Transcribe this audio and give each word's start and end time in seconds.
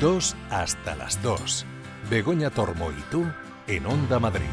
2 0.00 0.36
hasta 0.50 0.94
las 0.94 1.22
2. 1.22 1.64
Begoña 2.10 2.50
Tormo 2.50 2.90
y 2.90 3.00
tú 3.10 3.24
en 3.66 3.86
Onda 3.86 4.18
Madrid. 4.18 4.44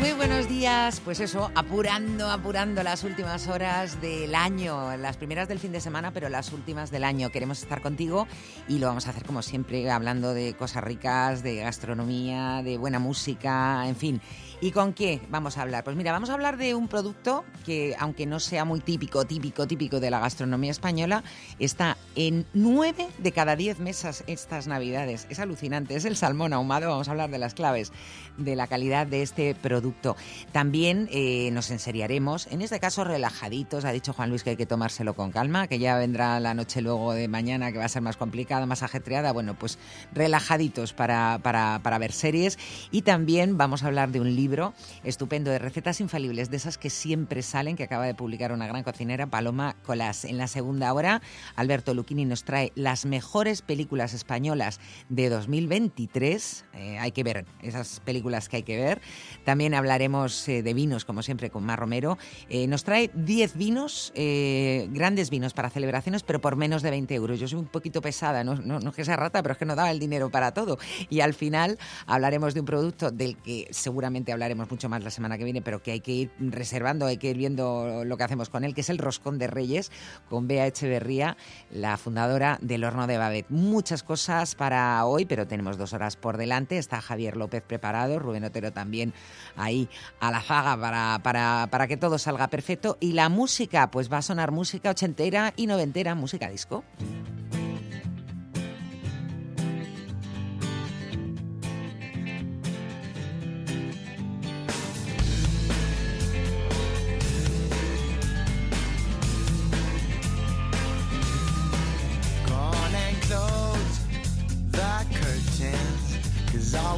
Muy 0.00 0.12
buenos 0.14 0.48
días, 0.48 1.00
pues 1.04 1.20
eso, 1.20 1.52
apurando, 1.54 2.28
apurando 2.28 2.82
las 2.82 3.04
últimas 3.04 3.46
horas 3.46 4.00
del 4.00 4.34
año, 4.34 4.96
las 4.96 5.16
primeras 5.16 5.46
del 5.46 5.60
fin 5.60 5.70
de 5.70 5.80
semana, 5.80 6.10
pero 6.10 6.28
las 6.28 6.52
últimas 6.52 6.90
del 6.90 7.04
año. 7.04 7.30
Queremos 7.30 7.62
estar 7.62 7.82
contigo 7.82 8.26
y 8.66 8.80
lo 8.80 8.88
vamos 8.88 9.06
a 9.06 9.10
hacer 9.10 9.24
como 9.24 9.42
siempre, 9.42 9.88
hablando 9.92 10.34
de 10.34 10.54
cosas 10.54 10.82
ricas, 10.82 11.44
de 11.44 11.56
gastronomía, 11.56 12.62
de 12.64 12.78
buena 12.78 12.98
música, 12.98 13.86
en 13.86 13.94
fin. 13.94 14.20
¿Y 14.58 14.70
con 14.70 14.94
qué 14.94 15.20
vamos 15.28 15.58
a 15.58 15.62
hablar? 15.62 15.84
Pues 15.84 15.96
mira, 15.96 16.12
vamos 16.12 16.30
a 16.30 16.32
hablar 16.32 16.56
de 16.56 16.74
un 16.74 16.88
producto 16.88 17.44
que, 17.66 17.94
aunque 17.98 18.24
no 18.24 18.40
sea 18.40 18.64
muy 18.64 18.80
típico, 18.80 19.26
típico, 19.26 19.66
típico 19.66 20.00
de 20.00 20.10
la 20.10 20.18
gastronomía 20.18 20.70
española, 20.70 21.22
está 21.58 21.98
en 22.14 22.46
nueve 22.54 23.06
de 23.18 23.32
cada 23.32 23.54
diez 23.54 23.80
mesas 23.80 24.24
estas 24.26 24.66
navidades. 24.66 25.26
Es 25.28 25.40
alucinante, 25.40 25.94
es 25.94 26.06
el 26.06 26.16
salmón 26.16 26.54
ahumado. 26.54 26.88
Vamos 26.88 27.08
a 27.08 27.10
hablar 27.10 27.30
de 27.30 27.36
las 27.36 27.52
claves 27.52 27.92
de 28.38 28.56
la 28.56 28.66
calidad 28.66 29.06
de 29.06 29.20
este 29.20 29.54
producto. 29.54 30.16
También 30.52 31.10
eh, 31.12 31.50
nos 31.52 31.70
enseriaremos, 31.70 32.46
en 32.46 32.62
este 32.62 32.80
caso 32.80 33.04
relajaditos. 33.04 33.84
Ha 33.84 33.92
dicho 33.92 34.14
Juan 34.14 34.30
Luis 34.30 34.42
que 34.42 34.50
hay 34.50 34.56
que 34.56 34.64
tomárselo 34.64 35.12
con 35.12 35.32
calma, 35.32 35.68
que 35.68 35.78
ya 35.78 35.98
vendrá 35.98 36.40
la 36.40 36.54
noche 36.54 36.80
luego 36.80 37.12
de 37.12 37.28
mañana, 37.28 37.72
que 37.72 37.78
va 37.78 37.84
a 37.84 37.90
ser 37.90 38.00
más 38.00 38.16
complicada, 38.16 38.64
más 38.64 38.82
ajetreada. 38.82 39.32
Bueno, 39.32 39.52
pues 39.52 39.78
relajaditos 40.14 40.94
para, 40.94 41.40
para, 41.42 41.80
para 41.82 41.98
ver 41.98 42.12
series. 42.12 42.58
Y 42.90 43.02
también 43.02 43.58
vamos 43.58 43.82
a 43.82 43.88
hablar 43.88 44.12
de 44.12 44.20
un 44.20 44.34
libro 44.34 44.45
libro 44.46 44.74
estupendo 45.02 45.50
de 45.50 45.58
recetas 45.58 46.00
infalibles, 46.00 46.50
de 46.50 46.56
esas 46.56 46.78
que 46.78 46.88
siempre 46.88 47.42
salen, 47.42 47.74
que 47.74 47.82
acaba 47.82 48.06
de 48.06 48.14
publicar 48.14 48.52
una 48.52 48.68
gran 48.68 48.84
cocinera, 48.84 49.26
Paloma 49.26 49.74
Colás. 49.84 50.24
En 50.24 50.38
la 50.38 50.46
segunda 50.46 50.92
hora, 50.92 51.20
Alberto 51.56 51.94
Luchini 51.94 52.24
nos 52.24 52.44
trae 52.44 52.70
las 52.76 53.06
mejores 53.06 53.60
películas 53.60 54.14
españolas 54.14 54.78
de 55.08 55.30
2023. 55.30 56.64
Eh, 56.74 56.96
hay 57.00 57.10
que 57.10 57.24
ver 57.24 57.44
esas 57.60 57.98
películas 57.98 58.48
que 58.48 58.58
hay 58.58 58.62
que 58.62 58.76
ver. 58.76 59.00
También 59.44 59.74
hablaremos 59.74 60.48
eh, 60.48 60.62
de 60.62 60.74
vinos, 60.74 61.04
como 61.04 61.24
siempre, 61.24 61.50
con 61.50 61.64
Mar 61.64 61.80
Romero. 61.80 62.16
Eh, 62.48 62.68
nos 62.68 62.84
trae 62.84 63.10
10 63.14 63.56
vinos, 63.56 64.12
grandes 64.14 65.28
vinos 65.30 65.54
para 65.54 65.70
celebraciones, 65.70 66.22
pero 66.22 66.40
por 66.40 66.54
menos 66.54 66.82
de 66.82 66.90
20 66.90 67.12
euros. 67.16 67.40
Yo 67.40 67.48
soy 67.48 67.58
un 67.58 67.66
poquito 67.66 68.00
pesada, 68.00 68.44
no, 68.44 68.54
no, 68.54 68.78
no 68.78 68.90
es 68.90 68.96
que 68.96 69.04
sea 69.04 69.16
rata, 69.16 69.42
pero 69.42 69.54
es 69.54 69.58
que 69.58 69.64
no 69.64 69.74
daba 69.74 69.90
el 69.90 69.98
dinero 69.98 70.30
para 70.30 70.54
todo. 70.54 70.78
Y 71.10 71.18
al 71.18 71.34
final 71.34 71.80
hablaremos 72.06 72.54
de 72.54 72.60
un 72.60 72.66
producto 72.66 73.10
del 73.10 73.36
que 73.38 73.66
seguramente 73.72 74.35
hablaremos 74.36 74.70
mucho 74.70 74.88
más 74.88 75.02
la 75.02 75.10
semana 75.10 75.38
que 75.38 75.44
viene, 75.44 75.62
pero 75.62 75.82
que 75.82 75.92
hay 75.92 76.00
que 76.00 76.12
ir 76.12 76.30
reservando, 76.38 77.06
hay 77.06 77.16
que 77.16 77.30
ir 77.30 77.36
viendo 77.36 78.04
lo 78.04 78.16
que 78.16 78.24
hacemos 78.24 78.50
con 78.50 78.64
él, 78.64 78.74
que 78.74 78.82
es 78.82 78.90
el 78.90 78.98
roscón 78.98 79.38
de 79.38 79.46
Reyes, 79.46 79.90
con 80.28 80.46
Bea 80.46 80.66
Echeverría, 80.66 81.36
la 81.70 81.96
fundadora 81.96 82.58
del 82.60 82.84
Horno 82.84 83.06
de 83.06 83.18
Babet. 83.18 83.46
Muchas 83.48 84.02
cosas 84.02 84.54
para 84.54 85.04
hoy, 85.06 85.24
pero 85.24 85.46
tenemos 85.46 85.78
dos 85.78 85.92
horas 85.92 86.16
por 86.16 86.36
delante. 86.36 86.78
Está 86.78 87.00
Javier 87.00 87.36
López 87.36 87.62
preparado, 87.62 88.18
Rubén 88.18 88.44
Otero 88.44 88.72
también 88.72 89.14
ahí 89.56 89.88
a 90.20 90.30
la 90.30 90.42
faga 90.42 90.78
para, 90.78 91.18
para, 91.22 91.68
para 91.70 91.88
que 91.88 91.96
todo 91.96 92.18
salga 92.18 92.48
perfecto. 92.48 92.98
Y 93.00 93.12
la 93.12 93.28
música, 93.28 93.90
pues 93.90 94.12
va 94.12 94.18
a 94.18 94.22
sonar 94.22 94.52
música 94.52 94.90
ochentera 94.90 95.54
y 95.56 95.66
noventera, 95.66 96.14
música 96.14 96.50
disco. 96.50 96.84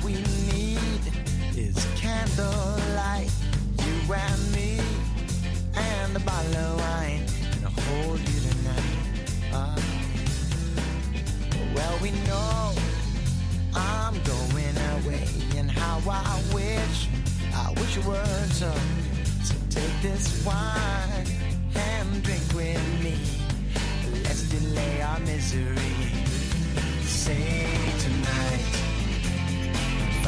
We 0.05 0.15
need 0.53 1.03
is 1.57 1.77
candlelight. 1.97 3.31
You 3.79 4.15
and 4.15 4.53
me, 4.53 4.81
and 5.75 6.17
a 6.17 6.21
bottle 6.21 6.57
of 6.57 6.81
wine. 6.81 7.25
And 7.53 7.65
hold 7.67 8.21
you 8.21 8.41
tonight. 8.51 8.99
Ah. 9.53 9.77
well, 11.75 11.99
we 12.03 12.11
know 12.27 12.73
I'm 13.75 14.15
going 14.23 14.77
away. 14.95 15.27
And 15.57 15.71
how 15.71 15.99
I 16.09 16.43
wish, 16.55 17.09
I 17.55 17.73
wish 17.79 17.97
it 17.97 18.05
were 18.05 18.25
so. 18.53 18.73
So 19.43 19.55
take 19.71 20.03
this 20.03 20.45
wine 20.45 21.27
and 21.75 22.23
drink 22.23 22.43
with 22.55 23.03
me. 23.03 23.19
Let's 24.23 24.43
delay 24.45 25.03
our 25.03 25.19
misery. 25.21 25.97
Say 27.03 27.67
tonight, 27.99 28.88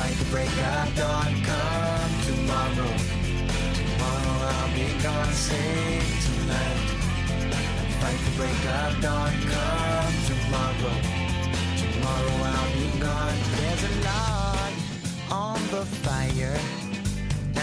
fight 0.00 0.16
the 0.16 0.25
break 0.31 0.49
of 0.49 0.97
dawn. 0.97 1.33
Come 1.49 2.12
tomorrow, 2.28 2.93
tomorrow 3.77 4.37
I'll 4.53 4.72
be 4.75 4.88
gone. 5.05 5.33
Say 5.33 6.00
tonight, 6.25 6.81
fight 8.00 8.21
the 8.27 8.33
break 8.41 8.62
of 8.81 8.93
dawn. 9.05 9.33
Come 9.53 10.15
tomorrow, 10.31 10.97
tomorrow 11.83 12.37
I'll 12.53 12.72
be 12.78 12.88
gone. 13.06 13.38
There's 13.56 13.83
a 13.91 13.94
log 14.09 14.72
on 15.31 15.59
the 15.75 15.84
fire, 16.05 16.59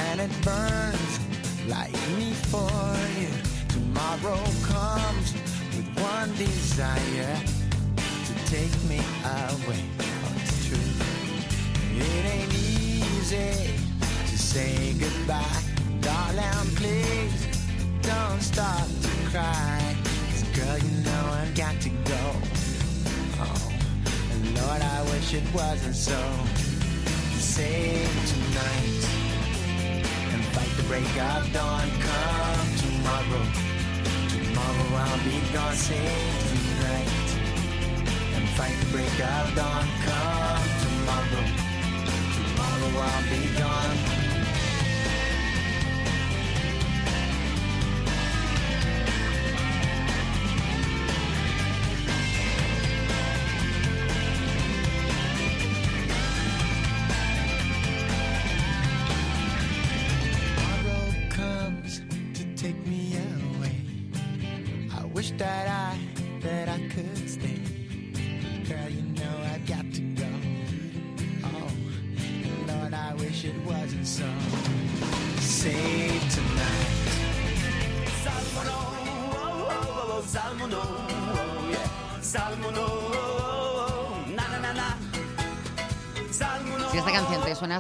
and 0.06 0.22
it 0.22 0.34
burns 0.44 1.14
like 1.68 1.98
me 2.18 2.34
for 2.52 2.70
you. 3.20 3.34
Tomorrow 3.76 4.44
comes 4.74 5.34
with 5.76 5.90
one 6.14 6.30
desire 6.36 7.36
to 8.28 8.34
take 8.54 8.76
me 8.92 9.00
away. 9.26 10.27
It 12.00 12.26
ain't 12.26 12.54
easy 12.54 13.74
to 14.30 14.38
say 14.38 14.94
goodbye. 14.94 15.62
Darling, 16.02 16.70
please 16.76 17.48
don't 18.02 18.42
start 18.42 18.88
to 19.02 19.10
cry. 19.32 19.96
Cause 20.30 20.44
girl, 20.56 20.78
you 20.78 20.92
know 21.04 21.24
I've 21.40 21.56
got 21.56 21.80
to 21.82 21.90
go. 21.90 22.24
Oh, 23.40 23.72
and 24.32 24.44
Lord, 24.58 24.82
I 24.82 25.02
wish 25.12 25.34
it 25.34 25.44
wasn't 25.54 25.96
so. 25.96 26.20
Save 27.40 28.14
tonight 28.34 29.04
and 30.34 30.44
fight 30.54 30.74
the 30.78 30.84
break 30.84 31.10
of 31.34 31.52
dawn. 31.54 31.90
Come 32.00 32.68
tomorrow. 32.78 33.68
Tomorrow 34.58 34.96
I'll 34.96 35.24
be 35.24 35.40
gone, 35.54 35.76
save 35.76 36.00
tonight 36.50 37.10
And 38.36 38.50
fight 38.50 38.76
the 38.80 38.86
break 38.92 39.20
of 39.20 39.56
dawn, 39.56 39.88
come 40.04 40.68
tomorrow 40.82 41.67
I'll 42.96 43.24
be 43.30 43.48
gone. 43.60 43.87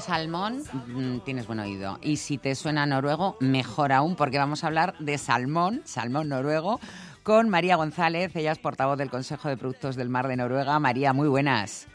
Salmón, 0.07 0.63
mm, 0.87 1.19
tienes 1.25 1.47
buen 1.47 1.59
oído. 1.59 1.99
Y 2.01 2.15
si 2.15 2.37
te 2.37 2.55
suena 2.55 2.85
noruego, 2.85 3.35
mejor 3.41 3.91
aún, 3.91 4.15
porque 4.15 4.37
vamos 4.37 4.63
a 4.63 4.67
hablar 4.67 4.95
de 4.99 5.17
salmón, 5.17 5.81
salmón 5.83 6.29
noruego, 6.29 6.79
con 7.23 7.49
María 7.49 7.75
González. 7.75 8.33
Ella 8.33 8.53
es 8.53 8.57
portavoz 8.57 8.97
del 8.97 9.09
Consejo 9.09 9.49
de 9.49 9.57
Productos 9.57 9.97
del 9.97 10.07
Mar 10.07 10.29
de 10.29 10.37
Noruega. 10.37 10.79
María, 10.79 11.11
muy 11.11 11.27
buenas. 11.27 11.89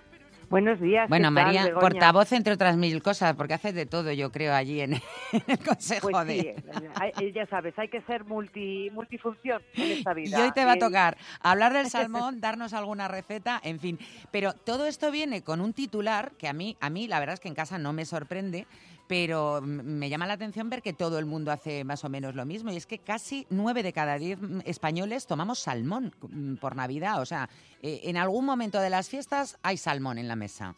Buenos 0.52 0.78
días. 0.80 1.08
Bueno, 1.08 1.30
¿qué 1.30 1.34
tal, 1.34 1.44
María, 1.46 1.74
portavoz 1.80 2.30
entre 2.32 2.52
otras 2.52 2.76
mil 2.76 3.02
cosas, 3.02 3.34
porque 3.36 3.54
hace 3.54 3.72
de 3.72 3.86
todo, 3.86 4.12
yo 4.12 4.30
creo, 4.30 4.52
allí 4.52 4.82
en, 4.82 4.92
el 4.92 5.58
Consejo 5.66 6.10
Pues 6.10 6.26
de... 6.26 6.34
sí, 6.34 6.48
eh, 6.48 6.90
hay- 7.16 7.32
ya 7.32 7.46
sabes, 7.46 7.72
hay 7.78 7.88
que 7.88 8.02
ser 8.02 8.24
multi, 8.26 8.90
multifunción 8.90 9.62
en 9.72 9.92
esta 9.92 10.12
vida. 10.14 10.38
Y 10.38 10.42
hoy 10.42 10.52
te 10.52 10.66
va 10.66 10.72
a 10.72 10.74
Eh, 10.74 10.78
tocar 10.78 11.16
hablar 11.40 11.72
del 11.72 11.88
salmón, 11.88 12.42
darnos 12.42 12.74
alguna 12.74 13.08
receta, 13.08 13.58
en 13.64 13.80
fin. 13.80 13.98
Pero 14.30 14.52
todo 14.52 14.86
esto 14.86 15.10
viene 15.10 15.40
con 15.42 15.62
un 15.62 15.72
titular 15.72 16.32
que 16.36 16.48
a 16.48 16.52
mí, 16.52 16.76
a 16.80 16.90
mí 16.90 17.08
la 17.08 17.18
verdad 17.18 17.32
es 17.32 17.40
que 17.40 17.48
en 17.48 17.54
casa 17.54 17.78
no 17.78 17.94
me 17.94 18.04
sorprende, 18.04 18.66
pero 19.12 19.60
me 19.60 20.08
llama 20.08 20.26
la 20.26 20.32
atención 20.32 20.70
ver 20.70 20.80
que 20.80 20.94
todo 20.94 21.18
el 21.18 21.26
mundo 21.26 21.52
hace 21.52 21.84
más 21.84 22.02
o 22.02 22.08
menos 22.08 22.34
lo 22.34 22.46
mismo 22.46 22.72
y 22.72 22.76
es 22.76 22.86
que 22.86 22.96
casi 22.96 23.46
nueve 23.50 23.82
de 23.82 23.92
cada 23.92 24.16
diez 24.16 24.38
españoles 24.64 25.26
tomamos 25.26 25.58
salmón 25.58 26.14
por 26.58 26.76
Navidad, 26.76 27.20
o 27.20 27.26
sea, 27.26 27.50
eh, 27.82 28.00
en 28.04 28.16
algún 28.16 28.46
momento 28.46 28.80
de 28.80 28.88
las 28.88 29.10
fiestas 29.10 29.58
hay 29.62 29.76
salmón 29.76 30.16
en 30.16 30.28
la 30.28 30.34
mesa. 30.34 30.74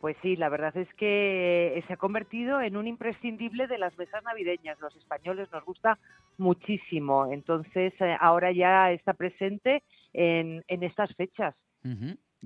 Pues 0.00 0.16
sí, 0.22 0.36
la 0.36 0.50
verdad 0.50 0.76
es 0.76 0.86
que 0.94 1.82
se 1.88 1.94
ha 1.94 1.96
convertido 1.96 2.60
en 2.60 2.76
un 2.76 2.86
imprescindible 2.86 3.66
de 3.66 3.78
las 3.78 3.98
mesas 3.98 4.22
navideñas. 4.22 4.78
Los 4.78 4.94
españoles 4.94 5.48
nos 5.50 5.64
gusta 5.64 5.98
muchísimo, 6.38 7.32
entonces 7.32 7.92
eh, 7.98 8.16
ahora 8.20 8.52
ya 8.52 8.92
está 8.92 9.14
presente 9.14 9.82
en, 10.12 10.62
en 10.68 10.82
estas 10.84 11.12
fechas. 11.16 11.56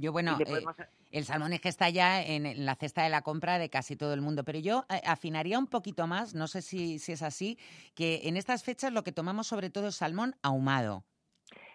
Yo, 0.00 0.12
bueno, 0.12 0.36
eh, 0.40 0.44
podemos- 0.44 0.76
el 1.10 1.24
salmón 1.24 1.52
es 1.52 1.60
que 1.60 1.68
está 1.68 1.88
ya 1.90 2.22
en, 2.22 2.46
en 2.46 2.64
la 2.64 2.76
cesta 2.76 3.02
de 3.02 3.08
la 3.08 3.22
compra 3.22 3.58
de 3.58 3.68
casi 3.68 3.96
todo 3.96 4.14
el 4.14 4.20
mundo, 4.20 4.44
pero 4.44 4.60
yo 4.60 4.84
eh, 4.90 5.00
afinaría 5.04 5.58
un 5.58 5.66
poquito 5.66 6.06
más, 6.06 6.34
no 6.34 6.46
sé 6.46 6.62
si, 6.62 7.00
si 7.00 7.12
es 7.12 7.22
así, 7.22 7.58
que 7.96 8.20
en 8.24 8.36
estas 8.36 8.62
fechas 8.62 8.92
lo 8.92 9.02
que 9.02 9.10
tomamos 9.10 9.48
sobre 9.48 9.70
todo 9.70 9.88
es 9.88 9.96
salmón 9.96 10.36
ahumado. 10.42 11.04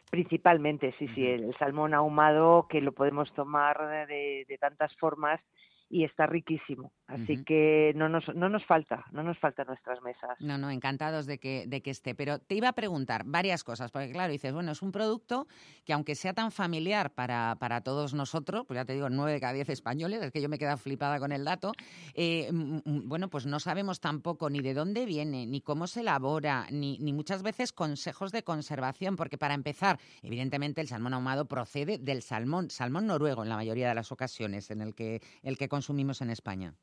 Principalmente, 0.10 0.94
sí, 1.00 1.08
sí, 1.16 1.26
el 1.26 1.54
salmón 1.58 1.94
ahumado 1.94 2.68
que 2.70 2.80
lo 2.82 2.94
podemos 2.94 3.34
tomar 3.34 4.08
de, 4.08 4.46
de 4.48 4.58
tantas 4.60 4.96
formas 4.98 5.42
y 5.90 6.06
está 6.06 6.26
riquísimo. 6.28 6.94
Así 7.14 7.44
que 7.44 7.94
no 7.96 8.10
nos, 8.10 8.24
no 8.36 8.50
nos 8.50 8.66
falta, 8.66 9.06
no 9.12 9.24
nos 9.24 9.38
falta 9.38 9.62
en 9.62 9.68
nuestras 9.68 10.02
mesas. 10.02 10.40
No, 10.40 10.58
no, 10.58 10.72
encantados 10.72 11.26
de 11.26 11.38
que, 11.38 11.66
de 11.68 11.82
que 11.82 11.92
esté. 11.92 12.16
Pero 12.16 12.40
te 12.40 12.56
iba 12.56 12.70
a 12.70 12.74
preguntar 12.74 13.24
varias 13.26 13.64
cosas, 13.64 13.92
porque 13.92 14.12
claro, 14.12 14.32
dices, 14.32 14.54
bueno, 14.54 14.72
es 14.72 14.82
un 14.82 14.92
producto 14.92 15.48
que 15.86 15.94
aunque 15.94 16.16
sea 16.16 16.34
tan 16.34 16.52
familiar 16.52 17.12
para, 17.12 17.56
para 17.60 17.82
todos 17.82 18.14
nosotros, 18.14 18.66
pues 18.66 18.78
ya 18.78 18.86
te 18.86 18.94
digo, 18.94 19.10
nueve 19.10 19.34
de 19.34 19.40
cada 19.40 19.54
diez 19.54 19.70
españoles, 19.70 20.22
es 20.22 20.32
que 20.32 20.42
yo 20.42 20.50
me 20.50 20.58
quedo 20.58 20.76
flipada 20.78 21.20
con 21.20 21.32
el 21.32 21.46
dato, 21.46 21.72
eh, 22.14 22.50
bueno, 22.52 23.30
pues 23.30 23.46
no 23.46 23.60
sabemos 23.60 24.00
tampoco 24.00 24.50
ni 24.50 24.62
de 24.62 24.74
dónde 24.74 25.06
viene, 25.06 25.46
ni 25.46 25.62
cómo 25.62 25.88
se 25.88 26.02
elabora, 26.02 26.68
ni, 26.72 26.98
ni 27.00 27.14
muchas 27.14 27.44
veces 27.44 27.74
consejos 27.74 28.32
de 28.32 28.44
conservación, 28.44 29.16
porque 29.16 29.38
para 29.38 29.54
empezar, 29.54 30.00
evidentemente 30.22 30.82
el 30.82 30.88
salmón 30.88 31.14
ahumado 31.14 31.46
procede 31.48 31.98
del 31.98 32.22
salmón, 32.22 32.70
salmón 32.70 33.08
noruego 33.08 33.44
en 33.44 33.50
la 33.50 33.56
mayoría 33.56 33.90
de 33.90 33.96
las 33.96 34.12
ocasiones, 34.12 34.72
en 34.72 34.82
el 34.82 34.96
que, 34.96 35.22
el 35.44 35.58
que 35.58 35.68
consumimos 35.68 36.22
en 36.22 36.30
España. 36.30 36.74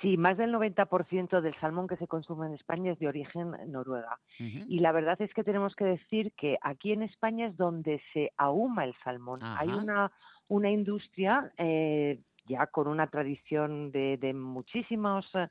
Sí, 0.00 0.16
más 0.16 0.36
del 0.36 0.52
90% 0.52 1.40
del 1.40 1.54
salmón 1.58 1.88
que 1.88 1.96
se 1.96 2.06
consume 2.06 2.46
en 2.46 2.54
España 2.54 2.92
es 2.92 2.98
de 2.98 3.08
origen 3.08 3.56
noruega. 3.68 4.18
Y 4.38 4.80
la 4.80 4.92
verdad 4.92 5.20
es 5.22 5.32
que 5.32 5.42
tenemos 5.42 5.74
que 5.74 5.84
decir 5.84 6.32
que 6.32 6.58
aquí 6.60 6.92
en 6.92 7.02
España 7.02 7.46
es 7.46 7.56
donde 7.56 8.02
se 8.12 8.30
ahuma 8.36 8.84
el 8.84 8.94
salmón. 9.02 9.40
Hay 9.42 9.68
una, 9.68 10.12
una 10.48 10.70
industria 10.70 11.50
eh, 11.56 12.20
ya 12.46 12.66
con 12.66 12.88
una 12.88 13.06
tradición 13.08 13.90
de, 13.90 14.16
de 14.18 14.34
muchísimos 14.34 15.26
eh, 15.34 15.48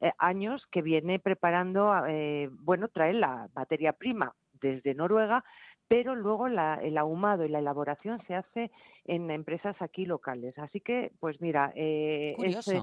eh, 0.00 0.12
años 0.18 0.66
que 0.70 0.82
viene 0.82 1.18
preparando, 1.18 1.92
eh, 2.06 2.48
bueno, 2.50 2.88
trae 2.88 3.12
la 3.12 3.48
materia 3.54 3.92
prima 3.92 4.34
desde 4.60 4.94
Noruega, 4.94 5.44
pero 5.92 6.14
luego 6.14 6.48
la- 6.48 6.76
el 6.82 6.96
ahumado 6.96 7.44
y 7.44 7.50
la 7.50 7.58
elaboración 7.58 8.18
se 8.26 8.34
hace 8.34 8.70
en 9.04 9.30
empresas 9.30 9.76
aquí 9.82 10.06
locales. 10.06 10.58
Así 10.58 10.80
que, 10.80 11.12
pues 11.20 11.38
mira, 11.42 11.70
eh, 11.76 12.34
es, 12.40 12.66
eh, 12.68 12.80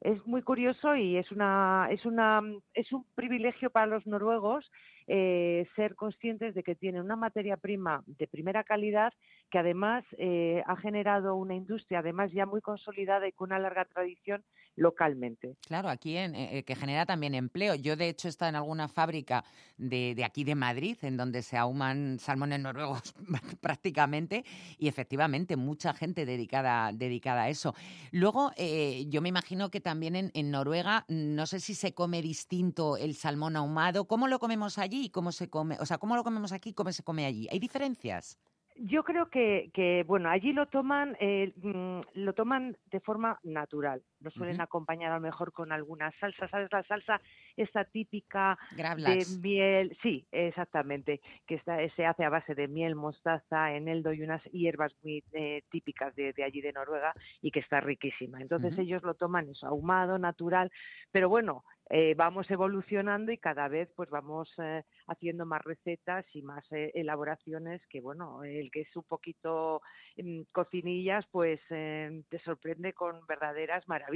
es 0.00 0.26
muy 0.26 0.40
curioso 0.40 0.96
y 0.96 1.18
es 1.18 1.30
una 1.30 1.88
es 1.90 2.06
una 2.06 2.40
es 2.72 2.90
un 2.92 3.04
privilegio 3.14 3.68
para 3.68 3.84
los 3.86 4.06
noruegos 4.06 4.70
eh, 5.10 5.66
ser 5.74 5.94
conscientes 5.94 6.54
de 6.54 6.62
que 6.62 6.74
tienen 6.74 7.00
una 7.00 7.16
materia 7.16 7.56
prima 7.56 8.02
de 8.06 8.28
primera 8.28 8.62
calidad 8.62 9.12
que 9.50 9.58
además 9.58 10.04
eh, 10.18 10.62
ha 10.66 10.76
generado 10.76 11.34
una 11.34 11.54
industria 11.54 12.00
además 12.00 12.30
ya 12.32 12.44
muy 12.44 12.60
consolidada 12.60 13.26
y 13.26 13.32
con 13.32 13.48
una 13.48 13.58
larga 13.58 13.86
tradición 13.86 14.44
localmente. 14.76 15.56
Claro, 15.66 15.88
aquí 15.88 16.16
en, 16.16 16.34
eh, 16.34 16.62
que 16.64 16.76
genera 16.76 17.04
también 17.04 17.34
empleo. 17.34 17.74
Yo, 17.74 17.96
de 17.96 18.10
hecho, 18.10 18.28
he 18.28 18.30
estado 18.30 18.50
en 18.50 18.56
alguna 18.56 18.86
fábrica 18.86 19.44
de, 19.76 20.14
de 20.14 20.24
aquí 20.24 20.44
de 20.44 20.54
Madrid, 20.54 20.96
en 21.02 21.16
donde 21.16 21.42
se 21.42 21.56
ahuman 21.56 22.18
salmones 22.20 22.60
noruegos 22.60 23.14
prácticamente, 23.60 24.44
y 24.78 24.86
efectivamente 24.86 25.56
mucha 25.56 25.94
gente 25.94 26.24
dedicada, 26.26 26.92
dedicada 26.92 27.44
a 27.44 27.48
eso. 27.48 27.74
Luego, 28.12 28.52
eh, 28.56 29.06
yo 29.08 29.20
me 29.20 29.30
imagino 29.30 29.70
que 29.70 29.80
también 29.80 30.14
en, 30.14 30.30
en 30.34 30.50
Noruega, 30.52 31.04
no 31.08 31.46
sé 31.46 31.58
si 31.58 31.74
se 31.74 31.92
come 31.92 32.22
distinto 32.22 32.96
el 32.96 33.14
salmón 33.14 33.56
ahumado. 33.56 34.06
¿Cómo 34.06 34.28
lo 34.28 34.38
comemos 34.38 34.78
allí 34.78 34.97
y 35.04 35.10
cómo 35.10 35.32
se 35.32 35.48
come? 35.48 35.76
O 35.80 35.86
sea, 35.86 35.98
¿cómo 35.98 36.16
lo 36.16 36.24
comemos 36.24 36.52
aquí 36.52 36.70
y 36.70 36.74
cómo 36.74 36.92
se 36.92 37.02
come 37.02 37.26
allí? 37.26 37.48
¿Hay 37.50 37.58
diferencias? 37.58 38.38
Yo 38.76 39.02
creo 39.02 39.28
que, 39.28 39.70
que 39.74 40.04
bueno, 40.06 40.30
allí 40.30 40.52
lo 40.52 40.66
toman, 40.66 41.16
eh, 41.18 41.52
mm, 41.56 42.00
lo 42.14 42.32
toman 42.32 42.76
de 42.92 43.00
forma 43.00 43.40
natural. 43.42 44.02
Lo 44.20 44.30
suelen 44.30 44.60
Ujú. 44.60 44.62
acompañar 44.62 45.12
a 45.12 45.16
lo 45.16 45.20
mejor 45.20 45.52
con 45.52 45.72
alguna 45.72 46.10
salsa, 46.20 46.48
¿sabes? 46.48 46.68
La 46.72 46.82
salsa 46.84 47.20
esta 47.56 47.84
típica 47.84 48.58
de 48.94 49.26
miel, 49.26 49.96
sí, 50.02 50.26
exactamente, 50.32 51.20
que 51.46 51.56
está, 51.56 51.78
se 51.94 52.04
hace 52.06 52.24
a 52.24 52.30
base 52.30 52.54
de 52.54 52.68
miel, 52.68 52.94
mostaza, 52.96 53.72
eneldo 53.74 54.12
y 54.12 54.22
unas 54.22 54.42
hierbas 54.50 54.92
muy 55.02 55.24
eh, 55.32 55.62
típicas 55.70 56.14
de, 56.16 56.32
de 56.32 56.44
allí 56.44 56.60
de 56.60 56.72
Noruega 56.72 57.14
y 57.40 57.50
que 57.50 57.60
está 57.60 57.80
riquísima. 57.80 58.40
Entonces 58.40 58.76
ellos 58.78 59.02
lo 59.02 59.14
toman 59.14 59.48
eso, 59.48 59.66
ahumado, 59.66 60.18
natural, 60.18 60.70
pero 61.10 61.28
bueno, 61.28 61.64
eh, 61.90 62.14
vamos 62.16 62.50
evolucionando 62.50 63.32
y 63.32 63.38
cada 63.38 63.68
vez 63.68 63.90
pues 63.96 64.10
vamos 64.10 64.52
eh, 64.58 64.82
haciendo 65.06 65.46
más 65.46 65.62
recetas 65.64 66.26
y 66.34 66.42
más 66.42 66.70
eh, 66.72 66.90
elaboraciones 66.94 67.80
que 67.88 68.00
bueno, 68.00 68.44
el 68.44 68.70
que 68.70 68.82
es 68.82 68.94
un 68.96 69.04
poquito 69.04 69.80
mm, 70.16 70.42
cocinillas 70.52 71.26
pues 71.30 71.60
te 71.68 72.38
sorprende 72.44 72.92
con 72.92 73.26
verdaderas 73.26 73.86
maravillas. 73.88 74.07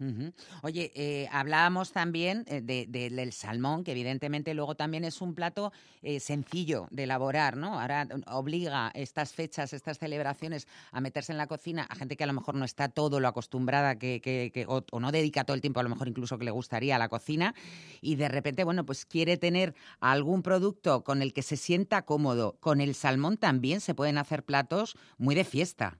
Ujú. 0.00 0.32
Oye, 0.62 0.90
eh, 0.96 1.28
hablábamos 1.30 1.92
también 1.92 2.44
eh, 2.48 2.60
de- 2.60 2.86
de- 2.88 3.10
del 3.10 3.32
salmón, 3.32 3.84
que 3.84 3.92
evidentemente 3.92 4.52
luego 4.52 4.74
también 4.74 5.04
es 5.04 5.20
un 5.20 5.34
plato 5.36 5.72
eh, 6.02 6.18
sencillo 6.18 6.88
de 6.90 7.04
elaborar, 7.04 7.56
¿no? 7.56 7.78
Ahora 7.80 8.08
obliga 8.26 8.90
estas 8.94 9.32
fechas, 9.32 9.72
estas 9.72 9.98
celebraciones 9.98 10.66
a 10.90 11.00
meterse 11.00 11.30
en 11.30 11.38
la 11.38 11.46
cocina 11.46 11.86
a 11.88 11.94
gente 11.94 12.16
que 12.16 12.24
a 12.24 12.26
lo 12.26 12.32
mejor 12.32 12.56
no 12.56 12.64
está 12.64 12.88
todo 12.88 13.20
lo 13.20 13.28
acostumbrada 13.28 13.96
que, 13.96 14.20
que- 14.20 14.50
que- 14.52 14.66
o, 14.66 14.84
o 14.90 15.00
no 15.00 15.12
dedica 15.12 15.44
todo 15.44 15.54
el 15.54 15.60
tiempo, 15.60 15.78
a 15.78 15.84
lo 15.84 15.90
mejor 15.90 16.08
incluso 16.08 16.38
que 16.38 16.44
le 16.44 16.50
gustaría 16.50 16.96
a 16.96 16.98
la 16.98 17.08
cocina, 17.08 17.54
y 18.00 18.16
de 18.16 18.28
repente, 18.28 18.64
bueno, 18.64 18.84
pues 18.84 19.06
quiere 19.06 19.36
tener 19.36 19.74
algún 20.00 20.42
producto 20.42 21.04
con 21.04 21.22
el 21.22 21.32
que 21.32 21.42
se 21.42 21.56
sienta 21.56 22.02
cómodo. 22.04 22.56
Con 22.60 22.80
el 22.80 22.94
salmón 22.96 23.36
también 23.36 23.80
se 23.80 23.94
pueden 23.94 24.18
hacer 24.18 24.42
platos 24.44 24.96
muy 25.18 25.34
de 25.36 25.44
fiesta. 25.44 25.98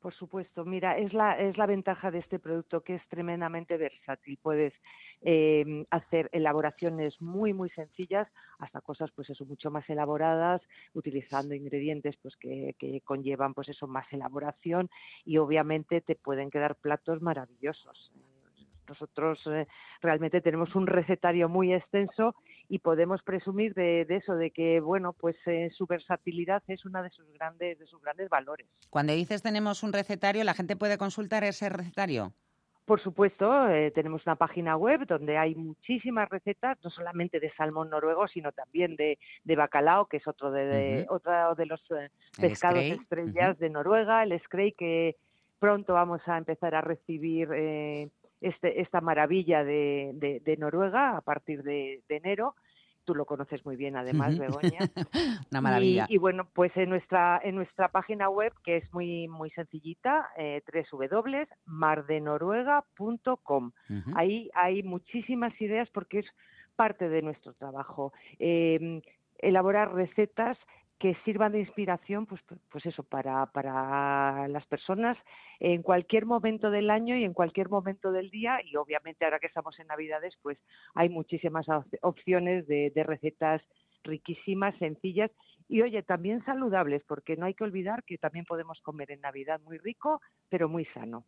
Por 0.00 0.14
supuesto, 0.14 0.64
mira, 0.64 0.96
es 0.96 1.12
la, 1.12 1.36
es 1.38 1.58
la 1.58 1.66
ventaja 1.66 2.12
de 2.12 2.20
este 2.20 2.38
producto 2.38 2.82
que 2.82 2.94
es 2.94 3.08
tremendamente 3.08 3.76
versátil. 3.76 4.38
Puedes 4.40 4.72
eh, 5.22 5.84
hacer 5.90 6.28
elaboraciones 6.32 7.20
muy, 7.20 7.52
muy 7.52 7.68
sencillas 7.70 8.28
hasta 8.60 8.80
cosas, 8.80 9.10
pues 9.10 9.28
eso, 9.30 9.44
mucho 9.44 9.72
más 9.72 9.90
elaboradas, 9.90 10.62
utilizando 10.94 11.52
ingredientes 11.54 12.16
pues 12.22 12.36
que, 12.36 12.76
que 12.78 13.00
conllevan, 13.00 13.54
pues 13.54 13.70
eso, 13.70 13.88
más 13.88 14.06
elaboración 14.12 14.88
y 15.24 15.38
obviamente 15.38 16.00
te 16.00 16.14
pueden 16.14 16.50
quedar 16.50 16.76
platos 16.76 17.20
maravillosos. 17.20 18.12
Nosotros 18.88 19.46
eh, 19.46 19.66
realmente 20.00 20.40
tenemos 20.40 20.74
un 20.74 20.86
recetario 20.86 21.48
muy 21.48 21.74
extenso 21.74 22.34
y 22.68 22.80
podemos 22.80 23.22
presumir 23.22 23.72
de, 23.74 24.04
de 24.04 24.16
eso, 24.16 24.34
de 24.36 24.50
que 24.50 24.80
bueno, 24.80 25.12
pues 25.14 25.36
eh, 25.46 25.70
su 25.76 25.86
versatilidad 25.86 26.62
es 26.68 26.84
una 26.84 27.02
de 27.02 27.10
sus 27.10 27.26
grandes, 27.32 27.78
de 27.78 27.86
sus 27.86 28.00
grandes 28.02 28.28
valores. 28.28 28.66
Cuando 28.90 29.12
dices 29.14 29.42
tenemos 29.42 29.82
un 29.82 29.92
recetario, 29.92 30.44
¿la 30.44 30.54
gente 30.54 30.76
puede 30.76 30.98
consultar 30.98 31.44
ese 31.44 31.68
recetario? 31.68 32.32
Por 32.84 33.00
supuesto, 33.02 33.68
eh, 33.68 33.90
tenemos 33.90 34.24
una 34.26 34.36
página 34.36 34.74
web 34.76 35.06
donde 35.06 35.36
hay 35.36 35.54
muchísimas 35.54 36.26
recetas, 36.30 36.78
no 36.82 36.88
solamente 36.88 37.38
de 37.38 37.52
salmón 37.52 37.90
noruego, 37.90 38.26
sino 38.28 38.50
también 38.52 38.96
de, 38.96 39.18
de 39.44 39.56
bacalao, 39.56 40.06
que 40.06 40.16
es 40.16 40.26
otro 40.26 40.50
de, 40.50 40.64
de- 40.64 41.06
otro 41.10 41.54
de 41.54 41.66
los 41.66 41.82
eh, 41.90 42.08
pescados 42.40 42.82
estrellas 42.84 43.58
de 43.58 43.68
Noruega, 43.68 44.22
el 44.22 44.38
screy, 44.40 44.72
que 44.72 45.16
pronto 45.58 45.92
vamos 45.92 46.22
a 46.26 46.38
empezar 46.38 46.74
a 46.74 46.80
recibir 46.80 47.48
eh, 47.54 48.08
este, 48.40 48.80
esta 48.80 49.00
maravilla 49.00 49.64
de, 49.64 50.10
de- 50.14 50.40
de 50.40 50.56
Noruega 50.56 51.16
a 51.16 51.20
partir 51.20 51.62
de, 51.62 52.02
de 52.08 52.16
enero. 52.16 52.54
Tú 53.04 53.14
lo 53.14 53.24
conoces 53.24 53.64
muy 53.64 53.76
bien, 53.76 53.96
además. 53.96 54.38
Begoña. 54.38 54.80
Una 55.50 55.60
maravilla. 55.62 56.06
Y, 56.10 56.16
y 56.16 56.18
bueno, 56.18 56.46
pues 56.52 56.76
en 56.76 56.90
nuestra, 56.90 57.40
en 57.42 57.54
nuestra 57.54 57.88
página 57.88 58.28
web, 58.28 58.52
que 58.62 58.76
es 58.76 58.92
muy, 58.92 59.28
muy 59.28 59.48
sencillita, 59.50 60.28
eh, 60.36 60.62
www.mardenoruega.com. 60.90 63.72
Ujú. 63.90 64.10
Ahí 64.14 64.50
hay 64.54 64.82
muchísimas 64.82 65.58
ideas 65.60 65.88
porque 65.90 66.20
es 66.20 66.26
parte 66.76 67.08
de 67.08 67.22
nuestro 67.22 67.54
trabajo. 67.54 68.12
Eh, 68.38 69.02
elaborar 69.38 69.94
recetas 69.94 70.58
que 70.98 71.14
sirvan 71.24 71.52
de 71.52 71.60
inspiración, 71.60 72.26
pues, 72.26 72.40
pues 72.70 72.86
eso, 72.86 73.02
para, 73.04 73.46
para 73.46 74.48
las 74.48 74.66
personas 74.66 75.16
en 75.60 75.82
cualquier 75.82 76.26
momento 76.26 76.70
del 76.70 76.90
año 76.90 77.16
y 77.16 77.24
en 77.24 77.34
cualquier 77.34 77.68
momento 77.68 78.10
del 78.12 78.30
día. 78.30 78.60
Y 78.64 78.76
obviamente 78.76 79.24
ahora 79.24 79.38
que 79.38 79.46
estamos 79.46 79.78
en 79.78 79.86
Navidades, 79.86 80.36
pues 80.42 80.58
hay 80.94 81.08
muchísimas 81.08 81.68
op- 81.68 81.86
opciones 82.02 82.66
de, 82.66 82.90
de 82.94 83.02
recetas 83.04 83.62
riquísimas, 84.04 84.76
sencillas 84.78 85.30
y 85.68 85.82
oye, 85.82 86.02
también 86.02 86.44
saludables, 86.44 87.02
porque 87.06 87.36
no 87.36 87.46
hay 87.46 87.54
que 87.54 87.64
olvidar 87.64 88.04
que 88.04 88.18
también 88.18 88.44
podemos 88.46 88.80
comer 88.82 89.10
en 89.12 89.20
Navidad 89.20 89.60
muy 89.60 89.78
rico, 89.78 90.20
pero 90.48 90.68
muy 90.68 90.84
sano. 90.86 91.26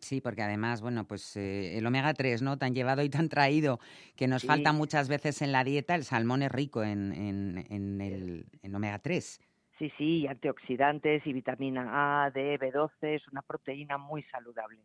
Sí, 0.00 0.22
porque 0.22 0.40
además, 0.42 0.80
bueno, 0.80 1.06
pues 1.06 1.36
eh, 1.36 1.76
el 1.76 1.86
omega 1.86 2.14
3, 2.14 2.40
¿no? 2.40 2.56
Tan 2.56 2.74
llevado 2.74 3.02
y 3.02 3.10
tan 3.10 3.28
traído 3.28 3.78
que 4.16 4.26
nos 4.26 4.42
Sí. 4.42 4.46
falta 4.46 4.72
muchas 4.72 5.08
veces 5.08 5.42
en 5.42 5.52
la 5.52 5.64
dieta, 5.64 5.94
el 5.94 6.04
salmón 6.04 6.42
es 6.42 6.50
rico 6.50 6.82
en, 6.82 7.12
en, 7.12 7.66
en 7.68 8.00
el 8.00 8.46
en 8.62 8.74
omega 8.74 8.98
3. 9.00 9.38
Sí, 9.80 9.90
sí, 9.96 10.18
y 10.18 10.26
antioxidantes 10.26 11.26
y 11.26 11.32
vitamina 11.32 12.24
A, 12.26 12.30
D, 12.30 12.58
B12, 12.60 12.90
es 13.00 13.22
una 13.32 13.40
proteína 13.40 13.96
muy 13.96 14.22
saludable. 14.24 14.78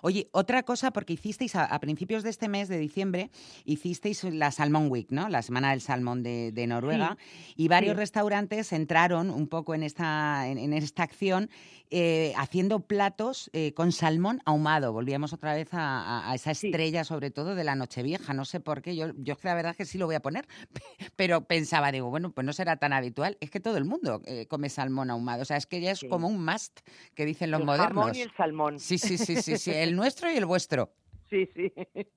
Oye, 0.00 0.28
otra 0.32 0.62
cosa, 0.62 0.92
porque 0.92 1.12
hicisteis 1.12 1.54
a, 1.56 1.66
a 1.66 1.78
principios 1.78 2.22
de 2.22 2.30
este 2.30 2.48
mes 2.48 2.68
de 2.70 2.78
diciembre, 2.78 3.30
hicisteis 3.66 4.24
la 4.24 4.50
Salmon 4.50 4.90
Week, 4.90 5.08
¿no? 5.10 5.28
La 5.28 5.42
Semana 5.42 5.72
del 5.72 5.82
Salmón 5.82 6.22
de, 6.22 6.52
de 6.52 6.66
Noruega, 6.66 7.18
y 7.54 7.68
varios 7.68 7.96
sí. 7.96 7.98
restaurantes 7.98 8.72
entraron 8.72 9.28
un 9.28 9.46
poco 9.46 9.74
en 9.74 9.82
esta, 9.82 10.48
en, 10.48 10.56
en 10.56 10.72
esta 10.72 11.02
acción 11.02 11.50
eh, 11.90 12.32
haciendo 12.38 12.80
platos 12.80 13.50
eh, 13.52 13.74
con 13.74 13.92
salmón 13.92 14.40
ahumado. 14.46 14.92
Volvíamos 14.92 15.32
otra 15.34 15.54
vez 15.54 15.68
a, 15.72 16.32
esa 16.34 16.54
Sí. 16.54 16.68
estrella, 16.68 17.04
sobre 17.04 17.30
todo 17.30 17.54
de 17.54 17.62
la 17.62 17.74
Nochevieja. 17.74 18.32
No 18.32 18.44
sé 18.46 18.58
por 18.60 18.80
qué, 18.80 18.96
yo, 18.96 19.12
yo 19.18 19.36
la 19.42 19.54
verdad 19.54 19.72
es 19.72 19.76
que 19.76 19.84
sí 19.84 19.98
lo 19.98 20.06
voy 20.06 20.14
a 20.14 20.20
poner, 20.20 20.46
pero 21.16 21.42
pensaba, 21.42 21.92
digo, 21.92 22.08
bueno, 22.08 22.32
pues 22.32 22.44
no 22.46 22.52
será 22.54 22.76
tan 22.78 22.92
habitual. 22.94 23.36
Es 23.40 23.50
que 23.50 23.60
todo 23.60 23.76
el 23.76 23.84
mundo 23.84 24.13
eh, 24.26 24.46
come 24.46 24.68
salmón 24.68 25.10
ahumado. 25.10 25.42
O 25.42 25.44
sea, 25.44 25.56
es 25.56 25.66
que 25.66 25.80
ya 25.80 25.92
es 25.92 26.00
Sí. 26.00 26.08
como 26.08 26.28
un 26.28 26.44
must 26.44 26.80
que 27.14 27.24
dicen 27.24 27.50
los 27.50 27.60
el 27.60 27.66
modernos. 27.66 28.04
jamón 28.04 28.16
y 28.16 28.20
el 28.22 28.32
salmón. 28.36 28.78
Sí, 28.78 28.98
sí, 28.98 29.16
sí, 29.18 29.36
sí, 29.36 29.56
sí, 29.58 29.70
el 29.72 29.94
nuestro 29.96 30.30
y 30.30 30.36
el 30.36 30.46
vuestro. 30.46 30.90
Sí, 31.30 31.46
sí. 31.54 31.72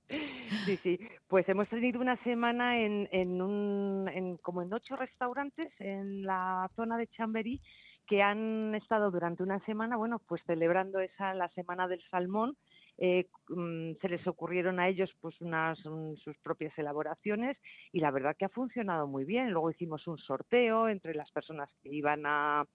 Sí, 0.65 0.77
sí. 0.77 0.99
Pues 1.27 1.47
hemos 1.49 1.67
tenido 1.67 1.99
una 1.99 2.15
semana 2.23 2.79
en, 2.79 3.09
en 3.11 3.41
un, 3.41 4.07
en, 4.07 4.37
como 4.37 4.61
en 4.61 4.71
ocho 4.73 4.95
restaurantes 4.95 5.69
en 5.79 6.23
la 6.23 6.69
zona 6.75 6.97
de 6.97 7.07
Chamberí 7.07 7.61
que 8.07 8.21
han 8.21 8.73
estado 8.75 9.11
durante 9.11 9.43
una 9.43 9.59
semana, 9.65 9.97
bueno, 9.97 10.19
pues 10.19 10.41
celebrando 10.45 10.99
esa 11.01 11.33
la 11.33 11.49
semana 11.49 11.87
del 11.89 12.01
salmón. 12.09 12.55
Eh, 12.99 13.29
mm, 13.49 13.93
se 14.01 14.09
les 14.09 14.25
ocurrieron 14.27 14.79
a 14.79 14.87
ellos 14.89 15.11
pues 15.21 15.39
unas 15.41 15.83
un- 15.85 16.17
sus 16.17 16.37
propias 16.39 16.77
elaboraciones 16.77 17.57
y 17.91 17.99
la 17.99 18.11
verdad 18.11 18.35
que 18.37 18.45
ha 18.45 18.49
funcionado 18.49 19.07
muy 19.07 19.25
bien. 19.25 19.51
Luego 19.51 19.71
hicimos 19.71 20.07
un 20.07 20.17
sorteo 20.17 20.89
entre 20.89 21.13
las 21.15 21.31
personas 21.31 21.69
que 21.83 21.89
iban 21.93 22.23
a, 22.25 22.65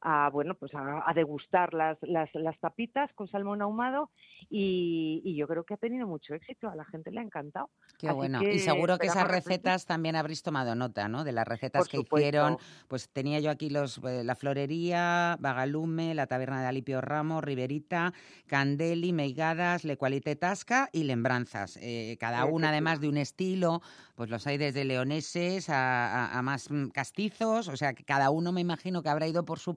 a 0.00 0.30
bueno 0.30 0.54
pues 0.56 0.74
a, 0.74 1.02
a 1.08 1.14
degustar 1.14 1.74
las, 1.74 1.98
las, 2.02 2.28
las 2.34 2.58
tapitas 2.60 3.12
con 3.14 3.28
salmón 3.28 3.62
ahumado 3.62 4.10
y, 4.48 5.22
y 5.24 5.36
yo 5.36 5.46
creo 5.48 5.64
que 5.64 5.74
ha 5.74 5.78
tenido 5.78 6.06
mucho 6.06 6.34
éxito, 6.34 6.68
a 6.68 6.76
la 6.76 6.84
gente 6.84 7.10
le 7.10 7.20
ha 7.20 7.22
encantado. 7.22 7.70
Qué 7.98 8.10
Así 8.10 8.18
bueno. 8.18 8.40
que 8.40 8.54
y 8.54 8.58
seguro 8.58 8.98
que 8.98 9.06
esas 9.06 9.26
recetas 9.26 9.86
también 9.86 10.16
habréis 10.16 10.42
tomado 10.42 10.74
nota, 10.74 11.08
¿no? 11.08 11.24
De 11.24 11.32
las 11.32 11.48
recetas 11.48 11.84
Por 11.84 11.88
que 11.88 11.96
hicieron. 12.00 12.58
Pues 12.88 13.08
tenía 13.10 13.40
yo 13.40 13.50
aquí 13.50 13.70
los 13.70 13.96
eh, 14.04 14.22
la 14.22 14.34
florería, 14.34 15.38
Bagalume, 15.40 16.14
la 16.14 16.26
taberna 16.26 16.60
de 16.60 16.66
Alipio 16.66 17.00
Ramos, 17.00 17.42
Riverita, 17.42 18.12
Candeli, 18.46 19.14
Meigadas, 19.14 19.84
Le 19.84 19.96
Qualité 19.96 20.36
Tasca 20.36 20.90
y 20.92 21.04
Lembranzas. 21.04 21.78
Eh, 21.80 22.18
cada 22.20 22.44
una 22.44 22.68
además 22.68 23.00
de 23.00 23.08
un 23.08 23.16
estilo, 23.16 23.80
pues 24.14 24.28
los 24.28 24.46
hay 24.46 24.58
desde 24.58 24.84
leoneses 24.84 25.70
a, 25.70 26.26
a- 26.26 26.38
a 26.38 26.42
más 26.42 26.70
mm, 26.70 26.88
castizos, 26.88 27.68
o 27.68 27.76
sea 27.78 27.94
que 27.94 28.04
cada 28.04 28.28
uno 28.30 28.52
me 28.52 28.60
imagino 28.60 29.02
que 29.02 29.08
habrá 29.08 29.26
ido 29.26 29.46
por 29.46 29.58
su 29.58 29.74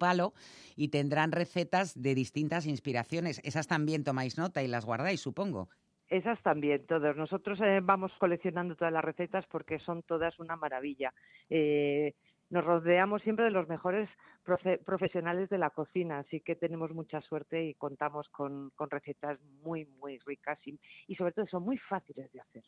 y 0.75 0.89
tendrán 0.89 1.31
recetas 1.31 2.01
de 2.01 2.15
distintas 2.15 2.65
inspiraciones. 2.65 3.41
Esas 3.43 3.67
también 3.67 4.03
tomáis 4.03 4.37
nota 4.37 4.63
y 4.63 4.67
las 4.67 4.85
guardáis, 4.85 5.21
supongo. 5.21 5.69
Esas 6.07 6.41
también, 6.41 6.85
todos. 6.87 7.15
Nosotros 7.15 7.59
eh, 7.61 7.81
vamos 7.83 8.11
coleccionando 8.19 8.75
todas 8.75 8.91
las 8.91 9.03
recetas 9.03 9.45
porque 9.47 9.77
son 9.79 10.01
todas 10.03 10.39
una 10.39 10.55
maravilla. 10.55 11.13
Eh, 11.49 12.15
nos 12.49 12.65
rodeamos 12.65 13.21
siempre 13.21 13.45
de 13.45 13.51
los 13.51 13.67
mejores 13.67 14.09
profe- 14.45 14.79
profesionales 14.83 15.49
de 15.49 15.57
la 15.57 15.69
cocina, 15.69 16.19
así 16.19 16.41
que 16.41 16.55
tenemos 16.55 16.91
mucha 16.91 17.21
suerte 17.21 17.63
y 17.65 17.73
contamos 17.75 18.27
con, 18.29 18.71
recetas 18.89 19.39
muy, 19.63 19.85
muy 19.99 20.17
ricas 20.25 20.57
y, 20.65 21.15
sobre 21.15 21.31
todo 21.33 21.45
son 21.47 21.63
muy 21.63 21.77
fáciles 21.77 22.31
de 22.31 22.41
hacer. 22.41 22.63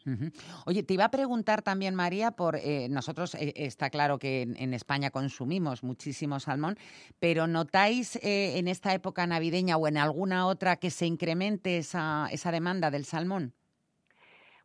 Oye, 0.66 0.84
te 0.84 0.94
iba 0.94 1.06
a 1.06 1.12
preguntar 1.12 1.62
también, 1.62 1.96
María, 1.96 2.32
por 2.32 2.56
eh, 2.56 2.88
nosotros 2.90 3.36
eh, 3.36 3.54
está 3.56 3.90
claro 3.90 4.20
que 4.20 4.44
en, 4.44 4.56
en 4.58 4.74
España 4.74 5.10
consumimos 5.10 5.84
muchísimo 5.84 6.40
salmón, 6.40 6.76
pero 7.20 7.48
¿notáis 7.48 8.18
eh, 8.18 8.58
en 8.60 8.68
esta 8.68 8.94
época 8.94 9.26
navideña 9.26 9.78
o 9.78 9.88
en 9.88 9.98
alguna 9.98 10.48
otra 10.48 10.76
que 10.78 10.92
se 10.92 11.06
incremente 11.06 11.78
esa, 11.78 12.28
esa 12.32 12.52
demanda 12.52 12.92
del 12.92 13.06
salmón? 13.06 13.54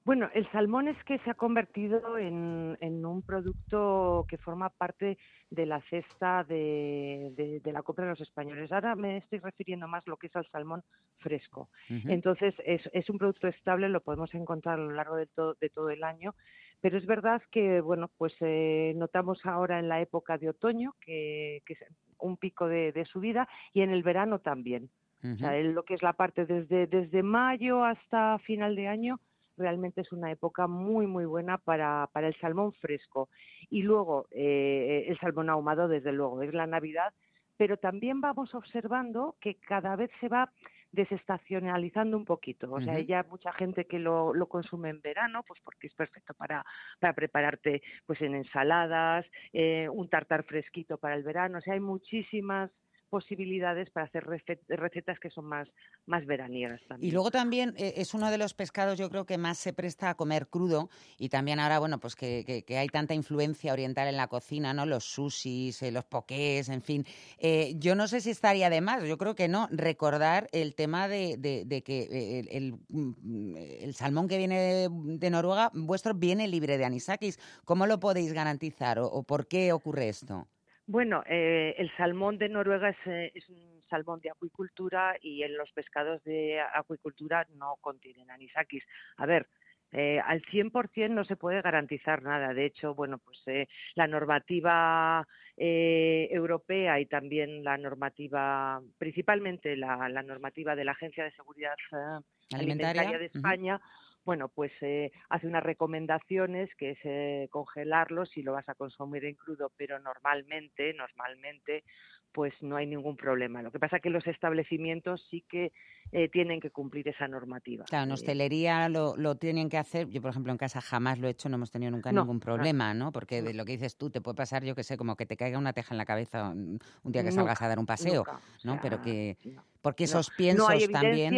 Bueno, 0.06 0.30
el 0.34 0.48
salmón 0.52 0.86
es 0.86 0.96
que 1.02 1.18
se 1.18 1.30
ha 1.30 1.34
convertido 1.34 2.16
en, 2.16 2.78
en 2.80 3.04
un 3.04 3.22
producto 3.22 4.25
que 4.28 4.38
forma 4.38 4.70
parte 4.70 5.18
de 5.50 5.66
la 5.66 5.80
cesta 5.90 6.44
de, 6.44 7.32
de- 7.36 7.58
de 7.58 7.72
la 7.72 7.82
compra 7.82 8.04
de 8.04 8.10
los 8.12 8.20
españoles. 8.20 8.70
Ahora 8.70 8.94
me 8.94 9.16
estoy 9.16 9.40
refiriendo 9.40 9.88
más 9.88 10.06
a 10.06 10.10
lo 10.10 10.16
que 10.16 10.28
es 10.28 10.36
al 10.36 10.46
salmón 10.50 10.84
fresco. 11.18 11.70
Entonces, 12.08 12.54
es, 12.64 12.88
es 12.92 13.10
un 13.10 13.18
producto 13.18 13.48
estable, 13.48 13.88
lo 13.88 14.00
podemos 14.00 14.32
encontrar 14.34 14.78
a 14.78 14.82
lo 14.84 14.92
largo 14.92 15.16
de, 15.16 15.26
todo 15.26 15.56
de 15.60 15.70
todo 15.70 15.90
el 15.90 16.04
año, 16.04 16.36
pero 16.80 16.98
es 16.98 17.04
verdad 17.06 17.42
que, 17.50 17.80
bueno, 17.80 18.08
pues 18.16 18.32
eh, 18.42 18.92
notamos 18.94 19.44
ahora 19.44 19.80
en 19.80 19.88
la 19.88 20.00
época 20.00 20.38
de 20.38 20.50
otoño 20.50 20.94
que, 21.00 21.62
que 21.66 21.72
es 21.72 21.80
un 22.18 22.36
pico 22.36 22.68
de, 22.68 22.92
de 22.92 23.06
subida 23.06 23.48
y 23.72 23.80
en 23.80 23.90
el 23.90 24.04
verano 24.04 24.38
también. 24.38 24.88
O 25.34 25.38
sea, 25.38 25.58
en 25.58 25.75
lo 25.75 25.82
que 25.82 25.94
es 25.94 26.02
la 26.04 26.12
parte 26.12 26.46
desde, 26.46 26.86
desde 26.86 27.25
mayo 27.25 27.82
hasta 27.84 28.38
final 28.40 28.76
de 28.76 28.86
año, 28.86 29.18
realmente 29.56 30.00
es 30.02 30.12
una 30.12 30.30
época 30.30 30.66
muy, 30.66 31.06
muy 31.06 31.25
buena 31.25 31.58
para, 31.58 32.08
para 32.12 32.28
el 32.28 32.36
salmón 32.40 32.72
fresco. 32.75 33.28
Y 33.70 33.82
luego, 33.82 34.26
eh, 34.30 35.06
el 35.08 35.18
salmón 35.18 35.50
ahumado, 35.50 35.88
desde 35.88 36.12
luego, 36.12 36.42
es 36.42 36.52
la 36.54 36.66
Navidad, 36.66 37.12
pero 37.56 37.78
también 37.78 38.20
vamos 38.20 38.54
observando 38.54 39.36
que 39.40 39.56
cada 39.56 39.96
vez 39.96 40.10
se 40.20 40.28
va 40.28 40.52
desestacionalizando 40.92 42.16
un 42.16 42.25
poquito. 42.25 42.72
O 42.72 42.80
sea, 42.80 42.98
Ujú. 42.98 43.06
ya 43.06 43.22
mucha 43.25 43.52
gente 43.52 43.86
que 43.86 43.98
lo, 43.98 44.34
lo 44.34 44.46
consume 44.48 44.90
en 44.90 45.00
verano, 45.00 45.42
pues 45.46 45.60
porque 45.64 45.86
es 45.88 45.94
perfecto 45.94 46.34
para, 46.34 46.64
para 47.00 47.14
prepararte 47.14 47.82
pues 48.06 48.20
en 48.22 48.34
ensaladas, 48.34 49.26
eh, 49.52 49.88
un 49.90 50.08
tartar 50.08 50.44
fresquito 50.44 50.98
para 50.98 51.14
el 51.14 51.22
verano. 51.22 51.58
O 51.58 51.60
sea, 51.60 51.75
hay 51.75 51.80
muchísimas 51.80 52.70
posibilidades 53.16 53.88
para 53.90 54.06
hacer 54.06 54.25
rece- 54.25 54.61
recetas 54.68 55.18
que 55.18 55.30
son 55.30 55.46
más, 55.46 55.66
más 56.04 56.26
veraniegas 56.26 56.80
también. 56.87 57.08
Y 57.08 57.12
luego 57.14 57.30
también 57.30 57.73
eh, 57.78 57.94
es 57.96 58.12
uno 58.12 58.30
de 58.30 58.37
los 58.37 58.52
pescados, 58.52 58.99
yo 58.99 59.08
creo 59.08 59.25
que 59.25 59.38
más 59.38 59.56
se 59.56 59.73
presta 59.73 60.11
a 60.11 60.14
comer 60.16 60.49
crudo 60.49 60.90
y 61.18 61.30
también 61.30 61.58
ahora, 61.61 61.78
bueno, 61.78 61.99
pues 61.99 62.14
que, 62.14 62.44
que- 62.46 62.62
que 62.64 62.76
hay 62.76 62.88
tanta 62.88 63.14
influencia 63.14 63.73
oriental 63.73 64.06
en 64.08 64.16
la 64.18 64.28
cocina, 64.28 64.75
¿no? 64.75 64.85
Los 64.85 65.04
sushis, 65.04 65.80
eh, 65.82 65.90
los 65.92 66.04
pokés, 66.04 66.68
en 66.68 66.82
fin. 66.82 67.04
Eh, 67.38 67.73
yo 67.78 67.94
no 67.94 68.06
sé 68.06 68.20
si 68.20 68.30
estaría 68.30 68.68
de 68.68 68.80
más, 68.82 69.02
yo 69.04 69.16
creo 69.16 69.35
que 69.35 69.49
no, 69.49 69.66
recordar 69.70 70.49
el 70.52 70.75
tema 70.75 71.08
de, 71.08 71.37
de- 71.38 71.64
de 71.64 71.82
que 71.82 71.99
el, 72.40 72.49
el, 72.50 72.75
mm, 72.90 73.56
el 73.80 73.94
salmón 73.94 74.28
que 74.28 74.37
viene 74.37 74.58
de, 74.61 74.88
de 74.92 75.30
Noruega, 75.30 75.70
vuestro 75.73 76.12
viene 76.14 76.49
libre 76.49 76.76
de 76.76 76.85
anisakis. 76.85 77.38
¿Cómo 77.64 77.87
lo 77.87 77.99
podéis 77.99 78.32
garantizar 78.35 78.99
o, 78.99 79.06
o 79.06 79.23
por 79.23 79.46
qué 79.49 79.73
ocurre 79.73 80.08
esto? 80.11 80.46
Bueno, 80.86 81.22
eh, 81.26 81.74
el 81.78 81.90
salmón 81.96 82.38
de 82.38 82.48
Noruega 82.48 82.90
es, 82.90 83.06
eh, 83.06 83.32
es 83.34 83.48
un 83.48 83.82
salmón 83.90 84.20
de 84.20 84.30
acuicultura 84.30 85.16
y 85.20 85.42
en 85.42 85.56
los 85.56 85.70
pescados 85.72 86.22
de 86.24 86.60
acuicultura 86.60 87.46
no 87.54 87.76
contienen 87.80 88.30
anisakis. 88.30 88.84
A 89.16 89.26
ver, 89.26 89.48
eh, 89.92 90.20
al 90.24 90.42
100% 90.42 91.10
no 91.10 91.24
se 91.24 91.36
puede 91.36 91.62
garantizar 91.62 92.22
nada. 92.22 92.52
De 92.52 92.66
hecho, 92.66 92.94
bueno, 92.94 93.18
pues 93.18 93.40
eh, 93.46 93.68
la 93.94 94.06
normativa 94.06 95.26
eh, 95.56 96.28
europea 96.30 97.00
y 97.00 97.06
también 97.06 97.64
la 97.64 97.78
normativa, 97.78 98.80
principalmente 98.98 99.76
la, 99.76 100.08
la 100.08 100.22
normativa 100.22 100.74
de 100.76 100.84
la 100.84 100.92
Agencia 100.92 101.24
de 101.24 101.32
Seguridad 101.32 101.76
eh, 101.92 102.20
¿Alimentaria? 102.52 103.02
Alimentaria 103.02 103.18
de. 103.18 103.26
España, 103.26 103.80
bueno, 104.26 104.50
pues 104.50 104.73
eh, 104.83 105.12
hace 105.30 105.47
unas 105.47 105.62
recomendaciones 105.64 106.71
que 106.76 106.90
es 106.92 106.99
eh, 107.04 107.49
congelarlo 107.50 108.26
si 108.26 108.42
lo 108.42 108.52
vas 108.52 108.68
a 108.68 108.75
consumir 108.75 109.25
en 109.25 109.37
crudo, 109.37 109.73
pero 109.78 109.99
normalmente, 110.00 110.92
normalmente, 110.95 111.85
pues 112.33 112.52
no 112.62 112.76
hay 112.76 112.87
ningún 112.87 113.16
problema. 113.16 113.62
Lo 113.62 113.73
que 113.73 113.78
pasa 113.80 113.97
es 113.97 114.02
que 114.02 114.11
los 114.11 114.26
establecimientos 114.26 115.26
sí 115.30 115.47
que 115.49 115.73
eh, 116.12 116.28
tienen 116.28 116.61
que 116.61 116.71
cumplir 116.71 117.09
esa 117.09 117.28
normativa. 117.28 117.88
Claro, 117.88 118.04
en 118.06 118.11
Eh, 118.11 118.12
hostelería 118.12 118.88
lo, 118.88 119.16
lo 119.16 119.37
tienen 119.37 119.68
que 119.68 119.78
hacer. 119.78 120.09
Yo, 120.09 120.21
por 120.21 120.30
ejemplo, 120.30 120.50
en 120.50 120.59
casa 120.59 120.80
jamás 120.80 121.21
lo 121.21 121.28
he 121.28 121.30
hecho, 121.30 121.49
no 121.49 121.54
hemos 121.54 121.71
tenido 121.71 121.92
nunca 121.92 122.11
No, 122.11 122.25
ningún 122.25 122.40
problema, 122.40 122.92
¿no? 122.95 123.12
Porque 123.12 123.42
No. 123.42 123.45
de 123.45 123.54
lo 123.54 123.64
que 123.64 123.73
dices 123.73 123.97
tú, 123.97 124.11
te 124.11 124.21
puede 124.21 124.35
pasar, 124.35 124.64
yo 124.64 124.75
que 124.75 124.83
sé, 124.83 124.97
como 124.97 125.14
que 125.16 125.25
te 125.25 125.37
caiga 125.37 125.56
una 125.56 125.73
teja 125.73 125.95
en 125.95 125.99
la 125.99 126.04
cabeza 126.04 126.49
un 126.50 126.80
día 127.04 127.23
que 127.23 127.30
Nunca, 127.30 127.30
salgas 127.30 127.62
a 127.62 127.68
dar 127.68 127.78
un 127.78 127.87
paseo, 127.87 128.28
nunca, 128.28 128.37
o 128.37 128.40
¿no? 128.64 128.80
Pero 128.80 129.00
que. 129.00 129.38
Porque 129.86 130.04
esos 130.04 130.28
No 130.30 130.36
piensos 130.36 130.68
hay 130.68 130.88
también. 130.88 131.34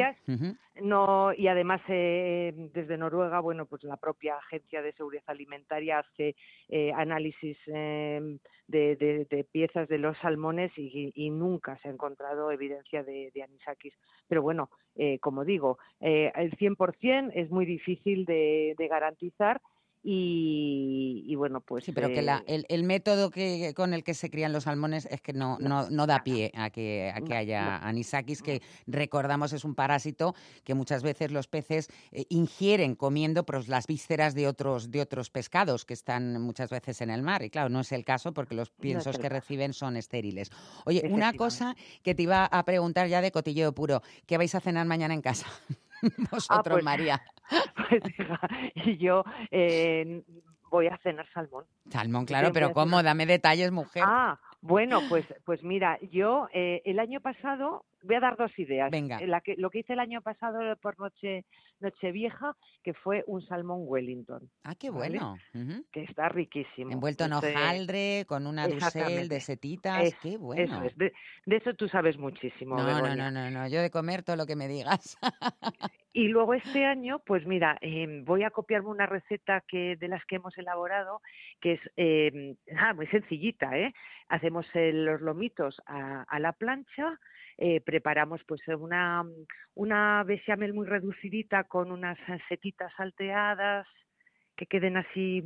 No, 0.80 1.32
y 1.34 1.48
además 1.48 1.80
eh, 1.88 2.52
desde 2.72 2.96
Noruega, 2.96 3.40
bueno, 3.40 3.66
pues 3.66 3.82
la 3.82 3.96
propia 3.96 4.36
Agencia 4.36 4.80
de 4.80 4.92
Seguridad 4.92 5.24
Alimentaria 5.26 5.98
hace 5.98 6.36
eh, 6.68 6.92
análisis 6.94 7.56
eh, 7.66 8.38
de, 8.68 8.94
de- 8.96 9.24
de 9.28 9.44
piezas 9.44 9.88
de 9.88 9.98
los 9.98 10.16
salmones 10.18 10.70
y, 10.76 11.10
y 11.16 11.30
nunca 11.30 11.76
se 11.82 11.88
ha 11.88 11.90
encontrado 11.90 12.52
evidencia 12.52 13.02
de, 13.02 13.30
de 13.34 13.42
anisakis. 13.42 13.92
Pero 14.28 14.40
bueno, 14.42 14.70
eh, 14.94 15.18
como 15.18 15.44
digo, 15.44 15.78
eh, 16.00 16.30
el 16.36 16.52
100% 16.56 17.32
es 17.34 17.50
muy 17.50 17.66
difícil 17.66 18.24
de 18.24 18.86
garantizar 18.88 19.60
y, 20.10 21.22
y 21.26 21.34
bueno, 21.34 21.60
pues... 21.60 21.84
Sí, 21.84 21.92
pero 21.92 22.08
que 22.08 22.22
la- 22.22 22.38
eh, 22.46 22.54
el, 22.54 22.66
el 22.68 22.82
método 22.84 23.30
que, 23.30 23.72
con 23.74 23.92
el 23.92 24.02
que 24.04 24.14
se 24.14 24.30
crían 24.30 24.52
los 24.52 24.64
salmones 24.64 25.06
es 25.10 25.20
que 25.20 25.32
no, 25.32 25.58
no, 25.60 25.90
no 25.90 26.06
da 26.06 26.24
pie 26.24 26.50
a 26.54 26.70
que, 26.70 27.12
a 27.14 27.20
que 27.20 27.34
haya 27.34 27.76
anisakis, 27.78 28.42
que 28.42 28.62
recordamos 28.86 29.52
es 29.52 29.64
un 29.64 29.74
parásito 29.74 30.34
que 30.64 30.74
muchas 30.74 31.02
veces 31.02 31.30
los 31.30 31.46
peces 31.46 31.88
eh, 32.12 32.24
ingieren 32.30 32.94
comiendo 32.94 33.44
pues, 33.44 33.68
las 33.68 33.86
vísceras 33.86 34.34
de 34.34 34.48
otros, 34.48 34.90
de 34.90 35.00
otros 35.02 35.30
pescados 35.30 35.84
que 35.84 35.94
están 35.94 36.40
muchas 36.40 36.70
veces 36.70 37.00
en 37.00 37.10
el 37.10 37.22
mar. 37.22 37.42
Y 37.42 37.50
claro, 37.50 37.68
no 37.68 37.80
es 37.80 37.92
el 37.92 38.04
caso 38.04 38.32
porque 38.32 38.54
los 38.54 38.70
piensos 38.70 39.18
que 39.18 39.28
reciben 39.28 39.72
son 39.72 39.96
estériles. 39.96 40.50
Oye, 40.86 41.02
una 41.10 41.32
cosa 41.34 41.76
que 42.02 42.14
te 42.14 42.22
iba 42.22 42.44
a 42.46 42.64
preguntar 42.64 43.08
ya 43.08 43.20
de 43.20 43.30
cotilleo 43.30 43.72
puro. 43.74 44.02
¿Qué 44.26 44.38
vais 44.38 44.54
a 44.54 44.60
cenar 44.60 44.86
mañana 44.86 45.14
en 45.14 45.20
casa? 45.22 45.46
Vosotros, 46.30 46.74
pues, 46.74 46.84
María. 46.84 47.20
Pues 47.88 48.02
hija, 48.18 48.38
y 48.74 48.98
yo 48.98 49.24
eh, 49.50 50.22
voy 50.70 50.86
a 50.88 50.98
cenar 50.98 51.26
salmón. 51.32 51.64
Salmón, 51.88 52.26
claro, 52.26 52.52
pero 52.52 52.74
¿cómo? 52.74 53.02
Dame 53.02 53.24
detalles, 53.24 53.72
mujer. 53.72 54.02
Ah, 54.06 54.38
bueno, 54.60 55.00
pues, 55.08 55.24
pues 55.46 55.62
mira, 55.62 55.98
yo 56.10 56.48
eh, 56.52 56.82
el 56.84 56.98
año 56.98 57.20
pasado, 57.20 57.86
voy 58.02 58.16
a 58.16 58.20
dar 58.20 58.36
dos 58.36 58.56
ideas. 58.58 58.90
Venga. 58.90 59.18
Eh, 59.18 59.26
La 59.26 59.40
que, 59.40 59.54
lo 59.56 59.70
que 59.70 59.80
hice 59.80 59.92
el 59.94 60.00
año 60.00 60.20
pasado 60.22 60.58
por 60.76 60.98
noche 60.98 61.44
Nochevieja, 61.80 62.56
que 62.82 62.92
fue 62.92 63.22
un 63.26 63.40
salmón 63.42 63.82
Wellington, 63.84 64.50
Ah, 64.64 64.74
qué 64.74 64.90
¿vale? 64.90 65.18
bueno. 65.18 65.36
Que 65.92 66.02
está 66.02 66.28
riquísimo. 66.28 66.90
Envuelto 66.90 67.24
en 67.24 67.32
hojaldre, 67.34 68.24
con 68.26 68.46
una 68.48 68.66
dusel 68.66 69.28
de 69.28 69.40
setitas. 69.40 70.02
Es- 70.04 70.16
qué 70.16 70.30
Eso 70.30 70.38
bueno. 70.40 70.82
es, 70.84 70.96
de, 70.96 71.12
de 71.46 71.56
eso 71.56 71.74
tú 71.74 71.88
sabes 71.88 72.18
muchísimo. 72.18 72.76
No, 72.76 72.82
no, 72.82 72.94
Begoña. 73.02 73.30
no, 73.30 73.30
no, 73.30 73.50
no. 73.50 73.68
Yo 73.68 73.80
de 73.80 73.90
comer 73.90 74.22
todo 74.24 74.36
lo 74.36 74.46
que 74.46 74.56
me 74.56 74.66
digas. 74.68 75.16
Y 76.12 76.28
luego 76.28 76.54
este 76.54 76.84
año, 76.84 77.20
pues 77.24 77.46
mira, 77.46 77.78
em, 77.80 78.24
voy 78.24 78.42
a 78.42 78.50
copiarme 78.50 78.88
una 78.88 79.06
receta 79.06 79.62
que 79.68 79.94
de 79.96 80.08
las 80.08 80.24
que 80.24 80.36
hemos 80.36 80.56
elaborado, 80.58 81.20
que 81.60 81.74
es 81.74 82.60
ah, 82.76 82.92
muy 82.94 83.06
sencillita, 83.06 83.78
¿eh? 83.78 83.92
Hacemos 84.28 84.66
el- 84.74 85.04
los 85.04 85.20
lomitos 85.20 85.80
a, 85.86 86.22
a 86.22 86.40
la 86.40 86.52
plancha, 86.52 87.18
eh, 87.58 87.80
preparamos 87.82 88.40
pues 88.46 88.62
una, 88.68 89.24
una 89.74 90.24
bechamel 90.24 90.74
muy 90.74 90.86
reducidita 90.86 91.64
con 91.64 91.92
unas 91.92 92.18
setitas 92.48 92.92
salteadas 92.96 93.86
que 94.56 94.66
queden 94.66 94.96
así 94.96 95.42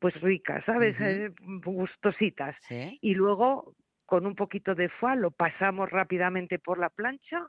pues 0.00 0.20
ricas, 0.20 0.64
¿sabes? 0.64 0.96
Eh, 1.00 1.30
gustositas. 1.64 2.56
¿Sí? 2.58 2.98
Y 3.00 3.14
luego 3.14 3.74
con 4.06 4.26
un 4.26 4.34
poquito 4.34 4.74
de 4.74 4.88
foie 4.88 5.16
lo 5.16 5.30
pasamos 5.30 5.90
rápidamente 5.90 6.58
por 6.58 6.78
la 6.78 6.90
plancha 6.90 7.48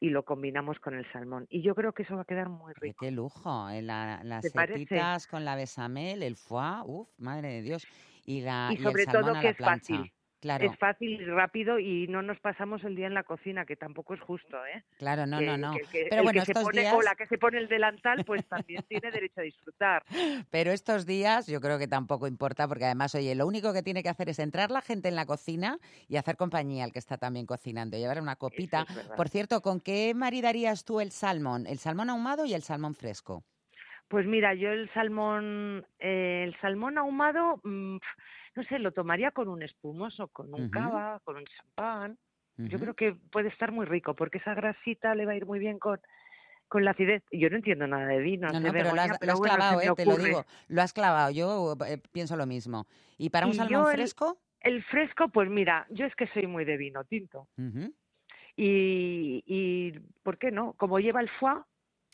y 0.00 0.10
lo 0.10 0.24
combinamos 0.24 0.78
con 0.80 0.94
el 0.94 1.10
salmón. 1.12 1.46
Y 1.48 1.62
yo 1.62 1.74
creo 1.74 1.92
que 1.92 2.02
eso 2.02 2.16
va 2.16 2.22
a 2.22 2.26
quedar 2.26 2.48
muy 2.48 2.72
rico. 2.74 3.06
qué 3.06 3.10
lujo. 3.10 3.68
eh, 3.70 3.82
la- 3.82 4.22
las 4.24 4.50
setitas 4.50 5.26
con 5.26 5.44
la 5.44 5.56
besamel, 5.56 6.22
el 6.22 6.36
foie, 6.36 6.82
uff, 6.84 7.08
madre 7.18 7.48
de 7.48 7.62
Dios. 7.62 7.88
Y, 8.24 8.40
la, 8.42 8.74
Y 8.74 8.78
sobre 8.78 9.06
todo 9.06 9.36
que 9.38 9.50
es 9.50 9.56
plancha. 9.56 9.84
fácil. 9.84 10.12
Claro, 10.42 10.72
Es 10.72 10.76
fácil 10.76 11.20
y 11.20 11.24
rápido 11.24 11.78
y 11.78 12.08
no 12.08 12.20
nos 12.20 12.40
pasamos 12.40 12.82
el 12.82 12.96
día 12.96 13.06
en 13.06 13.14
la 13.14 13.22
cocina, 13.22 13.64
que 13.64 13.76
tampoco 13.76 14.12
es 14.14 14.20
justo, 14.20 14.56
¿eh? 14.66 14.82
claro, 14.98 15.24
no, 15.24 15.38
Que- 15.38 15.46
no, 15.46 15.56
no. 15.56 15.72
que 15.74 16.06
Pero 16.10 16.16
el 16.16 16.22
bueno, 16.24 16.40
que 16.40 16.46
se 16.46 16.50
estos 16.50 16.64
pone, 16.64 16.80
días... 16.80 16.94
o 16.94 17.00
la 17.00 17.14
que 17.14 17.26
se 17.28 17.38
pone 17.38 17.58
el 17.58 17.68
delantal, 17.68 18.24
pues 18.24 18.44
también 18.48 18.82
tiene 18.88 19.12
derecho 19.12 19.40
a 19.40 19.44
disfrutar. 19.44 20.02
Pero 20.50 20.72
estos 20.72 21.06
días 21.06 21.46
yo 21.46 21.60
creo 21.60 21.78
que 21.78 21.86
tampoco 21.86 22.26
importa 22.26 22.66
porque 22.66 22.86
además, 22.86 23.14
oye, 23.14 23.36
lo 23.36 23.46
único 23.46 23.72
que 23.72 23.84
tiene 23.84 24.02
que 24.02 24.08
hacer 24.08 24.28
es 24.30 24.40
entrar 24.40 24.72
la 24.72 24.80
gente 24.80 25.08
en 25.08 25.14
la 25.14 25.26
cocina 25.26 25.78
y 26.08 26.16
hacer 26.16 26.36
compañía 26.36 26.82
al 26.82 26.92
que 26.92 26.98
está 26.98 27.18
también 27.18 27.46
cocinando, 27.46 27.96
llevar 27.96 28.20
una 28.20 28.34
copita. 28.34 28.84
es. 28.90 29.08
Por 29.16 29.28
cierto, 29.28 29.60
¿con 29.60 29.78
qué 29.80 30.12
maridarías 30.12 30.84
tú 30.84 30.98
el 31.00 31.12
salmón? 31.12 31.68
El 31.68 31.78
salmón 31.78 32.10
ahumado 32.10 32.46
y 32.46 32.54
el 32.54 32.62
salmón 32.62 32.96
fresco. 32.96 33.44
Pues 34.08 34.26
mira, 34.26 34.54
yo 34.54 34.70
el 34.72 34.92
salmón, 34.92 35.86
eh, 36.00 36.42
el 36.48 36.56
salmón 36.60 36.98
ahumado, 36.98 37.60
mm, 37.62 37.96
no 38.54 38.62
sé, 38.64 38.78
lo 38.78 38.92
tomaría 38.92 39.30
con 39.30 39.48
un 39.48 39.62
espumoso, 39.62 40.28
con 40.28 40.52
un 40.54 40.70
cava, 40.70 41.20
con 41.24 41.36
un 41.36 41.44
champán. 41.44 42.18
Yo 42.58 42.78
creo 42.78 42.94
que 42.94 43.12
puede 43.32 43.48
estar 43.48 43.72
muy 43.72 43.86
rico 43.86 44.14
porque 44.14 44.38
esa 44.38 44.54
grasita 44.54 45.14
le 45.14 45.26
va 45.26 45.32
a 45.32 45.36
ir 45.36 45.46
muy 45.46 45.58
bien 45.58 45.78
con, 45.78 45.98
con 46.68 46.84
la 46.84 46.92
acidez. 46.92 47.22
Yo 47.32 47.50
no 47.50 47.56
entiendo 47.56 47.86
nada 47.86 48.06
de 48.06 48.18
vino, 48.18 48.52
No, 48.52 48.60
no, 48.60 48.72
pero 48.72 48.94
lo 48.94 49.00
has, 49.00 49.08
lo 49.20 49.32
has 49.32 49.38
bueno, 49.40 49.54
clavado, 49.56 49.80
eh, 49.80 49.92
te 49.96 50.06
lo 50.06 50.16
digo. 50.16 50.44
Lo 50.68 50.82
has 50.82 50.92
clavado, 50.92 51.30
yo 51.30 51.74
eh, 51.86 51.98
pienso 52.12 52.36
lo 52.36 52.46
mismo. 52.46 52.86
¿Y 53.18 53.30
para 53.30 53.46
un 53.46 53.54
Y 53.54 53.56
salmón 53.56 53.80
el- 53.90 53.96
fresco? 53.96 54.38
El 54.60 54.84
fresco, 54.84 55.28
pues 55.28 55.50
mira, 55.50 55.86
yo 55.90 56.06
es 56.06 56.14
que 56.14 56.28
soy 56.28 56.46
muy 56.46 56.64
de 56.64 56.76
vino 56.76 57.02
tinto. 57.04 57.48
Y, 58.56 59.42
y 59.46 59.98
¿por 60.22 60.38
qué 60.38 60.50
no? 60.50 60.74
Como 60.74 60.98
lleva 61.00 61.20
el 61.20 61.28
foie, 61.30 61.62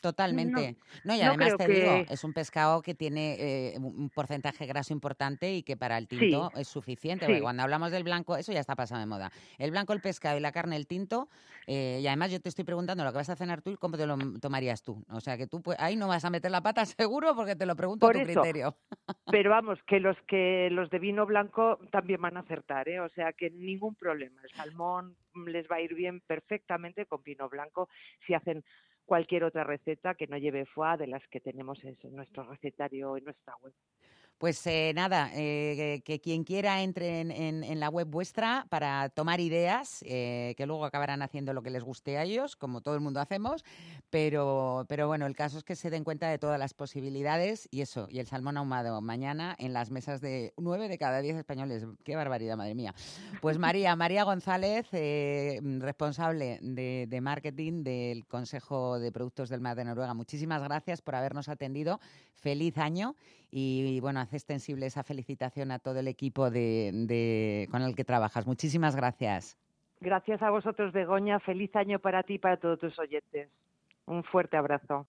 Totalmente. 0.01 0.77
No, 1.03 1.13
y 1.13 1.21
además 1.21 1.57
te 1.57 1.67
digo, 1.67 2.05
que- 2.05 2.13
es 2.13 2.23
un 2.23 2.33
pescado 2.33 2.81
que 2.81 2.95
tiene 2.95 3.35
eh, 3.73 3.77
un 3.79 4.09
porcentaje 4.09 4.65
graso 4.65 4.93
importante 4.93 5.53
y 5.53 5.63
que 5.63 5.75
para 5.75 5.97
el 5.97 6.07
Sí, 6.09 6.15
tinto 6.29 6.51
es 6.55 6.67
suficiente. 6.69 7.25
porque 7.27 7.41
cuando 7.41 7.63
hablamos 7.63 7.91
del 7.91 8.03
blanco, 8.03 8.37
eso 8.37 8.53
ya 8.53 8.61
está 8.61 8.75
pasado 8.75 9.01
de 9.01 9.07
moda. 9.07 9.29
El 9.57 9.71
blanco, 9.71 9.91
el 9.91 9.99
pescado 9.99 10.37
y 10.37 10.39
la 10.41 10.51
carne, 10.53 10.77
el 10.77 10.87
tinto. 10.87 11.29
eh, 11.67 11.99
y 12.01 12.07
además 12.07 12.31
yo 12.31 12.39
te 12.41 12.49
estoy 12.49 12.63
preguntando 12.65 13.03
lo 13.03 13.11
que 13.11 13.17
vas 13.17 13.29
a 13.29 13.35
cenar 13.35 13.61
tú 13.61 13.71
y 13.71 13.77
cómo 13.77 13.97
te 13.97 14.07
lo 14.07 14.17
tomarías 14.39 14.83
tú. 14.83 15.03
O 15.09 15.19
sea 15.21 15.37
que 15.37 15.47
tú 15.47 15.61
pues, 15.61 15.77
ahí 15.79 15.95
no 15.97 16.07
vas 16.07 16.23
a 16.25 16.29
meter 16.29 16.49
la 16.51 16.61
pata 16.63 16.83
seguro 16.97 17.35
porque 17.35 17.55
te 17.55 17.65
lo 17.65 17.75
pregunto 17.75 18.05
Por 18.05 18.11
a 18.11 18.11
tu 18.11 18.21
eso. 18.21 18.41
criterio. 18.41 18.77
pero 19.29 19.49
vamos, 19.51 19.79
que 19.87 19.99
los 19.99 20.17
que 20.27 20.69
los 20.71 20.89
de 20.89 20.99
vino 20.99 21.25
blanco 21.25 21.79
también 21.91 22.21
van 22.21 22.37
a 22.37 22.41
acertar, 22.41 22.89
¿eh? 22.89 22.99
O 22.99 23.09
sea 23.09 23.33
que 23.33 23.49
ningún 23.51 23.95
problema. 23.95 24.41
El 24.43 24.51
salmón 24.55 25.15
les 25.45 25.67
va 25.67 25.77
a 25.77 25.81
ir 25.81 25.93
bien 25.93 26.21
perfectamente 26.21 27.05
con 27.05 27.23
vino 27.23 27.49
blanco 27.49 27.89
si 28.25 28.33
hacen 28.33 28.63
cualquier 29.05 29.43
otra 29.43 29.63
receta 29.63 30.15
que 30.15 30.27
no 30.27 30.37
lleve 30.37 30.65
foie 30.65 30.97
de 30.97 31.07
las 31.07 31.27
que 31.29 31.39
tenemos 31.39 31.83
en 31.83 31.97
nuestro 32.11 32.43
recetario 32.43 33.17
en 33.17 33.25
nuestra 33.25 33.55
web. 33.57 33.73
Pues 34.39 34.65
eh, 34.67 34.93
nada, 34.95 35.31
eh, 35.33 36.01
que, 36.05 36.21
quien 36.21 36.45
quiera 36.45 36.81
entre 36.81 37.19
en, 37.19 37.79
la 37.81 37.89
web 37.89 38.07
vuestra 38.07 38.65
para 38.69 39.09
tomar 39.09 39.41
ideas, 39.41 40.01
eh, 40.07 40.53
que 40.55 40.65
luego 40.65 40.85
acabarán 40.85 41.21
haciendo 41.21 41.51
lo 41.53 41.61
que 41.61 41.69
les 41.69 41.83
guste 41.83 42.17
a 42.17 42.23
ellos, 42.23 42.55
como 42.55 42.79
todo 42.79 42.95
el 42.95 43.01
mundo 43.01 43.19
hacemos, 43.19 43.65
pero, 44.09 44.85
pero 44.87 45.07
bueno, 45.07 45.25
el 45.25 45.35
caso 45.35 45.57
es 45.57 45.65
que 45.65 45.75
se 45.75 45.89
den 45.89 46.05
cuenta 46.05 46.29
de 46.29 46.37
todas 46.37 46.57
las 46.57 46.73
posibilidades 46.73 47.67
y 47.69 47.81
eso, 47.81 48.07
y 48.09 48.19
el 48.19 48.27
salmón 48.27 48.55
ahumado 48.55 49.01
mañana 49.01 49.57
en 49.59 49.73
las 49.73 49.91
mesas 49.91 50.21
de 50.21 50.53
nueve 50.55 50.87
de 50.87 50.97
cada 50.97 51.19
diez 51.19 51.35
españoles. 51.35 51.85
Qué 52.05 52.15
barbaridad, 52.15 52.55
madre 52.55 52.75
mía. 52.75 52.95
Pues 53.41 53.57
María, 53.57 53.93
María 53.97 54.23
González, 54.23 54.87
eh, 54.93 55.59
responsable 55.79 56.59
de 56.61 57.21
marketing 57.21 57.83
del 57.83 58.25
Consejo 58.25 58.99
de 58.99 59.11
Productos 59.11 59.49
del 59.49 59.59
Mar 59.59 59.75
de 59.75 59.83
Noruega, 59.83 60.13
muchísimas 60.13 60.63
gracias 60.63 61.01
por 61.01 61.15
habernos 61.15 61.49
atendido. 61.49 61.99
Feliz 62.35 62.77
año 62.77 63.17
y, 63.51 63.99
bueno, 63.99 64.19
hace 64.19 64.37
extensible 64.37 64.85
esa 64.85 65.03
felicitación 65.03 65.71
a 65.71 65.79
todo 65.79 65.99
el 65.99 66.07
equipo 66.07 66.49
de, 66.49 67.67
con 67.71 67.81
el 67.81 67.95
que 67.95 68.03
trabajas. 68.03 68.45
Muchísimas 68.45 68.95
gracias. 68.95 69.57
Gracias 70.01 70.41
a 70.41 70.49
vosotros, 70.49 70.93
Begoña. 70.93 71.39
Feliz 71.39 71.75
año 71.75 71.99
para 71.99 72.23
ti 72.23 72.35
y 72.35 72.39
para 72.39 72.57
todos 72.57 72.79
tus 72.79 72.97
oyentes. 72.99 73.49
Un 74.05 74.23
fuerte 74.23 74.57
abrazo. 74.57 75.07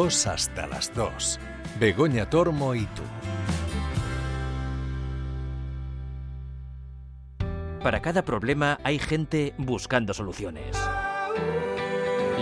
2 0.00 0.26
hasta 0.28 0.66
las 0.66 0.94
2. 0.94 1.38
Begoña 1.78 2.30
Tormo 2.30 2.74
y 2.74 2.86
tú. 2.86 3.02
Para 7.82 8.00
cada 8.00 8.24
problema 8.24 8.78
hay 8.82 8.98
gente 8.98 9.52
buscando 9.58 10.14
soluciones. 10.14 10.74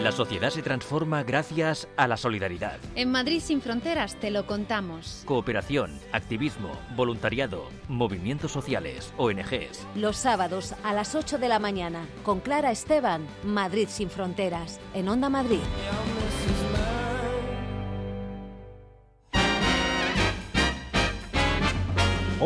La 0.00 0.12
sociedad 0.12 0.50
se 0.50 0.62
transforma 0.62 1.24
gracias 1.24 1.88
a 1.96 2.06
la 2.06 2.16
solidaridad. 2.16 2.78
En 2.94 3.10
Madrid 3.10 3.40
sin 3.40 3.60
fronteras 3.60 4.14
te 4.20 4.30
lo 4.30 4.46
contamos. 4.46 5.24
Cooperación, 5.24 5.98
activismo, 6.12 6.70
voluntariado, 6.94 7.70
movimientos 7.88 8.52
sociales, 8.52 9.12
ONGs. 9.16 9.84
Los 9.96 10.16
sábados 10.16 10.76
a 10.84 10.92
las 10.92 11.16
8 11.16 11.38
de 11.38 11.48
la 11.48 11.58
mañana 11.58 12.06
con 12.22 12.38
Clara 12.38 12.70
Esteban, 12.70 13.26
Madrid 13.42 13.88
sin 13.90 14.10
fronteras, 14.10 14.78
en 14.94 15.08
Onda 15.08 15.28
Madrid. 15.28 15.58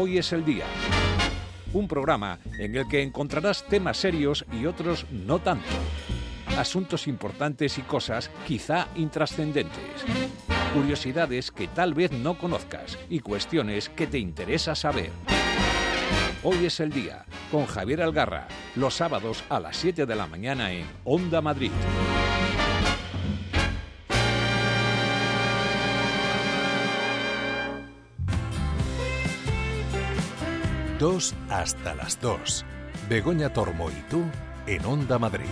Hoy 0.03 0.19
es 0.19 0.33
el 0.33 0.45
día. 0.45 0.65
Un 1.73 1.87
programa 1.87 2.41
en 2.59 2.75
el 2.75 2.89
que 2.89 3.03
encontrarás 3.03 3.65
temas 3.69 3.99
serios 3.99 4.45
y 4.51 4.67
otros 4.67 5.07
no 5.13 5.39
tanto. 5.39 5.71
Asuntos 6.59 7.07
importantes 7.07 7.79
y 7.79 7.83
cosas 7.83 8.29
quizá 8.45 8.89
intrascendentes. 8.97 10.05
Curiosidades 10.75 11.53
que 11.53 11.69
tal 11.69 11.95
vez 11.95 12.11
no 12.11 12.37
conozcas 12.37 12.99
y 13.09 13.21
cuestiones 13.21 13.91
que 13.91 14.09
te 14.09 14.19
interesa 14.19 14.75
saber. 14.75 15.13
Hoy 16.43 16.67
es 16.67 16.81
el 16.81 16.91
día 16.91 17.25
con 17.53 17.67
Javier 17.67 18.03
Algarra, 18.03 18.49
los 18.75 18.95
sábados 18.95 19.45
a 19.51 19.61
las 19.61 19.77
7 19.77 20.05
de 20.05 20.17
la 20.17 20.27
mañana 20.27 20.73
en 20.73 20.85
Onda 21.05 21.41
Madrid. 21.41 21.71
2 31.03 31.35
hasta 31.51 31.97
las 31.97 32.21
2. 32.21 32.65
Begoña 33.09 33.53
Tormo 33.53 33.91
y 33.91 34.01
tú 34.09 34.23
en 34.69 34.85
Onda 34.85 35.19
Madrid. 35.19 35.47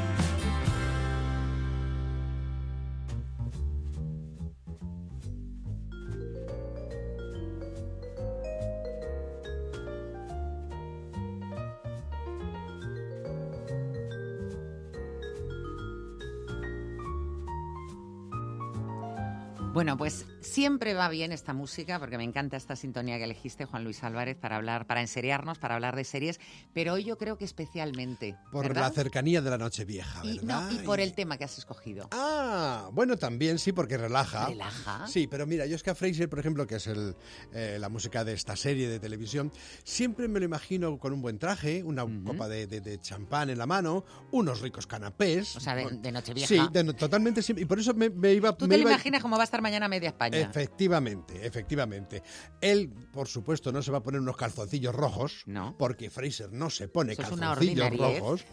Bueno, 19.72 19.96
pues 19.96 20.29
siempre 20.40 20.94
va 20.94 21.08
bien 21.08 21.32
esta 21.32 21.52
música 21.52 21.98
porque 21.98 22.16
me 22.18 22.24
encanta 22.24 22.56
esta 22.56 22.76
sintonía 22.76 23.18
que 23.18 23.24
elegiste, 23.24 23.64
Juan 23.64 23.84
Luis 23.84 24.02
Álvarez, 24.04 24.36
para 24.36 24.56
hablar, 24.56 24.86
para 24.86 25.00
enseriarnos, 25.00 25.58
para 25.58 25.74
hablar 25.74 25.96
de 25.96 26.04
series, 26.04 26.40
pero 26.72 26.94
hoy 26.94 27.04
yo 27.04 27.18
creo 27.18 27.36
que 27.38 27.44
especialmente. 27.44 28.36
Por 28.50 28.66
¿verdad? 28.68 28.82
la 28.82 28.90
cercanía 28.90 29.40
de 29.42 29.50
la 29.50 29.58
Nochevieja, 29.58 30.20
y, 30.24 30.38
¿verdad? 30.38 30.70
no, 30.70 30.80
y 30.82 30.84
por 30.84 31.00
el 31.00 31.12
tema 31.14 31.36
que 31.36 31.44
has 31.44 31.58
escogido. 31.58 32.08
Ah, 32.12 32.88
bueno, 32.92 33.16
también 33.16 33.58
sí, 33.58 33.72
porque 33.72 33.96
relaja. 33.96 34.46
¿Relaja? 34.48 35.06
Sí, 35.06 35.26
pero 35.26 35.46
mira, 35.46 35.66
yo 35.66 35.76
es 35.76 35.82
que 35.82 35.90
a 35.90 35.94
Fraser, 35.94 36.28
por 36.28 36.38
ejemplo, 36.38 36.66
que 36.66 36.76
es 36.76 36.86
el, 36.86 37.14
eh, 37.52 37.76
la 37.80 37.88
música 37.88 38.24
de 38.24 38.32
esta 38.32 38.56
serie 38.56 38.88
de 38.88 38.98
televisión, 39.00 39.52
siempre 39.84 40.28
me 40.28 40.38
lo 40.38 40.44
imagino 40.46 40.98
con 40.98 41.12
un 41.12 41.22
buen 41.22 41.38
traje, 41.38 41.82
una 41.82 42.04
copa 42.24 42.48
de, 42.48 42.66
de- 42.66 42.80
de 42.80 42.98
champán 43.00 43.50
en 43.50 43.58
la 43.58 43.66
mano, 43.66 44.04
unos 44.30 44.60
ricos 44.60 44.86
canapés. 44.86 45.56
O 45.56 45.60
sea, 45.60 45.74
de, 45.74 45.86
de 45.90 46.12
Nochevieja. 46.12 46.46
Sí, 46.48 46.60
de 46.72 46.84
no- 46.84 46.94
totalmente 46.94 47.42
sí. 47.42 47.54
Y 47.56 47.64
por 47.66 47.78
eso 47.78 47.94
me, 47.94 48.10
me 48.10 48.32
iba... 48.32 48.56
Tú 48.56 48.66
me 48.66 48.76
te 48.76 48.82
lo 48.82 48.88
imaginas 48.88 49.20
cómo 49.22 49.36
va 49.36 49.42
a 49.42 49.44
estar 49.44 49.60
mañana 49.62 49.86
media 49.88 50.08
España. 50.08 50.29
Efectivamente, 50.38 51.46
efectivamente. 51.46 52.22
Él, 52.60 52.90
por 53.12 53.28
supuesto, 53.28 53.72
no 53.72 53.82
se 53.82 53.90
va 53.90 53.98
a 53.98 54.02
poner 54.02 54.20
unos 54.20 54.36
calzoncillos 54.36 54.94
rojos, 54.94 55.42
No. 55.46 55.76
porque 55.78 56.10
Fraser 56.10 56.52
no 56.52 56.70
se 56.70 56.88
pone 56.88 57.12
Eso 57.12 57.22
calzoncillos 57.22 57.96
rojos. 57.96 58.44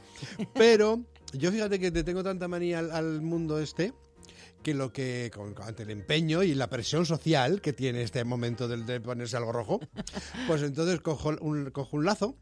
Pero 0.54 1.02
yo 1.34 1.52
fíjate 1.52 1.80
que 1.80 1.92
te 1.92 2.04
tengo 2.04 2.24
tanta 2.24 2.48
manía 2.48 2.80
al, 2.80 2.92
al 2.92 3.22
mundo 3.22 3.60
este 3.60 3.94
que 4.64 4.74
lo 4.74 4.92
que 4.92 5.32
con, 5.34 5.56
ante 5.62 5.84
el 5.84 5.92
empeño 5.92 6.44
y 6.44 6.54
la 6.56 6.70
presión 6.70 7.06
social 7.06 7.62
que 7.62 7.74
tiene 7.74 8.02
este 8.02 8.24
momento 8.26 8.68
del 8.68 8.86
de 8.86 9.00
ponerse 9.00 9.38
algo 9.38 9.52
rojo, 9.52 9.80
pues 10.48 10.62
entonces 10.64 11.00
cojo 11.00 11.36
un, 11.40 11.70
cojo 11.72 11.96
un 11.98 12.06
lazo 12.06 12.36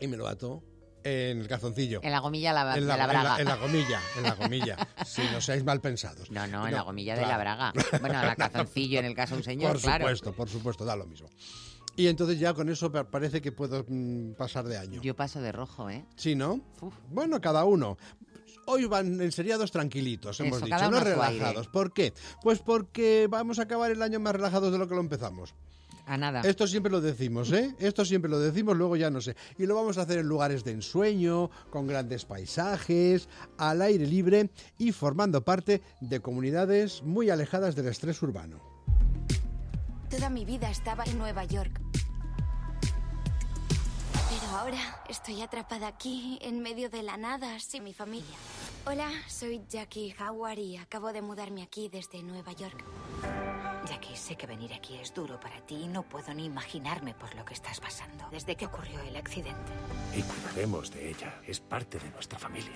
y 0.00 0.06
me 0.06 0.16
lo 0.16 0.28
ato 0.28 0.62
en 1.04 1.40
el 1.40 1.46
calzoncillo. 1.48 2.00
En 2.02 2.10
la 2.10 2.18
gomilla 2.18 2.52
la- 2.52 2.74
En 2.76 2.80
de 2.80 2.96
la 2.96 3.06
braga. 3.06 3.36
en 3.38 3.44
la 3.46 3.56
gomilla, 3.56 4.00
en 4.16 4.22
la 4.22 4.34
gomilla. 4.40 4.76
si 5.04 5.22
no 5.32 5.40
seáis 5.40 5.62
mal 5.64 5.80
pensados. 5.80 6.30
No, 6.30 6.46
no, 6.46 6.66
en 6.66 6.74
la 6.74 6.82
gomilla 6.82 7.14
de 7.14 7.22
la 7.26 7.38
braga. 7.38 7.72
Bueno, 8.00 8.22
la 8.22 8.34
calzoncillo 8.36 8.98
en 8.98 9.04
el 9.04 9.14
caso 9.14 9.34
de 9.34 9.38
un 9.38 9.44
señor, 9.44 9.72
Por 9.72 9.80
claro. 9.82 10.04
supuesto, 10.04 10.32
por 10.32 10.48
supuesto, 10.48 10.84
da 10.84 10.96
lo 10.96 11.06
mismo. 11.06 11.28
Y 11.96 12.08
entonces 12.08 12.40
ya 12.40 12.54
con 12.54 12.68
eso 12.68 12.90
pa- 12.90 13.04
parece 13.04 13.40
que 13.40 13.52
puedo 13.52 13.84
mm, 13.86 14.32
pasar 14.32 14.64
de 14.64 14.76
año. 14.78 15.00
Yo 15.02 15.14
paso 15.14 15.40
de 15.40 15.52
rojo, 15.52 15.88
¿eh? 15.90 16.04
Sí, 16.16 16.34
¿no? 16.34 16.60
Uf. 16.80 16.94
Bueno, 17.10 17.40
cada 17.40 17.64
uno. 17.64 17.96
Hoy 18.66 18.86
van 18.86 19.20
enseriados 19.20 19.70
tranquilitos, 19.70 20.40
hemos 20.40 20.56
Eso, 20.56 20.64
dicho, 20.66 20.90
no 20.90 20.98
relajados. 21.00 21.68
¿Por 21.68 21.92
qué? 21.92 22.14
Pues 22.42 22.60
porque 22.60 23.26
vamos 23.30 23.58
a 23.58 23.62
acabar 23.64 23.90
el 23.90 24.00
año 24.02 24.18
más 24.20 24.34
relajados 24.34 24.72
de 24.72 24.78
lo 24.78 24.88
que 24.88 24.94
lo 24.94 25.02
empezamos. 25.02 25.54
A 26.06 26.18
nada. 26.18 26.42
Esto 26.42 26.66
siempre 26.66 26.92
lo 26.92 27.00
decimos, 27.00 27.50
¿eh? 27.52 27.74
Esto 27.78 28.04
siempre 28.04 28.30
lo 28.30 28.38
decimos, 28.38 28.76
luego 28.76 28.96
ya 28.96 29.10
no 29.10 29.20
sé. 29.20 29.36
Y 29.56 29.66
lo 29.66 29.74
vamos 29.74 29.96
a 29.96 30.02
hacer 30.02 30.18
en 30.18 30.28
lugares 30.28 30.62
de 30.62 30.72
ensueño, 30.72 31.50
con 31.70 31.86
grandes 31.86 32.26
paisajes, 32.26 33.28
al 33.56 33.80
aire 33.80 34.06
libre 34.06 34.50
y 34.76 34.92
formando 34.92 35.42
parte 35.44 35.82
de 36.00 36.20
comunidades 36.20 37.02
muy 37.02 37.30
alejadas 37.30 37.74
del 37.74 37.88
estrés 37.88 38.22
urbano. 38.22 38.60
Toda 40.10 40.28
mi 40.28 40.44
vida 40.44 40.70
estaba 40.70 41.04
en 41.04 41.18
Nueva 41.18 41.44
York. 41.44 41.80
Pero 44.30 44.56
ahora 44.58 45.02
estoy 45.08 45.40
atrapada 45.40 45.86
aquí, 45.86 46.38
en 46.42 46.60
medio 46.60 46.90
de 46.90 47.02
la 47.02 47.16
nada, 47.16 47.58
sin 47.60 47.82
mi 47.82 47.94
familia. 47.94 48.36
Hola, 48.86 49.10
soy 49.26 49.62
Jackie 49.70 50.14
Howard 50.20 50.58
y 50.58 50.76
acabo 50.76 51.12
de 51.12 51.22
mudarme 51.22 51.62
aquí 51.62 51.88
desde 51.88 52.22
Nueva 52.22 52.52
York. 52.52 52.84
Sé 54.14 54.36
que 54.36 54.46
venir 54.46 54.72
aquí 54.72 54.94
es 54.96 55.12
duro 55.12 55.38
para 55.38 55.60
ti 55.66 55.74
y 55.74 55.86
no 55.86 56.02
puedo 56.02 56.32
ni 56.32 56.46
imaginarme 56.46 57.14
por 57.14 57.34
lo 57.34 57.44
que 57.44 57.52
estás 57.52 57.78
pasando 57.80 58.24
desde 58.30 58.56
que 58.56 58.64
ocurrió 58.66 59.00
el 59.02 59.16
accidente. 59.16 59.72
Y 60.16 60.22
cuidaremos 60.22 60.90
de 60.92 61.10
ella. 61.10 61.40
Es 61.46 61.60
parte 61.60 61.98
de 61.98 62.08
nuestra 62.10 62.38
familia. 62.38 62.72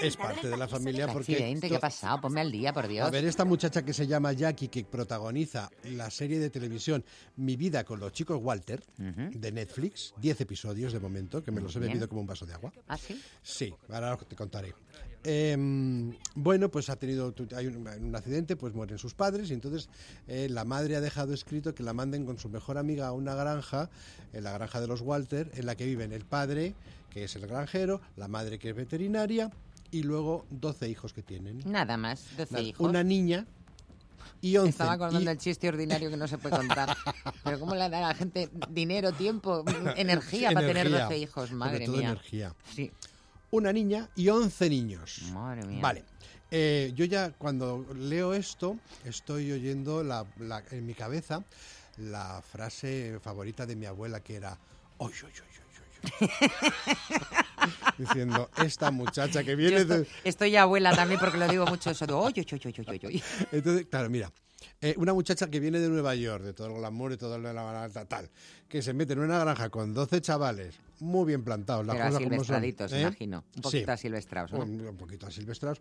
Es 0.00 0.16
parte 0.16 0.48
de 0.48 0.56
la 0.56 0.68
familia 0.68 1.06
¿Qué 1.06 1.12
porque... 1.12 1.32
accidente? 1.32 1.68
¿Qué 1.68 1.76
ha 1.76 1.80
pasado? 1.80 2.20
Ponme 2.20 2.40
al 2.40 2.50
día, 2.50 2.72
por 2.72 2.88
Dios. 2.88 3.06
A 3.06 3.10
ver, 3.10 3.24
esta 3.26 3.44
muchacha 3.44 3.84
que 3.84 3.92
se 3.92 4.06
llama 4.06 4.32
Jackie, 4.32 4.68
que 4.68 4.84
protagoniza 4.84 5.70
la 5.84 6.08
serie 6.08 6.38
de 6.38 6.50
televisión 6.50 7.04
Mi 7.36 7.56
vida 7.56 7.84
con 7.84 8.00
los 8.00 8.12
chicos 8.12 8.38
Walter, 8.40 8.82
de 8.96 9.52
Netflix, 9.52 10.14
10 10.18 10.40
episodios 10.40 10.92
de 10.92 11.00
momento, 11.00 11.42
que 11.42 11.50
me 11.50 11.60
los 11.60 11.76
he 11.76 11.80
bebido 11.80 12.08
como 12.08 12.22
un 12.22 12.26
vaso 12.26 12.46
de 12.46 12.54
agua. 12.54 12.72
¿Ah, 12.88 12.96
sí? 12.96 13.20
Sí, 13.42 13.74
ahora 13.90 14.16
te 14.16 14.34
contaré. 14.36 14.74
Em, 15.28 16.12
bueno, 16.36 16.70
pues 16.70 16.88
ha 16.88 16.94
tenido 16.94 17.34
hay 17.56 17.66
un, 17.66 17.76
un 17.88 18.14
accidente, 18.14 18.54
pues 18.54 18.74
mueren 18.74 18.96
sus 18.96 19.12
padres 19.14 19.50
y 19.50 19.54
entonces 19.54 19.88
eh, 20.28 20.46
la 20.48 20.64
madre 20.64 20.94
ha 20.94 21.00
dejado 21.00 21.34
escrito 21.34 21.74
que 21.74 21.82
la 21.82 21.92
manden 21.92 22.24
con 22.24 22.38
su 22.38 22.48
mejor 22.48 22.78
amiga 22.78 23.08
a 23.08 23.12
una 23.12 23.34
granja, 23.34 23.90
en 24.32 24.44
la 24.44 24.52
granja 24.52 24.80
de 24.80 24.86
los 24.86 25.00
Walter, 25.00 25.50
en 25.54 25.66
la 25.66 25.74
que 25.74 25.84
viven 25.84 26.12
el 26.12 26.24
padre, 26.24 26.74
que 27.10 27.24
es 27.24 27.34
el 27.34 27.46
granjero, 27.48 28.00
la 28.16 28.28
madre 28.28 28.60
que 28.60 28.70
es 28.70 28.76
veterinaria 28.76 29.50
y 29.90 30.04
luego 30.04 30.46
12 30.50 30.88
hijos 30.88 31.12
que 31.12 31.22
tienen. 31.22 31.60
Nada 31.64 31.96
más, 31.96 32.24
12 32.36 32.52
Nada, 32.54 32.64
hijos. 32.64 32.88
Una 32.88 33.02
niña 33.02 33.46
y 34.40 34.56
11. 34.58 34.70
Estaba 34.70 34.92
acordando 34.92 35.28
y- 35.28 35.32
el 35.32 35.38
chiste 35.38 35.68
ordinario 35.68 36.08
que 36.08 36.16
no 36.16 36.28
se 36.28 36.38
puede 36.38 36.56
contar. 36.56 36.96
Pero 37.44 37.58
¿cómo 37.58 37.74
le 37.74 37.88
da 37.88 37.98
a 37.98 38.08
la 38.08 38.14
gente 38.14 38.48
dinero, 38.70 39.10
tiempo, 39.12 39.64
energía 39.96 40.52
para 40.52 40.66
tener 40.68 40.86
energía. 40.86 41.04
12 41.06 41.18
hijos? 41.18 41.44
Sobre 41.48 41.56
Madre 41.58 41.86
todo 41.86 41.96
mía. 41.96 42.08
energía. 42.10 42.54
Sí. 42.74 42.92
Una 43.56 43.72
niña 43.72 44.06
y 44.14 44.28
11 44.28 44.68
niños. 44.68 45.22
Madre 45.32 45.64
mía. 45.64 45.80
Vale. 45.80 46.04
Eh, 46.50 46.92
yo 46.94 47.06
ya 47.06 47.30
cuando 47.32 47.86
leo 47.94 48.34
esto 48.34 48.76
estoy 49.06 49.50
oyendo 49.50 50.04
la- 50.04 50.26
la- 50.40 50.62
en 50.72 50.84
mi 50.84 50.92
cabeza 50.92 51.42
la 51.96 52.42
frase 52.42 53.18
favorita 53.22 53.64
de 53.64 53.74
mi 53.74 53.86
abuela 53.86 54.20
que 54.20 54.34
era 54.36 54.58
"Oy, 54.98 55.10
oy, 55.24 55.32
oy, 55.32 55.32
oy, 55.40 56.10
oy, 56.20 56.28
oy". 56.28 57.70
diciendo 57.98 58.50
esta 58.62 58.90
muchacha 58.90 59.42
que 59.42 59.52
Yo 59.52 59.56
viene 59.56 59.76
estoy, 59.78 59.98
de 60.00 60.06
estoy 60.24 60.56
abuela 60.56 60.94
también 60.94 61.18
porque 61.18 61.38
lo 61.38 61.48
digo 61.48 61.64
mucho 61.64 61.90
eso 61.90 62.06
de 62.06 62.12
oy, 62.12 62.34
oy, 62.36 62.60
oy, 62.62 62.74
oy, 62.86 63.00
oy". 63.06 63.22
entonces 63.52 63.86
claro 63.90 64.10
mira 64.10 64.30
eh, 64.80 64.94
una 64.98 65.12
muchacha 65.14 65.48
que 65.48 65.60
viene 65.60 65.78
de 65.80 65.88
Nueva 65.88 66.14
York, 66.14 66.42
de 66.44 66.52
todo 66.52 66.68
el 66.68 66.74
glamour 66.74 67.12
y 67.12 67.16
todo 67.16 67.38
la 67.38 67.88
tal, 67.92 68.06
tal, 68.06 68.30
que 68.68 68.82
se 68.82 68.92
mete 68.92 69.12
en 69.14 69.20
una 69.20 69.38
granja 69.38 69.70
con 69.70 69.94
12 69.94 70.20
chavales 70.20 70.74
muy 70.98 71.26
bien 71.26 71.44
plantados, 71.44 71.84
las 71.84 71.94
Pero 71.96 72.06
cosas 72.08 72.22
como 72.22 72.44
son. 72.44 72.64
¿eh? 72.64 73.00
imagino. 73.02 73.44
Un 73.56 73.62
poquito 73.62 73.84
Sí. 73.86 73.90
asilvestrados, 73.90 74.52
¿no? 74.52 74.60
Un, 74.60 74.80
un 74.80 74.96
poquito 74.96 75.26
asilvestrados. 75.26 75.80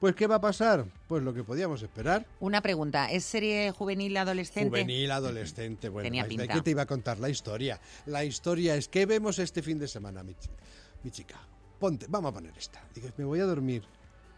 Pues, 0.00 0.14
¿qué 0.14 0.26
va 0.26 0.36
a 0.36 0.40
pasar? 0.40 0.86
Pues 1.08 1.22
lo 1.22 1.34
que 1.34 1.44
podíamos 1.44 1.82
esperar. 1.82 2.26
Una 2.40 2.62
pregunta, 2.62 3.10
¿es 3.10 3.24
serie 3.24 3.70
juvenil 3.72 4.16
adolescente? 4.16 4.68
Juvenil, 4.70 5.10
adolescente. 5.10 5.88
Bueno, 5.90 6.06
Tenía 6.06 6.22
¿de 6.22 6.28
pinta. 6.30 6.48
qué 6.48 6.60
te 6.62 6.70
iba 6.70 6.82
a 6.82 6.86
contar? 6.86 7.18
La 7.18 7.28
historia. 7.28 7.80
La 8.06 8.24
historia 8.24 8.76
es 8.76 8.88
que 8.88 9.04
vemos 9.04 9.38
este 9.38 9.62
fin 9.62 9.78
de 9.78 9.88
semana, 9.88 10.22
mi, 10.22 10.34
mi 11.02 11.10
chica. 11.10 11.38
Ponte, 11.78 12.06
vamos 12.08 12.30
a 12.30 12.34
poner 12.34 12.56
esta. 12.56 12.82
Digo, 12.94 13.08
me 13.18 13.24
voy 13.26 13.40
a 13.40 13.44
dormir. 13.44 13.82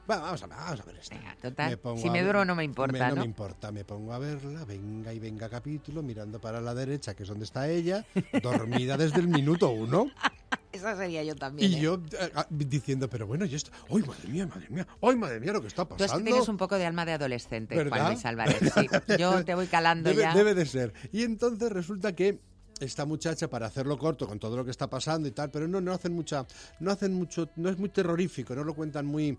Bueno, 0.09 0.23
vamos 0.23 0.43
a 0.43 0.47
ver, 0.47 0.57
vamos 0.57 0.81
a 0.81 0.85
ver 0.85 0.97
esta. 0.97 1.17
total, 1.43 1.79
pongo 1.81 2.01
si 2.01 2.09
me 2.09 2.23
duro 2.23 2.43
no 2.47 2.55
me 2.55 2.65
importa, 2.65 3.11
me- 3.11 3.15
¿no? 3.15 3.21
me 3.21 3.27
importa, 3.27 3.71
me 3.71 3.85
pongo 3.85 4.15
a 4.15 4.19
verla, 4.19 4.65
venga 4.65 5.13
y 5.13 5.19
venga 5.19 5.51
capítulo, 5.51 6.03
mirando 6.03 6.41
para 6.41 6.63
la 6.63 6.75
derecha, 6.75 7.15
que 7.15 7.25
es 7.25 7.29
donde 7.29 7.45
está 7.45 7.69
ella, 7.69 8.07
dormida 8.43 8.97
desde 8.97 9.21
el 9.21 9.29
minuto 9.29 9.69
uno. 9.69 10.07
Esa 10.73 10.97
sería 10.97 11.23
yo 11.25 11.37
también. 11.37 11.71
Y 11.71 11.75
¿eh? 11.77 11.81
yo 11.81 12.01
eh, 12.19 12.33
ah, 12.35 12.47
diciendo, 12.49 13.11
pero 13.11 13.27
bueno, 13.27 13.45
y 13.45 13.55
esto, 13.55 13.71
¡ay, 13.91 14.03
madre 14.03 14.29
mía, 14.29 14.47
madre 14.47 14.67
mía! 14.71 14.87
¡ay, 15.03 15.17
madre 15.17 15.41
mía, 15.41 15.53
lo 15.53 15.61
que 15.61 15.67
está 15.69 15.85
Tú 15.85 15.97
es 15.97 15.99
que 15.99 16.05
pasando! 16.07 16.25
tienes 16.25 16.49
un 16.49 16.57
poco 16.57 16.77
de 16.77 16.87
alma 16.87 17.05
de 17.05 17.13
adolescente, 17.13 17.75
Juan 17.75 17.91
¿Verdad? 17.91 18.07
Luis 18.09 18.25
Álvarez. 18.25 18.73
Sí, 18.75 18.89
yo 19.19 19.45
te 19.45 19.55
voy 19.55 19.67
calando 19.67 20.09
debe, 20.09 20.23
ya. 20.23 20.33
debe 20.33 20.55
de 20.55 20.65
ser. 20.65 20.95
Y 21.13 21.23
entonces 21.25 21.71
resulta 21.71 22.15
que 22.15 22.41
esta 22.81 23.05
muchacha, 23.05 23.51
para 23.51 23.67
hacerlo 23.67 23.99
corto 23.99 24.27
con 24.27 24.39
todo 24.39 24.57
lo 24.57 24.65
que 24.65 24.71
está 24.71 24.89
pasando 24.89 25.29
y 25.29 25.33
tal, 25.33 25.51
pero 25.51 25.67
no, 25.69 25.81
no 25.81 25.93
hacen 25.93 26.13
mucha, 26.15 26.47
no 26.81 26.91
hacen 26.91 27.13
mucho, 27.13 27.51
no 27.57 27.69
es 27.69 27.79
muy 27.79 27.89
terrorífico, 27.89 28.55
no 28.55 28.63
lo 28.65 28.75
cuentan 28.75 29.05
muy, 29.07 29.37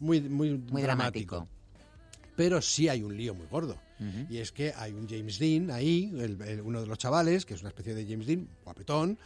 muy, 0.00 0.20
muy, 0.20 0.58
Muy 0.58 0.82
dramático. 0.82 1.48
Pero 2.36 2.60
sí 2.60 2.88
hay 2.88 3.02
un 3.02 3.16
lío 3.16 3.34
muy 3.34 3.46
gordo. 3.46 3.78
Y 4.28 4.36
es 4.38 4.52
que 4.52 4.74
hay 4.76 4.92
un 4.92 5.08
James 5.08 5.38
Dean 5.38 5.70
ahí, 5.70 6.12
el- 6.18 6.40
el- 6.42 6.60
uno 6.60 6.82
de 6.82 6.86
los 6.86 6.98
chavales, 6.98 7.46
que 7.46 7.54
es 7.54 7.60
una 7.60 7.70
especie 7.70 7.94
de 7.94 8.04
James 8.06 8.26
Dean, 8.26 8.46
guapetón, 8.62 9.16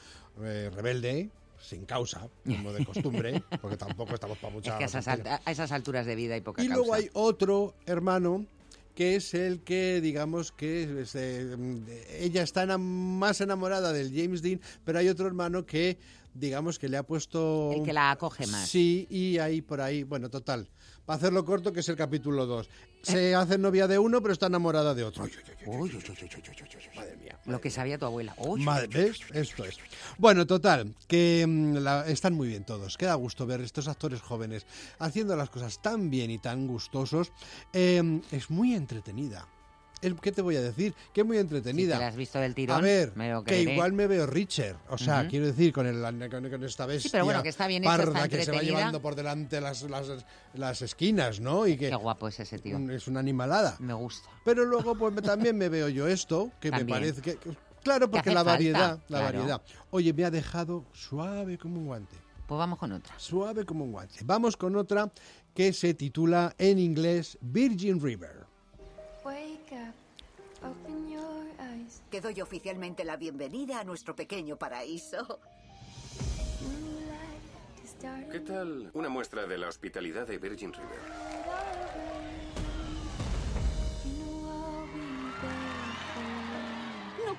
eh, 0.42 0.70
rebelde, 0.72 1.28
sin 1.61 1.85
causa, 1.87 2.28
como 2.46 2.72
de 2.72 2.85
costumbre, 2.85 3.42
porque 3.61 3.76
tampoco 3.76 4.14
estamos 4.14 4.38
para 4.38 4.52
mucha 4.54 4.70
Es 4.72 4.78
que 4.78 4.85
a 4.85 4.87
esas, 4.87 5.04
tontería. 5.04 5.35
alta- 5.35 5.50
a 5.50 5.52
esas 5.52 5.72
alturas 5.72 6.06
de 6.06 6.14
vida 6.14 6.35
hay 6.35 6.40
poca 6.40 6.62
Y 6.62 6.68
luego 6.68 6.94
hay 6.94 7.11
otro 7.14 7.74
hermano 7.85 8.46
que 8.94 9.16
es 9.16 9.35
el 9.35 9.61
que, 9.61 10.00
digamos, 10.00 10.52
que 10.52 11.04
eh, 11.14 12.06
ella 12.20 12.42
está 12.42 12.78
más 12.78 13.40
enamorada 13.40 13.92
del 13.92 14.12
James 14.14 14.40
Dean, 14.40 14.61
pero 14.85 15.00
hay 15.00 15.09
otro 15.09 15.26
hermano 15.26 15.66
que, 15.66 15.98
digamos, 16.35 16.79
que 16.79 16.88
le 16.88 16.97
ha 16.97 17.03
puesto... 17.03 17.73
El 17.75 17.83
que 17.83 17.93
la 17.93 18.11
acoge 18.12 18.47
más. 18.47 18.69
Sí, 18.69 19.07
y 19.11 19.38
ahí 19.38 19.61
por 19.62 19.81
ahí, 19.81 20.03
bueno, 20.03 20.29
total. 20.31 20.69
Para 21.05 21.16
hacerlo 21.16 21.45
corto, 21.45 21.73
que 21.73 21.81
es 21.81 21.88
el 21.88 21.97
capítulo 21.97 22.47
2. 22.47 22.66
Eh. 22.66 22.71
Se 23.03 23.35
hace 23.35 23.59
novia 23.59 23.88
de 23.88 23.99
uno, 23.99 24.21
pero 24.21 24.33
está 24.33 24.47
enamorada 24.47 24.95
de 24.95 25.05
otro. 25.05 25.25
Madre 26.97 27.16
mía. 27.16 27.38
Lo 27.47 27.61
que 27.61 27.71
sabía 27.71 27.99
tu 27.99 28.05
abuela. 28.07 28.35
Madre, 28.59 28.87
¿ves? 28.88 29.21
Esto 29.33 29.64
es. 29.64 29.79
Bueno, 30.19 30.47
total, 30.47 30.95
que 31.09 31.45
mm, 31.49 31.77
la- 31.79 32.07
están 32.07 32.35
muy 32.35 32.49
bien 32.49 32.64
todos. 32.64 32.97
Queda 32.97 33.14
gusto 33.14 33.47
ver 33.47 33.61
estos 33.62 33.88
actores 33.88 34.21
jóvenes 34.21 34.66
haciendo 34.99 35.35
las 35.37 35.51
cosas 35.51 35.81
tan 35.83 36.11
bien 36.11 36.31
y 36.31 36.38
tan 36.38 36.66
gustosos. 36.66 37.33
Eh, 37.73 38.21
es 38.31 38.51
muy 38.51 38.75
entretenida. 38.75 39.49
¿Qué 40.22 40.32
te 40.32 40.40
voy 40.42 40.56
a 40.56 40.60
decir? 40.62 40.94
Que 41.12 41.20
es 41.20 41.26
muy 41.26 41.36
Si 41.36 41.40
entretenida. 41.42 41.94
te 41.94 42.00
la 42.00 42.08
has 42.08 42.16
visto 42.16 42.38
del 42.38 42.54
tirón, 42.54 42.78
a 42.78 42.80
ver, 42.80 43.12
me 43.16 43.30
lo 43.30 43.44
que 43.44 43.62
igual 43.62 43.92
me 43.92 44.06
veo 44.06 44.26
Richard. 44.26 44.76
O 44.88 44.96
sea, 44.98 45.28
quiero 45.28 45.46
decir, 45.46 45.72
con, 45.72 45.86
el, 45.86 46.00
con, 46.30 46.48
con 46.48 46.64
esta 46.64 46.86
bestia 46.86 47.10
pero 47.12 47.24
bueno, 47.24 47.42
que 47.42 47.50
está 47.50 47.66
bien 47.66 47.82
parda 47.82 48.24
está 48.24 48.28
que 48.28 48.44
se 48.44 48.50
va 48.52 48.62
llevando 48.62 49.02
por 49.02 49.14
delante 49.14 49.60
las, 49.60 49.82
las, 49.82 50.08
las 50.54 50.82
esquinas, 50.82 51.40
¿no? 51.40 51.66
Y 51.66 51.76
que 51.76 51.90
Qué 51.90 51.94
guapo 51.96 52.28
es 52.28 52.40
ese 52.40 52.58
tío. 52.58 52.78
es 52.90 53.08
una 53.08 53.20
animalada. 53.20 53.76
Me 53.78 53.92
gusta. 53.94 54.28
Pero 54.44 54.64
luego 54.64 54.94
pues 54.96 55.14
también 55.22 55.56
me 55.58 55.68
veo 55.68 55.88
yo 55.88 56.08
esto, 56.08 56.50
que 56.60 56.70
También. 56.70 56.86
me 56.86 56.92
parece 56.92 57.20
que... 57.22 57.38
Claro, 57.82 58.08
Que 58.10 58.16
porque 58.18 58.30
la 58.30 58.36
falta, 58.40 58.50
variedad, 58.52 58.98
la 59.08 59.18
claro. 59.18 59.38
variedad. 59.38 59.62
Oye, 59.90 60.12
me 60.12 60.24
ha 60.24 60.30
dejado 60.30 60.84
suave 60.92 61.56
como 61.56 61.78
un 61.78 61.86
guante. 61.86 62.14
Pues 62.46 62.58
vamos 62.58 62.78
con 62.78 62.92
otra. 62.92 63.14
Suave 63.18 63.64
como 63.64 63.84
un 63.84 63.92
guante. 63.92 64.16
Vamos 64.24 64.56
con 64.56 64.76
otra 64.76 65.10
que 65.54 65.72
se 65.72 65.94
titula 65.94 66.54
en 66.58 66.78
inglés 66.78 67.38
Virgin 67.40 68.00
River. 68.00 68.39
Te 72.11 72.20
doy 72.20 72.40
oficialmente 72.40 73.04
la 73.04 73.16
bienvenida 73.16 73.80
a 73.80 73.85
nuestro 73.85 74.16
pequeño 74.16 74.56
paraíso. 74.56 75.40
¿Qué 78.33 78.40
tal 78.40 78.90
una 78.94 79.09
muestra 79.09 79.46
de 79.46 79.59
la 79.59 79.68
hospitalidad 79.68 80.26
de 80.26 80.38
Virgin 80.38 80.72
River? 80.72 81.30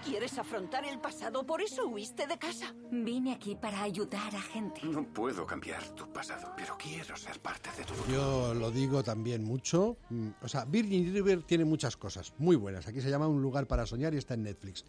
Quieres 0.03 0.37
afrontar 0.37 0.85
el 0.85 0.99
pasado, 0.99 1.45
por 1.45 1.61
eso 1.61 1.87
huiste 1.87 2.27
de 2.27 2.37
casa. 2.37 2.73
Vine 2.91 3.33
aquí 3.33 3.55
para 3.55 3.81
ayudar 3.83 4.35
a 4.35 4.41
gente. 4.41 4.81
No 4.83 5.03
puedo 5.13 5.45
cambiar 5.45 5.83
tu 5.95 6.11
pasado, 6.11 6.51
pero 6.57 6.77
quiero 6.77 7.15
ser 7.15 7.39
parte 7.39 7.69
de 7.77 7.83
tu 7.83 7.93
futuro. 7.93 8.13
Yo 8.17 8.53
lo 8.53 8.71
digo 8.71 9.03
también 9.03 9.43
mucho. 9.43 9.97
Mm, 10.09 10.29
O 10.41 10.47
sea, 10.47 10.65
Virgin 10.65 11.13
River 11.13 11.43
tiene 11.43 11.65
muchas 11.65 11.95
cosas 11.97 12.33
muy 12.37 12.55
buenas. 12.55 12.87
Aquí 12.87 13.01
se 13.01 13.09
llama 13.09 13.27
Un 13.27 13.41
lugar 13.41 13.67
para 13.67 13.85
soñar 13.85 14.13
y 14.13 14.17
está 14.17 14.33
en 14.33 14.43
Netflix. 14.43 14.85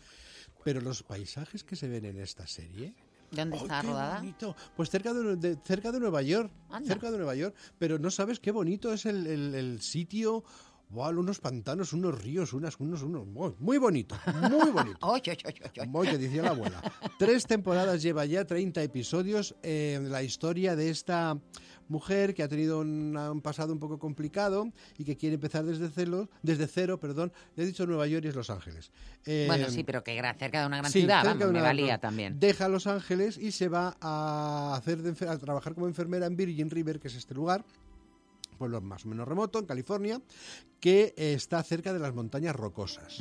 Pero 0.64 0.80
los 0.80 1.02
paisajes 1.02 1.64
que 1.64 1.76
se 1.76 1.88
ven 1.88 2.04
en 2.04 2.18
esta 2.18 2.46
serie... 2.46 2.94
¿Dónde 3.32 3.56
¡ay, 3.56 3.62
está 3.62 3.80
qué 3.80 3.86
rodada? 3.86 4.18
bonito! 4.18 4.56
Pues 4.76 4.90
cerca 4.90 5.14
de, 5.14 5.36
de- 5.36 5.56
cerca 5.64 5.90
de 5.90 5.98
Nueva 6.00 6.20
York. 6.20 6.52
Anda. 6.68 6.86
Cerca 6.86 7.10
de 7.10 7.16
Nueva 7.16 7.34
York. 7.34 7.54
Pero 7.78 7.98
no 7.98 8.10
sabes 8.10 8.38
qué 8.40 8.50
bonito 8.50 8.92
es 8.92 9.06
el, 9.06 9.26
el- 9.26 9.54
el 9.54 9.80
sitio. 9.80 10.44
Buah, 10.92 11.08
unos 11.10 11.40
pantanos, 11.40 11.94
unos 11.94 12.22
ríos, 12.22 12.52
unas, 12.52 12.78
unos, 12.78 13.02
unos. 13.02 13.26
Muy, 13.26 13.54
muy 13.58 13.78
bonito, 13.78 14.14
muy 14.50 14.70
bonito. 14.70 14.98
Oy, 15.00 15.22
oy, 15.26 15.38
oy, 15.46 15.54
oy, 15.64 15.80
oy. 15.80 15.88
Muy 15.88 16.06
que 16.06 16.18
decía 16.18 16.42
la 16.42 16.50
abuela. 16.50 16.82
Tres 17.18 17.44
temporadas 17.46 18.02
lleva 18.02 18.26
ya, 18.26 18.44
30 18.44 18.82
episodios. 18.82 19.54
eh, 19.62 19.98
la 20.02 20.22
historia 20.22 20.76
de 20.76 20.90
esta 20.90 21.38
mujer 21.88 22.32
que 22.34 22.42
ha 22.42 22.48
tenido 22.48 22.80
un, 22.80 23.16
un 23.16 23.40
pasado 23.40 23.72
un 23.72 23.78
poco 23.78 23.98
complicado 23.98 24.70
y 24.98 25.04
que 25.04 25.16
quiere 25.16 25.34
empezar 25.34 25.64
desde 25.64 25.88
cero, 25.88 26.28
desde 26.42 26.66
cero, 26.66 26.98
perdón. 27.00 27.32
Le 27.56 27.62
he 27.64 27.66
dicho 27.66 27.86
Nueva 27.86 28.06
York 28.06 28.24
y 28.26 28.28
es 28.28 28.34
Los 28.34 28.50
Ángeles. 28.50 28.92
Eh, 29.24 29.44
Bueno, 29.46 29.68
sí, 29.70 29.84
pero 29.84 30.04
que 30.04 30.14
cerca 30.38 30.60
de 30.60 30.66
una 30.66 30.78
gran 30.78 30.92
sí, 30.92 31.00
ciudad, 31.00 31.22
vamos, 31.24 31.38
de 31.40 31.44
me 31.46 31.50
una- 31.52 31.62
valía 31.62 31.98
también. 31.98 32.38
Deja 32.38 32.68
Los 32.68 32.86
Ángeles 32.86 33.38
y 33.38 33.52
se 33.52 33.68
va 33.68 33.96
a 34.00 34.74
hacer 34.76 35.02
de 35.02 35.28
a 35.28 35.38
trabajar 35.38 35.74
como 35.74 35.86
enfermera 35.86 36.26
en 36.26 36.36
Virgin 36.36 36.68
River, 36.70 36.98
que 37.00 37.08
es 37.08 37.14
este 37.14 37.34
lugar, 37.34 37.64
pueblo 38.62 38.80
más 38.80 39.04
o 39.04 39.08
menos 39.08 39.26
remoto, 39.26 39.58
en 39.58 39.66
California, 39.66 40.22
que 40.78 41.14
está 41.16 41.60
cerca 41.64 41.92
de 41.92 41.98
las 41.98 42.14
montañas 42.14 42.54
rocosas. 42.54 43.18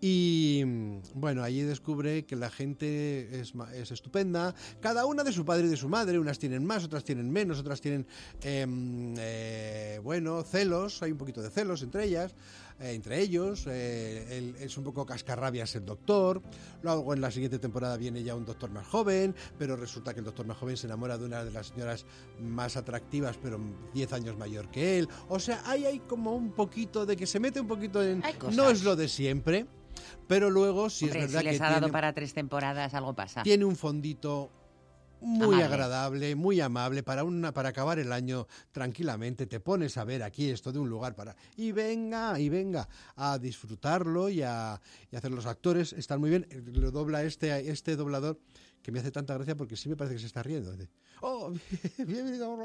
Y 0.00 0.62
mm, 0.64 0.98
bueno, 1.14 1.42
allí 1.42 1.60
descubre 1.60 2.24
que 2.24 2.36
la 2.36 2.48
gente 2.48 3.38
es, 3.38 3.52
es 3.74 3.90
estupenda, 3.90 4.54
cada 4.80 5.04
una 5.04 5.24
de 5.24 5.32
su 5.32 5.44
padre 5.44 5.66
y 5.66 5.70
de 5.70 5.76
su 5.76 5.90
madre, 5.90 6.18
unas 6.18 6.38
tienen 6.38 6.64
más, 6.64 6.84
otras 6.84 7.04
tienen 7.04 7.30
menos, 7.30 7.58
otras 7.58 7.82
tienen, 7.82 8.06
em, 8.40 9.14
eh, 9.18 10.00
bueno, 10.02 10.42
celos, 10.42 11.02
hay 11.02 11.12
un 11.12 11.18
poquito 11.18 11.42
de 11.42 11.50
celos 11.50 11.82
entre 11.82 12.04
ellas, 12.04 12.34
eh, 12.80 12.92
entre 12.92 13.20
ellos, 13.20 13.66
eh, 13.66 14.38
él 14.38 14.56
es 14.60 14.76
un 14.76 14.84
poco 14.84 15.04
cascarrabias 15.04 15.74
el 15.74 15.84
doctor, 15.84 16.42
luego 16.82 17.14
en 17.14 17.20
la 17.20 17.30
siguiente 17.30 17.58
temporada 17.58 17.96
viene 17.96 18.22
ya 18.22 18.34
un 18.34 18.44
doctor 18.44 18.70
más 18.70 18.86
joven, 18.86 19.34
pero 19.58 19.76
resulta 19.76 20.12
que 20.14 20.20
el 20.20 20.26
doctor 20.26 20.46
más 20.46 20.56
joven 20.56 20.76
se 20.76 20.86
enamora 20.86 21.18
de 21.18 21.24
una 21.24 21.44
de 21.44 21.50
las 21.50 21.68
señoras 21.68 22.06
más 22.40 22.76
atractivas, 22.76 23.38
pero 23.42 23.60
10 23.94 24.12
años 24.12 24.36
mayor 24.36 24.70
que 24.70 24.98
él, 24.98 25.08
o 25.28 25.38
sea, 25.38 25.62
ahí 25.66 25.86
hay 25.86 25.98
como 26.00 26.34
un 26.34 26.52
poquito 26.52 27.06
de 27.06 27.16
que 27.16 27.26
se 27.26 27.40
mete 27.40 27.60
un 27.60 27.68
poquito 27.68 28.02
en... 28.02 28.22
No 28.52 28.70
es 28.70 28.84
lo 28.84 28.96
de 28.96 29.08
siempre, 29.08 29.66
pero 30.26 30.50
luego 30.50 30.84
Hombre, 30.84 31.06
es 31.06 31.12
verdad 31.12 31.40
si 31.40 31.46
les 31.46 31.58
que 31.58 31.64
ha 31.64 31.68
dado 31.68 31.80
tiene, 31.80 31.92
para 31.92 32.12
tres 32.12 32.34
temporadas, 32.34 32.94
algo 32.94 33.14
pasa. 33.14 33.42
tiene 33.42 33.64
un 33.64 33.76
fondito 33.76 34.50
muy 35.20 35.56
Amable. 35.56 35.64
agradable, 35.64 36.34
muy 36.34 36.60
amable 36.60 37.02
para 37.02 37.24
una 37.24 37.52
para 37.52 37.70
acabar 37.70 37.98
el 37.98 38.12
año 38.12 38.46
tranquilamente. 38.72 39.46
Te 39.46 39.60
pones 39.60 39.96
a 39.96 40.04
ver 40.04 40.22
aquí 40.22 40.50
esto 40.50 40.72
de 40.72 40.78
un 40.78 40.88
lugar 40.88 41.14
para 41.14 41.36
y 41.56 41.72
venga 41.72 42.38
y 42.38 42.48
venga 42.48 42.88
a 43.16 43.38
disfrutarlo 43.38 44.28
y 44.28 44.42
a, 44.42 44.80
y 45.10 45.16
a 45.16 45.18
hacer 45.18 45.30
los 45.30 45.46
actores 45.46 45.92
están 45.92 46.20
muy 46.20 46.30
bien. 46.30 46.46
Lo 46.74 46.90
dobla 46.90 47.22
este 47.22 47.70
este 47.70 47.96
doblador 47.96 48.38
que 48.82 48.92
me 48.92 49.00
hace 49.00 49.10
tanta 49.10 49.34
gracia 49.34 49.54
porque 49.56 49.76
sí 49.76 49.88
me 49.88 49.96
parece 49.96 50.14
que 50.14 50.20
se 50.20 50.26
está 50.26 50.42
riendo. 50.42 50.72
Dice, 50.72 50.88
oh, 51.20 51.52
bienvenido, 51.98 52.58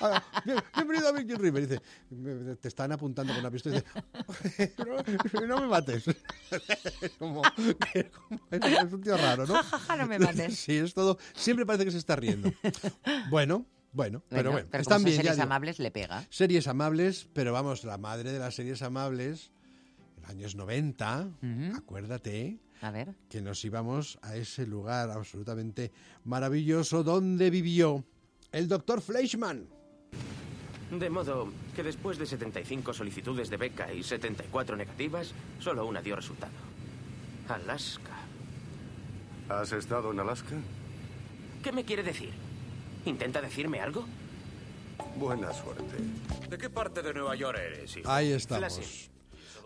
a- 0.00 0.22
bien- 0.44 0.58
bienvenido 0.74 1.08
a 1.08 1.12
Virgin 1.12 1.36
River. 1.38 1.68
Dice, 1.68 1.82
"Me- 2.10 2.56
te 2.56 2.68
están 2.68 2.90
apuntando 2.92 3.32
con 3.32 3.40
una 3.40 3.50
pistola. 3.50 3.76
Dice, 3.76 4.74
no, 5.34 5.46
no 5.46 5.60
me 5.60 5.66
mates. 5.68 6.04
como, 7.18 7.42
que- 7.92 8.10
como- 8.10 8.40
es 8.50 8.92
un 8.92 9.00
tío 9.02 9.16
raro, 9.16 9.46
¿no? 9.46 9.54
No 9.96 10.06
me 10.06 10.18
mates. 10.18 10.58
Sí, 10.58 10.76
es 10.76 10.94
todo. 10.94 11.18
Siempre 11.34 11.64
parece 11.66 11.84
que 11.84 11.90
se 11.92 11.98
está 11.98 12.16
riendo. 12.16 12.52
Bueno, 13.30 13.66
bueno, 13.92 14.22
pero 14.28 14.52
bueno, 14.52 14.66
pero 14.70 14.80
están 14.82 14.96
como 15.02 15.02
son 15.02 15.04
bien. 15.04 15.16
ya 15.16 15.22
series 15.22 15.36
digo. 15.36 15.44
amables, 15.44 15.78
le 15.78 15.90
pega. 15.90 16.26
Series 16.30 16.66
amables, 16.66 17.28
pero 17.34 17.52
vamos, 17.52 17.84
la 17.84 17.98
madre 17.98 18.32
de 18.32 18.38
las 18.38 18.54
series 18.54 18.80
amables, 18.82 19.52
en 20.16 20.22
los 20.22 20.30
años 20.30 20.54
90, 20.56 21.28
Ujú. 21.42 21.76
acuérdate 21.76 22.58
A 22.82 22.90
ver. 22.90 23.14
que 23.28 23.40
nos 23.40 23.64
íbamos 23.64 24.18
a 24.22 24.34
ese 24.34 24.66
lugar 24.66 25.08
absolutamente 25.10 25.92
maravilloso 26.24 27.04
donde 27.04 27.48
vivió 27.48 28.04
el 28.50 28.66
doctor 28.66 29.00
Fleischmann. 29.00 29.68
De 30.90 31.08
modo 31.08 31.52
que 31.76 31.84
después 31.84 32.18
de 32.18 32.26
75 32.26 32.92
solicitudes 32.92 33.48
de 33.50 33.56
beca 33.56 33.92
y 33.92 34.02
74 34.02 34.76
negativas, 34.76 35.32
solo 35.60 35.86
una 35.86 36.02
dio 36.02 36.16
resultado. 36.16 36.52
Alaska. 37.48 38.18
¿Has 39.48 39.72
estado 39.72 40.10
en 40.10 40.18
Alaska? 40.18 40.56
¿Qué 41.62 41.70
me 41.70 41.84
quiere 41.84 42.02
decir? 42.02 42.32
¿Intenta 43.06 43.40
decirme 43.40 43.80
algo? 43.80 44.04
Buena 45.16 45.52
suerte. 45.52 45.96
¿De 46.50 46.58
qué 46.58 46.68
parte 46.68 47.00
de 47.00 47.14
Nueva 47.14 47.36
York 47.36 47.58
eres, 47.58 47.96
hijo? 47.96 48.10
Ahí 48.10 48.32
estamos. 48.32 49.08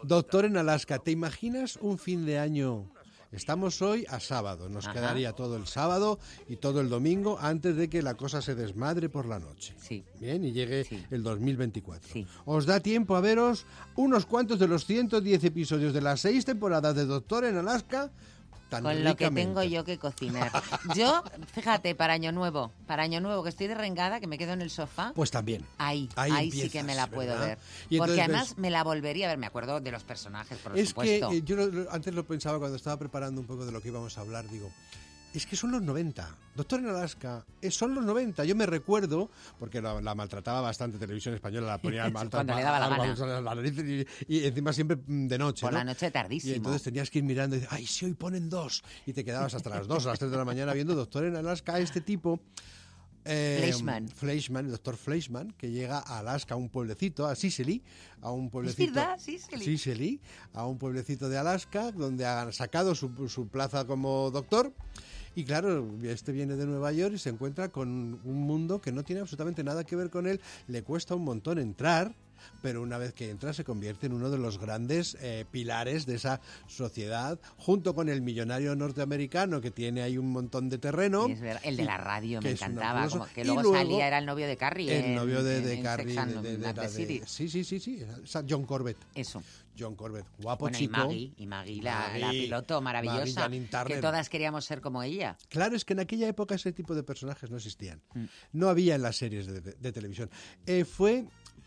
Doctor 0.03 0.45
en 0.45 0.59
Alaska, 0.59 0.99
¿te 0.99 1.13
imaginas 1.13 1.79
un 1.81 1.99
fin 1.99 2.27
de 2.27 2.39
año 2.39 2.91
Estamos 3.33 3.83
hoy 3.83 4.07
a 4.09 4.21
sábado. 4.21 4.69
Nos 4.69 4.85
Ajá. 4.87 4.95
quedaría 4.95 5.33
todo 5.33 5.57
el 5.57 5.67
sábado 5.67 6.19
y 6.49 6.57
todo 6.57 6.81
el 6.81 6.89
domingo 6.89 7.39
antes 7.41 7.77
de 7.77 7.89
que 7.89 8.03
la 8.03 8.15
cosa 8.15 8.41
se 8.41 8.55
desmadre 8.55 9.09
por 9.09 9.27
la 9.27 9.39
noche. 9.39 9.75
Sí. 9.81 10.05
Bien, 10.21 10.45
y 10.45 10.53
llegue 10.53 10.87
el 11.11 11.23
2024. 11.23 12.13
Sí. 12.13 12.27
Os 12.45 12.67
da 12.67 12.81
tiempo 12.81 13.17
a 13.17 13.21
veros 13.21 13.67
unos 13.97 14.27
cuantos 14.27 14.59
de 14.59 14.69
los 14.69 14.87
110 14.87 15.45
episodios 15.45 15.93
de 15.93 16.01
las 16.01 16.21
seis 16.21 16.45
temporadas 16.45 16.95
de 16.95 17.05
Doctor 17.07 17.45
en 17.45 17.57
Alaska. 17.59 18.11
Tan 18.69 18.83
Con 18.83 19.05
lo 19.05 19.15
que 19.17 19.31
tengo 19.31 19.63
yo 19.63 19.85
que 19.85 19.97
cocinar. 19.97 20.51
Yo, 20.97 21.23
fíjate, 21.55 21.95
para 21.95 22.15
Año 22.15 22.33
Nuevo, 22.33 22.73
para 22.89 23.05
Año 23.05 23.21
Nuevo, 23.21 23.45
que 23.45 23.51
estoy 23.51 23.69
de 23.69 23.77
rengada, 23.77 24.19
que 24.19 24.27
me 24.27 24.39
quedo 24.39 24.55
en 24.55 24.61
el 24.63 24.71
sofá. 24.71 25.13
Pues 25.15 25.31
también. 25.31 25.65
Ahí, 25.79 26.09
Ahí 26.17 26.33
ahí, 26.33 26.51
sí 26.51 26.69
que 26.69 26.83
me 26.83 26.97
la 26.97 27.07
puedo 27.07 27.31
¿verdad? 27.33 27.47
ver. 27.47 27.59
Y 27.91 27.99
Porque 27.99 28.21
además 28.21 28.49
ves- 28.51 28.59
me 28.59 28.71
la 28.71 28.83
volvería 28.83 29.27
a 29.27 29.29
ver. 29.29 29.39
Me 29.39 29.47
acuerdo 29.47 29.79
de 29.81 29.93
los 29.93 30.03
personajes, 30.03 30.59
por 30.59 30.77
es 30.77 30.89
supuesto. 30.89 31.31
que 31.31 31.37
eh, 31.37 31.43
yo 31.45 31.55
lo- 31.55 31.67
lo- 31.69 31.91
antes 31.93 32.13
lo 32.13 32.25
pensaba 32.27 32.59
cuando 32.59 32.77
estaba 32.77 32.97
preparando 32.99 33.41
un 33.41 33.47
poco 33.47 33.65
de 33.67 33.71
lo 33.71 33.81
que 33.81 33.89
íbamos 33.89 34.19
a 34.19 34.23
hablar, 34.23 34.49
digo, 34.49 34.69
es 35.39 35.47
que 35.47 35.57
son 35.57 35.71
los 35.73 35.83
90. 35.83 36.37
Doctor 36.55 36.81
en 36.81 36.89
Alaska, 36.89 37.45
eh, 37.61 37.71
son 37.71 37.95
los 37.95 38.05
90. 38.05 38.45
Yo 38.45 38.57
me 38.57 38.65
recuerdo, 38.67 39.31
porque 39.59 39.81
la, 39.83 40.01
la 40.01 40.15
maltrataba 40.15 40.61
bastante 40.61 40.99
Televisión 40.99 41.35
Española, 41.35 41.67
la 41.67 41.79
ponía 41.79 42.09
mal- 42.11 42.31
Cuando 42.31 42.55
le 42.55 42.63
daba 42.63 42.79
la 42.81 42.89
gana. 42.89 43.41
la 43.41 43.55
nariz 43.55 43.75
y, 44.29 44.35
y 44.35 44.45
encima 44.45 44.73
siempre 44.73 44.97
mm, 44.97 45.27
de 45.29 45.39
noche. 45.39 45.63
Por 45.63 45.73
¿no? 45.73 45.79
la 45.79 45.85
noche 45.85 46.11
tardísimo. 46.11 46.53
Y 46.55 46.57
entonces 46.57 46.83
tenías 46.83 47.11
que 47.11 47.19
ir 47.19 47.25
mirando 47.25 47.57
y 47.57 47.61
decir, 47.61 47.75
ay, 47.77 47.87
si 47.87 48.05
hoy 48.07 48.15
ponen 48.15 48.49
dos. 48.49 48.83
Y 49.07 49.13
te 49.13 49.25
quedabas 49.25 49.55
hasta 49.55 49.71
las 49.71 49.87
2 49.87 50.05
o 50.05 50.09
las 50.09 50.19
3 50.19 50.31
de 50.31 50.37
la 50.37 50.45
mañana 50.45 50.73
viendo 50.73 50.95
Doctor 50.95 51.25
en 51.25 51.37
Alaska, 51.37 51.79
este 51.79 52.01
tipo. 52.01 52.41
eh, 53.25 53.57
Fleischmann. 53.61 54.09
Fleischmann, 54.09 54.65
el 54.67 54.71
doctor 54.71 54.97
Fleischmann, 54.97 55.53
que 55.59 55.71
llega 55.71 55.99
a 55.99 56.21
Alaska, 56.21 56.55
a 56.55 56.57
un 56.57 56.69
pueblecito, 56.69 57.27
a 57.27 57.35
Sicily, 57.35 57.83
a 58.23 58.31
un 58.31 58.51
pueblecito. 58.51 58.95
verdad, 58.95 59.19
Sicily. 59.19 59.65
Sicily, 59.65 60.21
a 60.55 60.65
un 60.65 60.79
pueblecito 60.79 61.29
de 61.29 61.37
Alaska, 61.37 61.91
donde 61.93 62.25
han 62.25 62.53
sacado 62.53 62.95
su, 62.95 63.29
su 63.29 63.49
plaza 63.49 63.85
como 63.85 64.31
doctor. 64.31 64.73
Y 65.37 65.45
claro, 65.45 65.87
este 66.03 66.33
viene 66.33 66.57
de 66.57 66.65
Nueva 66.65 66.93
York 66.93 67.13
y 67.15 67.19
se 67.19 67.29
encuentra 67.29 67.69
con 67.69 68.19
un 68.25 68.41
mundo 68.47 68.81
que 68.81 68.91
no 68.91 69.05
tiene 69.05 69.21
absolutamente 69.21 69.63
nada 69.63 69.85
que 69.85 69.95
ver 69.95 70.09
con 70.09 70.27
él. 70.27 70.41
Le 70.67 70.83
cuesta 70.83 71.15
un 71.15 71.25
montón 71.25 71.59
entrar, 71.59 72.15
pero 72.63 72.83
una 72.83 72.99
vez 72.99 73.13
que 73.13 73.31
entra 73.31 73.53
se 73.53 73.65
convierte 73.65 74.07
en 74.07 74.13
uno 74.13 74.31
de 74.31 74.39
los 74.39 74.59
grandes 74.59 75.17
eh, 75.21 75.45
pilares 75.51 76.07
de 76.07 76.15
esa 76.17 76.41
sociedad, 76.67 77.39
junto 77.57 77.95
con 77.95 78.09
el 78.09 78.23
millonario 78.23 78.75
norteamericano 78.77 79.61
que 79.61 79.71
tiene 79.71 80.03
ahí 80.03 80.19
un 80.19 80.31
montón 80.31 80.69
de 80.69 80.79
terreno. 80.79 81.27
Es 81.29 81.41
verdad. 81.41 81.63
El 81.65 81.77
de 81.77 81.85
la 81.85 81.97
radio 81.97 82.41
me 82.43 82.51
encantaba. 82.51 83.09
Como 83.09 83.27
que 83.27 83.41
Y 83.41 83.45
luego, 83.45 83.63
luego 83.63 83.77
salía, 83.77 84.07
era 84.07 84.19
el 84.19 84.27
novio 84.27 84.47
de 84.47 84.57
Carrie. 84.57 85.07
El 85.11 85.15
novio 85.15 85.43
de, 85.43 85.61
de 85.61 85.75
en 85.75 85.83
Carrie, 85.83 86.15
de- 86.15 86.43
de- 86.43 86.57
de 86.59 86.73
de- 86.73 87.27
sí, 87.27 87.49
sí, 87.49 87.65
sí, 87.65 87.81
sí, 87.81 88.05
John 88.49 88.65
Corbett. 88.65 88.97
Eso. 89.15 89.43
John 89.79 89.95
Corbett, 89.95 90.25
guapo 90.39 90.65
Bueno, 90.65 90.79
y 90.79 90.81
chico. 90.81 90.97
Maggie, 90.97 91.33
y 91.37 91.47
Maggie, 91.47 91.83
la, 91.83 92.31
piloto 92.31 92.81
maravillosa, 92.81 93.51
que 93.87 93.99
todas 93.99 94.31
queríamos 94.31 94.65
ser 94.65 94.81
como 94.81 95.03
ella. 95.03 95.37
Claro, 95.51 95.77
es 95.77 95.85
que 95.85 95.93
en 95.93 96.01
aquella 96.01 96.27
época 96.29 96.55
ese 96.55 96.73
tipo 96.73 96.95
de 96.95 97.03
personajes 97.03 97.51
no 97.51 97.59
existían. 97.59 98.01
Mm. 98.15 98.25
No 98.55 98.69
había 98.71 98.95
en 98.95 99.03
las 99.03 99.17
series 99.17 99.47
de, 99.47 99.61
de- 99.61 99.73
de 99.75 99.93
televisión. 99.93 100.31
Eh, 100.65 100.87
fue, 100.87 101.27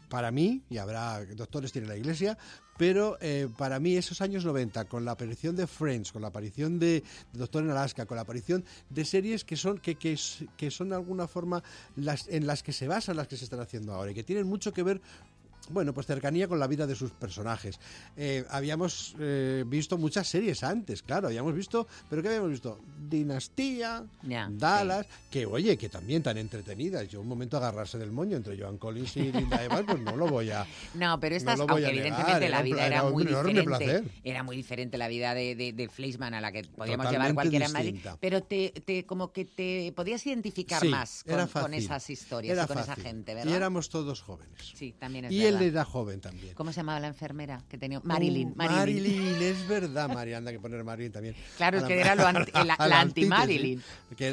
para 0.10 0.32
mí, 0.32 0.64
y 0.70 0.78
habrá 0.78 1.24
doctores 1.26 1.72
tiene 1.72 1.88
la 1.88 1.96
iglesia, 1.96 2.38
pero 2.78 3.18
eh, 3.22 3.48
para 3.58 3.80
mí 3.80 3.96
esos 3.96 4.22
años 4.22 4.46
90, 4.46 4.86
con 4.86 5.06
la 5.06 5.12
aparición 5.12 5.56
de 5.56 5.68
Friends, 5.68 6.12
con 6.12 6.22
la 6.22 6.30
aparición 6.30 6.80
de, 6.80 7.04
Doctor 7.34 7.64
en 7.64 7.72
Alaska, 7.72 8.06
con 8.06 8.16
la 8.16 8.22
aparición 8.22 8.64
de 8.90 9.06
series 9.06 9.44
que 9.44 9.56
son, 9.56 9.78
que, 9.80 9.96
que, 9.96 10.18
que 10.58 10.72
son 10.72 10.90
de 10.90 10.96
alguna 10.96 11.28
forma 11.28 11.62
las, 11.96 12.28
en 12.30 12.48
las 12.48 12.64
que 12.64 12.74
se 12.74 12.88
basan 12.88 13.18
las 13.18 13.28
que 13.28 13.38
se 13.38 13.44
están 13.44 13.60
haciendo 13.60 13.94
ahora 13.94 14.12
y 14.12 14.14
que 14.16 14.24
tienen 14.24 14.48
mucho 14.48 14.74
que 14.74 14.84
ver 14.84 15.02
bueno, 15.70 15.94
pues 15.94 16.08
cercanía 16.08 16.48
con 16.48 16.60
la 16.60 16.68
vida 16.68 16.88
de 16.88 16.96
sus 16.96 17.12
personajes. 17.12 17.80
Eh, 18.18 18.46
habíamos 18.50 19.16
eh, 19.20 19.64
visto 19.68 19.98
muchas 19.98 20.28
series 20.28 20.64
antes, 20.64 21.04
claro, 21.04 21.28
habíamos 21.28 21.54
visto, 21.54 21.88
pero 22.10 22.22
¿qué 22.22 22.30
habíamos 22.30 22.52
visto? 22.52 22.80
Dinastía, 23.10 24.04
Dallas, 24.50 25.08
que 25.30 25.46
oye, 25.46 25.78
que 25.78 25.90
también 25.90 26.24
tan 26.24 26.38
entretenidas. 26.38 27.08
Yo 27.08 27.22
un 27.22 27.28
momento 27.28 27.58
agarrarse 27.58 27.98
del 27.98 28.12
moño 28.12 28.38
entre 28.38 28.58
Joan 28.58 28.78
Collins 28.78 29.18
y 29.18 29.32
Linda 29.32 29.64
Evans, 29.64 29.86
pues 29.88 30.00
no 30.00 30.16
lo 30.16 30.28
voy 30.28 30.52
a... 30.52 30.66
No, 30.94 31.20
pero 31.20 31.36
estas, 31.36 31.58
no 31.58 31.66
aunque 31.68 31.82
negar, 31.82 31.96
evidentemente 31.96 32.50
la 32.50 32.60
un 32.60 32.64
vida 32.66 32.88
era, 32.88 33.04
muy 33.04 33.26
diferente, 33.26 33.64
placer. 33.64 34.04
era 34.24 34.44
muy 34.44 34.56
diferente 34.56 34.98
la 34.98 35.08
vida 35.08 35.34
de, 35.34 35.56
de, 35.56 35.74
de 35.74 35.90
Fleischmann 35.90 36.34
a 36.34 36.42
la 36.42 36.52
que 36.52 36.64
podíamos 36.64 37.06
Totalmente 37.06 37.12
llevar 37.12 37.34
cualquiera 37.34 37.66
en 37.66 37.74
Madrid, 37.74 38.00
pero 38.20 38.44
te, 38.44 38.74
te 38.86 39.06
como 39.06 39.32
que 39.32 39.46
te 39.46 39.92
podías 39.96 40.26
identificar 40.26 40.82
Sí, 40.82 40.90
más 40.90 41.24
con, 41.24 41.34
era 41.34 41.78
esas 41.78 42.10
historias 42.10 42.54
Era 42.54 42.64
y 42.64 42.68
con 42.68 42.78
esa 42.78 42.96
gente, 42.96 43.34
¿verdad? 43.34 43.52
Y 43.52 43.56
éramos 43.56 43.90
todos 43.90 44.22
jóvenes. 44.22 44.74
Sí, 44.76 44.94
también 44.98 45.26
es 45.26 45.32
y 45.32 45.44
verdad. 45.44 45.59
Él 45.66 45.72
era 45.72 45.86
joven 45.86 46.22
también. 46.22 46.54
¿Cómo 46.56 46.72
se 46.72 46.78
llamaba 46.78 47.00
la 47.00 47.08
enfermera 47.08 47.64
que 47.70 47.78
tenía? 47.78 48.00
Marilyn. 48.04 48.50
Uh, 48.50 48.56
Marilyn. 48.56 49.04
Marilyn, 49.04 49.42
es 49.42 49.68
verdad, 49.68 50.10
María, 50.10 50.38
anda 50.38 50.52
que 50.52 50.60
poner 50.60 50.84
Marilyn 50.84 51.12
también. 51.12 51.36
Claro, 51.58 51.78
es 51.78 51.84
la- 51.84 51.88
que 51.88 52.00
era 52.00 52.16
lo 52.16 52.26
anti- 52.28 52.52
la- 52.54 52.76
la 52.88 53.00
anti-Marilyn. 53.02 53.82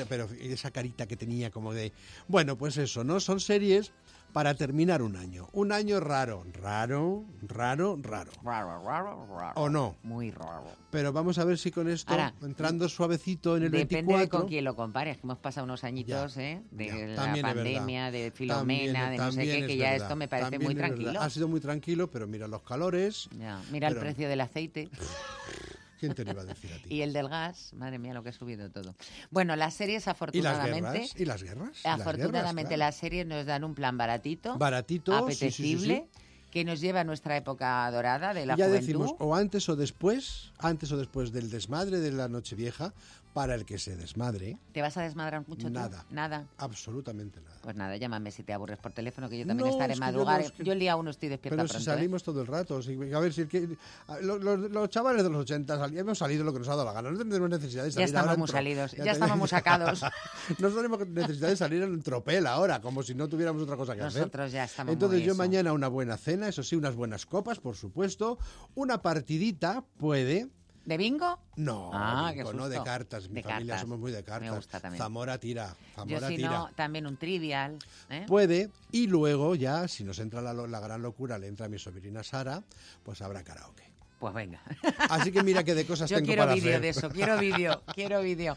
pero 0.09 0.29
esa 0.41 0.71
carita 0.71 1.07
que 1.07 1.17
tenía 1.17 1.51
como 1.51 1.73
de... 1.73 1.93
Bueno, 2.29 2.57
pues 2.57 2.77
eso, 2.77 3.05
¿no? 3.05 3.21
Son 3.21 3.41
series 3.41 3.93
para 4.37 4.53
terminar 4.53 5.01
un 5.01 5.17
año. 5.17 5.49
Un 5.55 5.73
año 5.73 5.99
raro, 5.99 6.45
raro, 6.61 7.25
raro, 7.41 7.99
raro. 8.03 8.31
Raro, 8.45 8.83
raro, 8.85 9.27
raro. 9.35 9.53
¿O 9.59 9.71
no? 9.71 9.97
Muy 10.03 10.31
raro. 10.31 10.67
Pero 10.91 11.11
vamos 11.11 11.39
a 11.39 11.45
ver 11.47 11.57
si 11.57 11.71
con 11.71 11.89
esto, 11.89 12.11
Ahora, 12.13 12.35
entrando 12.43 12.87
suavecito 12.87 13.57
en 13.57 13.63
el 13.63 13.71
Depende 13.71 14.13
24... 14.13 14.21
de 14.21 14.29
con 14.29 14.47
quién 14.51 14.65
lo 14.67 14.77
compares, 14.77 15.17
que 15.17 15.23
hemos 15.23 15.39
pasado 15.39 15.65
unos 15.65 15.85
añitos 15.85 16.37
¿eh? 16.37 16.61
de 16.71 17.15
Ya, 17.17 17.35
la 17.35 17.41
pandemia, 17.41 18.11
de 18.11 18.31
Filomena, 18.31 19.05
También- 19.05 19.11
de 19.13 19.17
no 19.25 19.33
sé 19.33 19.43
qué, 19.43 19.67
que 19.69 19.77
ya 19.79 19.91
verdad, 19.93 20.05
esto 20.05 20.17
me 20.17 20.29
parece 20.29 20.51
también 20.51 20.63
muy 20.69 20.75
verdad. 20.75 20.89
tranquilo. 20.97 21.21
Ha 21.23 21.31
sido 21.31 21.49
muy 21.49 21.61
tranquilo, 21.61 22.11
pero 22.11 22.27
mira 22.27 22.47
los 22.47 22.61
calores. 22.61 23.31
Ya, 23.39 23.63
Mira 23.73 23.89
el 23.89 23.97
precio 23.97 24.29
del 24.29 24.43
aceite 24.43 24.91
¿Quién 25.99 26.15
te 26.15 26.25
lo 26.25 26.33
iba 26.33 26.43
a 26.43 26.45
decir 26.45 26.73
a 26.73 26.77
ti? 26.83 26.83
y 26.95 27.01
el 27.03 27.13
del 27.13 27.29
gas. 27.29 27.73
Madre 27.75 27.99
mía, 27.99 28.15
lo 28.15 28.23
que 28.23 28.31
ha 28.31 28.33
subido 28.33 28.71
todo. 28.71 28.95
Bueno, 29.31 29.57
las 29.57 29.75
series 29.75 30.03
¿Y 30.03 30.07
las 30.07 30.09
afortunadamente... 30.09 30.93
guerras? 30.93 31.15
¿Y 31.21 31.25
las 31.25 31.43
guerras? 31.43 31.81
¿Y 31.85 31.89
las 31.89 32.01
Afortunadamente 32.01 32.77
las 32.77 32.97
series 32.97 33.27
nos 33.27 33.47
dan 33.47 33.65
un 33.65 33.75
plan 33.75 33.97
baratito, 33.97 34.57
Baratito, 34.59 35.13
sí, 35.13 35.19
sí, 35.19 35.39
sí, 35.39 35.45
apetecible, 35.47 36.09
que 36.51 36.65
nos 36.65 36.81
lleva 36.81 37.01
a 37.01 37.05
nuestra 37.05 37.37
época 37.37 37.91
dorada 37.91 38.33
de 38.33 38.47
la 38.47 38.57
ya 38.57 38.67
juventud. 38.67 38.87
decimos, 38.87 39.15
o 39.19 39.35
antes 39.35 39.69
o 39.69 39.77
después, 39.77 40.53
antes 40.59 40.91
o 40.93 40.97
después 40.97 41.33
del 41.33 41.51
desmadre 41.51 42.01
de 42.01 42.13
la 42.13 42.29
Nochevieja, 42.29 42.95
para 43.37 43.55
el 43.55 43.67
que 43.67 43.77
se 43.79 43.95
desmadre, 43.97 44.57
¿Te 44.73 44.81
vas 44.81 44.97
a 44.97 45.03
desmadrar 45.03 45.47
mucho 45.47 45.67
tú? 45.67 45.71
Nada. 45.75 46.07
Nada. 46.09 46.47
absolutamente 46.57 47.39
nada. 47.43 47.59
Pues 47.61 47.77
nada, 47.77 47.95
llámame 47.99 48.31
si 48.31 48.43
te 48.43 48.55
aburres 48.55 48.79
por 48.79 48.93
teléfono, 48.93 49.29
que 49.29 49.39
yo 49.39 49.47
también 49.47 49.67
No, 49.69 49.73
estaré 49.75 49.93
es 49.93 49.99
que 50.01 50.07
yo 50.07 50.11
madrugar. 50.13 50.41
no, 50.41 50.47
es 50.47 50.53
que- 50.53 50.65
Yo 50.65 50.73
el 50.73 50.79
día 50.79 50.97
uno 50.97 51.11
estoy 51.11 51.29
despierta 51.29 51.57
Pero 51.65 51.69
si. 51.69 51.77
¿eh? 51.77 51.81
salimos 51.85 52.23
todo 52.23 52.41
el 52.41 52.47
rato, 52.47 52.81
si- 52.81 52.95
a 53.13 53.19
ver 53.21 53.35
si 53.35 53.43
el 53.43 53.49
que, 53.49 53.77
los, 54.23 54.89
chavales 54.89 55.23
de 55.23 55.29
los 55.29 55.43
80 55.43 55.77
sali- 55.77 55.99
hemos 55.99 56.17
salido 56.17 56.45
lo 56.45 56.53
que 56.55 56.61
nos 56.61 56.69
ha 56.69 56.77
dado 56.77 56.87
la 56.87 56.93
gana, 56.95 57.11
no 57.11 57.19
tenemos 57.19 57.51
necesidad 57.51 57.83
de 57.85 57.91
Ya 57.91 57.95
salir 57.95 58.07
estamos 58.07 58.23
ahora 58.23 58.33
en 58.33 58.39
muy 58.41 58.49
salidos, 58.49 58.93
ya 58.93 59.05
te- 59.05 59.11
estamos 59.11 59.37
muy 59.37 59.49
sacados. 59.49 60.01
no 60.59 60.71
tenemos 60.71 61.07
necesidad 61.09 61.49
de 61.49 61.57
salir 61.57 61.83
en 61.83 62.03
tropel 62.03 62.47
ahora, 62.47 62.81
como 62.81 63.03
si 63.03 63.15
no 63.15 63.29
tuviéramos 63.29 63.63
otra 63.63 63.77
cosa 63.77 63.95
que 63.95 64.01
hacer. 64.01 64.21
Nosotros 64.23 64.51
ya 64.51 64.65
estamos 64.65 64.95
Entonces 64.95 65.19
muy 65.19 65.27
yo 65.27 65.33
eso. 65.33 65.39
mañana 65.39 65.75
una 65.75 65.89
buena 65.89 66.17
cena, 66.17 66.49
eso 66.49 66.63
sí, 66.63 66.75
unas 66.75 66.95
buenas 66.95 67.27
copas, 67.27 67.61
por 67.61 67.77
supuesto, 67.77 68.39
una 68.75 69.03
partidita 69.03 69.85
puede... 69.99 70.49
¿De 70.87 70.97
bingo? 70.97 71.39
No, 71.57 71.91
Ah, 71.93 72.31
bingo, 72.33 72.53
no 72.53 72.69
de 72.69 72.81
cartas. 72.83 73.29
Mi 73.29 73.37
De 73.37 73.43
familia 73.43 73.73
cartas. 73.75 73.81
somos 73.83 73.99
muy 73.99 74.13
de 74.13 74.23
cartas. 74.23 74.51
Me 74.51 74.57
gusta 74.57 74.79
también. 74.81 75.03
Zamora 75.03 75.37
tira, 75.39 75.77
Yo 76.07 76.21
si 76.21 76.37
tira. 76.37 76.49
no, 76.51 76.71
también 76.77 77.07
un 77.09 77.17
trivial. 77.17 77.77
¿eh? 78.09 78.25
Puede, 78.29 78.71
y 78.93 79.09
luego 79.09 79.57
ya, 79.57 79.89
si 79.89 80.05
nos 80.05 80.19
entra 80.21 80.41
la, 80.41 80.55
la 80.55 80.81
gran 80.81 81.03
locura, 81.03 81.39
le 81.39 81.49
entra 81.49 81.67
a 81.67 81.69
mi 81.69 81.79
sobrina 81.81 82.23
Sara, 82.23 82.63
pues 83.03 83.21
habrá 83.21 83.43
karaoke. 83.43 83.86
Pues 84.19 84.33
venga. 84.33 84.63
Así 85.11 85.31
que 85.31 85.43
mira 85.43 85.63
qué 85.63 85.75
de 85.75 85.87
cosas 85.87 86.09
Yo 86.11 86.17
tengo 86.17 86.27
quiero 86.29 86.43
para 86.43 86.55
vídeo 86.55 86.71
hacer. 86.71 86.81
de 86.81 86.89
eso, 86.89 87.11
quiero 87.11 87.39
vídeo, 87.39 87.83
quiero 87.95 88.23
vídeo. 88.23 88.57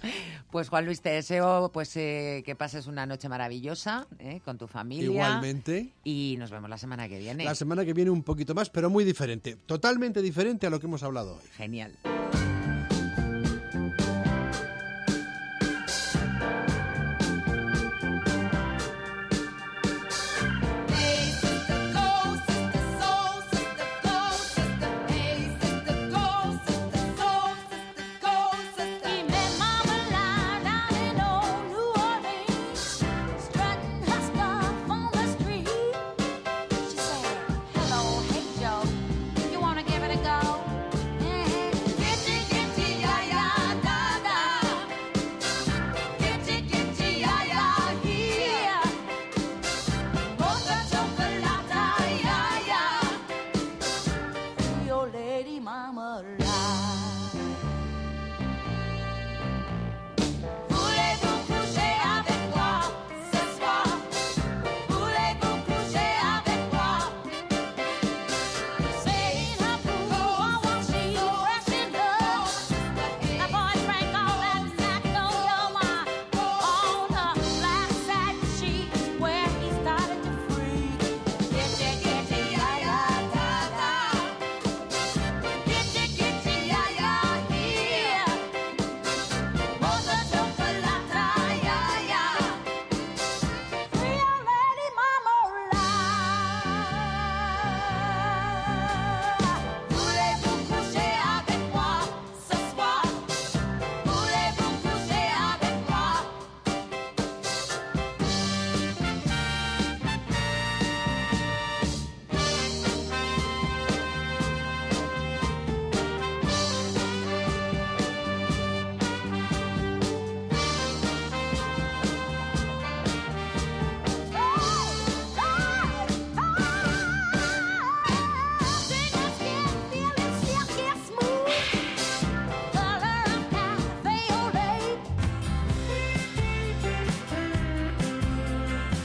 Pues 0.51 0.69
Juan 0.69 0.85
Luis, 0.85 1.01
te 1.01 1.09
deseo 1.09 1.69
pues 1.73 1.95
eh, 1.97 2.43
que 2.45 2.55
pases 2.55 2.87
una 2.87 3.05
noche 3.05 3.27
maravillosa 3.29 4.07
eh, 4.19 4.39
con 4.45 4.57
tu 4.57 4.67
familia. 4.67 5.05
Igualmente. 5.05 5.93
Y 6.03 6.35
nos 6.39 6.49
vemos 6.51 6.69
la 6.69 6.77
semana 6.77 7.09
que 7.09 7.19
viene. 7.19 7.43
La 7.43 7.55
semana 7.55 7.83
que 7.83 7.93
viene 7.93 8.09
un 8.11 8.23
poquito 8.23 8.55
más, 8.55 8.69
pero 8.69 8.89
muy 8.89 9.03
diferente. 9.03 9.57
Totalmente 9.65 10.21
diferente 10.21 10.67
a 10.67 10.69
lo 10.69 10.79
que 10.79 10.87
hemos 10.87 11.03
hablado 11.03 11.35
hoy. 11.35 11.49
Genial. 11.57 11.97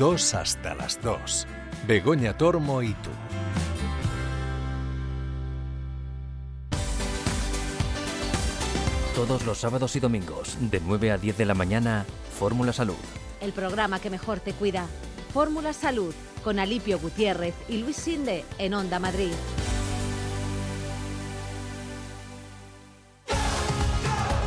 2 0.04 0.34
hasta 0.34 0.74
las 0.74 1.00
2. 1.00 1.46
Begoña 1.86 2.36
Tormo 2.36 2.82
y 2.82 2.92
tú. 2.92 3.08
Todos 9.14 9.46
los 9.46 9.56
sábados 9.56 9.96
y 9.96 10.00
domingos, 10.00 10.58
de 10.60 10.82
9 10.84 11.12
a 11.12 11.16
10 11.16 11.38
de 11.38 11.46
la 11.46 11.54
mañana, 11.54 12.04
Fórmula 12.38 12.74
Salud. 12.74 12.94
El 13.40 13.52
programa 13.52 13.98
que 13.98 14.10
mejor 14.10 14.40
te 14.40 14.52
cuida. 14.52 14.88
Fórmula 15.32 15.72
Salud 15.72 16.14
con 16.44 16.58
Alipio 16.58 16.98
Gutiérrez 16.98 17.54
y 17.70 17.78
Luis 17.78 17.96
Sinde 17.96 18.44
en 18.58 18.74
Onda 18.74 18.98
Madrid. 18.98 19.32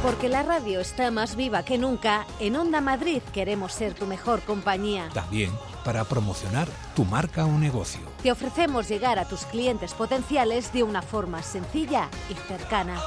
Porque 0.08 0.30
la 0.30 0.42
radio 0.42 0.80
está 0.80 1.12
más 1.12 1.36
viva 1.36 1.64
que 1.64 1.78
nunca, 1.78 2.26
en 2.40 2.56
Onda 2.56 2.80
Madrid 2.80 3.22
queremos 3.34 3.74
ser 3.74 3.94
tu 3.94 4.06
mejor 4.06 4.42
compañía. 4.42 5.10
También 5.14 5.52
para 5.84 6.06
promocionar 6.06 6.70
tu 6.96 7.04
marca 7.04 7.46
o 7.46 7.52
negocio. 7.58 8.00
Te 8.24 8.32
ofrecemos 8.32 8.88
llegar 8.88 9.20
a 9.20 9.28
tus 9.28 9.42
clientes 9.42 9.94
potenciales 9.94 10.72
de 10.72 10.84
una 10.84 11.02
forma 11.02 11.44
sencilla 11.44 12.08
y 12.30 12.36
cercana. 12.36 13.02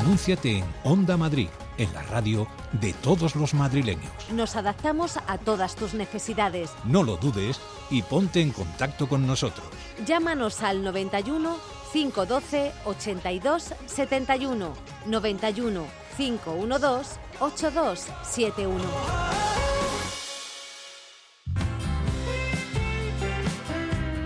Anúnciate 0.00 0.56
en 0.56 0.64
Onda 0.82 1.18
Madrid, 1.18 1.48
en 1.76 1.92
la 1.92 2.00
radio 2.04 2.48
de 2.80 2.94
todos 2.94 3.36
los 3.36 3.52
madrileños. 3.52 4.10
Nos 4.32 4.56
adaptamos 4.56 5.18
a 5.26 5.36
todas 5.36 5.76
tus 5.76 5.92
necesidades. 5.92 6.70
No 6.84 7.02
lo 7.02 7.18
dudes 7.18 7.60
y 7.90 8.00
ponte 8.00 8.40
en 8.40 8.50
contacto 8.50 9.10
con 9.10 9.26
nosotros. 9.26 9.66
Llámanos 10.06 10.62
al 10.62 10.82
91 10.82 11.81
512 11.92 12.72
82 12.84 13.74
71 13.86 14.74
91 15.06 15.86
512 16.16 17.20
8271. 17.40 18.78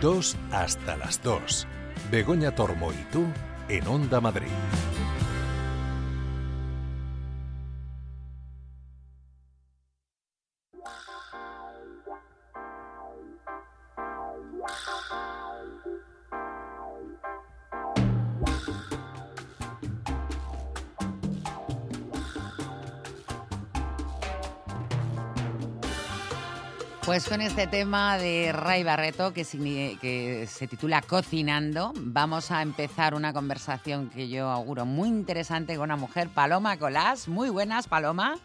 Dos 0.01 0.37
hasta 0.53 0.97
las 0.97 1.23
2. 1.23 1.67
Begoña 2.11 2.55
Tormo 2.55 2.93
y 2.93 3.05
tú 3.11 3.25
en 3.69 3.87
Onda 3.89 4.21
Madrid. 4.21 4.47
Pues 27.07 27.29
con 27.29 27.41
este 27.41 27.69
tema 27.69 28.19
de 28.19 28.51
Ray 28.53 28.83
Barreto 28.83 29.33
que, 29.33 29.45
que 30.01 30.49
se 30.49 30.67
titula 30.67 31.03
Cocinando, 31.03 31.93
vamos 31.95 32.51
a 32.51 32.63
empezar 32.63 33.15
una 33.15 33.33
conversación 33.33 34.11
que 34.11 34.29
yo 34.29 34.49
auguro 34.51 34.85
muy 34.87 35.09
interesante 35.09 35.77
con 35.77 35.85
una 35.85 35.95
mujer, 35.95 36.29
Paloma 36.31 36.77
Colás. 36.79 37.29
Muy 37.29 37.49
buenas, 37.49 37.87
Paloma. 37.87 38.41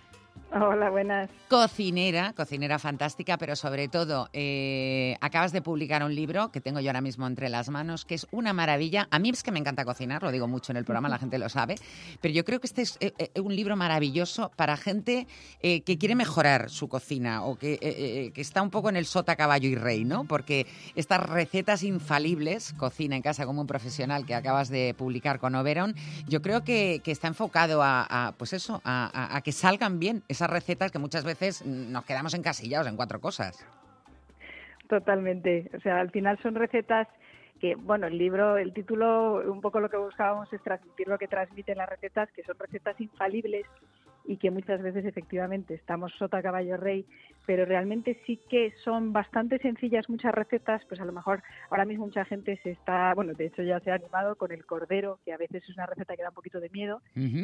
Hola, 0.54 0.90
buenas. 0.90 1.30
Cocinera, 1.48 2.34
cocinera 2.34 2.78
fantástica, 2.78 3.38
pero 3.38 3.56
sobre 3.56 3.88
todo 3.88 4.28
eh, 4.34 5.16
acabas 5.22 5.54
de 5.54 5.62
publicar 5.62 6.04
un 6.04 6.14
libro 6.14 6.52
que 6.52 6.60
tengo 6.60 6.82
yo 6.82 6.90
ahora 6.90 7.00
mismo 7.00 7.26
entre 7.26 7.48
las 7.48 7.70
manos, 7.70 8.04
que 8.04 8.16
es 8.16 8.28
una 8.32 8.52
maravilla. 8.52 9.08
A 9.12 9.20
mí 9.20 9.30
es 9.30 9.44
que 9.44 9.52
me 9.52 9.60
encanta 9.60 9.86
cocinar, 9.86 10.24
lo 10.24 10.30
digo 10.30 10.50
mucho 10.50 10.74
en 10.74 10.78
el 10.78 10.84
programa, 10.84 11.08
la 11.08 11.20
gente 11.20 11.40
lo 11.40 11.48
sabe, 11.48 11.76
pero 12.20 12.34
yo 12.34 12.44
creo 12.44 12.60
que 12.60 12.68
este 12.68 12.82
es 12.82 12.98
eh, 13.00 13.14
eh, 13.18 13.40
un 13.40 13.56
libro 13.56 13.78
maravilloso 13.78 14.52
para 14.58 14.76
gente 14.76 15.26
que 15.62 15.98
quiere 15.98 16.16
mejorar 16.16 16.70
su 16.70 16.90
cocina 16.90 17.44
o 17.46 17.56
que, 17.58 18.32
está 18.36 18.62
un 18.62 18.72
poco 18.72 18.90
en 18.90 18.98
el 18.98 19.06
sota, 19.06 19.38
caballo 19.38 19.70
y 19.70 19.76
rey, 19.76 20.04
¿no? 20.04 20.26
Porque 20.26 20.68
estas 20.96 21.22
recetas 21.22 21.84
infalibles, 21.84 22.74
cocina 22.74 23.16
en 23.16 23.22
casa 23.22 23.46
como 23.46 23.62
un 23.62 23.68
profesional 23.68 24.26
que 24.26 24.36
acabas 24.36 24.70
de 24.70 24.96
publicar 24.98 25.40
con 25.40 25.56
Oberon, 25.56 25.96
yo 26.28 26.42
creo 26.42 26.64
que, 26.64 27.02
está 27.06 27.28
enfocado 27.28 27.82
a, 27.84 28.34
pues 28.38 28.54
eso, 28.54 28.82
a 28.84 29.42
que 29.44 29.52
salgan 29.52 30.00
bien 30.00 30.24
esas 30.28 30.41
recetas 30.50 30.92
que 30.92 31.00
muchas 31.00 31.24
veces 31.24 31.66
nos 31.66 32.06
quedamos 32.06 32.34
encasillados 32.34 32.88
en 32.88 32.96
cuatro 32.96 33.20
cosas. 33.20 33.66
Totalmente. 34.88 35.70
O 35.76 35.80
sea, 35.80 36.00
al 36.00 36.12
final 36.12 36.38
son 36.42 36.56
recetas 36.56 37.08
que, 37.60 37.76
bueno, 37.76 38.08
el 38.08 38.18
libro, 38.18 38.58
el 38.58 38.74
título, 38.74 39.42
un 39.50 39.62
poco 39.62 39.80
lo 39.80 39.90
que 39.90 39.98
buscábamos 39.98 40.52
es 40.52 40.62
transmitir 40.64 41.08
lo 41.08 41.18
que 41.18 41.28
transmiten 41.28 41.78
las 41.78 41.88
recetas, 41.88 42.30
que 42.32 42.44
son 42.44 42.58
recetas 42.60 43.00
infalibles 43.00 43.66
y 44.26 44.38
que 44.38 44.52
muchas 44.52 44.82
veces 44.82 45.06
efectivamente 45.06 45.76
estamos 45.76 46.12
sota 46.18 46.42
caballo 46.42 46.78
rey, 46.78 47.06
pero 47.46 47.66
realmente 47.66 48.22
sí 48.26 48.40
que 48.50 48.74
son 48.84 49.14
bastante 49.14 49.58
sencillas 49.60 50.10
muchas 50.10 50.34
recetas, 50.34 50.82
pues 50.88 51.00
a 51.02 51.06
lo 51.06 51.12
mejor 51.12 51.44
ahora 51.70 51.86
mismo 51.86 52.06
mucha 52.06 52.26
gente 52.26 52.60
se 52.64 52.72
está, 52.72 53.14
bueno, 53.14 53.34
de 53.34 53.48
hecho 53.48 53.64
ya 53.64 53.80
se 53.80 53.92
ha 53.92 53.96
animado 53.96 54.36
con 54.36 54.52
el 54.52 54.66
cordero, 54.66 55.20
que 55.26 55.34
a 55.34 55.38
veces 55.38 55.64
es 55.68 55.76
una 55.76 55.86
receta 55.86 56.16
que 56.16 56.24
da 56.24 56.30
un 56.30 56.36
poquito 56.36 56.60
de 56.60 56.70
miedo, 56.70 57.02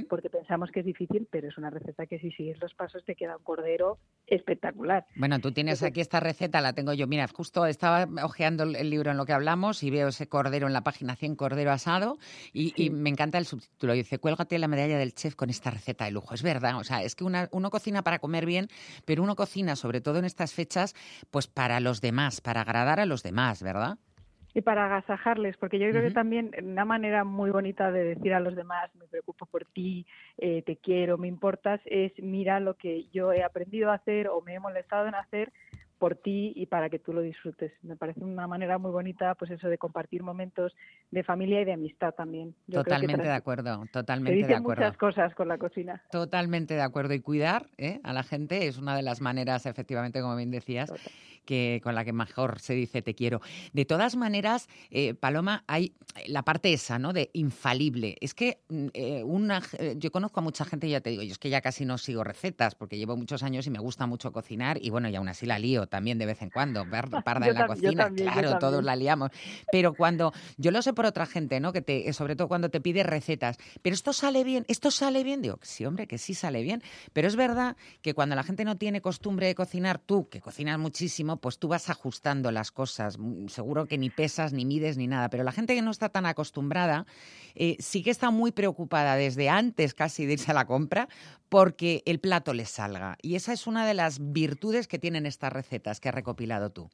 porque 0.09 0.29
pensamos 0.29 0.71
que 0.71 0.81
es 0.81 0.85
difícil, 0.85 1.27
pero 1.31 1.47
es 1.47 1.57
una 1.57 1.69
receta 1.69 2.05
que 2.05 2.19
si 2.19 2.31
sigues 2.31 2.59
los 2.61 2.73
pasos 2.73 3.03
te 3.05 3.15
queda 3.15 3.37
un 3.37 3.43
cordero 3.43 3.97
espectacular. 4.27 5.05
Bueno, 5.15 5.39
tú 5.39 5.51
tienes 5.51 5.81
aquí 5.83 6.01
esta 6.01 6.19
receta, 6.19 6.61
la 6.61 6.73
tengo 6.73 6.93
yo. 6.93 7.07
Mira, 7.07 7.27
justo 7.27 7.65
estaba 7.65 8.07
hojeando 8.23 8.63
el- 8.63 8.87
libro 8.89 9.11
en 9.11 9.17
lo 9.17 9.25
que 9.25 9.33
hablamos 9.33 9.83
y 9.83 9.89
veo 9.89 10.09
ese 10.09 10.27
cordero 10.29 10.67
en 10.67 10.73
la 10.73 10.81
página 10.81 11.15
100, 11.15 11.35
cordero 11.35 11.71
asado, 11.71 12.17
y, 12.53 12.73
y 12.81 12.89
me 12.89 13.09
encanta 13.09 13.37
el 13.37 13.45
subtítulo. 13.45 13.93
Dice, 13.93 14.17
cuélgate 14.19 14.57
la 14.59 14.67
medalla 14.67 14.97
del 14.97 15.13
chef 15.13 15.35
con 15.35 15.49
esta 15.49 15.71
receta 15.71 16.05
de 16.05 16.11
lujo. 16.11 16.33
Es 16.33 16.43
verdad, 16.43 16.77
o 16.77 16.83
sea, 16.83 17.03
es 17.03 17.15
que 17.15 17.23
una- 17.23 17.49
uno 17.51 17.69
cocina 17.69 18.03
para 18.03 18.19
comer 18.19 18.45
bien, 18.45 18.67
pero 19.05 19.23
uno 19.23 19.35
cocina, 19.35 19.75
sobre 19.75 19.86
todo 20.01 20.19
en 20.19 20.25
estas 20.25 20.53
fechas, 20.53 20.95
pues 21.31 21.47
para 21.47 21.79
los 21.79 22.01
demás, 22.01 22.41
para 22.41 22.61
agradar 22.61 22.99
a 22.99 23.05
los 23.05 23.23
demás, 23.23 23.63
¿verdad? 23.63 23.97
y 24.57 24.61
para 24.63 24.85
agasajarles, 24.85 25.55
porque 25.57 25.77
yo 25.77 25.87
creo 25.91 26.01
que 26.01 26.09
también 26.09 26.49
una 26.63 26.83
manera 26.83 27.23
muy 27.23 27.51
bonita 27.51 27.91
de 27.91 28.03
decir 28.03 28.33
a 28.33 28.39
los 28.39 28.55
demás, 28.55 28.89
me 28.95 29.05
preocupo 29.05 29.45
por 29.45 29.65
ti, 29.65 30.07
eh, 30.39 30.63
te 30.63 30.77
quiero, 30.77 31.19
me 31.19 31.27
importas, 31.27 31.79
es 31.85 32.11
mira 32.17 32.59
lo 32.59 32.73
que 32.73 33.07
yo 33.13 33.31
he 33.31 33.43
aprendido 33.43 33.91
a 33.91 33.95
hacer 33.95 34.29
o 34.29 34.41
me 34.41 34.55
he 34.55 34.59
molestado 34.59 35.07
en 35.07 35.13
hacer 35.13 35.53
por 35.97 36.15
ti 36.15 36.53
y 36.55 36.67
para 36.67 36.89
que 36.89 36.99
tú 36.99 37.13
lo 37.13 37.21
disfrutes. 37.21 37.71
Me 37.81 37.95
parece 37.95 38.23
una 38.23 38.47
manera 38.47 38.77
muy 38.77 38.91
bonita, 38.91 39.35
pues 39.35 39.51
eso 39.51 39.67
de 39.67 39.77
compartir 39.77 40.23
momentos 40.23 40.75
de 41.11 41.23
familia 41.23 41.61
y 41.61 41.65
de 41.65 41.73
amistad 41.73 42.13
también. 42.13 42.55
Yo 42.67 42.83
creo 42.83 42.83
que 42.83 42.89
totalmente 42.91 43.27
de 43.27 43.33
acuerdo, 43.33 43.85
totalmente 43.91 44.31
de 44.31 44.37
dicen 44.37 44.57
acuerdo. 44.57 44.83
muchas 44.83 44.97
cosas 44.97 45.35
con 45.35 45.47
la 45.47 45.57
cocina. 45.57 46.03
Totalmente 46.11 46.75
de 46.75 46.81
acuerdo. 46.81 47.13
Y 47.13 47.21
cuidar 47.21 47.67
¿eh? 47.77 47.99
a 48.03 48.13
la 48.13 48.23
gente 48.23 48.67
es 48.67 48.77
una 48.77 48.95
de 48.95 49.01
las 49.01 49.21
maneras, 49.21 49.65
efectivamente, 49.65 50.21
como 50.21 50.35
bien 50.35 50.51
decías, 50.51 50.91
que 51.47 51.81
con 51.83 51.95
la 51.95 52.05
que 52.05 52.13
mejor 52.13 52.59
se 52.59 52.73
dice 52.73 53.01
te 53.01 53.15
quiero. 53.15 53.41
De 53.73 53.85
todas 53.85 54.15
maneras, 54.15 54.67
eh, 54.91 55.15
Paloma, 55.15 55.63
hay 55.65 55.93
la 56.27 56.43
parte 56.43 56.73
esa, 56.73 56.99
¿no? 56.99 57.13
De 57.13 57.31
infalible. 57.33 58.17
Es 58.19 58.35
que 58.35 58.59
mm, 58.69 58.87
eh, 58.93 59.23
una, 59.23 59.63
yo 59.95 60.11
conozco 60.11 60.41
a 60.41 60.43
mucha 60.43 60.65
gente, 60.65 60.87
ya 60.89 61.01
te 61.01 61.09
digo, 61.09 61.23
yo 61.23 61.31
es 61.31 61.39
que 61.39 61.49
ya 61.49 61.61
casi 61.61 61.85
no 61.85 61.97
sigo 61.97 62.23
recetas 62.23 62.75
porque 62.75 62.97
llevo 62.97 63.15
muchos 63.15 63.41
años 63.41 63.65
y 63.65 63.71
me 63.71 63.79
gusta 63.79 64.05
mucho 64.05 64.31
cocinar 64.31 64.77
y 64.81 64.89
bueno, 64.89 65.09
y 65.09 65.15
aún 65.15 65.29
así 65.29 65.45
la 65.45 65.57
lío 65.57 65.87
también 65.87 66.17
de 66.17 66.25
vez 66.25 66.41
en 66.41 66.49
cuando, 66.49 66.85
parda 67.25 67.47
en 67.47 67.55
la 67.55 67.65
cocina, 67.67 68.03
también, 68.05 68.29
claro, 68.31 68.59
todos 68.59 68.83
la 68.83 68.95
liamos. 68.95 69.31
Pero 69.71 69.93
cuando, 69.93 70.33
yo 70.57 70.71
lo 70.71 70.81
sé 70.81 70.93
por 70.93 71.05
otra 71.05 71.25
gente, 71.25 71.59
¿no? 71.61 71.71
Que 71.71 71.81
te, 71.81 72.11
sobre 72.11 72.35
todo 72.35 72.49
cuando 72.49 72.69
te 72.69 72.81
pide 72.81 73.03
recetas, 73.03 73.57
pero 73.81 73.93
esto 73.93 74.11
sale 74.11 74.43
bien, 74.43 74.65
esto 74.67 74.91
sale 74.91 75.23
bien, 75.23 75.41
digo, 75.41 75.59
sí, 75.61 75.85
hombre, 75.85 76.07
que 76.07 76.17
sí 76.17 76.33
sale 76.33 76.61
bien. 76.61 76.83
Pero 77.13 77.29
es 77.29 77.37
verdad 77.37 77.77
que 78.01 78.13
cuando 78.13 78.35
la 78.35 78.43
gente 78.43 78.65
no 78.65 78.75
tiene 78.75 78.99
costumbre 79.01 79.47
de 79.47 79.55
cocinar, 79.55 79.99
tú, 79.99 80.27
que 80.27 80.41
cocinas 80.41 80.77
muchísimo, 80.77 81.36
pues 81.37 81.59
tú 81.59 81.67
vas 81.67 81.89
ajustando 81.89 82.51
las 82.51 82.71
cosas. 82.71 83.17
Mm, 83.17 83.47
Seguro 83.47 83.85
que 83.87 83.97
ni 83.97 84.09
pesas, 84.09 84.53
ni 84.53 84.65
mides, 84.65 84.97
ni 84.97 85.07
nada. 85.07 85.29
Pero 85.29 85.43
la 85.43 85.51
gente 85.51 85.75
que 85.75 85.81
no 85.81 85.91
está 85.91 86.09
tan 86.09 86.25
acostumbrada, 86.25 87.05
eh, 87.55 87.75
sí 87.79 88.03
que 88.03 88.09
está 88.09 88.31
muy 88.31 88.51
preocupada 88.51 89.15
desde 89.15 89.49
antes 89.49 89.93
casi 89.93 90.25
de 90.25 90.33
irse 90.33 90.51
a 90.51 90.53
la 90.53 90.65
compra 90.65 91.07
porque 91.49 92.03
el 92.05 92.19
plato 92.19 92.53
les 92.53 92.69
salga. 92.69 93.17
Y 93.21 93.35
esa 93.35 93.53
es 93.53 93.67
una 93.67 93.85
de 93.85 93.93
las 93.93 94.33
virtudes 94.33 94.87
que 94.87 94.99
tienen 94.99 95.25
estas 95.25 95.53
recetas 95.53 95.99
que 95.99 96.09
has 96.09 96.15
recopilado 96.15 96.71
tú. 96.71 96.89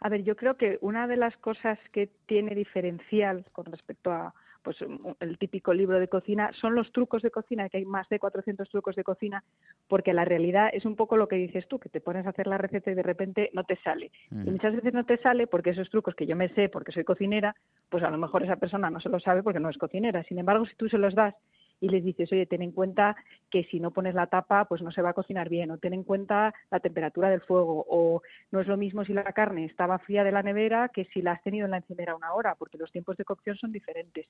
A 0.00 0.08
ver, 0.08 0.24
yo 0.24 0.36
creo 0.36 0.56
que 0.56 0.78
una 0.80 1.06
de 1.06 1.16
las 1.16 1.36
cosas 1.38 1.78
que 1.92 2.08
tiene 2.26 2.54
diferencial 2.54 3.46
con 3.52 3.64
respecto 3.66 4.12
a 4.12 4.34
pues 4.66 4.78
el 5.20 5.38
típico 5.38 5.72
libro 5.72 6.00
de 6.00 6.08
cocina 6.08 6.50
son 6.60 6.74
los 6.74 6.90
trucos 6.90 7.22
de 7.22 7.30
cocina, 7.30 7.68
que 7.68 7.76
hay 7.76 7.84
más 7.84 8.08
de 8.08 8.18
400 8.18 8.68
trucos 8.68 8.96
de 8.96 9.04
cocina, 9.04 9.44
porque 9.86 10.12
la 10.12 10.24
realidad 10.24 10.70
es 10.72 10.84
un 10.84 10.96
poco 10.96 11.16
lo 11.16 11.28
que 11.28 11.36
dices 11.36 11.68
tú, 11.68 11.78
que 11.78 11.88
te 11.88 12.00
pones 12.00 12.26
a 12.26 12.30
hacer 12.30 12.48
la 12.48 12.58
receta 12.58 12.90
y 12.90 12.96
de 12.96 13.04
repente 13.04 13.50
no 13.52 13.62
te 13.62 13.76
sale. 13.76 14.10
Y 14.32 14.50
muchas 14.50 14.74
veces 14.74 14.92
no 14.92 15.06
te 15.06 15.18
sale 15.18 15.46
porque 15.46 15.70
esos 15.70 15.88
trucos 15.88 16.16
que 16.16 16.26
yo 16.26 16.34
me 16.34 16.48
sé 16.48 16.68
porque 16.68 16.90
soy 16.90 17.04
cocinera, 17.04 17.54
pues 17.88 18.02
a 18.02 18.10
lo 18.10 18.18
mejor 18.18 18.42
esa 18.42 18.56
persona 18.56 18.90
no 18.90 18.98
se 18.98 19.08
los 19.08 19.22
sabe 19.22 19.44
porque 19.44 19.60
no 19.60 19.70
es 19.70 19.78
cocinera. 19.78 20.24
Sin 20.24 20.40
embargo, 20.40 20.66
si 20.66 20.74
tú 20.74 20.88
se 20.88 20.98
los 20.98 21.14
das 21.14 21.36
y 21.80 21.88
les 21.88 22.04
dices, 22.04 22.30
oye, 22.32 22.46
ten 22.46 22.62
en 22.62 22.72
cuenta 22.72 23.16
que 23.50 23.64
si 23.64 23.80
no 23.80 23.90
pones 23.90 24.14
la 24.14 24.26
tapa, 24.26 24.64
pues 24.64 24.82
no 24.82 24.90
se 24.90 25.02
va 25.02 25.10
a 25.10 25.14
cocinar 25.14 25.48
bien, 25.48 25.70
o 25.70 25.78
ten 25.78 25.92
en 25.92 26.04
cuenta 26.04 26.54
la 26.70 26.80
temperatura 26.80 27.30
del 27.30 27.40
fuego, 27.40 27.84
o 27.88 28.22
no 28.50 28.60
es 28.60 28.66
lo 28.66 28.76
mismo 28.76 29.04
si 29.04 29.12
la 29.12 29.24
carne 29.32 29.64
estaba 29.64 29.98
fría 29.98 30.24
de 30.24 30.32
la 30.32 30.42
nevera 30.42 30.90
que 30.92 31.04
si 31.06 31.22
la 31.22 31.32
has 31.32 31.42
tenido 31.42 31.66
en 31.66 31.72
la 31.72 31.78
encimera 31.78 32.16
una 32.16 32.32
hora, 32.32 32.54
porque 32.54 32.78
los 32.78 32.90
tiempos 32.90 33.16
de 33.16 33.24
cocción 33.24 33.56
son 33.56 33.72
diferentes. 33.72 34.26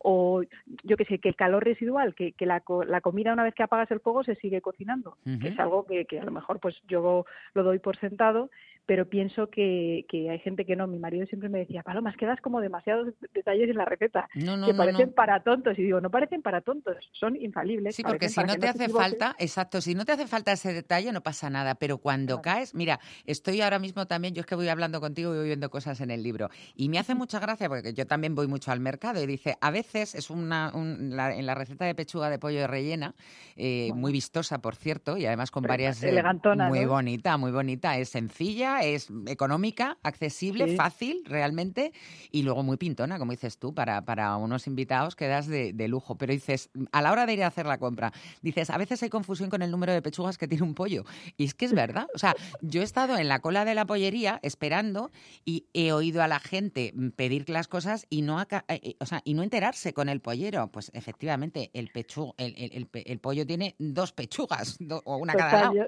O 0.00 0.42
yo 0.84 0.96
que 0.96 1.04
sé, 1.04 1.18
que 1.18 1.28
el 1.28 1.36
calor 1.36 1.64
residual, 1.64 2.14
que, 2.14 2.32
que 2.32 2.46
la, 2.46 2.62
la 2.86 3.00
comida 3.00 3.32
una 3.32 3.44
vez 3.44 3.54
que 3.54 3.62
apagas 3.62 3.90
el 3.90 4.00
fuego 4.00 4.24
se 4.24 4.36
sigue 4.36 4.60
cocinando, 4.60 5.16
que 5.40 5.48
es 5.48 5.58
algo 5.58 5.86
que, 5.86 6.04
que 6.04 6.20
a 6.20 6.24
lo 6.24 6.32
mejor 6.32 6.60
pues 6.60 6.76
yo 6.86 7.24
lo 7.54 7.62
doy 7.62 7.78
por 7.78 7.96
sentado, 7.96 8.50
pero 8.88 9.06
pienso 9.06 9.50
que, 9.50 10.06
que 10.08 10.30
hay 10.30 10.38
gente 10.38 10.64
que 10.64 10.74
no. 10.74 10.86
Mi 10.86 10.98
marido 10.98 11.26
siempre 11.26 11.50
me 11.50 11.58
decía, 11.58 11.82
Paloma, 11.82 12.08
es 12.08 12.16
que 12.16 12.24
das 12.24 12.40
como 12.40 12.62
demasiados 12.62 13.12
detalles 13.34 13.68
en 13.68 13.76
la 13.76 13.84
receta, 13.84 14.30
No, 14.34 14.56
no, 14.56 14.64
que 14.64 14.72
no, 14.72 14.78
parecen 14.78 15.12
para 15.12 15.40
tontos. 15.40 15.78
Y 15.78 15.82
digo, 15.82 16.00
no 16.00 16.10
parecen 16.10 16.40
para 16.40 16.62
tontos, 16.62 16.87
son 17.12 17.36
infalibles. 17.36 17.94
Sí, 17.94 18.02
porque 18.02 18.28
si 18.28 18.40
no 18.42 18.58
te 18.58 18.68
hace 18.68 18.88
falta, 18.88 19.34
exacto, 19.38 19.80
si 19.80 19.94
no 19.94 20.04
te 20.04 20.12
hace 20.12 20.26
falta 20.26 20.52
ese 20.52 20.72
detalle 20.72 21.12
no 21.12 21.22
pasa 21.22 21.50
nada, 21.50 21.74
pero 21.74 21.98
cuando 21.98 22.42
caes, 22.42 22.74
mira, 22.74 23.00
estoy 23.24 23.60
ahora 23.60 23.78
mismo 23.78 24.06
también, 24.06 24.34
yo 24.34 24.40
es 24.40 24.46
que 24.46 24.54
voy 24.54 24.68
hablando 24.68 25.00
contigo 25.00 25.34
y 25.34 25.38
voy 25.38 25.46
viendo 25.46 25.70
cosas 25.70 26.00
en 26.00 26.10
el 26.10 26.22
libro 26.22 26.48
y 26.74 26.88
me 26.88 26.98
hace 26.98 27.14
mucha 27.14 27.38
gracia 27.40 27.68
porque 27.68 27.94
yo 27.94 28.06
también 28.06 28.34
voy 28.34 28.46
mucho 28.46 28.72
al 28.72 28.80
mercado 28.80 29.22
y 29.22 29.26
dice, 29.26 29.56
a 29.60 29.70
veces 29.70 30.14
es 30.14 30.30
una, 30.30 30.70
un- 30.74 31.16
la- 31.16 31.34
en 31.34 31.46
la 31.46 31.54
receta 31.54 31.84
de 31.84 31.94
pechuga 31.94 32.30
de 32.30 32.38
pollo 32.38 32.60
de 32.60 32.66
rellena, 32.66 33.14
eh, 33.56 33.90
muy 33.94 34.12
vistosa 34.12 34.58
por 34.58 34.76
cierto 34.76 35.16
y 35.16 35.26
además 35.26 35.50
con 35.50 35.62
Pero 35.62 35.72
varias... 35.72 36.02
eh, 36.02 36.08
elegantona, 36.10 36.68
muy 36.68 36.82
¿no? 36.84 36.88
bonita, 36.90 37.36
muy 37.36 37.50
bonita, 37.52 37.96
es 37.98 38.08
sencilla, 38.10 38.80
es 38.82 39.08
económica, 39.26 39.98
accesible, 40.02 40.68
Sí. 40.68 40.76
fácil 40.76 41.22
realmente 41.24 41.92
y 42.30 42.42
luego 42.42 42.62
muy 42.62 42.76
pintona, 42.76 43.18
como 43.18 43.32
dices 43.32 43.58
tú, 43.58 43.74
para, 43.74 44.04
para 44.04 44.36
unos 44.36 44.66
invitados 44.66 45.16
quedas 45.16 45.46
de, 45.46 45.72
de 45.72 45.88
lujo, 45.88 46.16
pero 46.16 46.32
dices, 46.32 46.70
a 46.92 47.02
la 47.02 47.12
hora 47.12 47.26
de 47.26 47.34
ir 47.34 47.42
a 47.44 47.48
hacer 47.48 47.66
la 47.66 47.78
compra, 47.78 48.12
dices, 48.42 48.70
a 48.70 48.78
veces 48.78 49.02
hay 49.02 49.08
confusión 49.10 49.50
con 49.50 49.62
el 49.62 49.70
número 49.70 49.92
de 49.92 50.02
pechugas 50.02 50.38
que 50.38 50.48
tiene 50.48 50.64
un 50.64 50.74
pollo. 50.74 51.04
Y 51.36 51.44
es 51.44 51.54
que 51.54 51.64
es 51.64 51.72
verdad. 51.74 52.06
O 52.14 52.18
sea, 52.18 52.34
yo 52.60 52.80
he 52.80 52.84
estado 52.84 53.16
en 53.18 53.28
la 53.28 53.40
cola 53.40 53.64
de 53.64 53.74
la 53.74 53.84
pollería 53.84 54.38
esperando 54.42 55.10
y 55.44 55.66
he 55.72 55.92
oído 55.92 56.22
a 56.22 56.28
la 56.28 56.38
gente 56.40 56.92
pedir 57.16 57.48
las 57.48 57.68
cosas 57.68 58.06
y 58.10 58.22
no, 58.22 58.40
eh, 58.40 58.46
eh, 58.68 58.94
o 59.00 59.06
sea, 59.06 59.20
y 59.24 59.34
no 59.34 59.42
enterarse 59.42 59.92
con 59.92 60.08
el 60.08 60.20
pollero. 60.20 60.68
Pues 60.68 60.90
efectivamente, 60.94 61.70
el, 61.74 61.88
pechu 61.90 62.34
el, 62.38 62.54
el- 62.56 62.88
el 62.92 63.18
pollo 63.18 63.46
tiene 63.46 63.74
dos 63.78 64.12
pechugas 64.12 64.76
do- 64.80 65.02
o 65.04 65.16
una 65.16 65.34
cada 65.34 65.62
lado. 65.62 65.74
yo, 65.74 65.84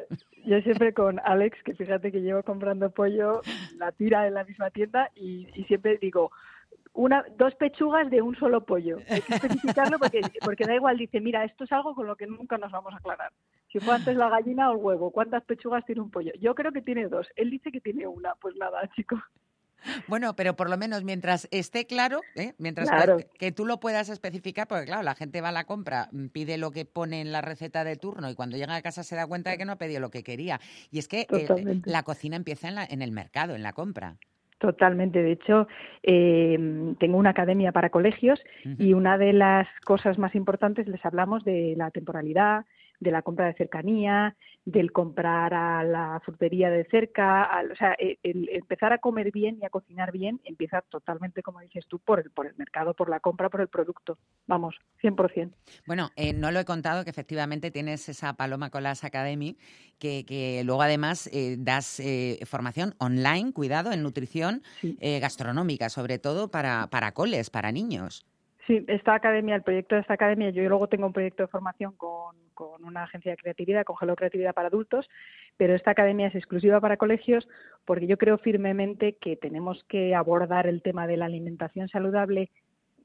yo 0.47 0.61
siempre 0.63 0.93
con 0.95 1.21
Alex, 1.25 1.57
que 1.65 1.75
fíjate 1.75 2.11
que 2.13 2.21
llevo 2.21 2.43
comprando 2.43 2.91
pollo, 2.91 3.43
la 3.77 3.93
tira 3.93 4.27
en 4.27 4.35
la 4.35 4.45
misma 4.45 4.71
tienda 4.71 5.11
y, 5.15 5.49
y 5.55 5.65
siempre 5.65 5.99
digo, 6.01 6.31
una, 6.93 7.25
dos 7.37 7.55
pechugas 7.55 8.11
de 8.11 8.21
un 8.23 8.35
solo 8.37 8.65
pollo. 8.65 8.99
Hay 9.09 9.21
que 9.23 9.35
especificarlo 9.35 9.99
porque, 9.99 10.21
porque 10.45 10.65
da 10.67 10.75
igual, 10.75 10.97
dice, 10.99 11.21
mira, 11.21 11.45
esto 11.45 11.65
es 11.65 11.73
algo 11.73 11.95
con 11.95 12.07
lo 12.07 12.17
que 12.17 12.27
nunca 12.27 12.59
nos 12.59 12.73
vamos 12.73 12.93
a 12.95 12.97
aclarar. 12.97 13.33
Si 13.73 13.79
fue 13.79 13.95
antes 13.95 14.17
la 14.17 14.29
gallina 14.29 14.71
o 14.71 14.73
el 14.73 14.79
huevo, 14.79 15.11
¿cuántas 15.13 15.45
pechugas 15.45 15.85
tiene 15.87 16.01
un 16.01 16.11
pollo? 16.11 16.33
Yo 16.41 16.55
creo 16.55 16.73
que 16.73 16.83
tiene 16.83 17.07
dos. 17.07 17.29
Él 17.37 17.51
dice 17.51 17.71
que 17.71 17.81
tiene 17.81 18.07
una. 18.07 18.35
Pues 18.41 18.57
nada, 18.57 18.81
chicos. 18.97 19.21
Bueno, 20.09 20.37
pero 20.37 20.57
por 20.57 20.69
lo 20.69 20.77
menos 20.77 21.05
mientras 21.05 21.49
esté 21.51 21.87
claro, 21.87 22.21
¿eh? 22.35 22.53
mientras 22.59 22.91
que- 22.91 22.97
Claro. 22.97 23.17
que, 23.39 23.51
tú 23.51 23.65
lo 23.65 23.81
puedas 23.81 24.11
especificar, 24.11 24.69
porque 24.69 24.85
claro, 24.85 25.03
la 25.03 25.15
gente 25.15 25.41
va 25.41 25.49
a 25.49 25.53
la 25.53 25.65
compra, 25.65 26.09
mm, 26.13 26.27
pide 26.27 26.59
lo 26.59 26.71
que 26.71 26.85
pone 26.85 27.23
en 27.23 27.33
la 27.33 27.41
receta 27.41 27.83
de 27.83 27.97
turno 27.97 28.29
y 28.29 28.35
cuando 28.35 28.59
llega 28.59 28.75
a 28.77 28.83
casa 28.83 29.05
se 29.05 29.17
da 29.17 29.27
cuenta 29.27 29.49
de 29.51 29.57
que 29.57 29.65
no 29.65 29.73
ha 29.73 29.77
pedido 29.79 30.01
lo 30.01 30.11
que 30.11 30.23
quería. 30.23 30.61
Y 30.91 30.99
es 30.99 31.09
que 31.09 31.27
eh, 31.31 31.81
la 31.85 32.03
cocina 32.03 32.37
empieza 32.37 32.69
en, 32.69 32.75
la- 32.75 32.85
en 32.85 33.01
el 33.01 33.11
mercado, 33.13 33.55
en 33.55 33.63
la 33.63 33.73
compra. 33.73 34.17
Totalmente. 34.61 35.23
De 35.23 35.33
hecho, 35.33 35.69
eh, 36.03 36.95
tengo 36.99 37.17
una 37.17 37.31
academia 37.31 37.73
para 37.73 37.89
colegios 37.89 38.45
y 38.77 38.93
una 38.93 39.17
de 39.17 39.33
las 39.33 39.67
cosas 39.87 40.19
más 40.19 40.35
importantes 40.35 40.87
les 40.87 41.03
hablamos 41.07 41.45
de 41.45 41.73
la 41.79 41.91
temporalidad, 41.91 42.67
de 43.01 43.11
la 43.11 43.23
compra 43.23 43.47
de 43.47 43.55
cercanía, 43.55 44.37
del 44.65 44.93
comprar 44.93 45.55
a 45.55 45.83
la 45.83 46.21
frutería 46.25 46.71
de 46.71 46.85
cerca, 46.85 47.43
al- 47.45 47.73
o 47.73 47.77
sea, 47.77 47.95
el, 47.99 48.19
el 48.23 48.49
empezar 48.51 48.93
a 48.93 48.99
comer 48.99 49.33
bien 49.33 49.59
y 49.61 49.65
a 49.65 49.71
cocinar 49.71 50.13
bien 50.13 50.41
empieza 50.45 50.83
totalmente, 50.83 51.43
como 51.43 51.61
dices 51.61 51.87
tú, 51.89 51.99
por 51.99 52.21
el, 52.21 52.31
por 52.31 52.47
el 52.47 52.55
mercado, 52.57 52.95
por 52.95 53.09
la 53.09 53.21
compra, 53.21 53.49
por 53.49 53.63
el 53.63 53.69
producto. 53.69 54.19
Vamos, 54.47 54.77
100%. 55.01 55.55
Bueno, 55.87 56.11
eh, 56.17 56.33
no 56.35 56.51
lo 56.51 56.61
he 56.61 56.65
contado 56.65 57.05
que 57.05 57.11
efectivamente 57.11 57.71
tienes 57.71 58.09
esa 58.09 58.35
Paloma 58.35 58.71
Colas 58.71 59.03
Academy, 59.05 59.57
que, 59.99 60.25
que 60.27 60.63
luego 60.65 60.83
además 60.83 61.29
eh, 61.33 61.57
das 61.59 62.01
eh, 62.01 62.39
formación 62.45 62.95
online, 62.99 63.53
cuidado, 63.53 63.93
en 63.93 64.03
nutrición 64.03 64.63
eh, 64.83 65.21
gastronómica, 65.21 65.89
sobre 65.89 66.19
todo 66.19 66.51
para, 66.51 66.89
para 66.89 67.13
coles, 67.13 67.51
para 67.51 67.73
niños. 67.73 68.27
Sí, 68.71 68.85
esta 68.87 69.15
academia, 69.15 69.57
el 69.57 69.65
proyecto 69.65 69.97
de 69.97 70.03
esta 70.03 70.15
academia, 70.15 70.51
yo 70.51 70.63
luego 70.69 70.87
tengo 70.87 71.05
un 71.05 71.13
proyecto 71.13 71.43
de 71.43 71.49
formación 71.49 71.93
con, 71.97 72.37
con 72.55 72.85
una 72.85 73.03
agencia 73.03 73.33
de 73.33 73.37
creatividad, 73.37 73.83
con 73.83 73.97
Hello 74.01 74.15
Creatividad 74.15 74.55
para 74.55 74.69
adultos, 74.69 75.11
pero 75.57 75.75
esta 75.75 75.91
academia 75.91 76.29
es 76.29 76.37
exclusiva 76.37 76.81
para 76.81 76.97
colegios 76.97 77.49
porque 77.85 78.07
yo 78.07 78.17
creo 78.17 78.39
firmemente 78.39 79.15
que 79.15 79.35
tenemos 79.35 79.83
que 79.89 80.15
abordar 80.15 80.69
el 80.69 80.83
tema 80.83 81.09
de 81.09 81.17
la 81.17 81.25
alimentación 81.25 81.89
saludable 81.89 82.49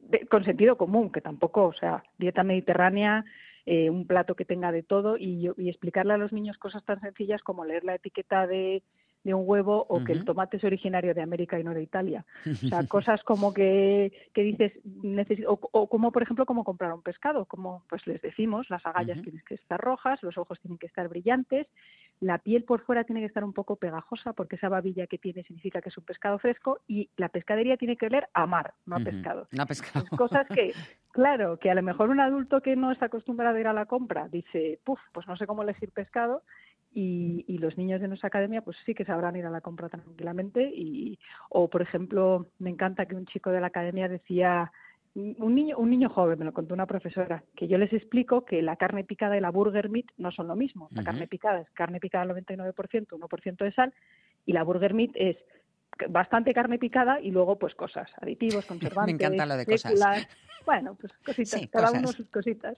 de- 0.01 0.27
con 0.27 0.45
sentido 0.45 0.77
común, 0.77 1.11
que 1.11 1.21
tampoco, 1.21 1.63
o 1.65 1.73
sea, 1.73 2.03
dieta 2.19 2.43
mediterránea, 2.43 3.25
eh, 3.65 3.89
un 3.89 4.05
plato 4.05 4.35
que 4.35 4.45
tenga 4.45 4.71
de 4.71 4.83
todo 4.83 5.17
y, 5.17 5.49
y 5.57 5.69
explicarle 5.69 6.13
a 6.13 6.17
los 6.17 6.31
niños 6.31 6.59
cosas 6.59 6.85
tan 6.85 7.01
sencillas 7.01 7.41
como 7.41 7.65
leer 7.65 7.83
la 7.85 7.95
etiqueta 7.95 8.45
de, 8.45 8.83
de 9.25 9.33
un 9.33 9.41
huevo 9.43 9.87
o 9.89 10.03
que 10.03 10.13
el 10.13 10.23
tomate 10.23 10.57
es 10.57 10.63
originario 10.63 11.15
de 11.15 11.23
América 11.23 11.59
y 11.59 11.63
no 11.63 11.73
de 11.73 11.81
Italia. 11.81 12.23
O 12.45 12.67
sea, 12.67 12.85
cosas 12.87 13.23
como 13.23 13.55
que, 13.55 14.13
que 14.33 14.43
dices, 14.43 14.71
o, 15.47 15.59
o 15.71 15.89
como 15.89 16.11
por 16.11 16.21
ejemplo, 16.21 16.45
como 16.45 16.63
comprar 16.63 16.93
un 16.93 17.01
pescado, 17.01 17.45
como 17.45 17.83
pues 17.89 18.05
les 18.05 18.21
decimos, 18.21 18.69
las 18.69 18.85
agallas 18.85 19.19
tienen 19.23 19.41
que 19.47 19.55
estar 19.55 19.81
rojas, 19.81 20.21
los 20.21 20.37
ojos 20.37 20.59
tienen 20.61 20.77
que 20.77 20.85
estar 20.85 21.09
brillantes, 21.09 21.65
la 22.19 22.37
piel 22.37 22.63
por 22.63 22.81
fuera 22.81 23.03
tiene 23.03 23.21
que 23.21 23.27
estar 23.27 23.43
un 23.43 23.51
poco 23.51 23.77
pegajosa 23.77 24.33
porque 24.33 24.57
esa 24.57 24.69
babilla 24.69 25.07
que 25.07 25.17
tiene 25.17 25.43
significa 25.43 25.81
que 25.81 25.89
es 25.89 25.97
un 25.97 26.05
pescado 26.05 26.37
fresco 26.37 26.79
y 26.87 27.09
la 27.17 27.29
pescadería 27.29 27.77
tiene 27.77 27.97
que 27.97 28.05
oler 28.05 28.27
a 28.33 28.45
mar, 28.45 28.75
no 28.85 28.95
a 28.95 28.99
pescado. 28.99 29.47
No 29.51 29.63
a 29.63 29.65
pescado. 29.65 30.05
Cosas 30.15 30.47
que, 30.47 30.73
claro, 31.11 31.57
que 31.57 31.71
a 31.71 31.75
lo 31.75 31.81
mejor 31.81 32.09
un 32.09 32.19
adulto 32.19 32.61
que 32.61 32.75
no 32.75 32.91
está 32.91 33.07
acostumbrado 33.07 33.57
a 33.57 33.59
ir 33.59 33.67
a 33.67 33.73
la 33.73 33.87
compra 33.87 34.29
dice, 34.29 34.79
puf, 34.83 34.99
pues 35.11 35.27
no 35.27 35.35
sé 35.35 35.47
cómo 35.47 35.63
elegir 35.63 35.91
pescado. 35.91 36.43
Y, 36.97 37.43
y 37.45 37.57
los 37.57 37.77
niños 37.77 37.99
de 37.99 38.07
nuestra 38.07 38.27
academia 38.27 38.61
pues 38.61 38.77
sí 38.85 38.95
que 38.95 39.03
sabrán 39.03 39.35
ir 39.35 39.45
a 39.45 39.49
la 39.49 39.59
compra 39.59 39.89
tranquilamente 39.89 40.63
y 40.73 41.19
o 41.49 41.69
por 41.69 41.81
ejemplo 41.81 42.47
me 42.57 42.69
encanta 42.69 43.05
que 43.05 43.15
un 43.15 43.25
chico 43.25 43.51
de 43.51 43.59
la 43.59 43.67
academia 43.67 44.07
decía 44.07 44.71
un 45.15 45.55
niño 45.55 45.77
un 45.77 45.89
niño 45.89 46.09
joven 46.09 46.39
me 46.39 46.45
lo 46.45 46.53
contó 46.53 46.73
una 46.73 46.85
profesora 46.85 47.43
que 47.55 47.67
yo 47.67 47.77
les 47.77 47.91
explico 47.93 48.45
que 48.45 48.61
la 48.61 48.75
carne 48.75 49.03
picada 49.03 49.37
y 49.37 49.41
la 49.41 49.49
burger 49.49 49.89
meat 49.89 50.05
no 50.17 50.31
son 50.31 50.47
lo 50.47 50.55
mismo. 50.55 50.89
La 50.91 51.03
carne 51.03 51.27
picada 51.27 51.61
es 51.61 51.69
carne 51.71 51.99
picada 51.99 52.23
al 52.23 52.29
99% 52.29 53.07
1% 53.07 53.57
de 53.57 53.71
sal 53.73 53.93
y 54.45 54.53
la 54.53 54.63
burger 54.63 54.93
meat 54.93 55.11
es 55.15 55.37
bastante 56.09 56.53
carne 56.53 56.77
picada 56.79 57.19
y 57.21 57.31
luego 57.31 57.57
pues 57.57 57.75
cosas, 57.75 58.09
aditivos, 58.21 58.65
conservantes, 58.67 59.15
encanta 59.15 59.45
lo 59.45 59.57
de 59.57 59.65
cosas. 59.65 59.91
féculas. 59.91 60.27
Bueno, 60.65 60.95
pues 60.99 61.13
cositas, 61.23 61.59
Sí, 61.61 61.67
cada 61.67 61.87
cosas. 61.87 61.99
uno 62.01 62.07
sus 62.11 62.29
cositas. 62.29 62.77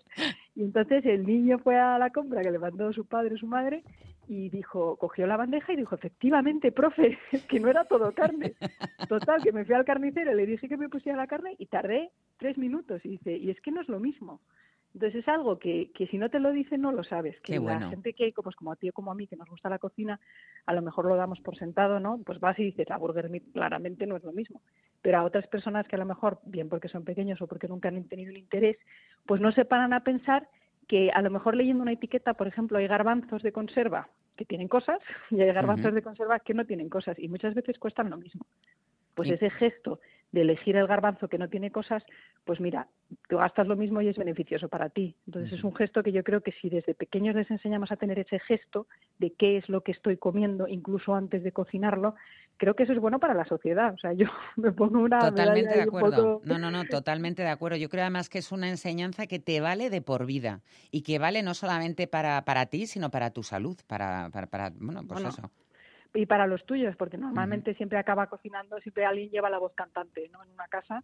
Y 0.56 0.64
entonces 0.64 1.06
el 1.06 1.26
niño 1.26 1.58
fue 1.60 1.80
a 1.80 1.98
la 1.98 2.10
compra 2.10 2.42
que 2.42 2.52
le 2.52 2.60
mandó 2.60 2.92
su 2.92 3.06
padre 3.06 3.36
o 3.36 3.38
su 3.38 3.48
madre 3.48 3.82
y 4.28 4.50
dijo, 4.50 4.98
cogió 4.98 5.26
la 5.26 5.38
bandeja 5.38 5.72
y 5.72 5.78
dijo, 5.78 5.96
efectivamente, 5.96 6.74
profe, 6.74 7.18
es 7.32 7.44
que 7.46 7.62
no 7.62 7.70
era 7.70 7.86
todo 7.86 8.12
carne. 8.14 8.56
Total, 9.08 9.42
que 9.42 9.54
me 9.54 9.64
fui 9.64 9.74
al 9.74 9.86
carnicero, 9.86 10.34
le 10.34 10.46
dije 10.46 10.68
que 10.68 10.76
me 10.76 10.90
pusiera 10.90 11.18
la 11.18 11.28
carne 11.28 11.56
y 11.58 11.68
tardé 11.68 12.12
tres 12.38 12.58
minutos. 12.58 13.00
Y 13.06 13.10
dice, 13.12 13.38
y 13.38 13.50
es 13.52 13.62
que 13.62 13.72
no 13.72 13.80
es 13.80 13.88
lo 13.88 14.02
mismo. 14.02 14.42
Entonces 14.94 15.22
es 15.22 15.28
algo 15.28 15.60
que, 15.60 15.92
que 15.94 16.08
si 16.08 16.18
no 16.18 16.30
te 16.30 16.40
lo 16.40 16.52
dicen 16.52 16.82
no 16.82 16.92
lo 16.92 17.04
sabes. 17.04 17.40
Que 17.42 17.54
Qué 17.54 17.60
la 17.60 17.80
gente 17.90 18.14
que, 18.14 18.34
pues 18.34 18.56
como 18.56 18.72
a 18.72 18.76
ti 18.76 18.90
o 18.90 18.94
como 18.94 19.12
a 19.12 19.16
mí, 19.16 19.28
que 19.28 19.36
nos 19.36 19.50
gusta 19.50 19.70
la 19.70 19.80
cocina, 19.80 20.20
a 20.66 20.74
lo 20.74 20.82
mejor 20.82 21.06
lo 21.06 21.16
damos 21.16 21.40
por 21.42 21.56
sentado, 21.56 22.00
¿no? 22.00 22.20
Pues 22.26 22.40
vas 22.40 22.58
y 22.58 22.64
dices, 22.64 22.90
la 22.90 22.98
burger 22.98 23.30
meat 23.30 23.44
claramente 23.54 24.08
no 24.08 24.18
es 24.18 24.24
lo 24.24 24.32
mismo. 24.32 24.62
Pero 25.02 25.20
a 25.20 25.24
otras 25.24 25.48
personas 25.48 25.88
que 25.88 25.96
a 25.96 26.00
lo 26.00 26.06
mejor, 26.06 26.40
bien 26.46 26.70
porque 26.70 26.88
son 26.88 27.04
pequeños 27.04 27.42
o 27.42 27.48
porque 27.48 27.68
nunca 27.68 27.90
han 27.90 28.08
tenido 28.08 28.32
el 28.32 28.38
interés, 28.38 28.78
pues 29.26 29.40
no 29.42 29.52
se 29.52 29.66
paran 29.66 29.94
a 29.94 30.04
pensar 30.04 30.48
que 30.88 31.12
a 31.12 31.22
lo 31.22 31.30
mejor 31.30 31.56
leyendo 31.56 31.84
una 31.84 31.92
etiqueta, 31.94 32.34
por 32.34 32.48
ejemplo, 32.48 32.78
hay 32.78 32.88
garbanzos 32.88 33.44
de 33.44 33.52
conserva 33.52 34.10
que 34.36 34.46
tienen 34.46 34.68
cosas 34.68 35.00
y 35.30 35.42
hay 35.42 35.52
garbanzos 35.52 35.94
de 35.94 36.02
conserva 36.02 36.40
que 36.40 36.54
no 36.54 36.66
tienen 36.66 36.90
cosas 36.90 37.20
y 37.20 37.28
muchas 37.28 37.54
veces 37.54 37.78
cuestan 37.78 38.10
lo 38.10 38.18
mismo. 38.18 38.46
Pues 39.16 39.30
Sí. 39.30 39.36
ese 39.36 39.50
gesto 39.50 40.00
de 40.32 40.42
elegir 40.42 40.76
el 40.76 40.88
garbanzo 40.88 41.28
que 41.30 41.38
no 41.38 41.50
tiene 41.50 41.72
cosas, 41.72 42.04
pues 42.44 42.60
mira, 42.60 42.88
tú 43.30 43.38
gastas 43.38 43.68
lo 43.68 43.76
mismo 43.76 44.02
y 44.02 44.08
es 44.10 44.18
beneficioso 44.18 44.68
para 44.70 44.90
ti. 44.90 45.16
Entonces 45.26 45.54
es 45.54 45.64
un 45.64 45.74
gesto 45.76 46.04
que 46.04 46.12
yo 46.12 46.24
creo 46.24 46.42
que 46.42 46.52
si 46.62 46.70
desde 46.70 46.94
pequeños 46.94 47.36
les 47.36 47.50
enseñamos 47.50 47.92
a 47.92 47.96
tener 47.98 48.20
ese 48.20 48.40
gesto 48.40 48.88
de 49.18 49.34
qué 49.34 49.58
es 49.58 49.70
lo 49.70 49.82
que 49.82 49.92
estoy 49.94 50.18
comiendo, 50.18 50.68
incluso 50.68 51.16
antes 51.16 51.44
de 51.44 51.52
cocinarlo, 51.52 52.16
creo 52.58 52.76
que 52.76 52.84
eso 52.84 52.94
es 52.94 53.00
bueno 53.00 53.20
para 53.20 53.34
la 53.34 53.46
sociedad. 53.46 53.94
O 53.94 53.98
sea, 53.98 54.14
yo 54.14 54.28
me 54.58 54.72
pongo 54.72 55.00
una 55.00 55.20
Totalmente 55.20 55.76
de 55.76 55.82
un 55.84 55.88
acuerdo. 55.88 56.40
poco- 56.40 56.42
No, 56.46 56.58
no, 56.60 56.72
no, 56.72 56.86
totalmente 56.86 57.42
de 57.44 57.50
acuerdo. 57.50 57.78
Yo 57.78 57.90
creo 57.90 58.04
además 58.04 58.30
que 58.30 58.40
es 58.40 58.52
una 58.52 58.70
enseñanza 58.70 59.28
que 59.28 59.40
te 59.40 59.62
vale 59.62 59.90
de 59.90 60.02
por 60.02 60.26
vida 60.26 60.62
y 60.92 61.02
que 61.04 61.20
vale 61.20 61.44
no 61.44 61.54
solamente 61.54 62.08
para, 62.08 62.44
para 62.46 62.66
ti, 62.68 62.86
sino 62.88 63.10
para 63.12 63.32
tu 63.32 63.44
salud, 63.44 63.78
para, 63.88 64.30
para, 64.32 64.48
para- 64.48 64.72
bueno, 64.72 65.02
pues 65.08 65.22
Bueno, 65.24 65.30
eso. 65.30 65.52
Y 66.18 66.26
para 66.26 66.48
los 66.48 66.66
tuyos, 66.66 66.96
porque 66.96 67.18
normalmente 67.18 67.76
siempre 67.76 68.00
acaba 68.00 68.26
cocinando, 68.26 68.80
siempre 68.80 69.06
alguien 69.06 69.30
lleva 69.30 69.52
la 69.52 69.60
voz 69.60 69.74
cantante, 69.76 70.28
¿no? 70.30 70.44
En 70.44 70.50
una 70.50 70.68
casa. 70.68 71.04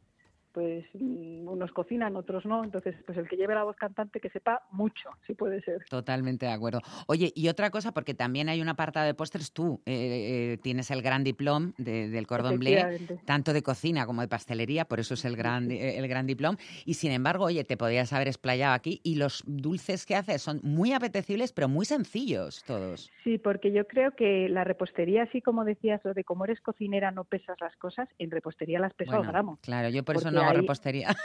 Pues 0.53 0.85
mm, 0.93 1.47
unos 1.47 1.71
cocinan, 1.71 2.15
otros 2.15 2.45
no. 2.45 2.63
Entonces, 2.63 2.95
pues 3.05 3.17
el 3.17 3.27
que 3.27 3.35
lleve 3.35 3.55
la 3.55 3.63
voz 3.63 3.75
cantante 3.75 4.19
que 4.19 4.29
sepa 4.29 4.61
mucho, 4.71 5.09
si 5.27 5.33
puede 5.33 5.61
ser. 5.63 5.83
Totalmente 5.89 6.45
de 6.45 6.51
acuerdo. 6.51 6.81
Oye, 7.07 7.31
y 7.35 7.47
otra 7.49 7.69
cosa, 7.71 7.91
porque 7.93 8.13
también 8.13 8.49
hay 8.49 8.61
un 8.61 8.69
apartado 8.69 9.05
de 9.05 9.13
postres, 9.13 9.51
tú 9.51 9.81
eh, 9.85 10.53
eh, 10.53 10.57
tienes 10.61 10.91
el 10.91 11.01
gran 11.01 11.23
diploma 11.23 11.73
de- 11.77 12.09
del 12.09 12.27
cordon 12.27 12.59
bleu, 12.59 12.97
tanto 13.25 13.51
de 13.53 13.61
cocina 13.63 14.05
como 14.05 14.21
de 14.21 14.27
pastelería, 14.27 14.85
por 14.85 14.99
eso 14.99 15.15
es 15.15 15.25
el 15.25 15.35
gran, 15.35 15.71
eh, 15.71 15.97
el 15.97 16.07
gran 16.07 16.27
diploma. 16.27 16.57
Y 16.85 16.93
sin 16.95 17.11
embargo, 17.11 17.45
oye, 17.45 17.63
te 17.63 17.75
podías 17.77 18.13
haber 18.13 18.27
explayado 18.27 18.73
aquí 18.75 19.01
y 19.03 19.15
los 19.15 19.43
dulces 19.45 20.05
que 20.05 20.15
haces 20.15 20.41
son 20.41 20.59
muy 20.63 20.93
apetecibles, 20.93 21.51
pero 21.53 21.67
muy 21.67 21.85
sencillos 21.85 22.63
todos. 22.65 23.11
Sí, 23.23 23.37
porque 23.37 23.71
yo 23.71 23.87
creo 23.87 24.11
que 24.15 24.49
la 24.49 24.63
repostería, 24.63 25.23
así 25.23 25.41
como 25.41 25.65
decías, 25.65 26.01
lo 26.03 26.13
de 26.13 26.23
como 26.23 26.45
eres 26.45 26.61
cocinera 26.61 27.11
no 27.11 27.23
pesas 27.23 27.57
las 27.61 27.75
cosas, 27.77 28.07
en 28.19 28.29
repostería 28.31 28.79
las 28.79 28.93
peso 28.93 29.11
Bueno, 29.11 29.23
al 29.25 29.31
gramo. 29.31 29.59
claro, 29.61 29.89
yo 29.89 30.03
por 30.03 30.17
eso 30.17 30.29
no 30.31 30.42
ahí- 30.49 30.57
repostería. 30.57 31.09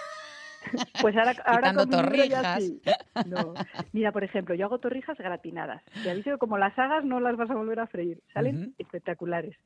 Pues 1.00 1.16
ahora, 1.16 1.72
con 1.72 1.88
torrijas. 1.88 2.62
sí. 2.62 2.82
No. 3.26 3.54
Mira, 3.92 4.12
por 4.12 4.22
ejemplo, 4.24 4.54
yo 4.54 4.66
hago 4.66 4.78
torrijas 4.78 5.16
gratinadas. 5.16 5.82
Te 6.02 6.10
aviso 6.10 6.32
que 6.32 6.36
como 6.38 6.58
las 6.58 6.78
hagas 6.78 7.04
no 7.04 7.20
las 7.20 7.36
vas 7.36 7.48
a 7.50 7.54
volver 7.54 7.80
a 7.80 7.86
freír. 7.86 8.20
Salen 8.34 8.74
espectaculares. 8.76 9.56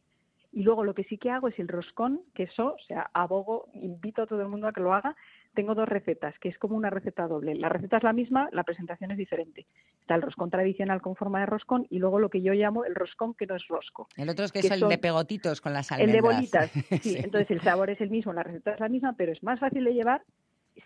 Y 0.55 0.62
luego 0.64 0.84
lo 0.84 0.94
que 0.94 1.05
sí 1.05 1.16
que 1.16 1.30
hago 1.30 1.48
es 1.48 1.59
el 1.59 1.66
roscón, 1.68 2.20
que 2.34 2.42
eso, 2.42 2.74
o 2.74 2.78
sea, 2.86 3.11
abogo, 3.14 3.68
invito 3.72 4.22
a 4.22 4.26
todo 4.26 4.42
el 4.42 4.48
mundo 4.48 4.68
a 4.68 4.72
que 4.72 4.82
lo 4.82 4.92
haga. 4.92 5.16
Tengo 5.55 5.74
dos 5.74 5.88
recetas, 5.88 6.38
que 6.40 6.48
es 6.50 6.59
como 6.59 6.76
una 6.76 6.90
receta 6.90 7.26
doble. 7.26 7.55
La 7.55 7.68
receta 7.70 7.96
es 7.98 8.03
la 8.03 8.12
misma, 8.12 8.48
la 8.53 8.62
presentación 8.62 9.11
es 9.12 9.18
diferente. 9.18 9.66
Está 10.00 10.14
el 10.14 10.22
roscón 10.22 10.50
tradicional 10.50 11.00
con 11.00 11.16
forma 11.16 11.40
de 11.40 11.46
roscón 11.46 11.86
y 11.90 11.98
luego 11.98 12.18
lo 12.18 12.28
que 12.28 12.42
yo 12.42 12.53
llamo 12.53 12.84
el 12.84 12.94
roscón 12.94 13.34
que 13.34 13.46
no 13.46 13.57
es 13.57 13.66
rosco. 13.68 14.09
El 14.16 14.28
otro 14.28 14.44
es 14.44 14.53
que, 14.53 14.61
Que 14.61 14.66
es 14.66 14.72
el 14.72 14.80
son- 14.80 14.88
de 14.90 14.98
pegotitos 14.98 15.61
con 15.61 15.72
las 15.72 15.90
El 15.92 15.98
de 16.12 16.18
almendras. 16.18 16.34
bolitas, 16.36 16.70
sí. 17.03 17.11
Sí. 17.14 17.16
Entonces 17.22 17.50
el 17.50 17.61
sabor 17.62 17.88
es 17.90 18.00
el 18.00 18.11
mismo, 18.11 18.32
la 18.32 18.42
receta 18.42 18.72
es 18.74 18.80
la 18.80 18.88
misma, 18.88 19.14
pero 19.16 19.32
es 19.32 19.42
más 19.42 19.59
fácil 19.61 19.84
de 19.84 19.94
llevar. 19.94 20.22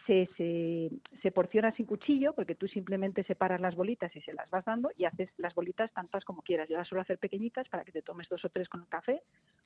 Se, 0.06 0.28
se, 0.36 0.90
se 1.22 1.30
porciona 1.30 1.72
sin 1.72 1.86
cuchillo 1.86 2.32
porque 2.34 2.54
tú 2.54 2.66
simplemente 2.66 3.22
separas 3.24 3.60
las 3.60 3.76
bolitas 3.76 4.14
y 4.16 4.20
se 4.20 4.32
las 4.32 4.50
vas 4.50 4.64
dando 4.64 4.90
y 4.96 5.04
haces 5.04 5.30
las 5.36 5.54
bolitas 5.54 5.92
tantas 5.92 6.24
como 6.24 6.42
quieras. 6.42 6.68
Yo 6.68 6.76
las 6.76 6.88
suelo 6.88 7.02
hacer 7.02 7.18
pequeñitas 7.18 7.68
para 7.68 7.84
que 7.84 7.92
te 7.92 8.02
tomes 8.02 8.28
dos 8.28 8.44
o 8.44 8.48
tres 8.48 8.68
con 8.68 8.80
el 8.80 8.88
café 8.88 9.22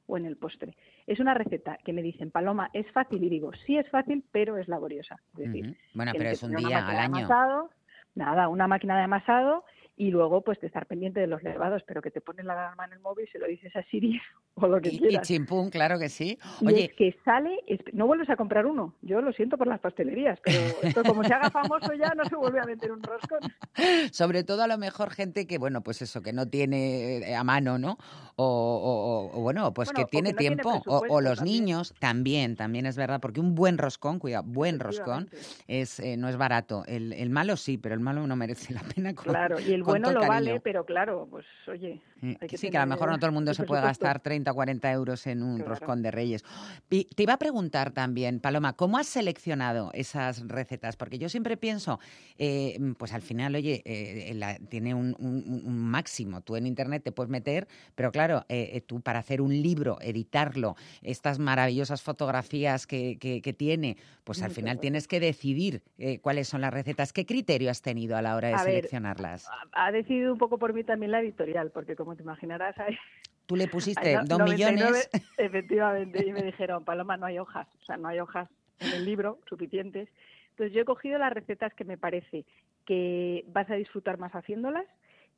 o 0.06 0.16
en 0.16 0.26
el 0.26 0.36
postre. 0.36 0.76
Es 1.06 1.20
una 1.20 1.34
receta 1.34 1.78
que 1.84 1.92
me 1.92 2.02
dicen, 2.02 2.30
Paloma, 2.30 2.70
es 2.72 2.90
fácil 2.92 3.24
y 3.24 3.30
digo, 3.30 3.52
sí 3.66 3.78
es 3.78 3.88
fácil, 3.88 4.24
pero 4.30 4.58
es 4.58 4.68
laboriosa. 4.68 5.16
Es 5.32 5.46
decir. 5.46 5.76
Bueno, 5.94 6.12
pero 6.16 6.30
es 6.30 6.42
un 6.42 6.56
día 6.56 6.86
al 6.86 6.96
año. 6.98 7.16
amasado, 7.18 7.70
nada, 8.14 8.48
una 8.48 8.68
máquina 8.68 8.96
de 8.98 9.04
amasado 9.04 9.64
y 10.01 10.11
luego 10.11 10.40
pues 10.40 10.59
de 10.61 10.66
estar 10.68 10.86
pendiente 10.86 11.20
de 11.20 11.26
los 11.26 11.42
levados, 11.42 11.82
pero 11.86 12.01
que 12.01 12.11
te 12.11 12.22
pones 12.22 12.46
la 12.46 12.55
alarma 12.55 12.86
en 12.86 12.94
el 12.94 13.01
móvil, 13.01 13.28
se 13.30 13.38
lo 13.38 13.46
dices 13.46 13.74
a 13.76 13.82
Siri 13.90 14.18
o 14.55 14.66
lo 14.66 14.80
que 14.80 14.88
Y, 14.88 14.96
y 14.96 14.98
quieras. 14.98 15.28
chimpún, 15.28 15.68
claro 15.68 15.98
que 15.98 16.09
sí. 16.09 16.38
Y 16.62 16.66
Oye, 16.66 16.84
es 16.86 16.92
que 16.94 17.14
sale, 17.22 17.59
es- 17.66 17.80
no 17.92 18.07
vuelves 18.07 18.30
a 18.30 18.36
comprar 18.36 18.64
uno. 18.64 18.94
Yo 19.03 19.20
lo 19.20 19.30
siento 19.34 19.59
por 19.59 19.66
las 19.66 19.78
pastelerías, 19.80 20.38
pero 20.42 20.59
esto 20.82 21.03
como 21.05 21.22
se 21.22 21.34
haga 21.34 21.51
famoso 21.51 21.92
ya 21.92 22.14
no 22.14 22.24
se 22.24 22.34
vuelve 22.36 22.61
a 22.61 22.64
meter 22.64 22.90
un 22.92 23.03
roscón. 23.03 23.40
Sobre 24.12 24.42
todo 24.42 24.62
a 24.62 24.66
lo 24.66 24.78
mejor 24.78 25.11
gente 25.11 25.46
que, 25.46 25.59
bueno, 25.59 25.82
pues 25.82 26.01
eso, 26.03 26.22
que 26.22 26.32
no 26.32 26.46
tiene 26.46 27.18
eh, 27.18 27.34
a 27.34 27.44
mano, 27.44 27.78
¿no? 27.78 27.98
O, 28.36 28.44
o- 28.44 29.38
o, 29.38 29.42
bueno, 29.42 29.72
pues 29.74 29.88
Bueno, 29.92 30.07
que 30.07 30.11
tiene 30.11 30.30
que 30.30 30.34
no 30.34 30.38
tiene 30.38 30.57
tiempo. 30.62 30.82
o- 30.86 31.20
los 31.20 31.38
también. 31.38 31.64
niños 31.64 31.94
también, 31.98 32.57
también 32.57 32.86
es 32.86 32.96
verdad, 32.96 33.20
porque 33.20 33.40
un 33.40 33.55
buen 33.55 33.76
roscón, 33.76 34.18
cuidado, 34.18 34.44
buen 34.46 34.80
roscón, 34.80 35.28
es, 35.68 36.01
eh, 36.01 36.16
no 36.16 36.28
es 36.28 36.36
barato. 36.36 36.84
El, 36.86 37.12
el 37.12 37.28
malo 37.30 37.57
sí, 37.57 37.76
pero 37.76 37.94
el 37.94 38.01
malo 38.01 38.26
no 38.26 38.36
merece 38.36 38.72
la 38.72 38.80
pena. 38.82 39.14
Con, 39.14 39.24
Claro, 39.51 39.61
y 39.61 39.72
el 39.74 39.82
bueno 39.91 40.12
lo 40.12 40.20
vale, 40.26 40.61
pero 40.61 40.84
claro, 40.84 41.26
pues 41.30 41.47
oye, 41.68 42.01
hay 42.22 42.48
que 42.48 42.58
sí, 42.58 42.70
que 42.70 42.76
a 42.78 42.82
lo 42.84 42.86
mejor 42.90 43.08
no 43.10 43.16
todo 43.18 43.26
el 43.26 43.32
mundo 43.32 43.54
se 43.54 43.64
puede 43.64 43.82
gastar 43.82 44.20
30 44.20 44.50
o 44.50 44.54
40 44.54 44.90
euros 44.92 45.26
en 45.26 45.42
un 45.42 45.56
Claro. 45.56 45.70
roscón 45.70 46.02
de 46.02 46.10
reyes. 46.10 46.44
Te 46.88 47.22
iba 47.22 47.34
a 47.34 47.38
preguntar 47.38 47.92
también, 47.92 48.40
Paloma, 48.40 48.74
¿cómo 48.74 48.98
has 48.98 49.06
seleccionado 49.06 49.90
esas 49.94 50.46
recetas? 50.48 50.96
Porque 50.96 51.18
yo 51.18 51.28
siempre 51.28 51.56
pienso, 51.56 51.98
eh, 52.38 52.78
pues 52.98 53.12
al 53.12 53.22
final, 53.22 53.54
oye, 53.54 53.82
eh, 53.84 54.32
la- 54.34 54.58
tiene 54.58 54.94
un, 54.94 55.16
un- 55.18 55.62
un 55.64 55.78
máximo. 55.78 56.40
Tú 56.42 56.56
en 56.56 56.66
Internet 56.66 57.02
te 57.02 57.12
puedes 57.12 57.30
meter, 57.30 57.68
pero 57.94 58.10
claro, 58.12 58.44
eh, 58.48 58.80
tú 58.86 59.00
para 59.00 59.18
hacer 59.20 59.40
un 59.40 59.50
libro, 59.62 59.98
editarlo, 60.00 60.76
estas 61.02 61.38
maravillosas 61.38 62.02
fotografías 62.02 62.86
que, 62.86 63.18
que- 63.18 63.40
que 63.42 63.52
tiene, 63.52 63.96
pues 64.24 64.42
al 64.42 64.50
final 64.50 64.78
tienes 64.80 65.08
que 65.08 65.20
decidir 65.20 65.82
cuáles 66.22 66.48
son 66.48 66.60
las 66.60 66.72
recetas. 66.72 67.12
¿Qué 67.12 67.24
criterio 67.26 67.70
has 67.70 67.82
tenido 67.82 68.16
a 68.16 68.22
la 68.22 68.36
hora 68.36 68.48
de 68.48 68.54
A 68.54 68.64
ver, 68.64 68.74
seleccionarlas? 68.74 69.48
Ha 69.72 69.92
decidido 69.92 70.32
un 70.32 70.38
poco 70.38 70.58
por 70.58 70.72
mí 70.72 70.84
también 70.84 71.12
la 71.12 71.20
editorial, 71.20 71.70
porque 71.70 71.96
como 71.96 72.09
te 72.16 72.22
imaginarás 72.22 72.78
hay... 72.78 72.96
Tú 73.46 73.56
le 73.56 73.66
pusiste 73.66 74.14
dos 74.26 74.38
99 74.38 74.72
millones. 74.72 75.11
Efectivamente, 75.36 76.24
y 76.24 76.32
me 76.32 76.42
dijeron, 76.44 76.84
Paloma, 76.84 77.16
no 77.16 77.26
hay 77.26 77.38
hojas, 77.38 77.66
o 77.80 77.84
sea, 77.84 77.96
no 77.96 78.08
hay 78.08 78.20
hojas 78.20 78.48
en 78.78 78.92
el 78.92 79.04
libro 79.04 79.38
suficientes. 79.48 80.08
Entonces 80.50 80.72
yo 80.72 80.82
he 80.82 80.84
cogido 80.84 81.18
las 81.18 81.32
recetas 81.32 81.74
que 81.74 81.84
me 81.84 81.98
parece 81.98 82.44
que 82.86 83.44
vas 83.48 83.68
a 83.70 83.74
disfrutar 83.74 84.18
más 84.18 84.32
haciéndolas 84.32 84.86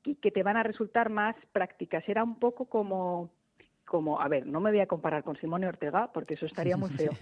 y 0.04 0.16
que 0.16 0.30
te 0.30 0.42
van 0.42 0.56
a 0.56 0.62
resultar 0.62 1.10
más 1.10 1.36
prácticas. 1.52 2.06
Era 2.08 2.22
un 2.24 2.38
poco 2.38 2.66
como 2.66 3.30
como, 3.84 4.20
a 4.20 4.28
ver, 4.28 4.46
no 4.46 4.60
me 4.60 4.70
voy 4.70 4.80
a 4.80 4.86
comparar 4.86 5.22
con 5.22 5.36
Simone 5.36 5.66
Ortega 5.66 6.10
porque 6.14 6.34
eso 6.34 6.46
estaría 6.46 6.78
muy 6.78 6.88
feo, 6.90 7.12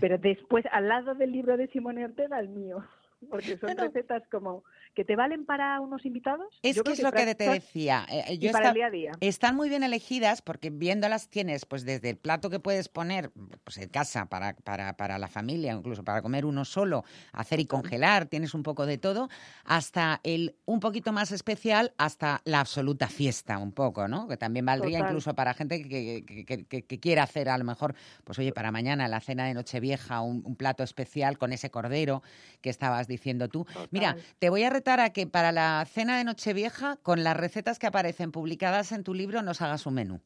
pero 0.00 0.16
después 0.16 0.64
al 0.70 0.86
lado 0.86 1.14
del 1.14 1.32
libro 1.32 1.56
de 1.56 1.66
Simone 1.68 2.04
Ortega 2.04 2.38
el 2.38 2.48
mío, 2.48 2.84
porque 3.28 3.58
son 3.58 3.76
recetas 3.76 4.22
como 4.30 4.64
que 4.94 5.04
te 5.04 5.14
valen 5.16 5.44
para 5.44 5.80
unos 5.80 6.04
invitados. 6.06 6.58
Es 6.62 6.76
Yo 6.76 6.82
que 6.82 6.92
creo 6.92 6.94
es 6.94 7.02
lo 7.02 7.12
que 7.12 7.34
te 7.34 7.48
decía. 7.50 8.06
eh, 8.10 8.24
eh, 8.28 8.38
yo 8.38 8.50
para 8.52 8.68
el 8.68 8.74
día 8.74 8.86
a 8.86 8.90
día. 8.90 9.12
Están 9.20 9.56
muy 9.56 9.68
bien 9.68 9.82
elegidas 9.82 10.42
porque 10.42 10.70
viéndolas 10.70 11.28
tienes 11.28 11.64
pues 11.66 11.84
desde 11.84 12.10
el 12.10 12.16
plato 12.16 12.50
que 12.50 12.58
puedes 12.60 12.88
poner 12.88 13.30
pues 13.64 13.78
en 13.78 13.88
casa 13.88 14.26
para, 14.26 14.54
para, 14.54 14.96
para 14.96 15.18
la 15.18 15.28
familia, 15.28 15.72
incluso 15.72 16.02
para 16.04 16.22
comer 16.22 16.44
uno 16.44 16.64
solo, 16.64 17.04
hacer 17.32 17.60
y 17.60 17.66
congelar, 17.66 18.26
tienes 18.26 18.54
un 18.54 18.62
poco 18.62 18.86
de 18.86 18.98
todo, 18.98 19.28
hasta 19.64 20.20
el 20.24 20.56
un 20.64 20.80
poquito 20.80 21.12
más 21.12 21.30
especial, 21.32 21.92
hasta 21.98 22.40
la 22.44 22.60
absoluta 22.60 23.08
fiesta 23.08 23.58
un 23.58 23.72
poco, 23.72 24.08
¿no? 24.08 24.26
Que 24.28 24.36
también 24.36 24.64
valdría 24.66 24.98
Total. 24.98 25.10
incluso 25.12 25.34
para 25.34 25.54
gente 25.54 25.82
que, 25.82 26.24
que, 26.24 26.44
que- 26.44 26.64
que- 26.64 26.82
que 26.84 27.00
quiera 27.00 27.22
hacer 27.24 27.48
a 27.48 27.58
lo 27.58 27.64
mejor, 27.64 27.94
pues 28.24 28.38
oye, 28.38 28.52
para 28.52 28.72
mañana 28.72 29.06
la 29.08 29.20
cena 29.20 29.46
de 29.46 29.54
Nochevieja, 29.54 30.20
un, 30.20 30.42
un 30.44 30.56
plato 30.56 30.82
especial 30.82 31.38
con 31.38 31.52
ese 31.52 31.70
cordero 31.70 32.22
que 32.60 32.70
estabas 32.70 33.06
diciendo 33.10 33.48
tú. 33.48 33.66
Mira, 33.90 34.16
te 34.38 34.48
voy 34.48 34.62
a 34.62 34.70
retar 34.70 35.00
a 35.00 35.10
que 35.10 35.26
para 35.26 35.52
la 35.52 35.84
cena 35.84 36.16
de 36.16 36.24
Nochevieja, 36.24 36.96
con 37.02 37.22
las 37.22 37.36
recetas 37.36 37.78
que 37.78 37.86
aparecen 37.86 38.32
publicadas 38.32 38.92
en 38.92 39.04
tu 39.04 39.12
libro, 39.12 39.42
nos 39.42 39.60
hagas 39.60 39.84
un 39.84 39.94
menú. 39.94 40.20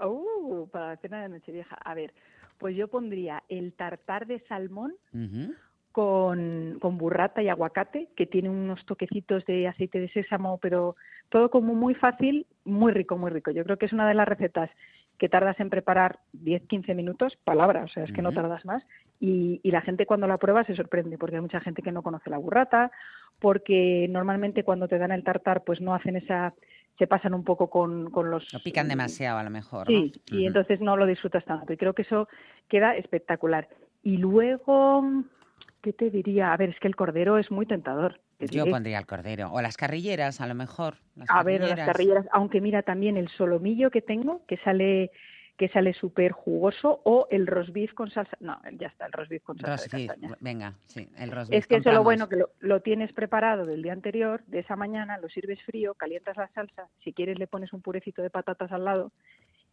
Uh, 0.00 0.68
para 0.68 0.90
la 0.90 0.96
cena 0.98 1.22
de 1.22 1.28
Nochevieja. 1.28 1.74
A 1.76 1.94
ver, 1.94 2.14
pues 2.58 2.76
yo 2.76 2.86
pondría 2.88 3.42
el 3.48 3.72
tartar 3.72 4.26
de 4.26 4.40
salmón 4.46 4.94
con, 5.92 6.78
con 6.80 6.98
burrata 6.98 7.42
y 7.42 7.48
aguacate, 7.48 8.08
que 8.16 8.26
tiene 8.26 8.50
unos 8.50 8.84
toquecitos 8.86 9.44
de 9.46 9.66
aceite 9.66 9.98
de 9.98 10.08
sésamo, 10.10 10.58
pero 10.58 10.94
todo 11.30 11.50
como 11.50 11.74
muy 11.74 11.94
fácil, 11.94 12.46
muy 12.64 12.92
rico, 12.92 13.16
muy 13.16 13.30
rico. 13.30 13.50
Yo 13.50 13.64
creo 13.64 13.78
que 13.78 13.86
es 13.86 13.92
una 13.92 14.08
de 14.08 14.14
las 14.14 14.28
recetas 14.28 14.70
que 15.18 15.28
tardas 15.28 15.58
en 15.60 15.70
preparar 15.70 16.20
10-15 16.34 16.94
minutos, 16.94 17.36
palabra, 17.44 17.84
o 17.84 17.88
sea, 17.88 18.04
es 18.04 18.12
que 18.12 18.22
no 18.22 18.32
tardas 18.32 18.64
más, 18.64 18.82
y, 19.20 19.60
y 19.62 19.70
la 19.70 19.80
gente 19.82 20.06
cuando 20.06 20.26
la 20.26 20.38
prueba 20.38 20.64
se 20.64 20.76
sorprende, 20.76 21.18
porque 21.18 21.36
hay 21.36 21.42
mucha 21.42 21.60
gente 21.60 21.82
que 21.82 21.92
no 21.92 22.02
conoce 22.02 22.30
la 22.30 22.38
burrata, 22.38 22.90
porque 23.38 24.06
normalmente 24.10 24.64
cuando 24.64 24.88
te 24.88 24.98
dan 24.98 25.12
el 25.12 25.24
tartar, 25.24 25.64
pues 25.64 25.80
no 25.80 25.94
hacen 25.94 26.16
esa, 26.16 26.54
se 26.98 27.06
pasan 27.06 27.34
un 27.34 27.44
poco 27.44 27.68
con, 27.68 28.10
con 28.10 28.30
los... 28.30 28.52
Lo 28.52 28.60
pican 28.60 28.88
demasiado 28.88 29.38
a 29.38 29.44
lo 29.44 29.50
mejor. 29.50 29.86
Sí, 29.86 30.12
¿no? 30.30 30.38
y 30.38 30.46
entonces 30.46 30.80
no 30.80 30.96
lo 30.96 31.06
disfrutas 31.06 31.44
tanto. 31.44 31.72
Y 31.72 31.76
creo 31.76 31.94
que 31.94 32.02
eso 32.02 32.28
queda 32.68 32.96
espectacular. 32.96 33.68
Y 34.02 34.16
luego, 34.18 35.04
¿qué 35.82 35.92
te 35.92 36.10
diría? 36.10 36.52
A 36.52 36.56
ver, 36.56 36.70
es 36.70 36.80
que 36.80 36.88
el 36.88 36.96
cordero 36.96 37.38
es 37.38 37.50
muy 37.50 37.66
tentador. 37.66 38.20
te 38.38 38.46
Yo 38.46 38.62
diré. 38.64 38.70
pondría 38.70 38.98
el 38.98 39.06
cordero. 39.06 39.50
O 39.52 39.60
las 39.60 39.76
carrilleras, 39.76 40.40
a 40.40 40.46
lo 40.46 40.54
mejor. 40.54 40.96
Las 41.14 41.28
A 41.30 41.42
ver, 41.42 41.60
las 41.62 41.74
carrilleras, 41.74 42.26
aunque 42.32 42.60
mira 42.60 42.82
también 42.82 43.16
el 43.16 43.28
solomillo 43.28 43.90
que 43.90 44.02
tengo, 44.02 44.42
que 44.46 44.56
sale 44.58 45.10
que 45.56 45.68
sale 45.68 45.94
súper 45.94 46.32
jugoso, 46.32 47.00
o 47.04 47.26
el 47.30 47.46
roast 47.46 47.70
beef 47.70 47.94
con 47.94 48.10
salsa. 48.10 48.36
No, 48.40 48.60
ya 48.78 48.88
está, 48.88 49.06
el 49.06 49.12
roast 49.12 49.30
beef 49.30 49.42
con 49.42 49.56
salsa 49.58 49.72
Roast 49.72 49.92
de 49.92 49.96
beef, 49.96 50.08
castaña. 50.08 50.36
Venga, 50.40 50.74
sí, 50.86 51.08
el 51.16 51.30
roast 51.30 51.52
Es 51.52 51.66
que 51.66 51.76
eso 51.76 51.92
lo 51.92 52.02
bueno, 52.02 52.28
que 52.28 52.36
lo, 52.36 52.50
lo 52.60 52.80
tienes 52.80 53.12
preparado 53.12 53.64
del 53.64 53.82
día 53.82 53.92
anterior, 53.92 54.42
de 54.46 54.60
esa 54.60 54.76
mañana, 54.76 55.18
lo 55.18 55.28
sirves 55.28 55.62
frío, 55.62 55.94
calientas 55.94 56.36
la 56.36 56.48
salsa, 56.48 56.88
si 57.02 57.12
quieres 57.12 57.38
le 57.38 57.46
pones 57.46 57.72
un 57.72 57.80
purecito 57.80 58.22
de 58.22 58.30
patatas 58.30 58.70
al 58.72 58.84
lado 58.84 59.12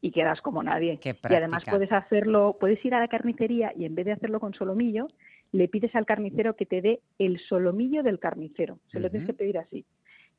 y 0.03 0.11
quedas 0.11 0.41
como 0.41 0.61
nadie. 0.61 0.99
Qué 0.99 1.15
y 1.29 1.33
además 1.33 1.63
puedes 1.69 1.91
hacerlo, 1.93 2.57
puedes 2.59 2.83
ir 2.83 2.93
a 2.93 2.99
la 2.99 3.07
carnicería 3.07 3.71
y 3.73 3.85
en 3.85 3.95
vez 3.95 4.05
de 4.05 4.11
hacerlo 4.11 4.41
con 4.41 4.53
solomillo, 4.53 5.07
le 5.53 5.69
pides 5.69 5.95
al 5.95 6.05
carnicero 6.05 6.57
que 6.57 6.65
te 6.65 6.81
dé 6.81 6.99
el 7.19 7.39
solomillo 7.39 8.03
del 8.03 8.19
carnicero. 8.19 8.79
Se 8.91 8.99
lo 8.99 9.09
tienes 9.09 9.27
que 9.27 9.33
pedir 9.33 9.57
así. 9.57 9.85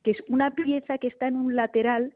Que 0.03 0.11
es 0.11 0.23
una 0.27 0.51
pieza 0.51 0.99
que 0.99 1.07
está 1.07 1.27
en 1.27 1.35
un 1.35 1.55
lateral 1.55 2.13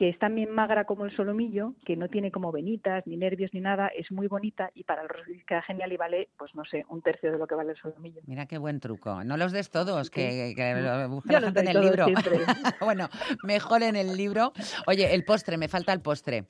que 0.00 0.08
es 0.08 0.18
también 0.18 0.50
magra 0.50 0.86
como 0.86 1.04
el 1.04 1.14
solomillo, 1.14 1.74
que 1.84 1.94
no 1.94 2.08
tiene 2.08 2.30
como 2.30 2.50
venitas, 2.50 3.06
ni 3.06 3.18
nervios, 3.18 3.50
ni 3.52 3.60
nada, 3.60 3.88
es 3.88 4.10
muy 4.10 4.28
bonita 4.28 4.70
y 4.74 4.84
para 4.84 5.02
el 5.02 5.08
beef 5.26 5.44
queda 5.44 5.60
genial 5.60 5.92
y 5.92 5.98
vale, 5.98 6.30
pues 6.38 6.54
no 6.54 6.64
sé, 6.64 6.86
un 6.88 7.02
tercio 7.02 7.30
de 7.30 7.36
lo 7.36 7.46
que 7.46 7.54
vale 7.54 7.72
el 7.72 7.76
solomillo. 7.76 8.22
Mira 8.24 8.46
qué 8.46 8.56
buen 8.56 8.80
truco. 8.80 9.22
No 9.24 9.36
los 9.36 9.52
des 9.52 9.70
todos, 9.70 10.08
que, 10.08 10.54
que 10.56 10.74
lo 10.76 11.20
la 11.22 11.40
los 11.40 11.44
gente 11.44 11.60
en 11.60 11.68
el 11.68 11.80
libro. 11.82 12.06
bueno, 12.80 13.10
mejor 13.44 13.82
en 13.82 13.94
el 13.94 14.16
libro. 14.16 14.54
Oye, 14.86 15.14
el 15.14 15.22
postre, 15.22 15.58
me 15.58 15.68
falta 15.68 15.92
el 15.92 16.00
postre. 16.00 16.46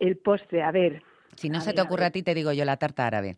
El 0.00 0.16
postre, 0.16 0.62
a 0.62 0.70
ver. 0.70 1.02
Si 1.36 1.50
no 1.50 1.60
se 1.60 1.66
ver, 1.66 1.74
te 1.74 1.82
ocurre 1.82 2.06
a, 2.06 2.10
ti, 2.10 2.22
te 2.22 2.32
digo 2.32 2.52
yo 2.52 2.64
la 2.64 2.78
tarta 2.78 3.06
árabe. 3.06 3.36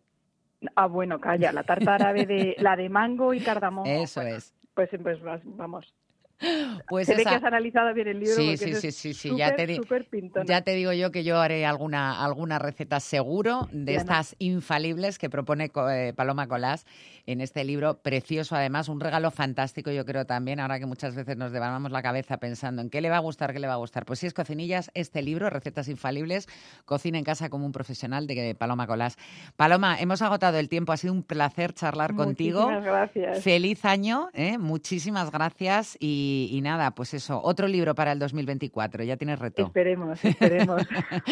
Ah, 0.77 0.85
bueno, 0.85 1.19
calla, 1.19 1.51
la 1.51 1.63
tarta 1.63 1.95
árabe 1.95 2.25
de 2.25 2.55
la 2.57 2.77
de 2.77 2.87
mango 2.87 3.33
y 3.33 3.41
cardamomo. 3.41 3.83
Eso 4.01 4.21
es. 4.21 4.55
Pues, 4.73 4.91
pues 5.03 5.19
vamos. 5.43 5.93
Pues 6.89 7.07
Se 7.07 7.15
ve 7.15 7.21
esa- 7.21 7.29
que 7.31 7.35
has 7.37 7.43
analizado 7.43 7.93
bien 7.93 8.07
el 8.07 8.19
libro. 8.19 8.35
Sí, 8.35 8.57
sí, 8.57 8.73
sí, 8.73 8.91
sí, 8.91 9.13
sí, 9.13 9.31
ya 9.37 9.55
te, 9.55 9.67
di- 9.67 9.75
súper 9.75 10.05
pintona. 10.05 10.45
ya 10.45 10.61
te 10.61 10.71
digo 10.73 10.91
yo 10.93 11.11
que 11.11 11.23
yo 11.23 11.39
haré 11.39 11.65
alguna, 11.65 12.23
alguna 12.23 12.59
receta 12.59 12.99
seguro 12.99 13.69
de 13.71 13.93
Ya 13.93 13.97
no. 13.97 14.01
estas 14.01 14.35
infalibles 14.39 15.17
que 15.17 15.29
propone 15.29 15.71
eh, 15.91 16.13
Paloma 16.15 16.47
Colás 16.47 16.85
en 17.27 17.39
este 17.41 17.63
libro 17.63 17.99
precioso, 18.01 18.55
además, 18.55 18.89
un 18.89 18.99
regalo 18.99 19.29
fantástico, 19.31 19.91
yo 19.91 20.05
creo 20.05 20.25
también, 20.25 20.59
ahora 20.59 20.79
que 20.79 20.85
muchas 20.87 21.15
veces 21.15 21.37
nos 21.37 21.51
devamos 21.51 21.91
la 21.91 22.01
cabeza 22.01 22.37
pensando 22.37 22.81
en 22.81 22.89
qué 22.89 22.99
le 23.01 23.09
va 23.09 23.17
a 23.17 23.19
gustar, 23.19 23.53
qué 23.53 23.59
le 23.59 23.67
va 23.67 23.73
a 23.73 23.77
gustar. 23.77 24.05
Pues 24.05 24.19
si 24.19 24.27
es 24.27 24.33
cocinillas, 24.33 24.89
este 24.95 25.21
libro, 25.21 25.49
Recetas 25.49 25.87
Infalibles, 25.87 26.47
Cocina 26.85 27.17
en 27.19 27.23
casa 27.23 27.49
como 27.49 27.65
un 27.65 27.71
profesional 27.71 28.25
de 28.27 28.55
Paloma 28.55 28.87
Colás. 28.87 29.17
Paloma, 29.55 29.99
hemos 29.99 30.21
agotado 30.23 30.57
el 30.57 30.67
tiempo, 30.67 30.91
ha 30.91 30.97
sido 30.97 31.13
un 31.13 31.23
placer 31.23 31.73
charlar 31.73 32.15
contigo. 32.15 32.61
Muchísimas 32.63 32.83
gracias. 32.85 33.43
Feliz 33.43 33.85
año, 33.85 34.29
¿eh? 34.33 34.57
muchísimas 34.57 35.31
gracias 35.31 35.95
y, 35.99 36.30
y 36.51 36.61
nada, 36.61 36.91
pues 36.91 37.13
eso, 37.13 37.41
otro 37.43 37.67
libro 37.67 37.95
para 37.95 38.11
el 38.11 38.19
2024, 38.19 39.03
ya 39.03 39.17
tienes 39.17 39.39
reto. 39.39 39.63
Esperemos, 39.63 40.23
esperemos. 40.23 40.81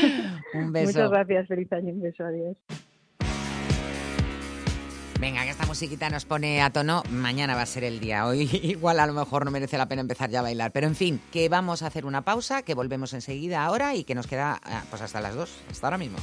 Un 0.54 0.72
beso. 0.72 0.88
Muchas 0.88 1.12
gracias, 1.12 1.48
feliz 1.48 1.72
año, 1.74 1.94
un 1.94 2.02
beso, 2.02 2.24
adiós. 2.24 2.58
Venga, 5.20 5.44
que 5.44 5.50
esta 5.50 5.66
musiquita 5.66 6.10
nos 6.10 6.24
pone 6.24 6.62
a 6.62 6.70
tono. 6.70 7.04
Mañana 7.12 7.54
va 7.54 7.64
a 7.64 7.66
ser 7.66 7.84
el 7.84 8.00
día. 8.00 8.26
Hoy 8.26 8.50
igual 8.64 9.02
a 9.02 9.06
lo 9.06 9.12
mejor 9.12 9.44
no 9.44 9.52
merece 9.52 9.78
la 9.78 9.90
pena 9.90 10.02
empezar 10.02 10.30
ya 10.30 10.40
a 10.40 10.44
bailar. 10.44 10.72
Pero 10.72 10.88
en 10.88 10.96
fin, 10.96 11.20
que 11.34 11.50
vamos 11.50 11.84
a 11.84 11.88
hacer 11.88 12.06
una 12.06 12.24
pausa, 12.24 12.62
que 12.62 12.74
volvemos 12.74 13.14
enseguida 13.14 13.66
ahora 13.66 13.96
y 13.96 14.06
que 14.06 14.16
nos 14.16 14.28
queda 14.28 14.62
ah, 14.64 14.84
pues 14.90 15.02
hasta 15.02 15.20
las 15.20 15.36
dos, 15.36 15.62
hasta 15.70 15.88
ahora 15.88 15.98
mismo. 15.98 16.18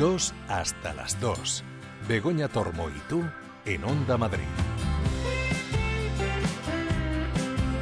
2 0.00 0.34
hasta 0.48 0.94
las 0.94 1.20
2. 1.20 1.62
Begoña 2.08 2.48
Tormo 2.48 2.88
y 2.88 2.98
tú 3.06 3.22
en 3.66 3.84
Onda 3.84 4.16
Madrid. 4.16 4.46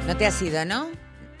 No 0.05 0.17
te 0.17 0.25
has 0.25 0.41
ido, 0.41 0.65
¿no? 0.65 0.87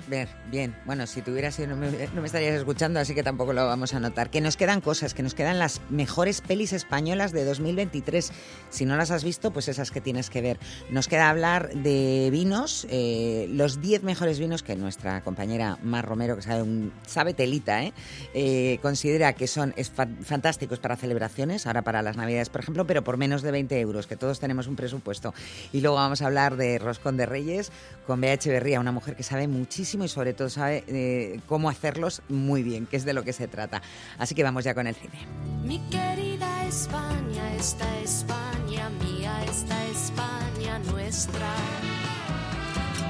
Ver, 0.09 0.27
bien. 0.49 0.75
Bueno, 0.85 1.05
si 1.05 1.19
ido 1.19 1.67
no 1.67 1.75
me, 1.75 1.91
no 2.15 2.21
me 2.21 2.25
estarías 2.25 2.55
escuchando, 2.55 2.99
así 2.99 3.13
que 3.13 3.21
tampoco 3.21 3.53
lo 3.53 3.67
vamos 3.67 3.93
a 3.93 3.99
notar. 3.99 4.31
Que 4.31 4.41
nos 4.41 4.57
quedan 4.57 4.81
cosas, 4.81 5.13
que 5.13 5.21
nos 5.21 5.35
quedan 5.35 5.59
las 5.59 5.81
mejores 5.91 6.41
pelis 6.41 6.73
españolas 6.73 7.31
de 7.31 7.45
2023. 7.45 8.31
Si 8.71 8.85
no 8.85 8.97
las 8.97 9.11
has 9.11 9.23
visto, 9.23 9.51
pues 9.51 9.67
esas 9.67 9.91
que 9.91 10.01
tienes 10.01 10.31
que 10.31 10.41
ver. 10.41 10.57
Nos 10.89 11.07
queda 11.07 11.29
hablar 11.29 11.69
de 11.75 12.29
vinos, 12.31 12.87
eh, 12.89 13.45
los 13.51 13.81
10 13.81 14.01
mejores 14.01 14.39
vinos 14.39 14.63
que 14.63 14.75
nuestra 14.75 15.21
compañera 15.21 15.77
Mar 15.83 16.05
Romero, 16.07 16.35
que 16.37 16.41
sabe, 16.41 16.63
un- 16.63 16.91
sabe 17.05 17.35
telita, 17.35 17.83
¿eh? 17.83 17.93
Eh, 18.33 18.79
considera 18.81 19.33
que 19.33 19.45
son 19.45 19.75
es 19.77 19.91
fa- 19.91 20.07
fantásticos 20.23 20.79
para 20.79 20.95
celebraciones, 20.95 21.67
ahora 21.67 21.83
para 21.83 22.01
las 22.01 22.17
Navidades, 22.17 22.49
por 22.49 22.61
ejemplo, 22.61 22.87
pero 22.87 23.03
por 23.03 23.17
menos 23.17 23.43
de 23.43 23.51
20 23.51 23.79
euros, 23.79 24.07
que 24.07 24.15
todos 24.17 24.39
tenemos 24.39 24.65
un 24.65 24.75
presupuesto. 24.75 25.35
Y 25.71 25.81
luego 25.81 25.97
vamos 25.97 26.23
a 26.23 26.25
hablar 26.25 26.57
de 26.57 26.79
Roscón 26.79 27.15
de 27.15 27.27
Reyes 27.27 27.71
con 28.07 28.19
Bea 28.21 28.33
Echeverría, 28.33 28.79
una 28.79 28.91
mujer 28.91 29.15
que 29.15 29.21
sabe 29.21 29.47
muchísimo 29.47 29.98
y 30.05 30.07
sobre 30.07 30.33
todo 30.33 30.49
sabe 30.49 30.83
eh, 30.87 31.39
cómo 31.47 31.69
hacerlos 31.69 32.21
muy 32.29 32.63
bien, 32.63 32.85
que 32.85 32.97
es 32.97 33.05
de 33.05 33.13
lo 33.13 33.23
que 33.23 33.33
se 33.33 33.47
trata. 33.47 33.81
Así 34.17 34.35
que 34.35 34.43
vamos 34.43 34.63
ya 34.63 34.73
con 34.73 34.87
el 34.87 34.95
cine. 34.95 35.19
Mi 35.63 35.79
querida 35.89 36.65
España, 36.65 37.55
esta 37.55 37.99
España 37.99 38.89
mía, 39.01 39.43
esta 39.43 39.85
España 39.87 40.79
nuestra. 40.91 41.53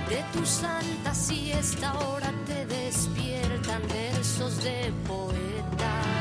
De 0.10 0.24
tu 0.34 0.46
santa 0.46 1.14
siesta 1.14 1.92
ahora 1.92 2.34
te 2.46 2.66
despiertan 2.66 3.82
versos 3.88 4.64
de 4.64 4.92
poeta. 5.08 6.19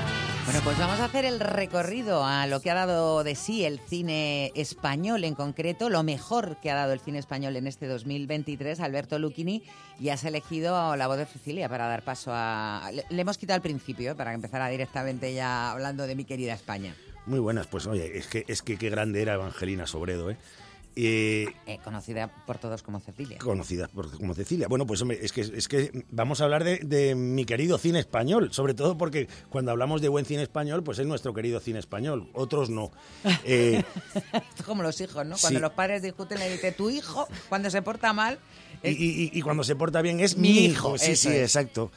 Bueno, 0.49 0.63
pues 0.65 0.79
vamos 0.79 0.99
a 1.01 1.05
hacer 1.05 1.27
el 1.27 1.41
recorrido 1.41 2.25
a 2.25 2.47
lo 2.47 2.61
que 2.61 2.71
ha 2.71 2.75
dado 2.75 3.23
de 3.23 3.35
sí 3.35 3.67
el 3.67 3.79
cine 3.79 4.51
español 4.55 5.25
en 5.25 5.35
concreto, 5.35 5.91
lo 5.91 6.03
mejor 6.03 6.57
que 6.63 6.71
ha 6.71 6.75
dado 6.75 6.95
el 6.95 7.01
cine 7.01 7.19
español 7.19 7.55
en 7.57 7.67
este 7.67 7.87
2023, 7.87 8.81
Alberto 8.81 9.19
Lucchini, 9.19 9.63
y 10.01 10.09
has 10.09 10.25
elegido 10.25 10.97
La 10.97 11.07
voz 11.07 11.19
de 11.19 11.27
Cecilia 11.27 11.69
para 11.69 11.87
dar 11.87 12.03
paso 12.03 12.31
a... 12.33 12.91
Le, 13.11 13.21
hemos 13.21 13.37
quitado 13.37 13.57
al 13.57 13.63
principio, 13.63 14.17
para 14.17 14.31
que 14.31 14.37
empezara 14.37 14.71
directamente 14.71 15.35
ya 15.35 15.71
hablando 15.71 16.07
de 16.07 16.15
mi 16.15 16.25
querida 16.25 16.55
España. 16.55 16.95
Muy 17.27 17.41
buenas, 17.41 17.67
pues 17.67 17.87
oye, 17.87 18.17
es 18.17 18.27
que, 18.27 18.47
es 18.49 18.63
que 18.63 18.79
qué 18.79 18.89
grande 18.89 19.21
era 19.21 19.35
Evangelina 19.35 19.87
Sobredo, 19.87 20.31
¿eh? 20.31 20.39
Eh, 21.01 21.47
Eh, 21.67 21.79
conocida 21.85 22.27
por 22.45 22.59
todos 22.59 22.83
como 22.83 22.99
Cecilia. 22.99 23.39
conocida 23.39 23.87
por- 23.87 24.11
como 24.19 24.35
Cecilia. 24.35 24.67
Bueno, 24.67 24.85
pues 24.85 25.01
hombre, 25.01 25.21
es 25.23 25.31
que, 25.33 25.43
es 25.43 25.69
que 25.69 26.05
vamos 26.11 26.41
a 26.41 26.45
hablar 26.45 26.65
de, 26.65 26.79
de 26.79 27.15
mi 27.15 27.45
querido 27.45 27.79
cine 27.79 28.01
español, 28.01 28.49
sobre 28.53 28.75
todo 28.75 28.99
porque 28.99 29.29
cuando 29.49 29.71
hablamos 29.71 30.01
de 30.03 30.09
buen 30.09 30.25
cine 30.25 30.43
español, 30.43 30.83
pues 30.83 30.99
es 30.99 31.07
nuestro 31.07 31.33
querido 31.33 31.61
cine 31.61 31.79
español, 31.79 32.29
otros 32.35 32.69
no. 32.69 32.91
Eh, 33.45 33.85
Esto 34.15 34.43
es 34.59 34.63
como 34.65 34.83
los 34.83 35.01
hijos, 35.01 35.25
¿no? 35.25 35.37
Cuando 35.41 35.59
Sí. 35.61 35.63
los 35.63 35.73
padres 35.73 36.03
discuten, 36.03 36.41
le 36.41 36.51
dice, 36.51 36.73
tu 36.73 36.91
hijo, 36.91 37.29
cuando 37.49 37.71
se 37.71 37.81
porta 37.81 38.13
mal... 38.13 38.41
y, 38.83 38.89
y- 38.91 39.31
y 39.33 39.43
cuando 39.43 39.63
se 39.63 39.77
porta 39.77 40.03
bien 40.03 40.19
es 40.19 40.37
Mi 40.37 40.49
mi 40.51 40.59
hijo, 40.67 40.89
hijo. 40.97 40.99
Sí, 40.99 41.15
sí, 41.15 41.29
es. 41.29 41.43
exacto. 41.43 41.93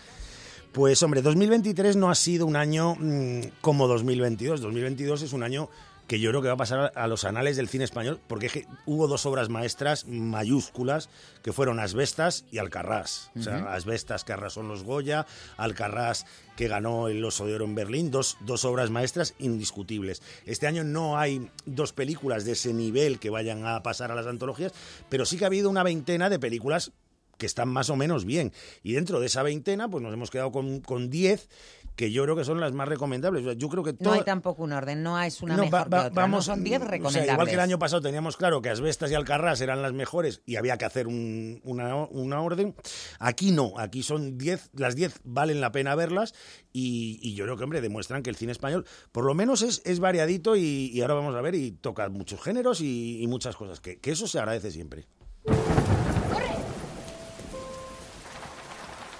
Pues 0.73 1.01
hombre, 1.03 1.21
2023 1.23 1.95
no 1.95 2.09
ha 2.11 2.15
sido 2.15 2.45
un 2.45 2.55
año 2.55 2.95
mm, 2.99 3.41
como 3.61 3.87
2022. 3.87 4.61
2022 4.61 5.23
es 5.23 5.33
un 5.33 5.43
año 5.43 5.69
que 6.11 6.19
yo 6.19 6.29
creo 6.31 6.41
que 6.41 6.49
va 6.49 6.55
a 6.55 6.57
pasar 6.57 6.91
a 6.93 7.07
los 7.07 7.23
anales 7.23 7.55
del 7.55 7.69
cine 7.69 7.85
español, 7.85 8.19
porque 8.27 8.47
es 8.47 8.51
que 8.51 8.67
hubo 8.85 9.07
dos 9.07 9.25
obras 9.25 9.47
maestras 9.47 10.07
mayúsculas 10.07 11.07
que 11.41 11.53
fueron 11.53 11.79
Asbestas 11.79 12.43
y 12.51 12.57
Alcarrás. 12.57 13.31
O 13.39 13.41
sea. 13.41 13.73
Asbestas 13.73 14.25
que 14.25 14.33
arrasó 14.33 14.59
en 14.59 14.67
los 14.67 14.83
Goya, 14.83 15.25
Alcarrás 15.55 16.25
que 16.57 16.67
ganó 16.67 17.07
el 17.07 17.23
Oso 17.23 17.45
de 17.45 17.55
Oro 17.55 17.63
en 17.63 17.75
Berlín, 17.75 18.11
dos, 18.11 18.35
dos 18.41 18.65
obras 18.65 18.89
maestras 18.89 19.35
indiscutibles. 19.39 20.21
Este 20.45 20.67
año 20.67 20.83
no 20.83 21.17
hay 21.17 21.49
dos 21.65 21.93
películas 21.93 22.43
de 22.43 22.51
ese 22.51 22.73
nivel 22.73 23.17
que 23.17 23.29
vayan 23.29 23.65
a 23.65 23.81
pasar 23.81 24.11
a 24.11 24.15
las 24.15 24.27
antologías, 24.27 24.73
pero 25.07 25.25
sí 25.25 25.37
que 25.37 25.45
ha 25.45 25.47
habido 25.47 25.69
una 25.69 25.83
veintena 25.83 26.29
de 26.29 26.39
películas 26.39 26.91
que 27.37 27.45
están 27.45 27.69
más 27.69 27.89
o 27.89 27.95
menos 27.95 28.25
bien. 28.25 28.51
Y 28.83 28.91
dentro 28.91 29.21
de 29.21 29.27
esa 29.27 29.43
veintena, 29.43 29.89
pues 29.89 30.03
nos 30.03 30.13
hemos 30.13 30.29
quedado 30.29 30.51
con, 30.51 30.81
con 30.81 31.09
10 31.09 31.49
que 31.95 32.11
yo 32.11 32.23
creo 32.23 32.35
que 32.35 32.43
son 32.45 32.59
las 32.59 32.71
más 32.73 32.87
recomendables. 32.87 33.41
O 33.43 33.49
sea, 33.49 33.53
Yo 33.53 33.69
creo 33.69 33.83
que 33.83 33.95
No 33.99 34.13
hay 34.13 34.23
tampoco 34.23 34.63
un 34.63 34.71
orden, 34.71 35.03
no 35.03 35.21
es 35.21 35.41
una 35.41 35.55
no, 35.57 35.63
mejor 35.63 35.73
va- 35.79 35.83
va- 35.83 36.01
que 36.03 36.07
otra, 36.09 36.21
vamos, 36.23 36.47
no 36.47 36.53
son 36.55 36.63
10 36.63 36.77
o 36.79 36.83
sea, 36.83 36.91
recomendables. 36.91 37.31
igual 37.33 37.47
que 37.47 37.53
el 37.53 37.59
año 37.59 37.77
pasado 37.79 38.01
teníamos 38.01 38.37
claro 38.37 38.61
que 38.61 38.69
Asbestas 38.69 39.11
y 39.11 39.15
Alcarrás 39.15 39.61
eran 39.61 39.81
las 39.81 39.93
mejores 39.93 40.41
y 40.45 40.55
había 40.55 40.77
que 40.77 40.85
hacer 40.85 41.07
un- 41.07 41.59
una, 41.63 41.95
una 41.95 42.41
orden. 42.41 42.73
Aquí 43.19 43.51
no, 43.51 43.73
aquí 43.77 44.03
son 44.03 44.37
10, 44.37 44.69
las 44.73 44.95
10 44.95 45.19
valen 45.23 45.61
la 45.61 45.71
pena 45.71 45.93
verlas 45.95 46.33
y, 46.73 47.19
y 47.21 47.35
yo 47.35 47.43
creo 47.45 47.57
que, 47.57 47.63
hombre, 47.65 47.81
demuestran 47.81 48.23
que 48.23 48.29
el 48.29 48.35
cine 48.35 48.51
español 48.51 48.85
por 49.11 49.25
lo 49.25 49.33
menos 49.33 49.61
es, 49.61 49.81
es 49.85 49.99
variadito 49.99 50.55
y, 50.55 50.89
y 50.93 51.01
ahora 51.01 51.15
vamos 51.15 51.35
a 51.35 51.41
ver 51.41 51.55
y 51.55 51.71
toca 51.71 52.07
muchos 52.09 52.41
géneros 52.41 52.81
y, 52.81 53.21
y 53.21 53.27
muchas 53.27 53.55
cosas, 53.55 53.79
que, 53.79 53.99
que 53.99 54.11
eso 54.11 54.27
se 54.27 54.39
agradece 54.39 54.71
siempre. 54.71 55.05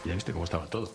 Ya 0.04 0.16
viste 0.16 0.32
cómo 0.34 0.46
estaba 0.46 0.66
todo. 0.68 0.92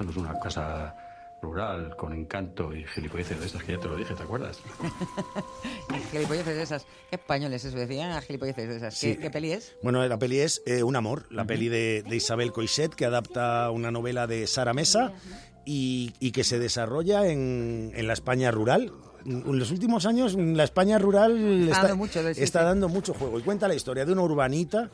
Esto 0.00 0.04
no 0.04 0.10
es 0.12 0.16
una 0.30 0.40
casa 0.40 0.94
rural 1.42 1.94
con 1.96 2.14
encanto 2.14 2.74
y 2.74 2.84
gilipolleces 2.86 3.38
de 3.38 3.44
estas 3.46 3.62
que 3.62 3.72
ya 3.72 3.78
te 3.80 3.86
lo 3.88 3.96
dije, 3.96 4.14
¿te 4.14 4.22
acuerdas? 4.22 4.58
Gilipolleces 6.10 6.56
de 6.56 6.62
esas. 6.62 6.86
¿Qué 7.10 7.16
españoles 7.16 7.64
eso 7.66 7.76
decían? 7.76 8.10
Ah, 8.12 8.22
Gilipolleces 8.22 8.66
de 8.68 8.76
esas. 8.76 8.98
¿Qué, 8.98 9.14
Sí. 9.14 9.20
qué 9.20 9.30
peli 9.30 9.52
es? 9.52 9.74
Bueno, 9.82 10.06
la 10.06 10.18
peli 10.18 10.40
es 10.40 10.62
eh, 10.64 10.82
Un 10.82 10.96
amor, 10.96 11.26
la 11.30 11.44
peli 11.44 11.68
de, 11.68 12.02
de 12.08 12.16
Isabel 12.16 12.50
Coixet, 12.52 12.94
que 12.94 13.04
adapta 13.04 13.70
una 13.70 13.90
novela 13.90 14.26
de 14.26 14.46
Sara 14.46 14.72
Mesa 14.72 15.12
y, 15.66 16.14
y 16.18 16.32
que 16.32 16.44
se 16.44 16.58
desarrolla 16.58 17.26
en, 17.26 17.92
en 17.94 18.06
la 18.06 18.14
España 18.14 18.50
rural. 18.50 18.92
En 19.26 19.58
los 19.58 19.70
últimos 19.70 20.06
años 20.06 20.34
la 20.34 20.64
España 20.64 20.98
rural 20.98 21.36
Está 21.68 21.72
está, 21.72 21.82
dando 21.88 21.96
mucho 21.96 22.20
está 22.28 22.62
dando 22.62 22.88
mucho 22.88 23.12
juego 23.12 23.38
y 23.38 23.42
cuenta 23.42 23.68
la 23.68 23.74
historia 23.74 24.06
de 24.06 24.12
una 24.12 24.22
urbanita 24.22 24.88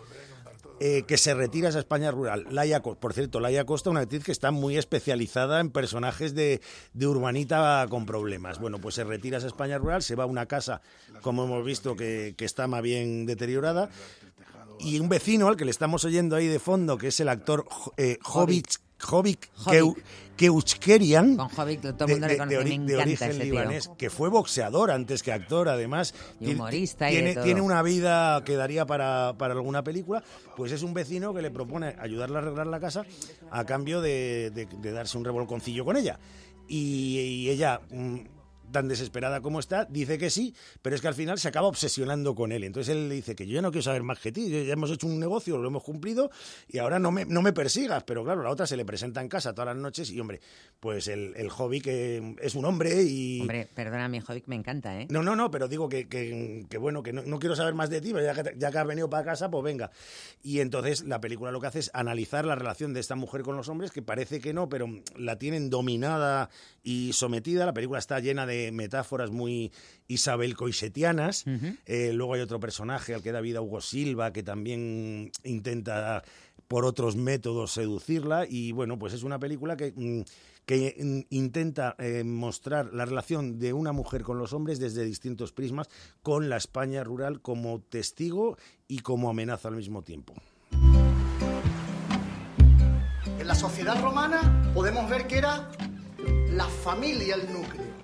eh, 0.80 1.04
que 1.06 1.16
se 1.16 1.34
retira 1.34 1.68
a 1.68 1.70
esa 1.70 1.78
España 1.78 2.10
rural. 2.10 2.46
Laia, 2.50 2.82
por 2.82 3.12
cierto, 3.12 3.40
Laia 3.40 3.64
Costa, 3.64 3.90
una 3.90 4.00
actriz 4.00 4.24
que 4.24 4.32
está 4.32 4.50
muy 4.50 4.76
especializada 4.76 5.60
en 5.60 5.70
personajes 5.70 6.34
de, 6.34 6.60
de 6.92 7.06
urbanita 7.06 7.86
con 7.88 8.06
problemas. 8.06 8.58
Bueno, 8.58 8.78
pues 8.78 8.94
se 8.94 9.04
retira 9.04 9.36
a 9.36 9.38
esa 9.38 9.46
España 9.46 9.78
rural, 9.78 10.02
se 10.02 10.14
va 10.14 10.24
a 10.24 10.26
una 10.26 10.46
casa, 10.46 10.82
como 11.22 11.44
hemos 11.44 11.64
visto, 11.64 11.96
que, 11.96 12.34
que 12.36 12.44
está 12.44 12.66
más 12.66 12.82
bien 12.82 13.26
deteriorada. 13.26 13.90
Y 14.78 15.00
un 15.00 15.08
vecino 15.08 15.48
al 15.48 15.56
que 15.56 15.64
le 15.64 15.70
estamos 15.70 16.04
oyendo 16.04 16.36
ahí 16.36 16.46
de 16.46 16.58
fondo, 16.58 16.98
que 16.98 17.08
es 17.08 17.20
el 17.20 17.30
actor 17.30 17.66
eh, 17.96 18.18
Jovic, 18.98 19.50
Jovic 19.54 19.80
Keu- 19.82 20.02
Keuchkerian, 20.36 21.36
Con 21.36 21.48
Jovic 21.48 21.80
todo 21.96 22.08
el 22.08 22.20
mundo 22.20 22.26
le 22.28 22.58
ori- 22.60 22.78
me 22.78 22.86
de 22.86 22.96
origen 22.96 23.30
ese 23.30 23.40
tío. 23.40 23.52
libanés, 23.52 23.90
que 23.98 24.10
fue 24.10 24.28
boxeador 24.28 24.90
antes 24.90 25.22
que 25.22 25.32
actor, 25.32 25.68
además. 25.68 26.14
Y 26.40 26.44
Tiene- 26.46 26.54
humorista 26.54 27.10
y 27.10 27.14
de 27.14 27.18
tiene, 27.20 27.34
todo. 27.34 27.44
tiene 27.44 27.60
una 27.60 27.82
vida 27.82 28.42
que 28.44 28.56
daría 28.56 28.86
para, 28.86 29.34
para 29.38 29.54
alguna 29.54 29.82
película. 29.82 30.22
Pues 30.56 30.72
es 30.72 30.82
un 30.82 30.94
vecino 30.94 31.32
que 31.34 31.42
le 31.42 31.50
propone 31.50 31.94
ayudarle 31.98 32.36
a 32.36 32.40
arreglar 32.40 32.66
la 32.66 32.80
casa 32.80 33.04
a 33.50 33.64
cambio 33.64 34.00
de, 34.00 34.50
de- 34.54 34.66
de 34.66 34.92
darse 34.92 35.16
un 35.18 35.24
revolconcillo 35.24 35.84
con 35.84 35.96
ella. 35.96 36.18
Y, 36.68 37.18
y 37.18 37.50
ella, 37.50 37.80
mm, 37.90 38.16
tan 38.72 38.88
desesperada 38.88 39.40
como 39.40 39.60
está, 39.60 39.84
dice 39.86 40.18
que 40.18 40.30
sí, 40.30 40.54
pero 40.82 40.94
es 40.96 41.02
que 41.02 41.08
al 41.08 41.14
final 41.14 41.38
se 41.38 41.48
acaba 41.48 41.66
obsesionando 41.68 42.34
con 42.34 42.52
él. 42.52 42.64
Entonces 42.64 42.94
él 42.94 43.08
le 43.08 43.14
dice 43.16 43.34
que 43.34 43.46
yo 43.46 43.54
ya 43.54 43.62
no 43.62 43.70
quiero 43.70 43.82
saber 43.82 44.02
más 44.02 44.18
que 44.18 44.32
ti, 44.32 44.48
ya 44.50 44.72
hemos 44.72 44.90
hecho 44.90 45.06
un 45.06 45.18
negocio, 45.18 45.56
lo 45.58 45.68
hemos 45.68 45.82
cumplido 45.82 46.30
y 46.68 46.78
ahora 46.78 46.98
no 46.98 47.10
me, 47.10 47.24
no 47.24 47.42
me 47.42 47.52
persigas. 47.52 48.02
Pero 48.04 48.24
claro, 48.24 48.42
la 48.42 48.50
otra 48.50 48.66
se 48.66 48.76
le 48.76 48.84
presenta 48.84 49.20
en 49.20 49.28
casa 49.28 49.52
todas 49.54 49.74
las 49.74 49.82
noches 49.82 50.10
y, 50.10 50.20
hombre, 50.20 50.40
pues 50.80 51.08
el, 51.08 51.34
el 51.36 51.48
hobby 51.50 51.80
que 51.80 52.36
es 52.42 52.54
un 52.54 52.64
hombre 52.64 53.02
y... 53.02 53.40
Hombre, 53.40 53.68
perdona, 53.74 54.08
mi 54.08 54.20
Jovic 54.20 54.46
me 54.48 54.56
encanta, 54.56 55.00
¿eh? 55.00 55.06
No, 55.10 55.22
no, 55.22 55.36
no, 55.36 55.50
pero 55.50 55.68
digo 55.68 55.88
que, 55.88 56.08
que- 56.08 56.64
que 56.68 56.78
bueno, 56.78 57.02
que 57.02 57.12
no, 57.12 57.22
no 57.22 57.38
quiero 57.38 57.56
saber 57.56 57.74
más 57.74 57.90
de 57.90 58.00
ti, 58.00 58.12
pero 58.12 58.24
ya 58.24 58.42
que, 58.42 58.54
ya 58.58 58.70
que 58.70 58.78
has 58.78 58.86
venido 58.86 59.08
para 59.10 59.24
casa, 59.24 59.50
pues 59.50 59.62
venga. 59.64 59.90
Y 60.42 60.60
entonces 60.60 61.04
la 61.04 61.20
película 61.20 61.50
lo 61.50 61.60
que 61.60 61.66
hace 61.68 61.78
es 61.80 61.90
analizar 61.94 62.44
la 62.44 62.54
relación 62.54 62.92
de 62.94 63.00
esta 63.00 63.14
mujer 63.14 63.42
con 63.42 63.56
los 63.56 63.68
hombres, 63.68 63.90
que 63.90 64.02
parece 64.02 64.40
que 64.40 64.52
no, 64.52 64.68
pero 64.68 64.86
la 65.16 65.38
tienen 65.38 65.70
dominada 65.70 66.50
y 66.82 67.12
sometida. 67.12 67.66
La 67.66 67.72
película 67.74 67.98
está 67.98 68.20
llena 68.20 68.46
de 68.46 68.55
metáforas 68.72 69.30
muy 69.30 69.72
Isabel 70.08 70.56
Coixetianas. 70.56 71.44
Eh, 71.86 72.12
luego 72.12 72.34
hay 72.34 72.40
otro 72.40 72.60
personaje 72.60 73.14
al 73.14 73.22
que 73.22 73.32
da 73.32 73.40
vida 73.40 73.60
Hugo 73.60 73.80
Silva, 73.80 74.32
que 74.32 74.42
también 74.42 75.30
intenta 75.44 76.22
por 76.68 76.84
otros 76.84 77.16
métodos 77.16 77.72
seducirla. 77.72 78.46
Y 78.48 78.72
bueno, 78.72 78.98
pues 78.98 79.12
es 79.12 79.22
una 79.22 79.38
película 79.38 79.76
que... 79.76 79.92
mm, 79.94 80.22
que 80.66 80.96
mm, 80.98 81.34
intenta 81.34 81.94
eh, 81.98 82.24
mostrar 82.24 82.92
la 82.92 83.06
relación 83.06 83.58
de 83.58 83.72
una 83.72 83.92
mujer 83.92 84.22
con 84.22 84.38
los 84.38 84.52
hombres 84.52 84.78
desde 84.80 85.04
distintos 85.04 85.52
prismas, 85.52 85.88
con 86.22 86.48
la 86.50 86.56
España 86.56 87.04
rural 87.04 87.40
como 87.40 87.80
testigo 87.80 88.58
y 88.88 88.98
como 88.98 89.30
amenaza 89.30 89.68
al 89.68 89.76
mismo 89.76 90.02
tiempo. 90.02 90.34
En 93.38 93.46
la 93.46 93.54
sociedad 93.54 94.02
romana 94.02 94.72
podemos 94.74 95.08
ver 95.08 95.28
que 95.28 95.38
era 95.38 95.70
la 96.50 96.66
familia 96.66 97.36
el 97.36 97.52
núcleo. 97.52 97.95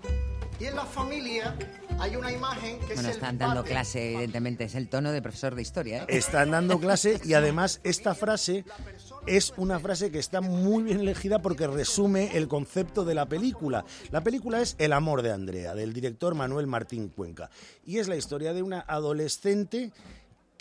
Y 0.63 0.67
en 0.67 0.77
la 0.77 0.87
familia 0.87 1.57
hay 1.99 2.15
una 2.15 2.31
imagen 2.31 2.79
que 2.79 2.95
Bueno, 2.95 3.01
es 3.01 3.07
el 3.07 3.11
están 3.15 3.37
dando 3.37 3.63
padre. 3.63 3.71
clase, 3.73 4.13
evidentemente. 4.13 4.63
Es 4.63 4.77
el 4.77 4.89
tono 4.89 5.11
de 5.11 5.21
profesor 5.21 5.57
de 5.57 5.63
historia, 5.63 6.05
¿eh? 6.05 6.07
Están 6.07 6.53
dando 6.53 6.79
clase 6.79 7.21
y 7.25 7.35
además 7.35 7.81
esta 7.83 8.15
frase 8.15 8.65
es 9.27 9.53
una 9.57 9.81
frase 9.81 10.13
que 10.13 10.21
está 10.21 10.41
muy 10.41 10.85
bien 10.85 11.01
elegida 11.01 11.43
porque 11.43 11.67
resume 11.67 12.37
el 12.37 12.47
concepto 12.47 13.05
de 13.05 13.17
la 13.17 13.27
película. 13.27 13.85
La 14.13 14.23
película 14.23 14.61
es 14.61 14.77
El 14.79 14.93
amor 14.93 15.23
de 15.23 15.33
Andrea, 15.33 15.75
del 15.75 15.93
director 15.93 16.37
Manuel 16.37 16.69
Martín 16.69 17.09
Cuenca. 17.09 17.51
Y 17.85 17.99
es 17.99 18.07
la 18.07 18.15
historia 18.15 18.53
de 18.53 18.63
una 18.63 18.85
adolescente 18.87 19.91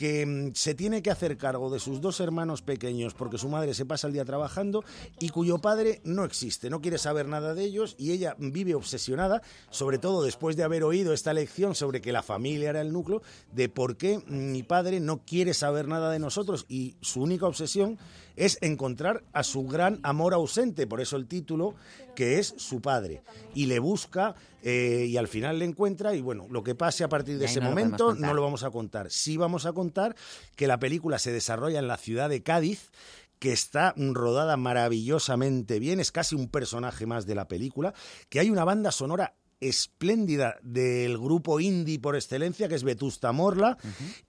que 0.02 0.26
mm, 0.26 0.54
se 0.56 0.74
tiene 0.74 1.04
que 1.04 1.12
hacer 1.12 1.38
cargo 1.38 1.70
de 1.70 1.78
sus 1.78 2.02
dos 2.02 2.22
hermanos 2.22 2.64
pequeños 2.64 3.14
porque 3.14 3.38
su 3.38 3.50
madre 3.50 3.76
se 3.76 3.86
pasa 3.86 4.08
el 4.08 4.14
día 4.14 4.26
trabajando 4.26 4.84
y 5.20 5.30
cuyo 5.30 5.60
padre 5.60 6.02
no 6.04 6.26
existe, 6.26 6.72
no 6.72 6.82
quiere 6.82 6.98
saber 6.98 7.28
nada 7.28 7.54
de 7.54 7.64
ellos 7.64 7.94
y 8.00 8.12
ella 8.12 8.36
vive 8.40 8.74
obsesionada, 8.74 9.44
sobre 9.70 10.00
todo 10.00 10.24
después 10.24 10.56
de 10.56 10.64
haber 10.64 10.84
oído 10.84 11.14
esta 11.14 11.34
lección 11.34 11.76
sobre 11.76 12.02
que 12.02 12.12
la 12.12 12.24
familia 12.24 12.72
era 12.72 12.82
el 12.82 12.92
núcleo, 12.92 13.22
de 13.52 13.70
por 13.70 13.96
qué 13.96 14.24
mi 14.26 14.64
padre 14.64 15.00
no 15.02 15.24
quiere 15.24 15.54
saber 15.54 15.88
nada 15.88 16.10
de 16.10 16.18
nosotros 16.18 16.66
y 16.68 16.96
su 17.02 17.22
única 17.22 17.46
obsesión 17.46 18.00
es 18.36 18.58
encontrar 18.62 19.24
a 19.34 19.44
su 19.44 19.66
gran 19.66 20.00
amor 20.04 20.34
ausente, 20.34 20.88
por 20.88 21.02
eso 21.02 21.18
el 21.18 21.28
título, 21.28 21.76
que 22.16 22.40
es 22.40 22.54
su 22.58 22.82
padre. 22.82 23.22
Y 23.54 23.66
le 23.66 23.80
busca 23.80 24.36
eh, 24.64 25.06
y 25.10 25.18
al 25.18 25.28
final 25.28 25.60
le 25.60 25.66
encuentra 25.66 26.14
y 26.16 26.22
bueno, 26.22 26.48
lo 26.50 26.64
que 26.64 26.76
pase 26.76 27.04
a 27.04 27.10
partir 27.10 27.38
de 27.38 27.46
ese 27.46 27.60
no 27.60 27.70
momento 27.70 28.14
no 28.14 28.34
lo 28.34 28.42
vamos 28.42 28.64
a 28.64 28.72
contar. 28.72 29.10
Sí 29.12 29.38
vamos 29.38 29.66
a 29.66 29.74
contar 29.74 30.16
que 30.56 30.68
la 30.68 30.80
película 30.80 31.20
se 31.20 31.32
desarrolla 31.32 31.80
en 31.80 31.88
la 31.88 31.98
ciudad 31.98 32.30
de 32.30 32.44
Cádiz, 32.44 32.92
que 33.40 33.52
está 33.52 33.96
rodada 33.98 34.56
maravillosamente 34.56 35.80
bien, 35.80 36.00
es 36.00 36.12
casi 36.12 36.36
un 36.36 36.48
personaje 36.48 37.08
más 37.08 37.26
de 37.26 37.34
la 37.34 37.48
película, 37.48 37.94
que 38.30 38.40
hay 38.40 38.52
una 38.52 38.64
banda 38.64 38.92
sonora 38.92 39.34
espléndida 39.62 40.58
del 40.64 41.18
grupo 41.18 41.60
indie 41.60 42.00
por 42.00 42.16
excelencia, 42.16 42.68
que 42.68 42.76
es 42.76 42.84
Vetusta 42.84 43.32
Morla, 43.32 43.78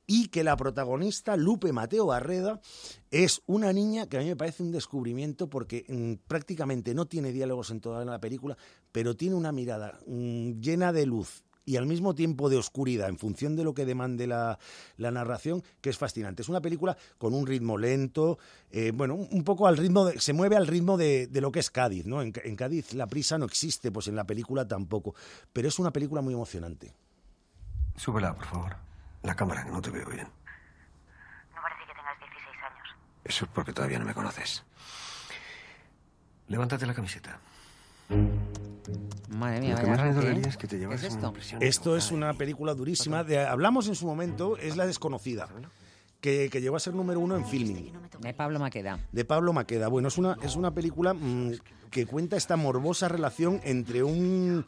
y 0.07 0.29
que 0.29 0.45
la 0.45 0.57
protagonista, 0.57 1.37
Lupe 1.37 1.73
Mateo 1.73 2.07
Barreda, 2.07 2.61
es 3.11 3.43
una 3.47 3.73
niña 3.73 4.07
que 4.07 4.19
a 4.19 4.21
mí 4.21 4.27
me 4.27 4.37
parece 4.37 4.63
un 4.63 4.71
descubrimiento 4.71 5.49
porque 5.49 5.85
mm, 5.89 6.29
prácticamente 6.29 6.95
no 6.95 7.07
tiene 7.07 7.33
diálogos 7.33 7.71
en 7.71 7.81
toda 7.81 8.05
la 8.05 8.21
película, 8.21 8.57
pero 8.93 9.17
tiene 9.17 9.35
una 9.35 9.53
mirada 9.53 9.99
mm, 10.07 10.61
llena 10.61 10.93
de 10.93 11.07
luz 11.07 11.43
y 11.65 11.77
al 11.77 11.87
mismo 11.87 12.15
tiempo 12.15 12.51
de 12.51 12.57
oscuridad 12.57 13.09
en 13.09 13.19
función 13.19 13.55
de 13.57 13.65
lo 13.65 13.73
que 13.75 13.85
demande 13.85 14.27
la, 14.27 14.59
la 14.97 15.11
narración, 15.11 15.63
que 15.81 15.91
es 15.91 15.99
fascinante. 15.99 16.43
Es 16.43 16.49
una 16.49 16.61
película 16.61 16.97
con 17.19 17.35
un 17.35 17.47
ritmo 17.47 17.79
lento, 17.79 18.39
eh, 18.71 18.91
bueno, 18.93 19.15
un 19.15 19.45
poco 19.45 19.67
al 19.67 19.77
ritmo, 19.77 20.05
de- 20.05 20.21
se 20.21 20.33
mueve 20.33 20.57
al 20.57 20.67
ritmo 20.67 20.97
de, 20.97 21.27
de 21.29 21.41
lo 21.41 21.53
que 21.53 21.61
es 21.61 21.71
Cádiz, 21.71 22.05
¿no? 22.07 22.21
En, 22.23 22.33
en 22.45 22.57
Cádiz 22.57 22.95
la 22.95 23.07
prisa 23.07 23.39
no 23.39 23.45
existe, 23.45 23.93
pues 23.93 24.09
en 24.09 24.17
la 24.17 24.25
película 24.25 24.67
tampoco, 24.67 25.15
pero 25.53 25.69
es 25.69 25.79
una 25.79 25.93
película 25.93 26.21
muy 26.21 26.35
emocionante. 26.35 26.93
Súbela, 27.97 28.35
por 28.35 28.47
favor. 28.47 28.77
La 29.23 29.37
cámara, 29.37 29.65
que 29.65 29.71
no 29.71 29.81
te 29.81 29.91
veo 29.91 30.09
bien. 30.09 30.27
No 31.55 31.63
parece 31.63 31.83
que 31.87 31.95
tengas 31.95 32.19
16 32.19 32.57
años. 32.65 32.89
Eso 33.25 33.45
es 33.45 33.51
porque 33.55 33.73
todavía 33.73 33.99
no 34.01 34.05
me 34.05 34.15
conoces. 34.15 34.65
Levántate 36.49 36.87
la 36.87 36.95
camiseta. 36.95 37.39
Madre 39.29 39.61
mía, 39.61 39.71
Lo 39.75 39.81
que 39.81 39.91
vaya 39.91 40.05
más 40.05 40.17
me 40.17 40.31
¿eh? 40.31 40.43
es 40.49 40.57
que 40.57 40.67
te 40.67 40.77
¿Qué 40.77 40.81
llevas 40.81 41.03
es 41.03 41.11
una 41.11 41.15
esto? 41.17 41.27
impresión. 41.29 41.63
Esto 41.63 41.97
es 41.97 42.11
una 42.13 42.35
película 42.35 42.75
durísima, 42.75 43.25
de, 43.25 43.39
hablamos 43.41 43.89
en 43.89 43.95
su 43.95 44.07
momento, 44.07 44.57
es 44.57 44.77
La 44.77 44.87
Desconocida, 44.87 45.49
que, 46.21 46.49
que 46.51 46.61
llegó 46.61 46.77
a 46.77 46.81
ser 46.81 46.95
número 46.95 47.21
uno 47.21 47.37
en 47.37 47.45
filming. 47.47 47.93
De 48.21 48.35
Pablo 48.35 48.59
Maqueda. 48.59 48.99
de 49.11 49.25
Pablo 49.25 49.53
Maqueda. 49.53 49.89
Bueno, 49.89 50.09
es 50.09 50.19
una, 50.19 50.37
es 50.43 50.57
una 50.57 50.73
película 50.73 51.15
mm, 51.15 51.53
que 51.91 52.07
cuenta 52.07 52.37
esta 52.37 52.57
morbosa 52.57 53.09
relación 53.09 53.61
entre 53.65 54.03
un 54.03 54.65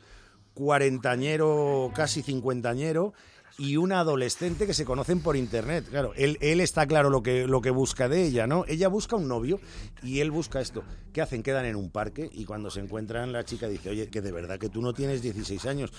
cuarentañero, 0.55 1.91
casi 1.95 2.23
cincuentañero, 2.23 3.13
y 3.59 3.77
una 3.77 4.01
adolescente 4.01 4.67
que 4.67 4.75
se 4.75 4.85
conocen 4.85 5.21
por 5.21 5.37
internet. 5.37 5.87
Claro, 5.89 6.13
él, 6.17 6.39
él 6.41 6.61
está 6.61 6.87
claro 6.87 7.11
lo 7.11 7.23
que, 7.23 7.47
lo 7.47 7.61
que 7.61 7.71
busca 7.71 8.09
de 8.09 8.25
ella, 8.25 8.47
¿no? 8.47 8.65
Ella 8.67 8.89
busca 8.89 9.17
un 9.17 9.29
novio 9.29 9.61
y 10.03 10.21
él 10.21 10.31
busca 10.31 10.61
esto. 10.61 10.83
¿Qué 11.13 11.23
hacen? 11.23 11.43
Quedan 11.43 11.65
en 11.67 11.77
un 11.77 11.91
parque 11.91 12.29
y 12.33 12.45
cuando 12.45 12.71
se 12.71 12.81
encuentran 12.81 13.33
la 13.33 13.45
chica 13.45 13.69
dice, 13.69 13.91
oye, 13.91 14.09
que 14.09 14.21
de 14.21 14.33
verdad 14.33 14.59
que 14.59 14.69
tú 14.69 14.83
no 14.83 14.93
tienes 14.93 15.23
16 15.23 15.67
años. 15.67 15.93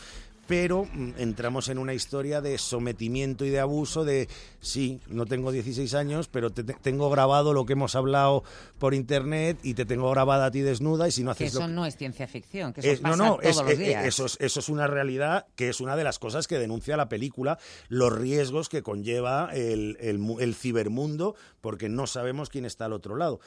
Pero 0.47 0.85
mm, 0.93 1.13
entramos 1.17 1.69
en 1.69 1.79
una 1.79 1.93
historia 1.95 2.39
de 2.39 2.57
sometimiento 2.59 3.45
y 3.45 3.49
de 3.49 3.59
abuso 3.59 4.05
de, 4.05 4.29
sí, 4.59 4.99
no 5.07 5.25
tengo 5.25 5.51
16 5.51 5.93
años, 5.95 6.27
pero 6.27 6.51
te, 6.51 6.63
te- 6.63 6.73
tengo 6.75 7.09
grabado 7.09 7.51
lo 7.53 7.65
que 7.65 7.73
hemos 7.73 7.95
hablado 7.95 8.43
por 8.77 8.93
internet 8.93 9.57
y 9.63 9.73
te 9.73 9.85
tengo 9.85 10.09
grabada 10.11 10.45
a 10.45 10.51
ti 10.51 10.61
desnuda 10.61 11.07
y 11.07 11.11
si 11.11 11.23
no 11.23 11.31
haces 11.31 11.53
eso 11.55 11.67
no 11.67 11.85
es 11.85 11.97
ciencia 11.97 12.27
ficción, 12.27 12.73
que 12.73 12.81
eso 12.81 12.91
es- 12.91 12.99
pasa 12.99 13.15
no, 13.17 13.23
no, 13.25 13.35
todos 13.37 13.45
es- 13.49 13.55
los 13.63 13.71
eh, 13.71 13.75
días. 13.77 14.05
eso, 14.05 14.25
es, 14.27 14.37
eso 14.39 14.59
es 14.59 14.69
una 14.69 14.85
realidad 14.85 15.47
que 15.55 15.69
es 15.69 15.81
una 15.81 15.95
de 15.95 16.03
las 16.03 16.19
cosas 16.19 16.47
que 16.47 16.59
denuncia 16.59 16.95
la 16.95 17.09
película, 17.09 17.57
los 17.89 18.13
riesgos 18.15 18.69
que 18.69 18.83
conlleva 18.83 19.49
el, 19.53 19.97
el 19.99 20.55
cibermundo, 20.55 21.35
porque 21.61 21.89
no 21.89 22.05
sabemos 22.05 22.49
quién 22.49 22.65
está 22.65 22.85
al 22.85 22.93
otro 22.93 23.15
lado. 23.15 23.39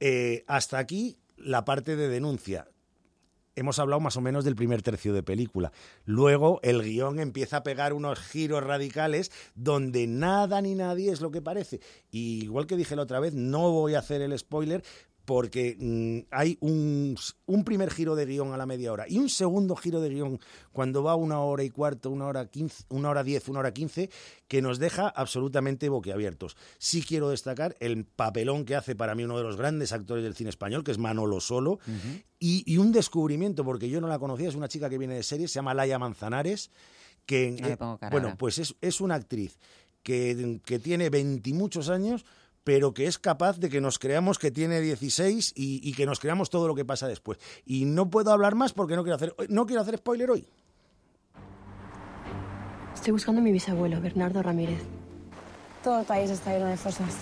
Eh, 0.00 0.44
hasta 0.46 0.76
aquí 0.78 1.16
la 1.38 1.64
parte 1.64 1.96
de 1.96 2.08
denuncia. 2.08 2.68
Hemos 3.58 3.78
hablado 3.78 4.00
más 4.00 4.18
o 4.18 4.20
menos 4.20 4.44
del 4.44 4.54
primer 4.54 4.82
tercio 4.82 5.14
de 5.14 5.22
película. 5.22 5.72
Luego 6.04 6.60
el 6.62 6.82
guion 6.82 7.18
empieza 7.18 7.56
a 7.56 7.62
pegar 7.62 7.94
unos 7.94 8.18
giros 8.18 8.62
radicales 8.62 9.32
donde 9.54 10.06
nada 10.06 10.60
ni 10.60 10.74
nadie 10.74 11.10
es 11.10 11.22
lo 11.22 11.30
que 11.30 11.40
parece. 11.40 11.80
Y 12.10 12.44
igual 12.44 12.66
que 12.66 12.76
dije 12.76 12.96
la 12.96 13.02
otra 13.02 13.18
vez, 13.18 13.32
no 13.32 13.70
voy 13.70 13.94
a 13.94 14.00
hacer 14.00 14.20
el 14.20 14.38
spoiler 14.38 14.84
porque 15.26 15.76
mm, 15.78 16.28
hay 16.30 16.56
un, 16.60 17.16
un 17.44 17.64
primer 17.64 17.90
giro 17.90 18.14
de 18.14 18.24
guion 18.24 18.54
a 18.54 18.56
la 18.56 18.64
media 18.64 18.92
hora 18.92 19.04
y 19.08 19.18
un 19.18 19.28
segundo 19.28 19.76
giro 19.76 20.00
de 20.00 20.08
guion 20.08 20.40
cuando 20.72 21.02
va 21.02 21.16
una 21.16 21.40
hora 21.40 21.64
y 21.64 21.70
cuarto, 21.70 22.10
una 22.10 22.26
hora 22.26 22.46
quince, 22.46 22.84
una 22.88 23.10
hora 23.10 23.24
diez, 23.24 23.48
una 23.48 23.58
hora 23.58 23.74
quince, 23.74 24.08
que 24.48 24.62
nos 24.62 24.78
deja 24.78 25.08
absolutamente 25.08 25.88
boquiabiertos. 25.88 26.56
Sí 26.78 27.02
quiero 27.02 27.28
destacar 27.28 27.76
el 27.80 28.04
papelón 28.04 28.64
que 28.64 28.76
hace 28.76 28.94
para 28.94 29.14
mí 29.14 29.24
uno 29.24 29.36
de 29.36 29.42
los 29.42 29.56
grandes 29.56 29.92
actores 29.92 30.22
del 30.24 30.34
cine 30.34 30.50
español, 30.50 30.84
que 30.84 30.92
es 30.92 30.98
Manolo 30.98 31.40
Solo, 31.40 31.80
y, 32.38 32.62
y 32.72 32.78
un 32.78 32.92
descubrimiento, 32.92 33.64
porque 33.64 33.88
yo 33.88 34.00
no 34.00 34.06
la 34.06 34.18
conocía, 34.18 34.48
es 34.48 34.54
una 34.54 34.68
chica 34.68 34.88
que 34.88 34.98
viene 34.98 35.14
de 35.14 35.22
series, 35.22 35.50
se 35.50 35.56
llama 35.56 35.74
Laia 35.74 35.98
Manzanares, 35.98 36.70
que 37.26 37.50
No 37.50 37.98
eh, 38.00 38.08
bueno, 38.12 38.36
pues 38.38 38.58
es, 38.58 38.76
es 38.80 39.00
una 39.00 39.16
actriz 39.16 39.58
que, 40.04 40.60
que 40.64 40.78
tiene 40.78 41.10
veintimuchos 41.10 41.88
años, 41.88 42.24
pero 42.66 42.92
que 42.92 43.06
es 43.06 43.20
capaz 43.20 43.60
de 43.60 43.68
que 43.68 43.80
nos 43.80 44.00
creamos 44.00 44.40
que 44.40 44.50
tiene 44.50 44.80
16 44.80 45.52
y, 45.54 45.88
y 45.88 45.94
que 45.94 46.04
nos 46.04 46.18
creamos 46.18 46.50
todo 46.50 46.66
lo 46.66 46.74
que 46.74 46.84
pasa 46.84 47.06
después. 47.06 47.38
Y 47.64 47.84
no 47.84 48.10
puedo 48.10 48.32
hablar 48.32 48.56
más 48.56 48.72
porque 48.72 48.96
no 48.96 49.04
quiero 49.04 49.14
hacer, 49.14 49.36
no 49.48 49.66
quiero 49.66 49.82
hacer 49.82 49.98
spoiler 49.98 50.32
hoy. 50.32 50.48
Estoy 52.92 53.12
buscando 53.12 53.40
a 53.40 53.44
mi 53.44 53.52
bisabuelo, 53.52 54.00
Bernardo 54.00 54.42
Ramírez. 54.42 54.82
Todo 55.84 56.00
el 56.00 56.06
país 56.06 56.28
está 56.28 56.54
lleno 56.54 56.66
de 56.66 56.76
fosas. 56.76 57.14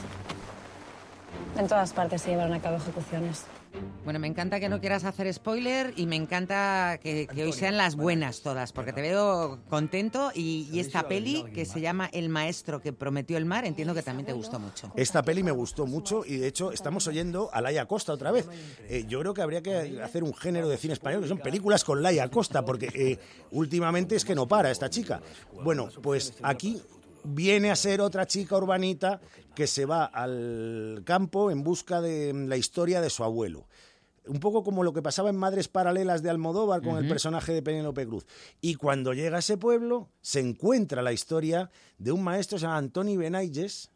En 1.59 1.69
todas 1.69 1.93
partes 1.93 2.23
se 2.23 2.31
llevaron 2.31 2.55
a 2.55 2.63
cabo 2.63 2.79
ejecuciones. 2.79 3.45
Bueno, 4.05 4.19
me 4.19 4.27
encanta 4.27 4.61
que 4.61 4.69
no 4.69 4.81
quieras 4.81 5.05
hacer 5.05 5.33
spoiler 5.33 5.95
y 5.97 6.07
me 6.07 6.17
encanta 6.17 6.99
que, 7.03 7.27
que 7.27 7.45
hoy 7.45 7.53
sean 7.53 7.77
las 7.77 7.97
buenas 7.97 8.43
todas, 8.43 8.73
porque 8.73 8.93
te 8.93 9.01
veo 9.01 9.61
contento 9.69 10.31
y, 10.35 10.69
y 10.71 10.81
esta 10.81 11.09
peli 11.09 11.45
que 11.55 11.65
se 11.65 11.81
llama 11.81 12.11
El 12.13 12.29
maestro 12.29 12.83
que 12.83 12.93
prometió 12.93 13.39
el 13.39 13.47
mar, 13.47 13.65
entiendo 13.65 13.95
que 13.95 14.03
también 14.03 14.27
te 14.27 14.33
gustó 14.33 14.59
mucho. 14.59 14.93
Esta 14.97 15.23
peli 15.23 15.43
me 15.43 15.53
gustó 15.53 15.87
mucho 15.87 16.25
y 16.27 16.37
de 16.37 16.49
hecho 16.49 16.73
estamos 16.73 17.07
oyendo 17.07 17.51
a 17.53 17.61
Laia 17.61 17.87
Costa 17.87 18.13
otra 18.13 18.31
vez. 18.31 18.47
Eh, 18.89 19.05
yo 19.09 19.21
creo 19.21 19.33
que 19.33 19.43
habría 19.43 19.63
que 19.63 20.03
hacer 20.03 20.23
un 20.23 20.35
género 20.35 20.69
de 20.69 20.77
cine 20.77 20.93
español 20.93 21.23
que 21.23 21.29
son 21.29 21.39
películas 21.39 21.83
con 21.85 22.03
Laia 22.03 22.29
Costa, 22.29 22.65
porque 22.65 22.91
eh, 22.95 23.19
últimamente 23.53 24.17
es 24.17 24.25
que 24.25 24.35
no 24.35 24.47
para 24.47 24.71
esta 24.71 24.91
chica. 24.91 25.21
Bueno, 25.63 25.89
pues 26.03 26.35
aquí 26.43 26.81
viene 27.25 27.71
a 27.71 27.77
ser 27.77 28.01
otra 28.01 28.27
chica 28.27 28.57
urbanita 28.57 29.21
que 29.55 29.67
se 29.67 29.87
va 29.87 30.05
al 30.05 31.03
campo 31.05 31.51
en 31.51 31.65
busca 31.65 32.01
de 32.01 32.33
la 32.35 32.57
historia 32.57 33.01
de 33.01 33.11
su 33.11 33.25
abuelo. 33.25 33.67
Un 34.27 34.41
poco 34.41 34.63
como 34.63 34.85
lo 34.85 34.95
que 34.95 35.03
pasaba 35.03 35.29
en 35.29 35.37
Madres 35.37 35.69
Paralelas 35.69 36.23
de 36.23 36.31
Almodóvar 36.31 36.81
con 36.81 36.97
el 36.97 37.07
personaje 37.07 37.53
de 37.53 37.63
Penélope 37.63 38.07
Cruz. 38.07 38.25
Y 38.63 38.77
cuando 38.77 39.13
llega 39.13 39.37
a 39.37 39.41
ese 39.41 39.59
pueblo, 39.59 40.09
se 40.23 40.41
encuentra 40.41 41.03
la 41.03 41.13
historia 41.13 41.71
de 41.99 42.11
un 42.11 42.25
maestro, 42.25 42.59
se 42.59 42.63
llama 42.63 42.79
Antoni 42.79 43.19
Benayges, 43.19 43.91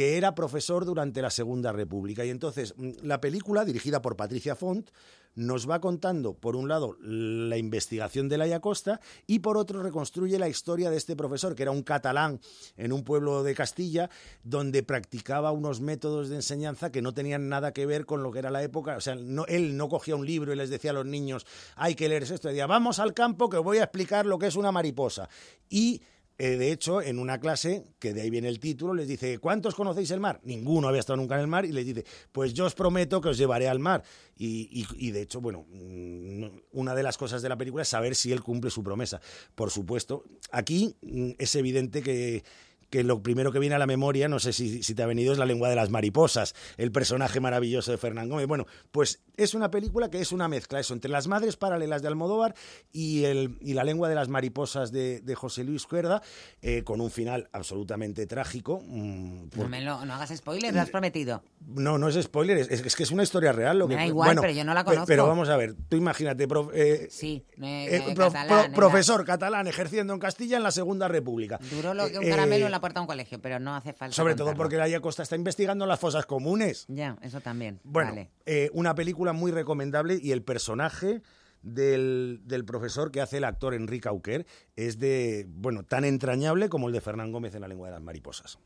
que 0.00 0.16
era 0.16 0.34
profesor 0.34 0.86
durante 0.86 1.20
la 1.20 1.28
Segunda 1.28 1.72
República. 1.72 2.24
Y 2.24 2.30
entonces, 2.30 2.72
mm, 2.74 3.02
la 3.02 3.20
película, 3.20 3.66
dirigida 3.66 4.00
por 4.00 4.16
Patricia 4.16 4.56
Font, 4.56 4.88
nos 5.34 5.68
va 5.68 5.78
contando, 5.78 6.32
por 6.32 6.56
un 6.56 6.68
lado, 6.68 6.96
la 7.02 7.58
investigación 7.58 8.26
de 8.30 8.38
Laia 8.38 8.60
Costa 8.60 8.98
y 9.26 9.40
por 9.40 9.58
otro 9.58 9.82
reconstruye 9.82 10.38
la 10.38 10.48
historia 10.48 10.88
de 10.88 10.96
este 10.96 11.16
profesor, 11.16 11.54
que 11.54 11.64
era 11.64 11.70
un 11.70 11.82
catalán 11.82 12.40
en 12.78 12.94
un 12.94 13.04
pueblo 13.04 13.42
de 13.42 13.54
Castilla, 13.54 14.08
donde 14.42 14.82
practicaba 14.82 15.52
unos 15.52 15.82
métodos 15.82 16.30
de 16.30 16.36
enseñanza 16.36 16.90
que 16.90 17.02
no 17.02 17.12
tenían 17.12 17.50
nada 17.50 17.74
que 17.74 17.84
ver 17.84 18.06
con 18.06 18.22
lo 18.22 18.32
que 18.32 18.38
era 18.38 18.50
la 18.50 18.62
época. 18.62 18.96
O 18.96 19.02
sea, 19.02 19.18
él 19.48 19.76
no 19.76 19.88
cogía 19.90 20.16
un 20.16 20.24
libro 20.24 20.54
y 20.54 20.56
les 20.56 20.70
decía 20.70 20.92
a 20.92 20.94
los 20.94 21.04
niños, 21.04 21.46
hay 21.76 21.94
que 21.94 22.08
leer 22.08 22.22
esto. 22.22 22.48
Decía, 22.48 22.66
vamos 22.66 23.00
al 23.00 23.12
campo 23.12 23.50
que 23.50 23.58
os 23.58 23.64
voy 23.64 23.76
a 23.76 23.84
explicar 23.84 24.24
lo 24.24 24.38
que 24.38 24.46
es 24.46 24.56
una 24.56 24.72
mariposa. 24.72 25.28
Y 25.68 26.00
eh, 26.42 26.56
de 26.56 26.72
hecho, 26.72 27.02
en 27.02 27.18
una 27.18 27.38
clase, 27.38 27.84
que 27.98 28.14
de 28.14 28.22
ahí 28.22 28.30
viene 28.30 28.48
el 28.48 28.58
título, 28.58 28.94
les 28.94 29.06
dice, 29.06 29.38
¿cuántos 29.38 29.74
conocéis 29.74 30.10
el 30.10 30.20
mar? 30.20 30.40
Ninguno 30.42 30.88
había 30.88 31.00
estado 31.00 31.18
nunca 31.18 31.34
en 31.34 31.42
el 31.42 31.46
mar 31.46 31.66
y 31.66 31.72
les 31.72 31.84
dice, 31.84 32.04
pues 32.32 32.54
yo 32.54 32.64
os 32.64 32.74
prometo 32.74 33.20
que 33.20 33.28
os 33.28 33.36
llevaré 33.38 33.68
al 33.68 33.78
mar. 33.78 34.02
Y, 34.36 34.68
y- 34.72 35.08
y 35.08 35.10
de 35.10 35.20
hecho, 35.22 35.40
bueno, 35.40 35.66
mm, 35.70 36.44
una 36.72 36.94
de 36.94 37.02
las 37.02 37.18
cosas 37.18 37.42
de 37.42 37.48
la 37.50 37.56
película 37.58 37.82
es 37.82 37.88
saber 37.88 38.14
si 38.14 38.32
él 38.32 38.40
cumple 38.42 38.70
su 38.70 38.82
promesa. 38.82 39.20
Por 39.54 39.70
supuesto, 39.70 40.24
aquí 40.50 40.96
mm, 41.02 41.32
es 41.38 41.54
evidente 41.56 42.02
que 42.02 42.42
que 42.90 43.04
lo 43.04 43.22
primero 43.22 43.52
que 43.52 43.58
viene 43.58 43.76
a 43.76 43.78
la 43.78 43.86
memoria, 43.86 44.28
no 44.28 44.38
sé 44.40 44.52
si, 44.52 44.82
si 44.82 44.94
te 44.94 45.02
ha 45.02 45.06
venido, 45.06 45.32
es 45.32 45.38
La 45.38 45.46
lengua 45.46 45.68
de 45.68 45.76
las 45.76 45.90
mariposas, 45.90 46.54
el 46.76 46.90
personaje 46.92 47.40
maravilloso 47.40 47.92
de 47.92 47.98
Fernán 47.98 48.28
Gómez. 48.28 48.46
Bueno, 48.46 48.66
pues 48.90 49.20
es 49.36 49.54
una 49.54 49.70
película 49.70 50.10
que 50.10 50.20
es 50.20 50.32
una 50.32 50.48
mezcla, 50.48 50.80
eso, 50.80 50.92
entre 50.92 51.10
las 51.10 51.28
madres 51.28 51.56
paralelas 51.56 52.02
de 52.02 52.08
Almodóvar 52.08 52.54
y, 52.92 53.24
el, 53.24 53.56
y 53.60 53.74
La 53.74 53.84
lengua 53.84 54.08
de 54.08 54.14
las 54.16 54.28
mariposas 54.28 54.90
de, 54.92 55.20
de 55.20 55.34
José 55.34 55.64
Luis 55.64 55.86
Cuerda, 55.86 56.20
eh, 56.62 56.82
con 56.84 57.00
un 57.00 57.10
final 57.10 57.48
absolutamente 57.52 58.26
trágico. 58.26 58.82
mm, 58.86 59.42
No, 59.44 59.48
por- 59.50 59.68
me 59.68 59.80
lo- 59.80 60.04
no 60.04 60.14
hagas 60.14 60.36
spoiler, 60.36 60.74
lo 60.74 60.80
has 60.80 60.90
prometido. 60.90 61.42
no, 61.66 61.96
no 61.98 62.08
es 62.08 62.20
spoiler, 62.22 62.58
es, 62.58 62.68
es 62.70 62.96
que 62.96 63.04
es 63.04 63.10
una 63.12 63.22
historia 63.22 63.52
real. 63.52 63.78
Lo 63.78 63.86
que, 63.88 63.94
da 63.94 64.04
igual, 64.06 64.36
pero 64.40 64.52
yo 64.52 64.64
no 64.64 64.74
la 64.74 64.84
conozco. 64.84 65.06
Pero 65.06 65.26
vamos 65.26 65.48
a 65.48 65.56
ver, 65.56 65.74
tú 65.88 65.96
imagínate, 65.96 66.48
prof- 66.48 66.70
eh, 66.74 67.06
Sí, 67.10 67.44
eh, 67.62 68.02
prof- 68.16 68.32
catalán, 68.32 68.48
pro- 68.48 68.60
era- 68.64 68.74
profesor 68.74 69.24
catalán 69.24 69.66
ejerciendo 69.68 70.12
en 70.12 70.18
Castilla 70.18 70.56
en 70.56 70.62
la 70.64 70.70
Segunda 70.72 71.06
República. 71.08 71.58
Duró 71.70 71.94
lo 71.94 72.08
que 72.10 72.18
un 72.18 72.28
caramelo 72.28 72.66
en 72.66 72.72
la 72.72 72.79
puerta 72.80 73.00
un 73.00 73.06
colegio, 73.06 73.40
pero 73.40 73.58
no 73.58 73.74
hace 73.74 73.92
falta. 73.92 74.14
Sobre 74.14 74.34
todo 74.34 74.54
porque 74.54 74.76
Laia 74.76 75.00
Costa 75.00 75.22
está 75.22 75.36
investigando 75.36 75.86
las 75.86 76.00
fosas 76.00 76.26
comunes. 76.26 76.86
Ya, 76.88 77.16
eso 77.22 77.40
también. 77.40 77.80
Bueno, 77.84 78.10
Vale. 78.10 78.30
eh, 78.46 78.70
una 78.72 78.94
película 78.94 79.32
muy 79.32 79.52
recomendable 79.52 80.18
y 80.20 80.32
el 80.32 80.42
personaje 80.42 81.22
del, 81.62 82.40
del 82.44 82.64
profesor 82.64 83.10
que 83.10 83.20
hace 83.20 83.36
el 83.36 83.44
actor 83.44 83.74
Enrique 83.74 84.08
Auquer 84.08 84.46
es 84.76 84.98
de, 84.98 85.46
bueno, 85.48 85.84
tan 85.84 86.04
entrañable 86.04 86.68
como 86.68 86.88
el 86.88 86.94
de 86.94 87.00
Fernán 87.00 87.32
Gómez 87.32 87.54
en 87.54 87.60
La 87.60 87.68
lengua 87.68 87.88
de 87.88 87.94
las 87.94 88.02
mariposas. 88.02 88.58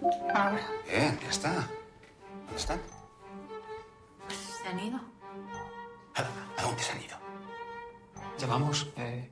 Bien, 0.00 1.18
ya 1.22 1.28
está. 1.28 1.52
¿Dónde 2.46 2.56
están? 2.56 2.80
¿Se 4.62 4.68
han 4.68 4.80
ido? 4.80 5.00
¿A 6.14 6.62
dónde 6.62 6.82
se 6.82 6.92
han 6.92 7.02
ido? 7.02 7.16
Llevamos... 8.38 8.90
Eh... 8.96 9.30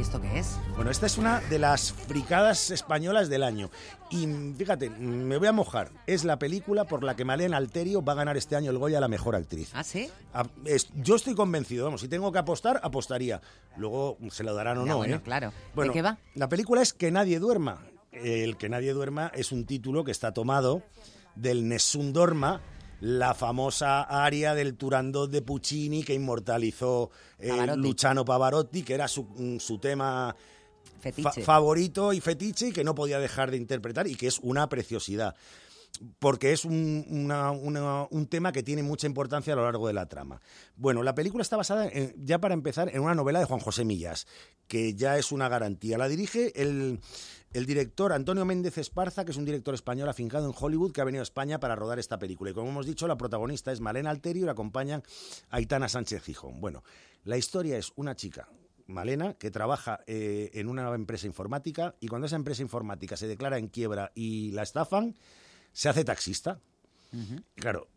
¿Y 0.00 0.02
esto 0.02 0.18
qué 0.18 0.38
es? 0.38 0.58
Bueno, 0.76 0.90
esta 0.90 1.04
es 1.04 1.18
una 1.18 1.40
de 1.40 1.58
las 1.58 1.92
fricadas 1.92 2.70
españolas 2.70 3.28
del 3.28 3.42
año. 3.42 3.68
Y 4.08 4.26
fíjate, 4.56 4.88
me 4.88 5.36
voy 5.36 5.46
a 5.46 5.52
mojar. 5.52 5.90
Es 6.06 6.24
la 6.24 6.38
película 6.38 6.86
por 6.86 7.04
la 7.04 7.14
que 7.16 7.26
Malena 7.26 7.58
Alterio 7.58 8.02
va 8.02 8.14
a 8.14 8.16
ganar 8.16 8.38
este 8.38 8.56
año 8.56 8.70
el 8.70 8.78
Goya 8.78 8.96
a 8.96 9.02
la 9.02 9.08
mejor 9.08 9.36
actriz. 9.36 9.70
¿Ah, 9.74 9.84
sí? 9.84 10.08
Ah, 10.32 10.46
es- 10.64 10.88
yo 10.94 11.16
estoy 11.16 11.34
convencido, 11.34 11.84
vamos, 11.84 12.00
si 12.00 12.08
tengo 12.08 12.32
que 12.32 12.38
apostar, 12.38 12.80
apostaría. 12.82 13.42
Luego 13.76 14.16
se 14.30 14.42
lo 14.42 14.54
darán 14.54 14.78
o 14.78 14.86
Ya, 14.86 14.92
no, 14.92 14.96
bueno, 14.96 15.16
¿eh? 15.16 15.20
claro. 15.22 15.52
Bueno, 15.74 15.92
¿De 15.92 15.98
qué 15.98 16.02
va? 16.02 16.16
La 16.34 16.48
película 16.48 16.80
es 16.80 16.94
Que 16.94 17.10
nadie 17.10 17.38
duerma. 17.38 17.82
El 18.10 18.56
Que 18.56 18.70
nadie 18.70 18.94
duerma 18.94 19.30
es 19.34 19.52
un 19.52 19.66
título 19.66 20.02
que 20.04 20.12
está 20.12 20.32
tomado 20.32 20.82
del 21.34 21.68
Nessun 21.68 22.14
Dorma, 22.14 22.62
la 23.00 23.34
famosa 23.34 24.02
aria 24.02 24.54
del 24.54 24.76
Turandot 24.76 25.30
de 25.30 25.42
Puccini 25.42 26.02
que 26.04 26.14
inmortalizó 26.14 27.10
eh, 27.38 27.48
Pavarotti. 27.48 27.80
Luciano 27.80 28.24
Pavarotti, 28.24 28.82
que 28.82 28.94
era 28.94 29.08
su, 29.08 29.24
mm, 29.24 29.58
su 29.58 29.78
tema 29.78 30.34
fa- 31.22 31.32
favorito 31.44 32.12
y 32.12 32.20
fetiche 32.20 32.68
y 32.68 32.72
que 32.72 32.84
no 32.84 32.94
podía 32.94 33.18
dejar 33.18 33.50
de 33.50 33.56
interpretar 33.56 34.06
y 34.06 34.14
que 34.16 34.26
es 34.26 34.38
una 34.40 34.68
preciosidad. 34.68 35.34
Porque 36.18 36.52
es 36.52 36.64
un, 36.64 37.04
una- 37.10 37.50
una- 37.50 38.06
un 38.10 38.26
tema 38.26 38.52
que 38.52 38.62
tiene 38.62 38.82
mucha 38.82 39.06
importancia 39.06 39.52
a 39.52 39.56
lo 39.56 39.64
largo 39.64 39.86
de 39.88 39.92
la 39.92 40.06
trama. 40.06 40.40
Bueno, 40.76 41.02
la 41.02 41.14
película 41.14 41.42
está 41.42 41.56
basada, 41.56 41.88
en- 41.88 42.14
ya 42.24 42.38
para 42.38 42.54
empezar, 42.54 42.88
en 42.94 43.00
una 43.02 43.14
novela 43.14 43.38
de 43.40 43.44
Juan 43.46 43.60
José 43.60 43.84
Millas, 43.84 44.26
que 44.68 44.94
ya 44.94 45.18
es 45.18 45.32
una 45.32 45.48
garantía. 45.48 45.98
La 45.98 46.06
dirige 46.08 46.52
el, 46.62 47.00
el 47.52 47.66
director 47.66 48.12
Antonio 48.12 48.44
Méndez 48.44 48.78
Esparza, 48.78 49.24
que 49.24 49.32
es 49.32 49.36
un 49.36 49.44
director 49.44 49.74
español 49.74 50.08
afincado 50.08 50.46
en 50.46 50.54
Hollywood, 50.58 50.92
que 50.92 51.00
ha 51.00 51.04
venido 51.04 51.22
a 51.22 51.24
España 51.24 51.58
para 51.58 51.74
rodar 51.74 51.98
esta 51.98 52.18
película. 52.18 52.50
Y 52.50 52.54
como 52.54 52.70
hemos 52.70 52.86
dicho, 52.86 53.08
la 53.08 53.16
protagonista 53.16 53.72
es 53.72 53.80
Malena 53.80 54.10
Alterio 54.10 54.42
y 54.42 54.46
la 54.46 54.52
acompañan 54.52 55.02
Aitana 55.50 55.88
Sánchez 55.88 56.22
Gijón. 56.22 56.60
Bueno, 56.60 56.84
la 57.24 57.36
historia 57.36 57.76
es 57.76 57.92
una 57.96 58.14
chica 58.14 58.48
Malena, 58.86 59.34
que 59.34 59.50
trabaja 59.50 60.00
eh, 60.06 60.50
en 60.54 60.68
una 60.68 60.94
empresa 60.94 61.26
informática 61.26 61.94
y 62.00 62.08
cuando 62.08 62.26
esa 62.26 62.36
empresa 62.36 62.62
informática 62.62 63.16
se 63.16 63.26
declara 63.26 63.58
en 63.58 63.68
quiebra 63.68 64.12
y 64.14 64.50
la 64.52 64.62
estafan, 64.62 65.16
se 65.72 65.88
hace 65.88 66.04
taxista. 66.04 66.60
Claro, 67.56 67.88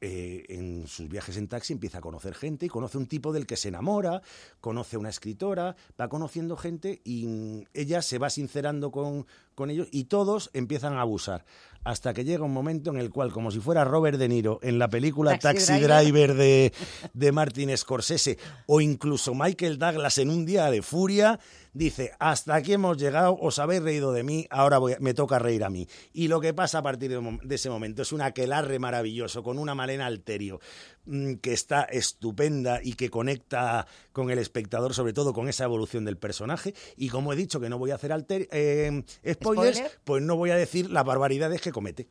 eh, 0.00 0.44
en 0.48 0.86
sus 0.86 1.08
viajes 1.08 1.36
en 1.36 1.48
taxi 1.48 1.72
empieza 1.72 1.98
a 1.98 2.00
conocer 2.00 2.34
gente 2.34 2.66
y 2.66 2.68
conoce 2.68 2.98
un 2.98 3.06
tipo 3.06 3.32
del 3.32 3.46
que 3.46 3.56
se 3.56 3.68
enamora, 3.68 4.22
conoce 4.60 4.94
a 4.94 5.00
una 5.00 5.08
escritora, 5.08 5.74
va 6.00 6.08
conociendo 6.08 6.56
gente 6.56 7.00
y 7.04 7.26
mm, 7.26 7.64
ella 7.74 8.00
se 8.00 8.18
va 8.18 8.30
sincerando 8.30 8.92
con, 8.92 9.26
con 9.56 9.70
ellos 9.70 9.88
y 9.90 10.04
todos 10.04 10.50
empiezan 10.52 10.94
a 10.94 11.00
abusar. 11.00 11.44
Hasta 11.82 12.14
que 12.14 12.24
llega 12.24 12.44
un 12.44 12.52
momento 12.52 12.90
en 12.90 12.98
el 12.98 13.10
cual, 13.10 13.32
como 13.32 13.50
si 13.50 13.60
fuera 13.60 13.84
Robert 13.84 14.18
De 14.18 14.28
Niro 14.28 14.60
en 14.62 14.78
la 14.78 14.88
película 14.88 15.38
Taxi 15.38 15.66
Taxi, 15.66 15.84
Driver. 15.84 16.02
Driver 16.02 16.34
de, 16.34 16.72
de 17.14 17.32
Martin 17.32 17.76
Scorsese 17.76 18.38
o 18.66 18.80
incluso 18.80 19.34
Michael 19.34 19.78
Douglas 19.78 20.18
en 20.18 20.30
un 20.30 20.44
día 20.44 20.70
de 20.70 20.82
furia, 20.82 21.40
dice, 21.78 22.12
hasta 22.18 22.56
aquí 22.56 22.72
hemos 22.72 22.98
llegado, 22.98 23.36
os 23.40 23.58
habéis 23.58 23.82
reído 23.82 24.12
de 24.12 24.24
mí, 24.24 24.46
ahora 24.50 24.78
voy 24.78 24.96
me 25.00 25.14
toca 25.14 25.38
reír 25.38 25.62
a 25.64 25.70
mí. 25.70 25.86
Y 26.12 26.28
lo 26.28 26.40
que 26.40 26.52
pasa 26.52 26.78
a 26.78 26.82
partir 26.82 27.10
de, 27.10 27.54
ese 27.54 27.70
momento 27.70 28.02
es 28.02 28.12
un 28.12 28.20
aquelarre 28.20 28.78
maravilloso 28.78 29.42
con 29.42 29.58
una 29.58 29.74
Malena 29.74 30.06
Alterio 30.06 30.60
mm, 31.06 31.34
que 31.34 31.52
está 31.52 31.84
estupenda 31.84 32.80
y 32.82 32.94
que 32.94 33.10
conecta 33.10 33.86
con 34.12 34.30
el 34.30 34.38
espectador, 34.38 34.92
sobre 34.92 35.12
todo 35.12 35.32
con 35.32 35.48
esa 35.48 35.64
evolución 35.64 36.04
del 36.04 36.16
personaje. 36.16 36.74
Y 36.96 37.08
como 37.08 37.32
he 37.32 37.36
dicho 37.36 37.60
que 37.60 37.68
no 37.68 37.78
voy 37.78 37.92
a 37.92 37.94
hacer 37.94 38.10
alter- 38.12 38.48
eh, 38.50 39.04
spoilers, 39.32 39.76
¿Spoiler? 39.78 39.98
pues 40.04 40.22
no 40.22 40.36
voy 40.36 40.50
a 40.50 40.56
decir 40.56 40.90
las 40.90 41.04
barbaridades 41.04 41.60
que 41.60 41.70
comete. 41.72 42.08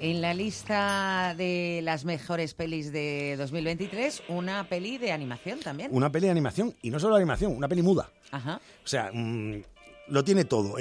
En 0.00 0.20
la 0.20 0.32
lista 0.32 1.34
de 1.36 1.80
las 1.82 2.04
mejores 2.04 2.54
pelis 2.54 2.92
de 2.92 3.34
2023, 3.36 4.22
una 4.28 4.68
peli 4.68 4.96
de 4.96 5.10
animación 5.10 5.58
también. 5.58 5.90
Una 5.92 6.12
peli 6.12 6.26
de 6.26 6.30
animación, 6.30 6.72
y 6.82 6.90
no 6.90 7.00
solo 7.00 7.16
animación, 7.16 7.56
una 7.56 7.66
peli 7.66 7.82
muda. 7.82 8.08
Ajá. 8.30 8.60
O 8.84 8.86
sea, 8.86 9.10
mm, 9.12 9.62
lo 10.08 10.22
tiene 10.22 10.44
todo. 10.44 10.76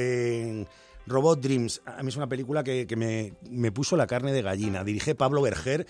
Robot 1.08 1.42
Dreams, 1.42 1.82
a 1.86 2.04
mí 2.04 2.10
es 2.10 2.16
una 2.16 2.28
película 2.28 2.64
que, 2.64 2.86
que 2.86 2.96
me, 2.96 3.34
me 3.50 3.72
puso 3.72 3.96
la 3.98 4.06
carne 4.06 4.34
de 4.34 4.44
gallina. 4.44 4.84
Dirige 4.84 5.16
Pablo 5.16 5.42
Berger, 5.42 5.88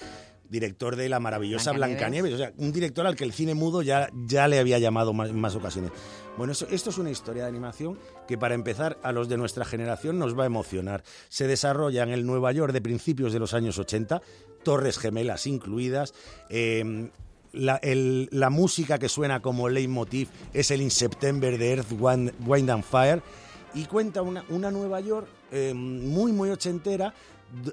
director 0.50 0.96
de 0.96 1.10
la 1.10 1.20
maravillosa 1.20 1.74
Blancanieves. 1.74 2.32
Blancanieves. 2.32 2.34
O 2.34 2.38
sea, 2.38 2.54
un 2.66 2.72
director 2.72 3.06
al 3.08 3.16
que 3.16 3.26
el 3.26 3.34
cine 3.34 3.56
mudo 3.56 3.82
ya, 3.82 4.10
ya 4.26 4.48
le 4.48 4.60
había 4.60 4.80
llamado 4.80 5.14
más, 5.14 5.30
en 5.32 5.40
más 5.40 5.56
ocasiones. 5.56 5.92
Bueno, 6.38 6.54
esto 6.54 6.90
es 6.92 6.98
una 7.00 7.10
historia 7.10 7.44
de 7.44 7.50
animación 7.50 7.98
que 8.28 8.38
para 8.38 8.54
empezar 8.54 9.00
a 9.02 9.12
los 9.12 9.28
de 9.28 9.38
nuestra 9.38 9.66
generación 9.66 10.20
nos 10.20 10.38
va 10.38 10.44
a 10.44 10.46
emocionar. 10.46 11.04
Se 11.30 11.48
desarrolla 11.48 12.04
en 12.04 12.10
el 12.10 12.28
Nueva 12.28 12.52
York 12.52 12.74
de 12.74 12.82
principios 12.82 13.34
de 13.34 13.40
los 13.40 13.56
años 13.56 13.80
80, 13.80 14.22
Torres 14.64 15.00
Gemelas 15.00 15.48
incluidas. 15.48 16.14
eh, 16.50 17.10
la, 17.54 18.50
música 18.52 19.00
que 19.00 19.10
suena 19.10 19.42
como 19.42 19.70
leitmotiv 19.70 20.30
es 20.54 20.70
el 20.70 20.82
In 20.82 20.92
September 20.92 21.58
de 21.58 21.72
Earth, 21.72 21.92
Wind, 21.98 22.34
Wind 22.46 22.70
and 22.70 22.84
Fire 22.84 23.24
y 23.74 23.86
cuenta 23.86 24.22
una, 24.22 24.44
una 24.50 24.70
Nueva 24.70 25.00
York 25.00 25.28
eh, 25.52 25.74
muy, 25.74 26.32
muy 26.32 26.50
ochentera 26.50 27.14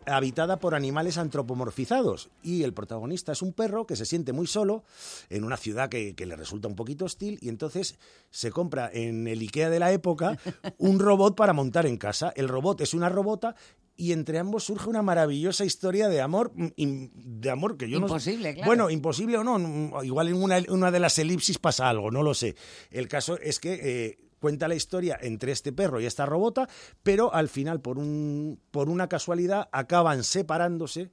habitada 0.07 0.59
por 0.59 0.75
animales 0.75 1.19
antropomorfizados 1.19 2.31
y 2.43 2.63
el 2.63 2.73
protagonista 2.73 3.33
es 3.33 3.43
un 3.43 3.53
perro 3.53 3.87
que 3.87 3.97
se 3.97 4.07
siente 4.07 4.33
muy 4.33 4.47
solo 4.47 4.85
en 5.31 5.45
una 5.45 5.57
ciudad 5.57 5.89
que, 5.89 6.15
que 6.15 6.27
le 6.27 6.37
resulta 6.37 6.69
un 6.69 6.77
poquito 6.77 7.05
hostil 7.05 7.39
y 7.41 7.49
entonces 7.49 7.99
se 8.31 8.51
compra 8.51 8.91
en 8.93 9.27
el 9.29 9.41
Ikea 9.41 9.71
de 9.71 9.79
la 9.79 9.93
época 9.93 10.39
un 10.79 10.99
robot 10.99 11.35
para 11.37 11.53
montar 11.53 11.87
en 11.87 11.97
casa. 11.97 12.33
El 12.37 12.49
robot 12.49 12.81
es 12.81 12.95
una 12.95 13.09
robota 13.09 13.55
y 13.97 14.13
entre 14.13 14.39
ambos 14.41 14.65
surge 14.65 14.89
una 14.89 15.03
maravillosa 15.03 15.65
historia 15.65 16.09
de 16.09 16.21
amor, 16.21 16.53
mm, 16.57 16.69
de 17.15 17.51
amor 17.51 17.77
que 17.77 17.89
yo 17.89 18.01
no- 18.01 18.07
Imposible, 18.07 18.55
claro. 18.55 18.67
Bueno, 18.69 18.91
imposible 18.91 19.39
o 19.39 19.45
no, 19.45 19.59
mm, 19.59 20.05
igual 20.05 20.29
en 20.29 20.35
una, 20.43 20.61
una 20.69 20.91
de 20.91 20.99
las 21.01 21.19
elipsis 21.19 21.59
pasa 21.59 21.89
algo, 21.89 22.11
no 22.11 22.23
lo 22.23 22.35
sé. 22.35 22.57
El 22.91 23.07
caso 23.09 23.39
es 23.39 23.61
que 23.61 23.75
eh, 23.75 24.19
cuenta 24.45 24.69
la 24.69 24.75
historia 24.75 25.19
entre 25.23 25.53
este 25.53 25.73
perro 25.73 26.03
y 26.03 26.05
esta 26.05 26.27
robota, 26.27 26.69
pero 27.03 27.33
al 27.33 27.49
final, 27.49 27.81
por, 27.81 27.97
un, 27.97 28.61
por 28.71 28.91
una 28.91 29.09
casualidad, 29.09 29.71
acaban 29.73 30.23
separándose 30.23 31.13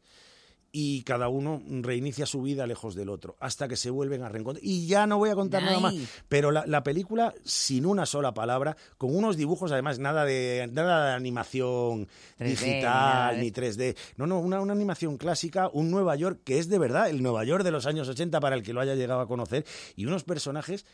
y 0.74 1.04
cada 1.04 1.30
uno 1.30 1.64
reinicia 1.66 2.26
su 2.26 2.42
vida 2.42 2.68
lejos 2.68 2.94
del 2.94 3.08
otro, 3.08 3.38
hasta 3.40 3.70
que 3.70 3.78
se 3.78 3.90
vuelven 3.90 4.22
a 4.24 4.28
reencontrar. 4.28 4.66
Y 4.66 4.86
ya 4.86 5.08
no 5.08 5.18
voy 5.18 5.30
a 5.30 5.36
contar 5.36 5.64
nada 5.64 5.80
más, 5.80 5.96
pero 6.28 6.52
la, 6.52 6.66
la 6.66 6.84
película, 6.84 7.34
sin 7.46 7.86
una 7.86 8.06
sola 8.06 8.34
palabra, 8.34 8.76
con 8.98 9.16
unos 9.16 9.38
dibujos, 9.38 9.72
además, 9.72 9.98
nada 9.98 10.26
de, 10.26 10.70
nada 10.74 11.08
de 11.08 11.14
animación 11.14 12.10
3D, 12.38 12.48
digital, 12.48 13.38
ni 13.38 13.44
ni 13.44 13.52
3D. 13.52 13.96
No, 14.18 14.28
no, 14.28 14.42
una, 14.42 14.60
una 14.60 14.74
animación 14.74 15.18
clásica, 15.18 15.70
un 15.72 15.90
Nueva 15.90 16.18
York 16.18 16.42
que 16.44 16.60
es 16.60 16.68
de 16.68 16.80
verdad 16.80 17.10
el 17.10 17.24
Nueva 17.24 17.46
York 17.46 17.64
de 17.64 17.72
los 17.72 17.86
años 17.86 18.10
80 18.10 18.42
para 18.42 18.58
el 18.58 18.62
que 18.62 18.74
lo 18.74 18.82
haya 18.82 18.96
llegado 18.96 19.22
a 19.22 19.28
conocer, 19.28 19.66
y 19.96 20.06
unos 20.06 20.26
personajes 20.26 20.86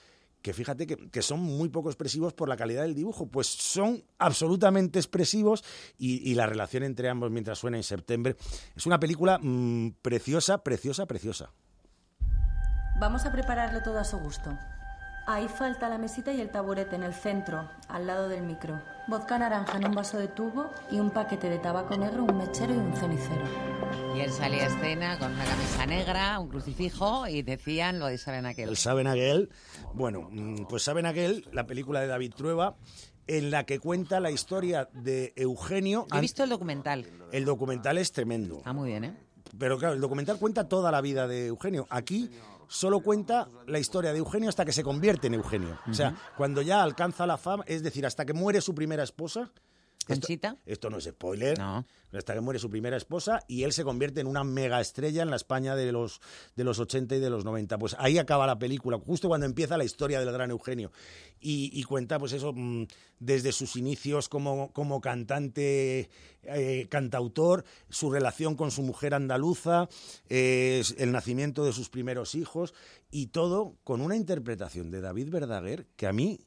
que 0.48 0.54
fíjate 0.54 0.88
que, 0.88 1.10
que 1.10 1.22
son 1.22 1.42
muy 1.42 1.68
poco 1.68 1.90
expresivos 1.90 2.34
por 2.34 2.48
la 2.48 2.56
calidad 2.56 2.84
del 2.84 2.96
dibujo, 2.96 3.28
pues 3.28 3.48
son 3.48 4.02
absolutamente 4.18 4.98
expresivos 4.98 5.62
y, 5.98 6.32
y 6.32 6.36
la 6.36 6.46
relación 6.46 6.84
entre 6.84 7.10
ambos 7.10 7.32
mientras 7.32 7.60
suena 7.60 7.76
en 7.76 7.84
septiembre 7.84 8.38
es 8.74 8.86
una 8.86 8.98
película 8.98 9.40
mm, 9.42 9.96
preciosa, 10.02 10.60
preciosa, 10.60 11.06
preciosa. 11.06 11.52
Vamos 12.98 13.26
a 13.26 13.34
prepararle 13.34 13.82
todo 13.82 14.00
a 14.00 14.06
su 14.06 14.20
gusto. 14.20 14.58
Ahí 15.28 15.50
falta 15.50 15.90
la 15.90 15.98
mesita 15.98 16.32
y 16.32 16.40
el 16.40 16.50
taburete 16.50 16.96
en 16.96 17.04
el 17.04 17.14
centro, 17.14 17.70
al 17.90 18.08
lado 18.08 18.30
del 18.30 18.44
micro. 18.44 18.82
Vodka 19.10 19.38
naranja 19.38 19.78
en 19.78 19.88
un 19.88 19.96
vaso 19.96 20.18
de 20.18 20.30
tubo 20.30 20.72
y 20.90 21.02
un 21.02 21.12
paquete 21.12 21.50
de 21.50 21.60
tabaco 21.60 21.98
negro, 21.98 22.24
un 22.24 22.38
mechero 22.38 22.74
y 22.74 22.78
un 22.78 22.96
cenicero. 22.96 23.77
Y 24.16 24.20
él 24.22 24.32
salía 24.32 24.64
a 24.64 24.68
escena 24.68 25.20
con 25.20 25.32
una 25.32 25.46
camisa 25.46 25.86
negra, 25.86 26.40
un 26.40 26.50
crucifijo 26.50 27.28
y 27.28 27.42
decían 27.42 28.00
lo 28.00 28.08
de 28.08 28.18
Saben 28.18 28.46
aquel. 28.46 28.70
El 28.70 28.78
Saben 28.78 29.08
aquel, 29.08 29.50
bueno, 29.94 30.28
mm, 30.32 30.66
pues 30.68 30.84
Saben 30.84 31.06
aquel, 31.06 31.48
la 31.52 31.68
película 31.68 32.02
de 32.02 32.08
David 32.08 32.34
Trueba, 32.36 32.76
en 33.28 33.52
la 33.52 33.66
que 33.66 33.80
cuenta 33.80 34.20
la 34.20 34.32
historia 34.32 34.90
de 34.94 35.34
Eugenio. 35.36 36.08
He 36.14 36.22
visto 36.22 36.44
el 36.44 36.50
documental. 36.50 37.06
El 37.32 37.46
documental 37.46 37.98
es 37.98 38.12
tremendo. 38.12 38.58
Está 38.58 38.74
muy 38.74 38.90
bien, 38.90 39.04
¿eh? 39.04 39.18
Pero 39.58 39.78
claro, 39.78 39.94
el 39.94 40.02
documental 40.02 40.38
cuenta 40.40 40.68
toda 40.68 40.92
la 40.92 41.02
vida 41.02 41.28
de 41.28 41.48
Eugenio. 41.48 41.88
Aquí 41.90 42.30
solo 42.68 43.00
cuenta 43.00 43.48
la 43.66 43.80
historia 43.80 44.12
de 44.12 44.20
Eugenio 44.20 44.50
hasta 44.50 44.66
que 44.66 44.74
se 44.74 44.84
convierte 44.84 45.28
en 45.28 45.36
Eugenio. 45.36 45.80
O 45.90 45.94
sea, 45.94 46.16
cuando 46.36 46.62
ya 46.62 46.84
alcanza 46.84 47.26
la 47.26 47.38
fama, 47.38 47.64
es 47.68 47.84
decir, 47.84 48.06
hasta 48.06 48.26
que 48.26 48.34
muere 48.34 48.62
su 48.62 48.76
primera 48.76 49.04
esposa. 49.04 49.52
¿Conchita? 50.06 50.50
Esto, 50.50 50.62
esto 50.66 50.90
no 50.90 50.98
es 50.98 51.06
spoiler. 51.06 51.58
Hasta 52.14 52.34
que 52.34 52.40
muere 52.42 52.58
su 52.58 52.70
primera 52.70 52.96
esposa 52.96 53.42
y 53.48 53.64
él 53.64 53.74
se 53.74 53.84
convierte 53.84 54.22
en 54.22 54.28
una 54.28 54.44
mega 54.44 54.80
estrella 54.80 55.24
en 55.24 55.30
la 55.30 55.36
España 55.36 55.76
de 55.76 55.92
los, 55.92 56.22
de 56.56 56.64
los 56.64 56.80
80 56.80 57.18
y 57.18 57.20
de 57.20 57.30
los 57.30 57.44
90. 57.44 57.78
Pues 57.78 57.96
ahí 58.00 58.18
acaba 58.18 58.48
la 58.48 58.58
película, 58.58 58.98
justo 58.98 59.28
cuando 59.28 59.46
empieza 59.46 59.78
la 59.78 59.84
historia 59.84 60.20
del 60.20 60.32
gran 60.32 60.50
Eugenio. 60.50 60.92
Y, 61.42 61.70
y 61.78 61.84
cuenta, 61.84 62.18
pues 62.18 62.32
eso, 62.32 62.54
mm, 62.54 62.86
desde 63.20 63.52
sus 63.52 63.76
inicios 63.76 64.30
como, 64.30 64.72
como 64.72 65.02
cantante, 65.02 66.10
eh, 66.44 66.88
cantautor, 66.90 67.66
su 67.90 68.10
relación 68.10 68.56
con 68.56 68.72
su 68.72 68.84
mujer 68.84 69.14
andaluza, 69.14 69.90
eh, 70.30 70.82
el 70.98 71.12
nacimiento 71.12 71.66
de 71.66 71.74
sus 71.74 71.90
primeros 71.90 72.36
hijos 72.36 72.74
y 73.12 73.28
todo 73.28 73.76
con 73.84 74.02
una 74.02 74.16
interpretación 74.16 74.92
de 74.92 75.02
David 75.02 75.30
Verdaguer 75.30 75.88
que 75.98 76.08
a 76.08 76.14
mí 76.14 76.40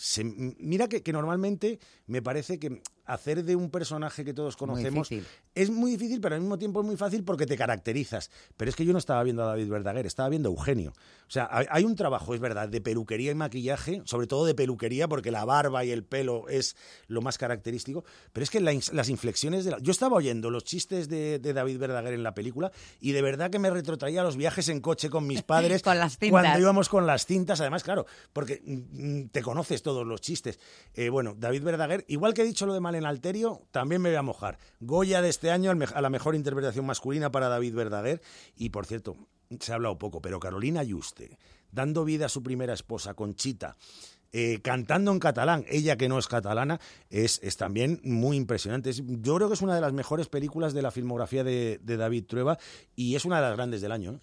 se- 0.00 0.24
mira 0.24 0.88
que, 0.88 1.02
que 1.02 1.12
normalmente 1.12 1.78
me 2.06 2.22
parece 2.22 2.58
que 2.58 2.80
hacer 3.12 3.44
de 3.44 3.56
un 3.56 3.70
personaje 3.70 4.24
que 4.24 4.34
todos 4.34 4.56
conocemos 4.56 5.10
es 5.54 5.70
muy 5.70 5.92
difícil, 5.92 6.20
pero 6.20 6.34
al 6.34 6.40
mismo 6.40 6.58
tiempo 6.58 6.80
es 6.80 6.86
muy 6.86 6.96
fácil 6.96 7.24
porque 7.24 7.46
te 7.46 7.56
caracterizas. 7.56 8.30
Pero 8.56 8.68
es 8.68 8.76
que 8.76 8.84
yo 8.84 8.92
no 8.92 8.98
estaba 8.98 9.22
viendo 9.22 9.42
a 9.42 9.46
David 9.46 9.68
Verdaguer, 9.68 10.06
estaba 10.06 10.28
viendo 10.28 10.48
a 10.48 10.52
Eugenio. 10.52 10.92
O 10.92 11.32
sea, 11.32 11.48
hay, 11.50 11.84
un 11.84 11.94
trabajo, 11.94 12.34
es 12.34 12.40
verdad, 12.40 12.68
de 12.68 12.80
peluquería 12.80 13.30
y 13.30 13.34
maquillaje, 13.34 14.02
sobre 14.04 14.26
todo 14.26 14.44
de 14.44 14.54
peluquería, 14.54 15.06
porque 15.08 15.30
la 15.30 15.44
barba 15.44 15.84
y 15.84 15.90
el 15.90 16.04
pelo 16.04 16.48
es 16.48 16.76
lo 17.06 17.22
más 17.22 17.38
característico. 17.38 18.04
Pero 18.32 18.44
es 18.44 18.50
que 18.50 18.60
la 18.60 18.70
las 18.92 19.08
inflexiones 19.08 19.64
de 19.64 19.72
la... 19.72 19.78
Yo 19.78 19.90
estaba 19.90 20.16
oyendo 20.16 20.50
los 20.50 20.64
chistes 20.64 21.08
de, 21.08 21.38
de 21.38 21.52
David 21.52 21.78
Verdaguer 21.78 22.14
en 22.14 22.22
la 22.22 22.34
película 22.34 22.72
y 23.00 23.12
de 23.12 23.22
verdad 23.22 23.50
que 23.50 23.58
me 23.58 23.70
retrotraía 23.70 24.20
a 24.20 24.24
los 24.24 24.36
viajes 24.36 24.68
en 24.68 24.80
coche 24.80 25.10
con 25.10 25.26
mis 25.26 25.42
padres 25.50 25.82
Con 25.82 25.98
las 25.98 26.18
cintas. 26.18 26.30
cuando 26.30 26.58
íbamos 26.58 26.88
con 26.88 27.06
las 27.06 27.26
cintas, 27.26 27.60
además, 27.60 27.82
claro, 27.82 28.06
porque 28.32 28.62
mm, 28.64 29.26
te 29.28 29.42
conoces 29.42 29.82
todos 29.82 30.06
los 30.06 30.20
chistes. 30.20 30.58
Eh, 30.94 31.08
bueno, 31.08 31.34
David 31.36 31.62
Verdaguer, 31.62 32.04
igual 32.08 32.34
que 32.34 32.42
he 32.42 32.44
dicho 32.44 32.66
lo 32.66 32.74
de 32.74 32.80
Malen 32.80 32.99
Alterio, 33.06 33.62
también 33.70 34.02
me 34.02 34.10
voy 34.10 34.16
a 34.16 34.22
mojar. 34.22 34.58
Goya 34.80 35.22
de 35.22 35.28
este 35.28 35.50
año 35.50 35.70
a 35.72 36.00
la 36.00 36.10
mejor 36.10 36.34
interpretación 36.34 36.86
masculina 36.86 37.30
para 37.32 37.48
David 37.48 37.74
Verdaguer. 37.74 38.20
Y 38.56 38.70
por 38.70 38.86
cierto, 38.86 39.16
se 39.60 39.72
ha 39.72 39.76
hablado 39.76 39.98
poco, 39.98 40.20
pero 40.22 40.40
Carolina 40.40 40.82
Yuste, 40.82 41.38
dando 41.72 42.04
vida 42.04 42.26
a 42.26 42.28
su 42.28 42.42
primera 42.42 42.72
esposa, 42.74 43.14
Conchita. 43.14 43.76
eh, 44.32 44.60
cantando 44.62 45.10
en 45.10 45.18
catalán, 45.18 45.64
ella 45.68 45.96
que 45.96 46.08
no 46.08 46.16
es 46.16 46.28
catalana, 46.28 46.78
es, 47.10 47.40
es 47.42 47.56
también 47.56 48.00
muy 48.04 48.36
impresionante. 48.36 48.90
Es- 48.90 49.02
yo 49.04 49.34
creo 49.34 49.48
que 49.48 49.54
es 49.54 49.60
una 49.62 49.74
de 49.74 49.80
las 49.80 49.92
mejores 49.92 50.28
películas 50.28 50.72
de 50.72 50.82
la 50.82 50.92
filmografía 50.92 51.42
de, 51.42 51.80
de 51.82 51.96
David 51.96 52.26
Trueba 52.28 52.56
y 52.94 53.16
es 53.16 53.24
una 53.24 53.36
de 53.40 53.42
las 53.48 53.56
grandes 53.56 53.80
del 53.80 53.90
año. 53.90 54.12
¿eh? 54.12 54.18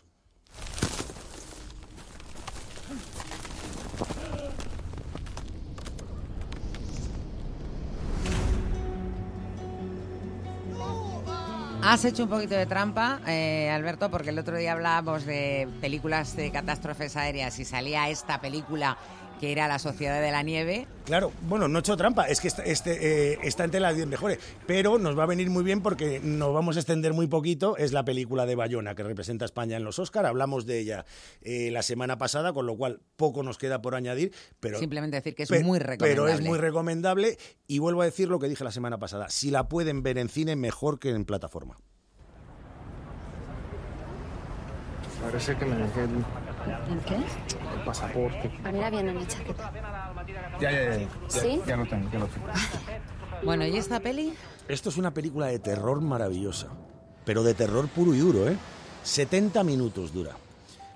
Has 11.90 12.04
hecho 12.04 12.24
un 12.24 12.30
poquito 12.30 12.54
de 12.54 12.66
trampa, 12.66 13.22
eh, 13.26 13.70
Alberto, 13.70 14.12
porque 14.12 14.32
el 14.32 14.40
otro 14.40 14.58
día 14.58 14.74
hablábamos 14.74 15.26
de 15.26 15.70
películas 15.80 16.36
de 16.36 16.52
catástrofes 16.52 17.16
aéreas 17.16 17.58
y 17.60 17.64
salía 17.64 18.10
esta 18.10 18.42
película 18.42 18.98
que 19.40 19.52
era 19.52 19.68
La 19.68 19.80
Sociedad 19.80 20.22
de 20.22 20.32
la 20.32 20.44
Nieve. 20.44 20.88
Claro, 21.06 21.32
bueno, 21.44 21.68
no 21.68 21.78
he 21.78 21.82
hecho 21.82 21.96
trampa, 21.96 22.26
es 22.26 22.42
que 22.42 22.48
está, 22.48 22.64
este, 22.64 23.34
eh, 23.34 23.40
está 23.44 23.64
entre 23.64 23.80
las 23.80 23.96
10 23.96 24.08
mejores, 24.08 24.40
pero 24.66 24.98
nos 24.98 25.18
va 25.18 25.24
a 25.24 25.26
venir 25.26 25.50
muy 25.50 25.64
bien 25.64 25.82
porque 25.82 26.20
nos 26.22 26.54
vamos 26.54 26.76
a 26.76 26.80
extender 26.80 27.14
muy 27.14 27.28
poquito, 27.28 27.78
es 27.78 27.94
la 27.94 28.04
película 28.04 28.46
de 28.46 28.56
Bayona 28.56 28.96
que 28.96 29.04
representa 29.04 29.46
a 29.46 29.48
España 29.48 29.78
en 29.78 29.84
los 29.84 30.00
Oscar, 30.00 30.26
hablamos 30.26 30.66
de 30.66 30.80
ella 30.80 31.06
eh, 31.42 31.72
la 31.72 31.82
semana 31.82 32.18
pasada, 32.18 32.52
con 32.52 32.66
lo 32.66 32.76
cual 32.76 33.00
poco 33.16 33.44
nos 33.44 33.58
queda 33.58 33.82
por 33.82 33.96
añadir, 33.96 34.34
pero... 34.60 34.80
Simplemente 34.80 35.18
decir 35.18 35.36
que 35.36 35.44
es 35.44 35.64
muy 35.64 35.80
recomendable. 35.80 36.10
Pero 36.10 36.28
es 36.28 36.42
muy 36.42 36.58
recomendable 36.58 37.38
y 37.68 37.80
vuelvo 37.80 38.02
a 38.02 38.06
decir 38.06 38.28
lo 38.28 38.40
que 38.40 38.50
dije 38.50 38.64
la 38.64 38.72
semana 38.72 38.98
pasada, 38.98 39.30
si 39.30 39.50
la 39.52 39.70
pueden 39.70 40.04
ver 40.04 40.18
en 40.18 40.30
cine, 40.30 40.56
mejor 40.56 41.00
que 41.00 41.10
en 41.12 41.26
plataforma. 41.26 41.78
Parece 45.22 45.56
que 45.57 45.65
me 45.65 45.76
dejé 45.76 46.03
el, 46.03 46.10
¿En 46.91 46.99
qué? 47.06 47.15
el 47.15 47.84
pasaporte. 47.85 48.52
Ah, 48.64 48.72
mira 48.72 48.89
bien 48.89 49.10
en 49.10 49.18
mi 49.18 49.26
chaqueta. 49.26 49.72
Ya, 50.60 50.72
ya, 50.72 50.84
ya. 50.84 50.99
ya, 50.99 51.07
¿Sí? 51.27 51.61
Ya 51.65 51.77
lo 51.77 51.85
tengo, 51.85 52.10
ya 52.11 52.19
lo 52.19 52.27
tengo. 52.27 52.48
Bueno, 53.44 53.65
¿y 53.65 53.77
esta 53.77 53.99
peli? 53.99 54.34
Esto 54.68 54.89
es 54.89 54.98
una 54.98 55.14
película 55.14 55.48
de 55.48 55.60
terror 55.60 56.02
maravillosa, 56.02 56.68
pero 57.26 57.44
de 57.44 57.53
terror 57.53 57.88
puro 57.88 58.14
y 58.14 58.19
duro, 58.19 58.48
¿eh? 58.49 58.57
70 59.03 59.64
minutos 59.64 60.14
dura. 60.14 60.35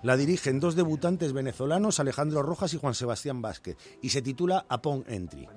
La 0.04 0.18
dirigen 0.18 0.60
dos 0.60 0.76
debutantes 0.76 1.32
venezolanos, 1.32 2.00
Alejandro 2.00 2.42
Rojas 2.42 2.74
y 2.74 2.78
Juan 2.78 2.96
Sebastián 2.96 3.42
Vázquez, 3.42 3.78
y 4.02 4.10
se 4.10 4.22
titula 4.22 4.66
Upon 4.74 5.06
Entry. 5.08 5.48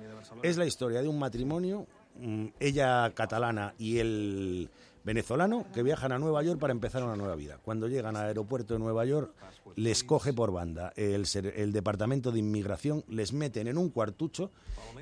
Es 0.43 0.57
la 0.57 0.65
historia 0.65 1.01
de 1.01 1.07
un 1.07 1.17
matrimonio, 1.17 1.87
mm, 2.19 2.45
ella 2.59 3.11
catalana 3.15 3.73
y 3.79 3.97
él 3.97 4.69
venezolano, 5.05 5.67
que 5.71 5.83
viajan 5.83 6.11
a 6.11 6.19
Nueva 6.19 6.43
York 6.43 6.59
para 6.59 6.73
empezar 6.73 7.03
una 7.03 7.15
nueva 7.15 7.35
vida. 7.35 7.59
Cuando 7.61 7.87
llegan 7.87 8.17
al 8.17 8.25
aeropuerto 8.25 8.73
de 8.73 8.79
Nueva 8.79 9.05
York, 9.05 9.33
les 9.75 10.03
coge 10.03 10.33
por 10.33 10.51
banda 10.51 10.91
el, 10.95 11.25
el 11.55 11.71
Departamento 11.71 12.31
de 12.31 12.39
Inmigración, 12.39 13.05
les 13.07 13.31
meten 13.31 13.67
en 13.67 13.77
un 13.77 13.89
cuartucho 13.89 14.51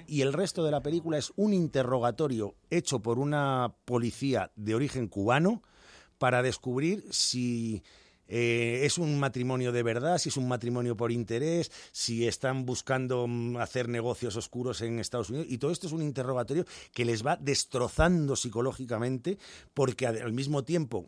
y 0.05 0.21
el 0.21 0.33
resto 0.33 0.63
de 0.65 0.71
la 0.71 0.83
película 0.83 1.17
es 1.17 1.31
un 1.37 1.53
interrogatorio 1.53 2.55
hecho 2.69 2.99
por 2.99 3.17
una 3.17 3.75
policía 3.85 4.51
de 4.57 4.75
origen 4.75 5.07
cubano 5.07 5.63
para 6.17 6.43
descubrir 6.43 7.05
si 7.09 7.81
eh, 8.27 8.81
es 8.83 8.97
un 8.97 9.19
matrimonio 9.19 9.71
de 9.71 9.83
verdad, 9.83 10.17
si 10.17 10.29
es 10.29 10.37
un 10.37 10.47
matrimonio 10.47 10.95
por 10.95 11.11
interés, 11.11 11.71
si 11.91 12.27
están 12.27 12.65
buscando 12.65 13.27
mm, 13.27 13.57
hacer 13.57 13.89
negocios 13.89 14.35
oscuros 14.35 14.81
en 14.81 14.99
Estados 14.99 15.29
Unidos. 15.29 15.47
Y 15.49 15.57
todo 15.57 15.71
esto 15.71 15.87
es 15.87 15.93
un 15.93 16.01
interrogatorio 16.01 16.65
que 16.93 17.05
les 17.05 17.25
va 17.25 17.37
destrozando 17.37 18.35
psicológicamente 18.35 19.37
porque 19.73 20.07
al 20.07 20.33
mismo 20.33 20.63
tiempo 20.63 21.05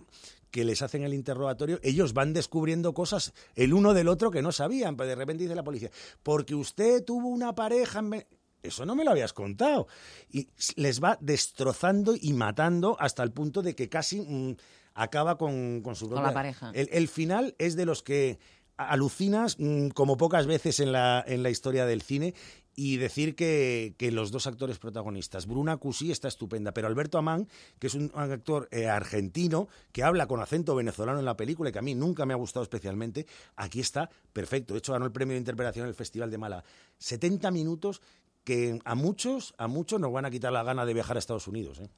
que 0.55 0.63
les 0.63 0.81
hacen 0.81 1.03
el 1.03 1.13
interrogatorio, 1.13 1.81
ellos 1.83 2.13
van 2.13 2.31
descubriendo 2.31 2.93
cosas 2.93 3.33
el 3.55 3.73
uno 3.73 3.93
del 3.93 4.07
otro 4.07 4.31
que 4.31 4.41
no 4.41 4.53
sabían. 4.53 4.95
Pero 4.95 5.09
de 5.09 5.15
repente 5.15 5.43
dice 5.43 5.53
la 5.53 5.65
policía, 5.65 5.91
porque 6.23 6.55
usted 6.55 7.03
tuvo 7.03 7.27
una 7.27 7.53
pareja 7.53 7.99
en... 7.99 8.09
Ve-". 8.09 8.27
Eso 8.63 8.85
no 8.85 8.95
me 8.95 9.03
lo 9.03 9.11
habías 9.11 9.33
contado. 9.33 9.87
Y 10.29 10.47
les 10.77 11.03
va 11.03 11.17
destrozando 11.19 12.15
y 12.19 12.31
matando 12.31 12.95
hasta 13.01 13.21
el 13.21 13.33
punto 13.33 13.61
de 13.61 13.75
que 13.75 13.89
casi 13.89 14.21
mm, 14.21 14.55
acaba 14.95 15.37
con, 15.37 15.81
con 15.81 15.95
su 15.95 16.09
Con 16.09 16.23
la 16.23 16.33
pareja. 16.33 16.71
El, 16.73 16.89
el 16.91 17.07
final 17.07 17.53
es 17.59 17.75
de 17.75 17.85
los 17.85 18.01
que 18.01 18.39
alucinas 18.77 19.57
mm, 19.59 19.89
como 19.89 20.17
pocas 20.17 20.47
veces 20.47 20.79
en 20.79 20.91
la, 20.91 21.23
en 21.25 21.43
la 21.43 21.49
historia 21.49 21.85
del 21.85 22.01
cine 22.01 22.33
y 22.77 22.97
decir 22.97 23.35
que, 23.35 23.95
que 23.97 24.11
los 24.11 24.31
dos 24.31 24.47
actores 24.47 24.79
protagonistas, 24.79 25.47
Bruna 25.47 25.77
Cusí 25.77 26.11
está 26.11 26.27
estupenda, 26.27 26.73
pero 26.73 26.87
Alberto 26.87 27.17
Amán, 27.17 27.47
que 27.79 27.87
es 27.87 27.95
un, 27.95 28.11
un 28.13 28.31
actor 28.31 28.67
eh, 28.71 28.87
argentino 28.87 29.69
que 29.93 30.03
habla 30.03 30.27
con 30.27 30.41
acento 30.41 30.75
venezolano 30.75 31.19
en 31.19 31.25
la 31.25 31.37
película 31.37 31.69
y 31.69 31.73
que 31.73 31.79
a 31.79 31.83
mí 31.83 31.95
nunca 31.95 32.25
me 32.25 32.33
ha 32.33 32.37
gustado 32.37 32.63
especialmente, 32.63 33.27
aquí 33.55 33.79
está 33.79 34.09
perfecto. 34.33 34.73
De 34.73 34.79
hecho, 34.79 34.91
ganó 34.91 35.05
el 35.05 35.13
premio 35.13 35.33
de 35.33 35.39
interpretación 35.39 35.85
en 35.85 35.89
el 35.89 35.95
Festival 35.95 36.29
de 36.29 36.37
Málaga. 36.37 36.63
70 36.97 37.49
minutos 37.51 38.01
que 38.43 38.79
a 38.83 38.93
muchos, 38.95 39.55
a 39.57 39.67
muchos 39.67 39.99
nos 39.99 40.11
van 40.11 40.25
a 40.25 40.31
quitar 40.31 40.51
la 40.51 40.63
gana 40.63 40.85
de 40.85 40.93
viajar 40.93 41.15
a 41.15 41.19
Estados 41.19 41.47
Unidos. 41.47 41.79
¿eh? 41.79 41.89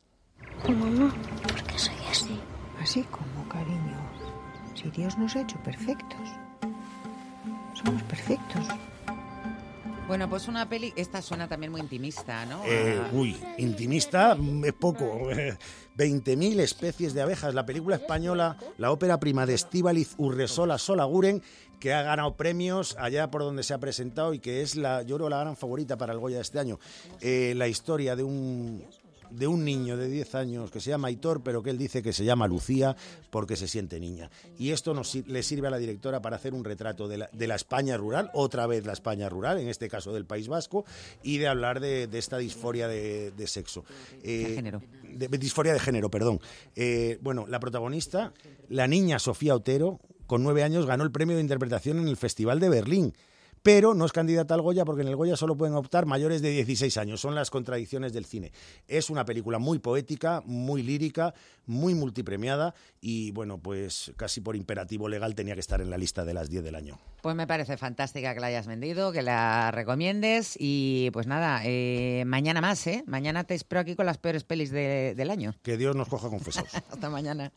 Mamá, 0.72 1.14
¿por 1.42 1.64
qué 1.64 1.80
soy 1.80 1.96
así? 2.10 2.40
Así 2.88 3.04
como, 3.04 3.50
cariño. 3.50 3.98
Si 4.74 4.90
Dios 4.92 5.18
nos 5.18 5.36
ha 5.36 5.42
hecho 5.42 5.58
perfectos. 5.58 6.30
Somos 7.74 8.02
perfectos. 8.04 8.66
Bueno, 10.08 10.30
pues 10.30 10.48
una 10.48 10.70
peli, 10.70 10.94
esta 10.96 11.22
suena 11.22 11.50
también 11.50 11.74
muy 11.74 11.82
intimista, 11.82 12.46
¿no? 12.46 12.64
Eh, 12.66 12.98
Ah, 13.04 13.10
uy, 13.12 13.36
intimista 13.58 14.38
es 14.64 14.74
poco. 14.74 15.04
20.000 15.98 16.62
especies 16.62 17.14
de 17.14 17.24
abejas. 17.24 17.54
La 17.54 17.66
película 17.66 17.98
española, 17.98 18.56
la 18.78 18.90
ópera 18.92 19.20
prima 19.20 19.46
de 19.46 19.56
Estíbaliz 19.56 20.14
Urresola 20.18 20.78
Solaguren, 20.78 21.44
que 21.82 21.94
ha 21.94 22.04
ganado 22.04 22.38
premios 22.38 22.96
allá 22.98 23.30
por 23.30 23.42
donde 23.42 23.64
se 23.64 23.74
ha 23.74 23.80
presentado 23.80 24.34
y 24.34 24.40
que 24.40 24.62
es 24.62 24.78
la, 24.78 25.02
yo 25.02 25.18
creo, 25.18 25.28
la 25.28 25.40
gran 25.42 25.58
favorita 25.58 25.98
para 25.98 26.14
el 26.14 26.20
Goya 26.20 26.38
de 26.38 26.44
este 26.44 26.60
año. 26.60 26.80
Eh, 27.20 27.52
la 27.58 27.68
historia 27.68 28.16
de 28.16 28.24
un 28.24 28.86
de 29.32 29.48
un 29.48 29.64
niño 29.66 29.98
de 29.98 30.08
10 30.10 30.36
años 30.36 30.72
que 30.72 30.80
se 30.80 30.90
llama 30.90 31.08
Aitor, 31.10 31.42
pero 31.44 31.62
que 31.64 31.70
él 31.70 31.78
dice 31.78 32.02
que 32.04 32.14
se 32.14 32.24
llama 32.26 32.48
Lucía 32.48 32.96
porque 33.30 33.56
se 33.56 33.68
siente 33.68 34.00
niña. 34.00 34.30
Y 34.58 34.72
esto 34.72 34.94
nos, 34.94 35.14
le 35.16 35.44
sirve 35.44 35.68
a 35.68 35.72
la 35.72 35.78
directora 35.78 36.22
para 36.22 36.36
hacer 36.36 36.54
un 36.54 36.64
retrato 36.64 37.08
de 37.08 37.18
la, 37.18 37.30
de 37.34 37.48
la 37.48 37.56
España 37.56 37.98
rural, 37.98 38.30
otra 38.34 38.68
vez 38.68 38.86
la 38.86 38.94
España 38.94 39.30
rural, 39.30 39.60
en 39.60 39.68
este 39.70 39.90
caso 39.90 40.14
del 40.14 40.26
País 40.26 40.48
Vasco, 40.48 40.86
y 41.24 41.38
de 41.38 41.48
hablar 41.48 41.80
de, 41.80 42.08
de 42.08 42.18
esta 42.20 42.38
disforia 42.38 42.88
de, 42.88 43.32
de 43.32 43.48
sexo. 43.48 43.84
Eh, 44.24 44.54
género. 44.56 44.82
de- 45.04 45.28
de 45.28 45.38
disforia 45.38 45.74
de 45.74 45.80
género, 45.80 46.10
perdón. 46.10 46.40
Eh, 46.76 47.18
bueno, 47.22 47.46
la 47.48 47.60
protagonista, 47.60 48.34
la 48.70 48.88
niña 48.88 49.20
Sofía 49.20 49.56
Otero, 49.56 50.00
con 50.28 50.44
nueve 50.44 50.62
años, 50.64 50.86
ganó 50.86 51.04
el 51.04 51.12
premio 51.12 51.36
de 51.38 51.42
interpretación 51.42 52.00
en 52.00 52.08
el 52.08 52.18
Festival 52.18 52.60
de 52.60 52.70
Berlín. 52.70 53.14
Pero 53.68 53.94
no 53.94 54.06
es 54.06 54.14
candidata 54.14 54.54
al 54.54 54.62
Goya 54.62 54.86
porque 54.86 55.02
en 55.02 55.10
el 55.10 55.18
Goya 55.18 55.36
solo 55.36 55.58
pueden 55.58 55.76
optar 55.76 56.06
mayores 56.06 56.42
de 56.42 56.52
16 56.52 56.96
años. 56.96 57.20
Son 57.20 57.36
las 57.36 57.50
contradicciones 57.50 58.14
del 58.14 58.24
cine. 58.26 58.54
Es 58.88 59.10
una 59.10 59.26
película 59.26 59.60
muy 59.60 59.80
poética, 59.80 60.42
muy 60.46 60.84
lírica, 60.84 61.34
muy 61.66 61.94
multipremiada 61.94 62.74
y, 63.02 63.32
bueno, 63.32 63.58
pues 63.58 64.14
casi 64.16 64.40
por 64.40 64.56
imperativo 64.56 65.10
legal 65.10 65.36
tenía 65.36 65.54
que 65.54 65.60
estar 65.60 65.82
en 65.82 65.90
la 65.90 65.98
lista 65.98 66.24
de 66.24 66.34
las 66.34 66.50
10 66.50 66.64
del 66.64 66.76
año. 66.76 66.98
Pues 67.22 67.36
me 67.36 67.46
parece 67.46 67.76
fantástica 67.76 68.34
que 68.34 68.40
la 68.40 68.48
hayas 68.48 68.68
vendido, 68.68 69.12
que 69.12 69.22
la 69.22 69.70
recomiendes 69.72 70.56
y 70.58 71.10
pues 71.12 71.28
nada, 71.28 71.60
eh, 71.66 72.24
mañana 72.26 72.62
más, 72.62 72.88
¿eh? 72.88 73.04
Mañana 73.06 73.44
te 73.44 73.54
espero 73.56 73.82
aquí 73.82 73.98
con 73.98 74.06
las 74.06 74.18
peores 74.18 74.46
pelis 74.46 74.72
de- 74.72 75.14
del 75.14 75.30
año. 75.30 75.54
Que 75.62 75.76
Dios 75.76 75.94
nos 75.94 76.08
coja 76.08 76.30
confesados. 76.30 76.74
Hasta 76.90 77.10
mañana. 77.10 77.52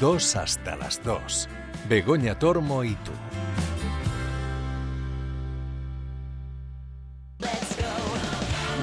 2 0.00 0.36
hasta 0.36 0.76
las 0.76 1.02
2. 1.02 1.48
Begoña 1.88 2.38
Tormo 2.38 2.84
y 2.84 2.94
tú. 2.94 3.10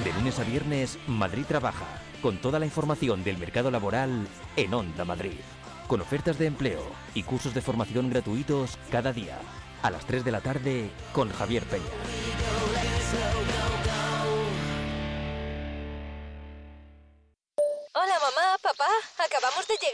De 0.04 0.12
lunes 0.14 0.38
a 0.40 0.44
viernes, 0.44 1.00
Madrid 1.08 1.46
trabaja, 1.48 1.86
con 2.22 2.38
toda 2.38 2.60
la 2.60 2.66
información 2.66 3.24
del 3.24 3.38
mercado 3.38 3.72
laboral 3.72 4.28
en 4.58 4.74
Onda 4.74 5.06
Madrid, 5.06 5.40
con 5.88 6.02
ofertas 6.02 6.38
de 6.38 6.48
empleo 6.48 6.84
y 7.14 7.24
cursos 7.24 7.54
de 7.54 7.62
formación 7.62 8.10
gratuitos 8.10 8.78
cada 8.92 9.14
día, 9.14 9.40
a 9.84 9.92
las 9.92 10.06
3 10.06 10.26
de 10.26 10.32
la 10.32 10.42
tarde, 10.42 10.90
con 11.14 11.30
Javier 11.30 11.64
Peña. 11.64 11.86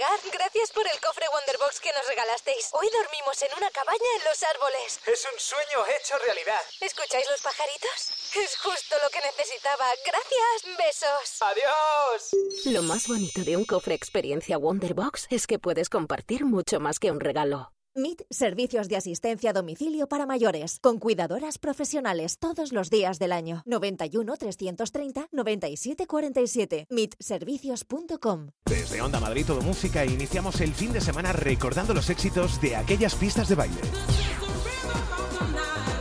Gracias 0.02 0.72
por 0.72 0.82
el 0.88 1.00
cofre 1.00 1.26
Wonderbox 1.32 1.80
que 1.80 1.94
nos 1.94 2.08
regalasteis. 2.08 2.70
Hoy 2.72 2.90
dormimos 2.90 3.40
en 3.44 3.50
una 3.56 3.70
cabaña 3.70 4.10
en 4.18 4.24
los 4.24 4.42
árboles. 4.42 5.00
Es 5.06 5.28
un 5.32 5.40
sueño 5.40 5.86
hecho 5.94 6.18
realidad. 6.26 6.60
¿Escucháis 6.80 7.30
los 7.30 7.40
pajaritos? 7.42 8.10
Es 8.36 8.58
justo 8.58 8.96
lo 9.04 9.10
que 9.12 9.22
necesitaba. 9.22 9.86
Gracias. 10.04 10.78
Besos. 10.78 11.42
¡Adiós! 11.42 12.32
Lo 12.66 12.82
más 12.82 13.08
bonito 13.08 13.44
de 13.44 13.56
un 13.56 13.66
cofre 13.66 13.94
experiencia 13.94 14.58
Wonderbox 14.58 15.28
es 15.30 15.46
que 15.46 15.60
puedes 15.60 15.88
compartir 15.88 16.46
mucho 16.46 16.80
más 16.80 16.98
que 16.98 17.12
un 17.12 17.20
regalo. 17.20 17.72
MIT 17.96 18.22
Servicios 18.30 18.88
de 18.88 18.96
Asistencia 18.96 19.50
a 19.50 19.54
Domicilio 19.54 20.08
para 20.08 20.26
Mayores, 20.26 20.80
con 20.80 20.98
cuidadoras 20.98 21.58
profesionales 21.58 22.38
todos 22.40 22.72
los 22.72 22.90
días 22.90 23.20
del 23.20 23.34
año. 23.34 23.64
91 23.66 24.38
330 24.38 25.28
97 25.32 26.08
47. 26.08 26.88
mitservicios.com. 26.90 28.52
Desde 28.66 29.02
Onda 29.02 29.20
Madrid 29.20 29.46
Todo 29.46 29.62
Música 29.62 30.06
iniciamos 30.06 30.62
el 30.62 30.74
fin 30.74 30.94
de 30.94 31.02
semana 31.02 31.34
recordando 31.34 31.94
los 31.94 32.10
éxitos 32.10 32.62
de 32.62 32.76
aquellas 32.76 33.16
pistas 33.16 33.50
de 33.50 33.56
baile. 33.56 33.82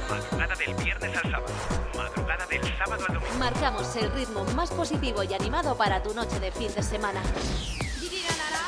Madrugada 0.08 0.54
del 0.54 0.74
viernes 0.76 1.16
al 1.16 1.30
sábado. 1.32 1.54
Madrugada 1.96 2.46
del 2.46 2.62
sábado 2.78 3.04
al 3.08 3.14
domingo. 3.14 3.38
Marcamos 3.38 3.96
el 3.96 4.12
ritmo 4.12 4.44
más 4.54 4.70
positivo 4.70 5.22
y 5.24 5.34
animado 5.34 5.76
para 5.76 6.02
tu 6.02 6.14
noche 6.14 6.38
de 6.38 6.52
fin 6.52 6.72
de 6.74 6.82
semana. 6.82 7.20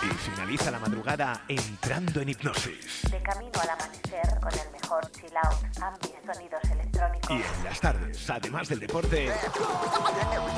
Y 0.03 0.15
finaliza 0.15 0.71
la 0.71 0.81
madrugada 0.81 1.45
entrando 1.47 2.21
en 2.21 2.31
hipnosis. 2.31 3.03
De 3.11 3.23
camino 3.23 3.53
al 3.61 3.71
amanecer 3.71 4.41
con 4.41 4.53
el 4.53 4.71
mejor 4.73 5.11
chill 5.13 5.37
out, 5.37 5.81
ambiente, 5.81 6.35
sonidos 6.35 6.65
electrónicos. 6.65 7.31
Y 7.31 7.35
en 7.35 7.65
las 7.65 7.81
tardes, 7.81 8.31
además 8.31 8.69
del 8.69 8.81
deporte, 8.81 9.33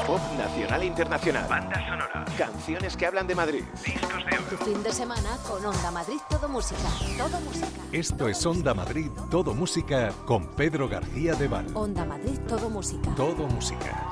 pop 0.07 0.21
nacional 0.39 0.83
e 0.83 0.87
internacional. 0.87 1.47
Banda 1.49 1.77
sonora. 1.87 2.25
Canciones 2.39 2.97
que 2.97 3.07
hablan 3.07 3.27
de 3.27 3.35
Madrid. 3.35 3.65
Discos 3.85 4.25
de 4.25 4.57
Tu 4.57 4.65
fin 4.65 4.83
de 4.83 4.93
semana 4.93 5.37
con 5.47 5.65
Onda 5.65 5.91
Madrid 5.91 6.19
Todo 6.31 6.49
Música. 6.49 6.89
Todo 7.19 7.41
Música. 7.41 7.67
Esto 7.93 8.29
es 8.29 8.47
Onda 8.47 8.73
Madrid, 8.73 9.11
todo 9.31 9.53
música 9.55 10.11
con 10.25 10.55
Pedro 10.55 10.89
García 10.89 11.35
de 11.35 11.49
Val. 11.49 11.67
Onda 11.75 12.05
Madrid 12.07 12.39
Todo 12.49 12.71
Música. 12.71 13.15
Todo 13.15 13.47
música. 13.47 14.03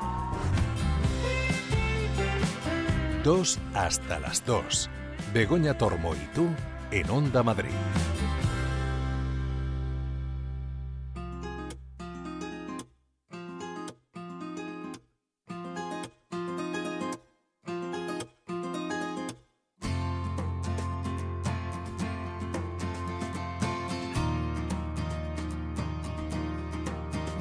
Dos 3.23 3.57
hasta 3.73 4.19
las 4.19 4.45
dos. 4.45 4.89
Begoña 5.33 5.73
Tormo 5.73 6.13
y 6.13 6.27
tú 6.35 6.47
en 6.91 7.09
Onda 7.09 7.41
Madrid. 7.41 7.71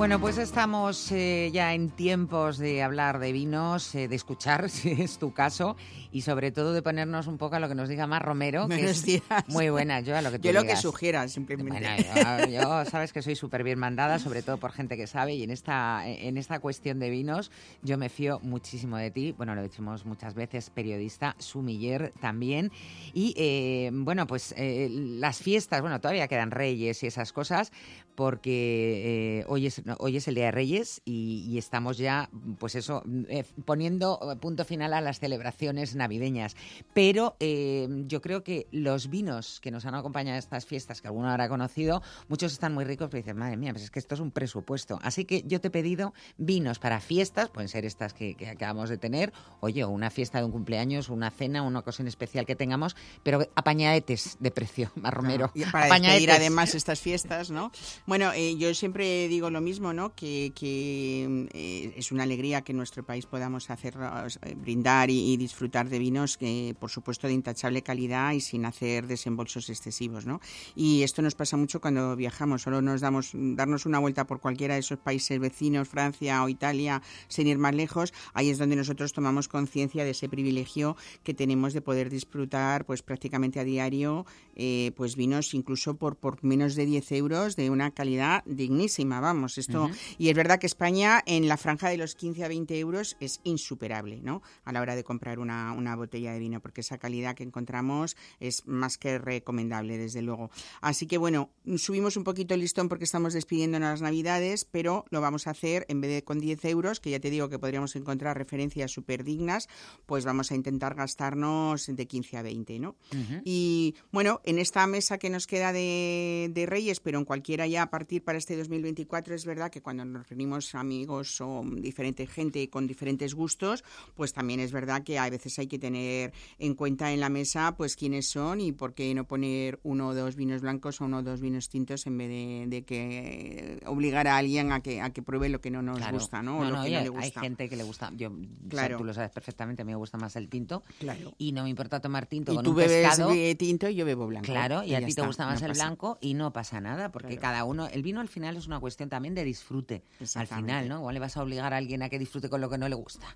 Bueno, 0.03 0.19
pues 0.21 0.37
estamos 0.37 1.13
eh, 1.13 1.51
ya 1.53 1.75
en 1.75 1.89
tiempos 1.89 2.59
de 2.59 2.83
hablar 2.83 3.21
de 3.21 3.31
vinos, 3.31 3.95
eh, 3.95 4.09
de 4.09 4.17
escuchar, 4.17 4.69
si 4.69 4.91
es 5.01 5.17
tu 5.17 5.33
caso, 5.33 5.77
y 6.11 6.23
sobre 6.23 6.51
todo 6.51 6.73
de 6.73 6.83
ponernos 6.83 7.29
un 7.29 7.39
poco 7.39 7.55
a 7.55 7.61
lo 7.61 7.69
que 7.69 7.77
nos 7.77 7.89
diga 7.89 8.09
más 8.09 8.21
Romero, 8.21 8.63
que 8.69 8.75
Buenos 8.75 8.91
es 8.91 9.05
días. 9.05 9.23
muy 9.47 9.71
buena. 9.71 10.01
Yo 10.01 10.17
a 10.17 10.21
lo 10.21 10.33
que 10.33 10.41
tú 10.41 10.49
Yo 10.49 10.53
lo 10.55 10.63
que 10.63 10.71
digas. 10.71 10.83
sugiera, 10.83 11.29
simplemente. 11.29 11.87
Bueno, 12.15 12.47
yo, 12.47 12.51
yo 12.51 12.85
sabes 12.91 13.13
que 13.13 13.23
soy 13.23 13.37
súper 13.37 13.63
bien 13.63 13.79
mandada, 13.79 14.19
sobre 14.19 14.43
todo 14.43 14.57
por 14.57 14.73
gente 14.73 14.97
que 14.97 15.07
sabe, 15.07 15.35
y 15.35 15.45
en 15.45 15.53
esta, 15.53 16.03
en 16.05 16.37
esta 16.37 16.59
cuestión 16.59 16.99
de 16.99 17.09
vinos 17.09 17.53
yo 17.83 17.97
me 17.97 18.09
fío 18.09 18.41
muchísimo 18.41 18.97
de 18.97 19.13
ti. 19.13 19.31
Bueno, 19.31 19.55
lo 19.55 19.63
decimos 19.63 20.05
muchas 20.05 20.35
veces, 20.35 20.69
periodista, 20.71 21.37
sumiller 21.39 22.13
también. 22.21 22.73
Y 23.15 23.35
eh, 23.37 23.91
bueno, 23.93 24.27
pues 24.27 24.53
eh, 24.59 24.89
las 24.91 25.39
fiestas, 25.39 25.81
bueno, 25.81 26.01
todavía 26.01 26.27
quedan 26.27 26.51
reyes 26.51 27.05
y 27.05 27.07
esas 27.07 27.33
cosas, 27.33 27.71
porque 28.15 29.41
eh, 29.41 29.45
hoy, 29.49 29.67
es, 29.67 29.83
hoy 29.99 30.17
es 30.17 30.29
el 30.29 30.35
Día 30.35 30.47
de 30.47 30.51
Reyes 30.51 31.03
y, 31.05 31.47
y 31.49 31.59
estamos 31.59 31.99
ya, 31.99 32.31
pues 32.59 32.75
eso, 32.75 33.03
eh, 33.29 33.45
poniendo 33.65 34.19
punto 34.41 34.65
final 34.65 34.95
a 34.95 35.01
las 35.01 35.19
celebraciones 35.21 35.95
navideñas. 35.95 36.57
Pero 36.95 37.37
eh, 37.41 37.89
yo 38.07 38.21
creo 38.21 38.43
que 38.43 38.67
los 38.71 39.09
vinos 39.09 39.61
que 39.61 39.71
nos 39.71 39.87
han 39.87 39.95
acompañado 39.95 40.37
a 40.37 40.39
estas 40.39 40.67
fiestas, 40.67 41.01
que 41.01 41.09
alguno 41.09 41.31
habrá 41.31 41.49
conocido, 41.49 42.03
muchos 42.29 42.53
están 42.53 42.75
muy 42.75 42.85
ricos, 42.85 43.09
pero 43.11 43.23
dicen, 43.23 43.37
madre 43.37 43.57
mía, 43.57 43.73
pues 43.73 43.85
es 43.85 43.91
que 43.91 43.99
esto 43.99 44.15
es 44.15 44.21
un 44.21 44.31
presupuesto. 44.31 44.99
Así 45.03 45.25
que 45.25 45.43
yo 45.47 45.61
te 45.61 45.69
he 45.69 45.71
pedido 45.71 46.15
vinos 46.37 46.79
para 46.79 47.01
fiestas, 47.01 47.51
pueden 47.51 47.69
ser 47.69 47.85
estas 47.85 48.15
que, 48.15 48.35
que 48.35 48.49
acabamos 48.49 48.89
de 48.89 48.99
tener, 48.99 49.33
oye, 49.61 49.85
una 49.85 50.11
fiesta 50.11 50.39
de 50.39 50.45
un 50.45 50.53
cumpleaños, 50.53 51.09
una 51.09 51.31
cena, 51.31 51.63
una 51.63 51.81
ocasión 51.81 52.09
especial 52.09 52.47
que 52.47 52.57
tengamos, 52.57 52.97
pero 53.23 53.47
apañadetes 53.55 54.37
de 54.41 54.51
precio, 54.51 54.93
más 54.97 55.13
Romero. 55.13 55.51
Y 55.55 55.65
para 55.65 55.89
despedir 55.89 56.31
además 56.31 56.75
estas 56.75 57.01
fiestas, 57.01 57.51
¿no? 57.51 57.71
Bueno, 58.05 58.33
eh, 58.35 58.57
yo 58.57 58.75
siempre 58.75 59.29
digo 59.29 59.49
lo 59.49 59.61
mismo, 59.61 59.93
¿no? 59.93 60.13
Que, 60.17 60.53
que, 60.57 61.47
eh, 61.53 61.95
es 61.97 62.11
una 62.11 62.25
alegría 62.25 62.63
que 62.63 62.73
en 62.73 62.79
nuestro 62.79 63.05
país 63.05 63.27
podamos 63.27 63.71
hacer 63.71 63.95
eh, 63.97 64.55
brindar 64.57 65.09
y, 65.09 65.37
disfrutar 65.37 65.89
de 65.89 66.01
vinos 66.01 66.37
que, 66.37 66.75
por 66.81 66.91
supuesto, 66.91 67.29
de 67.29 67.35
intachable 67.35 67.83
calidad 67.83 68.33
y 68.33 68.41
sin 68.41 68.65
hacer 68.65 69.07
desembolsos 69.07 69.71
excesivos, 69.71 70.27
¿no? 70.27 70.41
Y 70.75 71.05
esto 71.05 71.23
nos 71.23 71.37
pasa 71.37 71.57
mucho 71.57 71.81
cuando 71.81 72.17
viajamos, 72.17 72.63
solo 72.63 72.83
nos 72.83 73.01
damos 73.01 73.31
darnos 73.35 73.87
una 73.87 74.01
vuelta 74.01 74.27
por 74.27 74.41
cualquiera 74.41 74.75
de 74.75 74.81
esos 74.81 74.99
países 74.99 75.39
vecinos, 75.39 75.89
Francia 75.89 76.43
o 76.43 76.49
Italia, 76.49 77.03
sin 77.29 77.47
ir 77.47 77.59
más 77.59 77.75
lejos, 77.75 78.13
ahí 78.35 78.51
es 78.51 78.59
donde 78.59 78.75
nosotros 78.75 79.13
tomamos 79.13 79.47
conciencia 79.47 80.03
de 80.03 80.11
ese 80.11 80.29
privilegio 80.29 80.97
que 81.23 81.35
tenemos 81.35 81.73
de 81.73 81.83
poder 81.83 82.11
disfrutar, 82.11 82.85
pues 82.85 83.03
prácticamente 83.03 83.61
a 83.61 83.65
diario, 83.65 84.27
eh, 84.57 84.91
pues 84.97 85.15
vinos 85.15 85.55
incluso 85.55 85.95
por, 85.95 86.17
por 86.17 86.43
menos 86.43 86.75
de 86.75 86.85
10 86.85 87.13
euros 87.13 87.55
de 87.55 87.71
una 87.71 87.92
calidad 87.93 88.43
dignísima, 88.47 89.21
vamos, 89.21 89.59
esto, 89.59 89.91
y 90.19 90.29
es 90.29 90.37
verdad 90.37 90.59
que 90.59 90.67
España 90.67 91.23
en 91.27 91.49
la 91.49 91.57
franja 91.57 91.89
de 91.89 91.97
los 91.97 92.15
15 92.15 92.45
a 92.45 92.49
20 92.49 92.79
euros 92.79 93.17
es 93.21 93.41
insuperable, 93.45 94.21
¿no? 94.23 94.43
A 94.65 94.73
la 94.73 94.81
hora 94.81 94.97
de 94.97 95.05
comprar 95.05 95.39
una, 95.39 95.73
una 95.73 95.97
botella 95.97 96.33
de 96.33 96.39
vino, 96.39 96.61
porque 96.61 96.81
esa 96.81 96.99
calidad 96.99 97.35
que 97.35 97.43
encontramos 97.43 98.17
es 98.41 98.67
más 98.67 98.99
que 98.99 99.19
recomendable, 99.19 99.99
desde 99.99 100.23
luego. 100.23 100.51
Así 100.81 101.07
que 101.07 101.19
bueno, 101.19 101.51
subimos 101.77 102.17
un 102.17 102.25
poquito 102.25 102.55
el 102.55 102.61
listón 102.61 102.89
porque 102.89 103.05
estamos 103.05 103.35
despidiéndonos 103.35 103.91
las 103.91 104.03
navidades, 104.03 104.65
pero 104.65 105.05
lo 105.11 105.21
vamos 105.21 105.47
a 105.47 105.51
hacer 105.51 105.87
en 105.89 106.01
vez 106.01 106.11
de 106.11 106.25
con 106.25 106.39
10 106.39 106.65
euros, 106.67 107.01
que 107.01 107.11
ya 107.11 107.21
te 107.21 107.31
digo 107.31 107.49
que 107.49 107.59
podríamos 107.59 107.97
encontrar 107.97 108.37
referencias 108.37 108.91
súper 108.91 109.25
dignas, 109.25 109.69
pues 110.07 110.25
vamos 110.25 110.51
a 110.51 110.55
intentar 110.55 110.95
gastarnos 110.95 111.87
de 111.87 112.07
15 112.07 112.37
a 112.37 112.43
20, 112.43 112.79
¿no? 112.79 112.97
Y 113.45 113.95
bueno, 114.11 114.41
en 114.45 114.59
esta 114.59 114.87
mesa 114.87 115.19
que 115.19 115.31
nos 115.31 115.47
queda 115.47 115.73
de, 115.73 116.51
de 116.53 116.67
Reyes, 116.67 117.01
pero 117.01 117.19
en 117.19 117.25
cualquiera 117.25 117.67
ya 117.67 117.82
a 117.83 117.91
partir 117.91 118.25
para 118.25 118.39
este 118.39 118.57
2024, 118.57 119.35
es 119.35 119.45
verdad 119.45 119.71
que 119.71 119.83
cuando 119.83 120.05
nos 120.05 120.29
reunimos 120.29 120.75
amigos 120.75 121.41
o 121.41 121.63
diferente 121.67 122.27
gente 122.27 122.69
con 122.71 122.87
diferentes 122.87 123.35
gustos, 123.35 123.85
pues 124.15 124.33
también 124.33 124.61
es 124.61 124.73
verdad 124.73 125.03
que 125.03 125.19
a 125.19 125.29
veces 125.29 125.59
hay 125.59 125.67
que 125.67 125.79
tener 125.79 126.33
en 126.59 126.75
cuenta 126.75 127.13
en 127.13 127.21
la 127.21 127.29
mesa 127.29 127.75
pues 127.77 127.97
quiénes 127.97 128.29
son 128.29 128.61
y 128.61 128.73
por 128.73 128.95
qué 128.95 129.15
no 129.15 129.25
poner 129.27 129.81
uno 129.83 130.09
o 130.09 130.15
dos 130.15 130.37
vinos 130.37 130.63
blancos 130.63 131.01
o 131.01 131.05
uno 131.05 131.19
o 131.19 131.23
dos 131.23 131.41
vinos 131.41 131.69
tintos 131.69 132.07
en 132.07 132.19
vez 132.19 132.29
de, 132.29 132.65
de 132.69 132.85
que 132.85 133.81
obligar 133.87 134.27
a 134.29 134.37
alguien 134.37 134.73
a 134.73 134.81
que, 134.81 135.01
a 135.01 135.11
que 135.11 135.23
pruebe 135.23 135.49
lo 135.49 135.61
que 135.61 135.71
no 135.71 135.83
nos 135.83 135.99
Claro. 135.99 136.15
gusta, 136.19 136.43
¿no? 136.43 136.59
O 136.61 136.65
lo 136.65 136.75
que 136.75 136.81
oye, 136.81 136.91
no 137.05 137.13
le 137.13 137.19
Hay 137.19 137.27
gusta. 137.29 137.41
gente 137.41 137.69
que 137.69 137.77
le 137.77 137.85
gusta, 137.85 138.11
yo, 138.17 138.29
o 138.31 138.33
sea, 138.35 138.69
Claro. 138.69 138.99
tú 138.99 139.05
lo 139.05 139.15
sabes 139.15 139.31
perfectamente, 139.31 139.83
a 139.83 139.85
mí 139.85 139.93
me 139.93 139.97
gusta 139.97 140.19
más 140.19 140.35
el 140.37 140.49
tinto. 140.49 140.83
Claro. 140.99 141.35
Y 141.39 141.53
no 141.53 141.65
me 141.65 141.71
importa 141.71 142.01
tomar 142.01 142.27
tinto 142.27 142.53
Y 142.53 142.57
con 142.57 142.65
tú 142.65 142.71
un 142.71 142.77
bebes 142.77 143.09
pescado. 143.09 143.33
tinto 143.59 143.89
y 143.89 143.95
yo 143.95 144.05
bebo 144.05 144.27
blanco. 144.27 144.47
Claro, 144.47 144.83
y, 144.83 144.95
a 144.95 145.01
ya 145.01 145.07
ti 145.07 145.15
te 145.15 145.23
gusta 145.23 145.47
más 145.47 145.61
no 145.61 145.67
el 145.69 145.73
blanco 145.75 146.19
y 146.21 146.35
no 146.35 146.53
pasa 146.53 146.81
nada, 146.81 147.11
porque 147.13 147.37
cada 147.39 147.65
uno, 147.65 147.72
el 147.93 148.03
vino 148.03 148.21
al 148.21 148.29
final 148.29 148.57
es 148.57 148.67
una 148.67 148.81
cuestión 148.81 149.09
también 149.09 149.35
de 149.35 149.45
disfrute. 149.45 150.03
Al 150.35 150.47
final, 150.47 150.89
¿no? 150.89 150.99
Igual 150.99 151.15
le 151.15 151.21
vas 151.21 151.37
a 151.37 151.43
obligar 151.43 151.73
a 151.73 151.77
alguien 151.77 152.03
a 152.03 152.09
que 152.09 152.19
disfrute 152.19 152.49
con 152.49 152.61
lo 152.61 152.69
que 152.71 152.79
no 152.79 152.89
le 152.89 152.95
gusta. 152.95 153.27